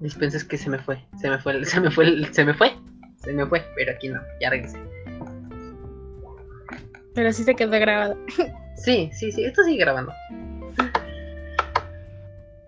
Dispenses 0.00 0.44
que 0.44 0.56
se 0.56 0.70
me 0.70 0.78
fue. 0.78 0.98
Se 1.20 1.28
me 1.28 1.38
fue, 1.38 1.64
se 1.64 1.80
me 1.80 1.90
fue, 1.90 2.32
se 2.32 2.44
me 2.44 2.54
fue. 2.54 2.72
Se 3.16 3.32
me 3.32 3.44
fue, 3.46 3.64
pero 3.76 3.92
aquí 3.92 4.08
no, 4.08 4.20
ya 4.40 4.50
regresé. 4.50 4.78
Pero 7.14 7.32
sí 7.32 7.42
se 7.44 7.54
quedó 7.54 7.72
grabado. 7.72 8.16
Sí, 8.76 9.10
sí, 9.12 9.32
sí, 9.32 9.44
esto 9.44 9.64
sigue 9.64 9.78
grabando. 9.78 10.12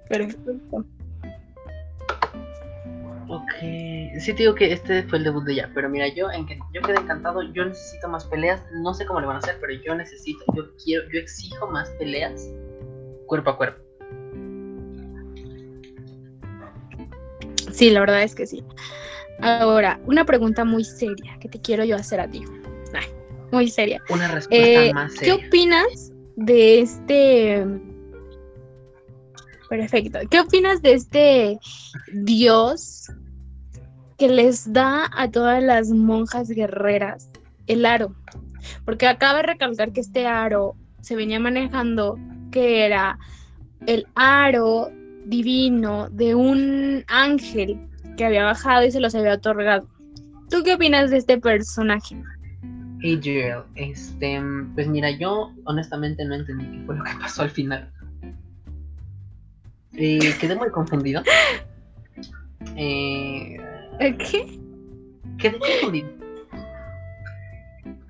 Perfecto. 0.09 0.85
Ok, 3.33 3.53
sí 4.19 4.33
te 4.33 4.43
digo 4.43 4.57
que 4.57 4.73
este 4.73 5.05
fue 5.05 5.19
el 5.19 5.25
debut 5.25 5.45
de 5.45 5.53
ella, 5.53 5.71
pero 5.73 5.89
mira, 5.89 6.09
yo, 6.09 6.33
en 6.33 6.47
que, 6.47 6.59
yo 6.75 6.83
quedé 6.83 6.99
encantado, 6.99 7.43
yo 7.53 7.65
necesito 7.65 8.09
más 8.09 8.25
peleas, 8.25 8.61
no 8.83 8.93
sé 8.93 9.07
cómo 9.07 9.21
le 9.21 9.29
van 9.29 9.37
a 9.37 9.39
hacer, 9.39 9.57
pero 9.61 9.73
yo 9.85 9.95
necesito, 9.95 10.43
yo 10.57 10.65
quiero, 10.83 11.09
yo 11.13 11.21
exijo 11.21 11.71
más 11.71 11.89
peleas 11.91 12.51
cuerpo 13.27 13.51
a 13.51 13.57
cuerpo. 13.57 13.81
Sí, 17.73 17.91
la 17.91 18.01
verdad 18.01 18.25
es 18.25 18.35
que 18.35 18.47
sí. 18.47 18.65
Ahora, 19.41 20.01
una 20.07 20.25
pregunta 20.25 20.65
muy 20.65 20.83
seria 20.83 21.39
que 21.39 21.49
te 21.49 21.61
quiero 21.61 21.85
yo 21.85 21.95
hacer 21.95 22.19
a 22.19 22.29
ti. 22.29 22.43
Ay, 22.93 23.07
muy 23.53 23.69
seria. 23.69 24.03
Una 24.11 24.27
respuesta 24.27 24.85
Eh, 24.87 24.93
más 24.93 25.13
¿Qué 25.13 25.31
seria. 25.31 25.47
opinas 25.47 26.13
de 26.35 26.81
este... 26.81 27.65
Perfecto. 29.69 30.19
¿Qué 30.29 30.41
opinas 30.41 30.83
de 30.83 30.95
este 30.95 31.59
dios 32.13 33.09
que 34.21 34.29
les 34.29 34.71
da 34.71 35.09
a 35.17 35.31
todas 35.31 35.63
las 35.63 35.89
monjas 35.89 36.51
guerreras 36.51 37.31
el 37.67 37.87
aro? 37.87 38.15
Porque 38.85 39.07
acaba 39.07 39.39
de 39.39 39.45
recalcar 39.45 39.93
que 39.93 40.03
este 40.03 40.27
aro 40.27 40.77
se 41.01 41.17
venía 41.17 41.41
manejando 41.41 42.19
que 42.53 42.85
era 42.85 43.19
el 43.87 44.07
aro 44.15 44.91
divino 45.25 46.11
de 46.11 46.35
un 46.35 47.03
ángel 47.09 47.81
que 48.19 48.27
había 48.27 48.45
bajado 48.45 48.85
y 48.85 48.91
se 48.91 49.01
los 49.01 49.15
había 49.15 49.33
otorgado. 49.33 49.89
¿Tú 50.51 50.63
qué 50.65 50.75
opinas 50.75 51.11
de 51.11 51.17
este 51.17 51.39
personaje? 51.39 52.23
Hey 53.01 53.19
Joel, 53.25 53.63
este, 53.75 54.39
pues 54.75 54.87
mira, 54.87 55.13
yo 55.13 55.51
honestamente 55.65 56.23
no 56.27 56.35
entendí 56.35 56.67
qué 56.67 56.85
fue 56.85 56.95
lo 56.95 57.05
que 57.05 57.13
pasó 57.19 57.41
al 57.41 57.51
final. 57.51 57.91
Eh, 59.95 60.35
quedé 60.39 60.57
muy 60.57 60.71
confundido. 60.71 61.23
Eh, 62.77 63.57
¿Qué? 64.01 64.59
quedé 65.39 65.59
confundido. 65.59 66.09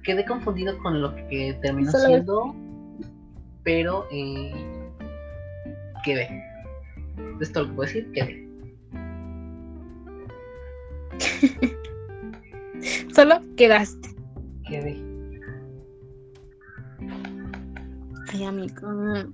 Quedé 0.04 0.24
confundido 0.24 0.78
con 0.78 1.02
lo 1.02 1.14
que 1.14 1.58
terminó 1.62 1.90
Solo- 1.90 2.06
siendo, 2.06 2.54
pero 3.64 4.06
eh, 4.10 4.52
quedé. 6.04 6.28
Esto 7.40 7.64
lo 7.64 7.74
puedo 7.74 7.86
decir, 7.88 8.10
quedé. 8.12 8.46
Solo 13.14 13.40
quedaste. 13.56 14.08
Quedé. 14.68 14.96
Ay, 18.32 18.44
amigo. 18.44 19.26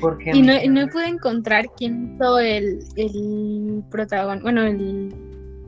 Porque 0.00 0.30
Y 0.34 0.42
no, 0.42 0.52
y 0.62 0.68
no 0.68 0.86
pude 0.88 1.06
encontrar 1.08 1.66
quién 1.76 2.14
hizo 2.14 2.38
el, 2.38 2.80
el 2.96 3.82
protagonista. 3.90 4.42
Bueno, 4.42 4.62
el. 4.62 5.14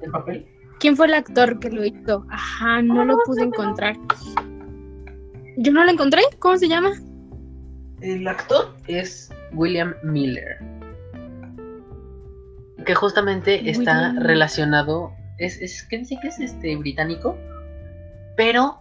El 0.03 0.11
papel. 0.11 0.47
¿Quién 0.83 0.97
fue 0.97 1.07
el 1.07 1.15
actor 1.15 1.61
que 1.61 1.71
lo 1.71 1.85
hizo? 1.85 2.27
Ajá, 2.29 2.83
no 2.83 3.05
lo 3.05 3.17
pude 3.25 3.43
encontrar. 3.43 3.97
Yo 5.57 5.71
no 5.73 5.85
lo 5.85 5.91
encontré. 5.93 6.23
¿Cómo 6.41 6.57
se 6.57 6.69
llama? 6.69 6.91
El 8.01 8.27
actor 8.27 8.75
es 8.89 9.31
William 9.53 9.95
Miller. 10.03 10.59
Que 12.85 12.97
justamente 12.97 13.71
está 13.71 14.13
relacionado. 14.19 15.13
Es, 15.39 15.63
es 15.63 15.85
que 15.85 15.99
dice 15.99 16.19
que 16.21 16.27
es 16.27 16.41
este 16.41 16.75
británico. 16.77 17.39
Pero 18.37 18.77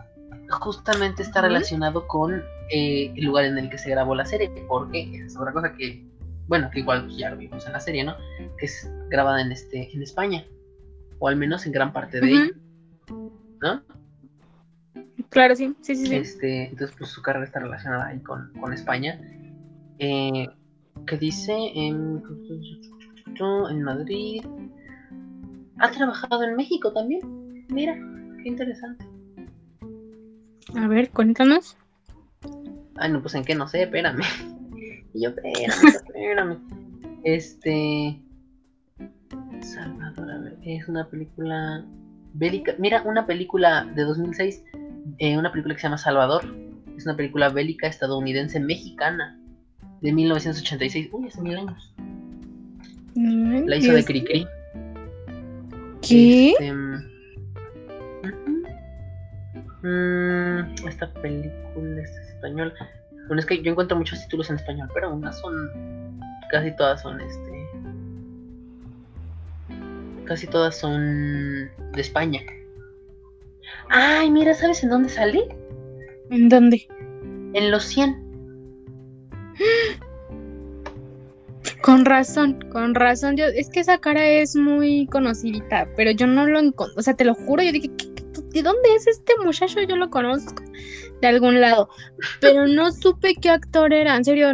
justamente 0.49 1.21
está 1.21 1.41
relacionado 1.41 2.07
con 2.07 2.43
eh, 2.71 3.13
el 3.15 3.25
lugar 3.25 3.45
en 3.45 3.59
el 3.59 3.69
que 3.69 3.77
se 3.77 3.91
grabó 3.91 4.15
la 4.15 4.25
serie. 4.25 4.49
Porque 4.67 5.23
es 5.23 5.37
otra 5.37 5.53
cosa 5.53 5.73
que. 5.73 6.03
Bueno, 6.47 6.69
que 6.71 6.79
igual 6.79 7.07
ya 7.09 7.29
lo 7.29 7.37
vimos 7.37 7.65
en 7.67 7.73
la 7.73 7.79
serie, 7.79 8.03
¿no? 8.03 8.15
Que 8.57 8.65
es 8.65 8.91
grabada 9.09 9.41
en 9.41 9.51
este. 9.51 9.87
en 9.93 10.01
España. 10.01 10.43
O 11.21 11.27
al 11.27 11.35
menos 11.35 11.67
en 11.67 11.71
gran 11.71 11.93
parte 11.93 12.19
de 12.19 12.31
ella. 12.31 12.51
¿No? 13.61 13.83
Claro, 15.29 15.55
sí. 15.55 15.75
Sí, 15.81 15.95
sí, 15.95 16.07
sí. 16.07 16.15
Este, 16.15 16.65
entonces, 16.65 16.95
pues 16.97 17.11
su 17.11 17.21
carrera 17.21 17.45
está 17.45 17.59
relacionada 17.59 18.07
ahí 18.07 18.19
con, 18.21 18.51
con 18.59 18.73
España. 18.73 19.21
Eh, 19.99 20.47
que 21.05 21.17
dice 21.17 21.53
en, 21.75 22.23
en 23.69 23.83
Madrid. 23.83 24.43
Ha 25.77 25.91
trabajado 25.91 26.43
en 26.43 26.55
México 26.55 26.91
también. 26.91 27.21
Mira, 27.69 27.95
qué 28.41 28.49
interesante. 28.49 29.05
A 30.75 30.87
ver, 30.87 31.11
cuéntanos. 31.11 31.77
Ay, 32.95 33.11
no, 33.11 33.21
pues 33.21 33.35
en 33.35 33.45
qué 33.45 33.53
no 33.53 33.67
sé, 33.67 33.83
espérame. 33.83 34.21
Y 35.13 35.23
yo, 35.23 35.29
espérame, 35.29 35.87
espérame. 36.07 36.57
Este. 37.23 38.21
Salvador, 39.61 40.31
a 40.31 40.39
ver, 40.39 40.57
es 40.63 40.87
una 40.87 41.07
película 41.07 41.85
bélica. 42.33 42.73
Mira, 42.77 43.03
una 43.03 43.25
película 43.25 43.85
de 43.95 44.03
2006, 44.03 44.63
eh, 45.17 45.37
una 45.37 45.51
película 45.51 45.75
que 45.75 45.81
se 45.81 45.87
llama 45.87 45.97
Salvador. 45.97 46.43
Es 46.95 47.05
una 47.05 47.15
película 47.15 47.49
bélica 47.49 47.87
estadounidense 47.87 48.59
mexicana 48.59 49.39
de 50.01 50.11
1986. 50.11 51.09
Uy, 51.11 51.27
hace 51.27 51.41
mil 51.41 51.57
años. 51.57 51.93
La 53.15 53.75
hizo 53.75 53.93
de 53.93 54.03
Cricri. 54.03 54.47
¿Qué? 56.01 56.51
Este, 56.51 56.73
mm. 56.73 57.11
Mm, 59.83 60.87
esta 60.87 61.11
película 61.21 62.01
es 62.01 62.11
española. 62.35 62.73
Bueno, 63.27 63.39
es 63.39 63.45
que 63.45 63.61
yo 63.61 63.71
encuentro 63.71 63.97
muchos 63.97 64.19
títulos 64.23 64.49
en 64.49 64.57
español, 64.57 64.89
pero 64.93 65.13
unas 65.13 65.39
son. 65.39 66.19
Casi 66.51 66.75
todas 66.75 67.01
son 67.01 67.19
este. 67.21 67.50
Casi 70.31 70.47
todas 70.47 70.77
son 70.79 71.69
de 71.91 71.99
España. 71.99 72.39
Ay, 73.89 74.31
mira, 74.31 74.53
¿sabes 74.53 74.81
en 74.81 74.89
dónde 74.89 75.09
sale? 75.09 75.41
¿En 76.29 76.47
dónde? 76.47 76.87
En 77.53 77.69
los 77.69 77.83
100. 77.83 78.15
Con 81.83 82.05
razón, 82.05 82.59
con 82.71 82.95
razón. 82.95 83.35
Yo, 83.35 83.43
es 83.45 83.69
que 83.69 83.81
esa 83.81 83.97
cara 83.97 84.25
es 84.25 84.55
muy 84.55 85.05
conocidita, 85.07 85.89
pero 85.97 86.11
yo 86.11 86.27
no 86.27 86.47
lo 86.47 86.59
encontré. 86.59 86.97
O 86.97 87.01
sea, 87.01 87.13
te 87.17 87.25
lo 87.25 87.33
juro, 87.35 87.61
yo 87.61 87.73
dije, 87.73 87.89
¿qué- 87.97 88.13
qué- 88.15 88.23
¿de 88.53 88.61
dónde 88.63 88.95
es 88.95 89.07
este 89.07 89.33
muchacho? 89.43 89.81
Yo 89.81 89.97
lo 89.97 90.09
conozco 90.09 90.63
de 91.21 91.27
algún 91.27 91.59
lado, 91.59 91.89
pero 92.39 92.67
no 92.67 92.89
supe 92.93 93.35
qué 93.35 93.49
actor 93.49 93.91
era. 93.91 94.15
En 94.15 94.23
serio, 94.23 94.51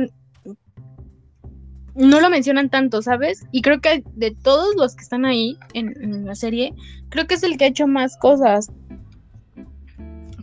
no 1.97 2.21
lo 2.21 2.29
mencionan 2.29 2.69
tanto, 2.69 3.01
¿sabes? 3.01 3.45
Y 3.51 3.61
creo 3.61 3.81
que 3.81 4.03
de 4.13 4.31
todos 4.31 4.75
los 4.75 4.95
que 4.95 5.03
están 5.03 5.25
ahí 5.25 5.57
en, 5.73 5.93
en 6.01 6.25
la 6.25 6.35
serie, 6.35 6.73
creo 7.09 7.27
que 7.27 7.35
es 7.35 7.43
el 7.43 7.57
que 7.57 7.65
ha 7.65 7.67
hecho 7.67 7.87
más 7.87 8.17
cosas. 8.17 8.71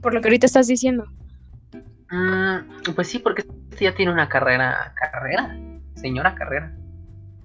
Por 0.02 0.12
lo 0.12 0.20
que 0.20 0.28
ahorita 0.28 0.46
estás 0.46 0.66
diciendo. 0.66 1.06
Mm, 2.10 2.92
pues 2.94 3.08
sí, 3.08 3.18
porque 3.18 3.42
este 3.70 3.84
ya 3.84 3.94
tiene 3.94 4.12
una 4.12 4.28
carrera. 4.28 4.94
Carrera. 5.12 5.56
Señora 5.94 6.34
carrera. 6.34 6.76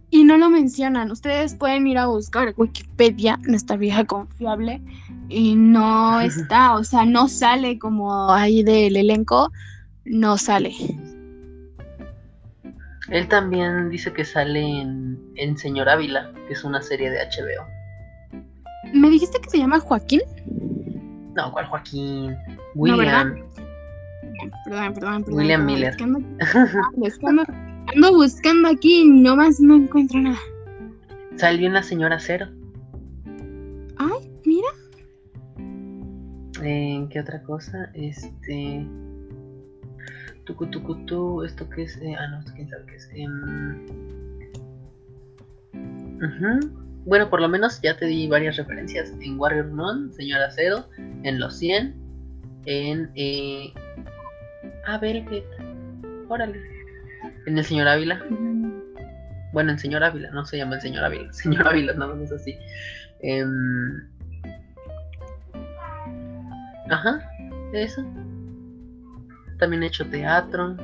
Y 0.10 0.24
no 0.24 0.38
lo 0.38 0.50
mencionan. 0.50 1.12
Ustedes 1.12 1.56
pueden 1.56 1.86
ir 1.88 1.98
a 1.98 2.08
buscar 2.08 2.54
Wikipedia, 2.58 3.40
nuestra 3.44 3.78
vieja 3.78 4.06
confiable, 4.06 4.82
y 5.30 5.56
no 5.56 6.20
está, 6.20 6.74
o 6.74 6.84
sea, 6.84 7.06
no 7.06 7.28
sale 7.28 7.78
como 7.78 8.32
ahí 8.32 8.64
del 8.64 8.96
elenco, 8.96 9.52
no 10.06 10.38
sale. 10.38 10.74
Él 13.12 13.28
también 13.28 13.90
dice 13.90 14.14
que 14.14 14.24
sale 14.24 14.62
en, 14.62 15.20
en 15.36 15.58
Señor 15.58 15.90
Ávila, 15.90 16.32
que 16.48 16.54
es 16.54 16.64
una 16.64 16.82
serie 16.82 17.10
de 17.10 17.18
HBO. 17.18 17.66
¿Me 18.94 19.10
dijiste 19.10 19.40
que 19.40 19.50
se 19.50 19.58
llama 19.58 19.80
Joaquín? 19.80 20.22
No, 21.36 21.52
¿cuál 21.52 21.66
Joaquín? 21.66 22.28
¿verdad? 22.30 22.66
William. 22.76 23.50
Perdón, 24.66 24.94
perdón, 24.94 25.24
perdón. 25.24 25.40
William 25.40 25.66
Miller. 25.66 25.90
Es 27.04 27.18
que 27.18 27.28
ando, 27.28 28.14
buscando 28.14 28.70
aquí 28.70 29.02
y 29.02 29.10
nomás 29.10 29.60
no 29.60 29.76
encuentro 29.76 30.20
nada. 30.20 30.40
Salió 31.36 31.68
en 31.68 31.74
La 31.74 31.84
Señora 31.84 32.20
Cero. 32.20 32.48
Ay, 33.98 34.32
mira. 34.46 34.68
¿En 36.62 37.10
qué 37.10 37.20
otra 37.20 37.42
cosa? 37.44 37.90
Este. 37.94 38.86
Tucu, 40.50 40.66
tucu, 40.66 40.96
tu. 41.06 41.44
¿Esto 41.44 41.70
qué 41.70 41.84
es? 41.84 41.96
Eh, 42.02 42.16
ah, 42.18 42.26
no, 42.26 42.44
quién 42.56 42.68
sabe 42.68 42.84
qué 42.88 42.96
es. 42.96 43.08
Em. 43.14 43.86
Bueno, 47.06 47.30
por 47.30 47.40
lo 47.40 47.48
menos 47.48 47.80
ya 47.84 47.96
te 47.96 48.08
di 48.08 48.28
varias 48.28 48.58
referencias. 48.58 49.14
En 49.22 49.40
Warrior 49.40 49.68
Nun, 49.68 50.12
Señora 50.12 50.50
Cero, 50.50 50.90
en 50.98 51.40
Los 51.40 51.60
100, 51.60 51.94
en. 52.66 53.12
Eh... 53.14 53.72
Ah, 54.88 54.98
Velvet. 54.98 55.46
Órale. 56.30 56.60
En 57.46 57.56
El 57.56 57.64
Señor 57.64 57.88
Ávila. 57.88 58.20
Bueno, 59.54 59.72
en 59.72 59.78
Señor 59.78 60.04
Ávila, 60.04 60.32
no 60.32 60.46
se 60.46 60.58
llama 60.58 60.76
el 60.76 60.82
Señor 60.82 61.04
Ávila. 61.04 61.32
Señor 61.34 61.68
Ávila, 61.68 61.94
no 61.94 62.24
es 62.24 62.32
así. 62.32 62.58
Em, 63.22 64.02
Ajá, 66.90 67.22
eso. 67.72 68.04
También 69.60 69.84
he 69.84 69.88
hecho 69.88 70.10
teatro. 70.10 70.76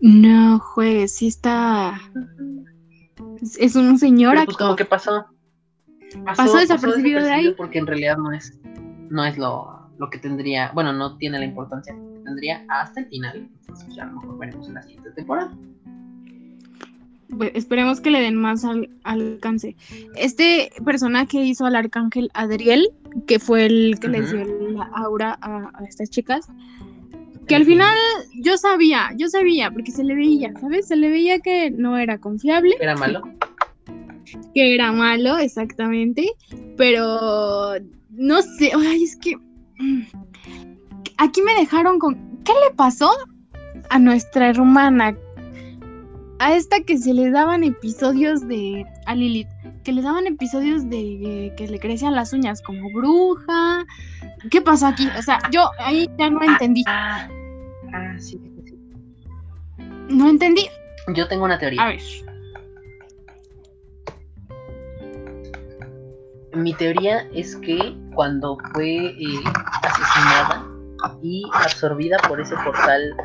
No 0.00 0.58
juegues, 0.58 1.12
sí 1.12 1.28
está. 1.28 2.00
Es- 3.58 3.76
un 3.76 3.98
señor 3.98 4.34
Pero, 4.34 4.44
pues 4.46 4.56
como 4.56 4.76
que 4.76 4.84
pasó. 4.84 5.26
Pasó 6.24 6.58
desapercibido 6.58 7.22
de 7.22 7.30
ahí. 7.32 7.54
Porque 7.56 7.78
en 7.78 7.86
realidad 7.86 8.16
no 8.18 8.32
es, 8.32 8.58
no 9.08 9.24
es 9.24 9.38
lo, 9.38 9.88
lo 9.98 10.10
que 10.10 10.18
tendría, 10.18 10.70
bueno, 10.74 10.92
no 10.92 11.16
tiene 11.16 11.38
la 11.38 11.44
importancia 11.44 11.94
que 11.94 12.20
tendría 12.24 12.64
hasta 12.68 13.00
el 13.00 13.06
final. 13.06 13.48
Entonces 13.60 13.94
ya 13.94 14.02
a 14.02 14.06
lo 14.06 14.20
mejor 14.20 14.38
veremos 14.38 14.68
en 14.68 14.74
la 14.74 14.82
siguiente 14.82 15.10
temporada. 15.12 15.52
Pues, 17.36 17.52
esperemos 17.54 18.00
que 18.00 18.10
le 18.10 18.20
den 18.20 18.34
más 18.34 18.64
al- 18.64 18.90
alcance. 19.04 19.74
Este 20.16 20.70
personaje 20.84 21.38
hizo 21.44 21.64
al 21.64 21.76
arcángel 21.76 22.30
Adriel, 22.34 22.90
que 23.26 23.38
fue 23.38 23.64
el 23.66 23.98
que 24.00 24.08
les 24.08 24.30
dio 24.32 24.40
la 24.72 24.84
aura 24.94 25.38
a, 25.40 25.70
a 25.74 25.84
estas 25.84 26.10
chicas. 26.10 26.46
Que 27.48 27.56
al 27.56 27.64
final 27.64 27.94
yo 28.34 28.56
sabía, 28.56 29.10
yo 29.16 29.28
sabía, 29.28 29.70
porque 29.70 29.90
se 29.90 30.04
le 30.04 30.14
veía, 30.14 30.52
¿sabes? 30.60 30.86
Se 30.88 30.96
le 30.96 31.08
veía 31.08 31.40
que 31.40 31.70
no 31.72 31.98
era 31.98 32.18
confiable, 32.18 32.76
Era 32.80 32.94
malo. 32.96 33.22
que 34.54 34.74
era 34.74 34.92
malo, 34.92 35.38
exactamente. 35.38 36.30
Pero 36.76 37.74
no 38.10 38.42
sé, 38.42 38.70
ay, 38.76 39.02
es 39.04 39.16
que. 39.16 39.36
mm, 39.36 40.02
Aquí 41.18 41.42
me 41.42 41.54
dejaron 41.54 41.98
con. 41.98 42.14
¿Qué 42.44 42.52
le 42.68 42.74
pasó 42.76 43.10
a 43.90 43.98
nuestra 43.98 44.48
hermana? 44.50 45.16
A 46.38 46.54
esta 46.56 46.80
que 46.80 46.96
se 46.98 47.12
le 47.12 47.30
daban 47.30 47.64
episodios 47.64 48.46
de. 48.48 48.84
A 49.06 49.14
Lilith. 49.14 49.48
Que 49.84 49.92
le 49.92 50.02
daban 50.02 50.26
episodios 50.26 50.88
de 50.88 51.00
eh, 51.46 51.54
que 51.56 51.66
le 51.66 51.78
crecían 51.78 52.14
las 52.14 52.32
uñas 52.32 52.62
como 52.62 52.90
bruja. 52.92 53.84
¿Qué 54.50 54.60
pasó 54.60 54.86
aquí? 54.86 55.08
O 55.18 55.22
sea, 55.22 55.38
yo 55.50 55.70
ahí 55.78 56.08
ya 56.18 56.30
no 56.30 56.42
entendí. 56.42 56.84
Ah, 56.86 57.28
ah, 57.92 58.14
sí, 58.18 58.38
sí, 58.38 58.62
sí. 58.64 58.78
No 60.08 60.28
entendí. 60.28 60.68
Yo 61.14 61.26
tengo 61.26 61.44
una 61.44 61.58
teoría. 61.58 61.82
A 61.82 61.88
ver. 61.88 62.00
Mi 66.54 66.74
teoría 66.74 67.26
es 67.32 67.56
que 67.56 67.96
cuando 68.14 68.58
fue 68.74 69.06
eh, 69.06 69.42
asesinada 69.82 70.66
y 71.22 71.42
absorbida 71.54 72.18
por 72.28 72.40
ese 72.40 72.54
portal 72.56 73.16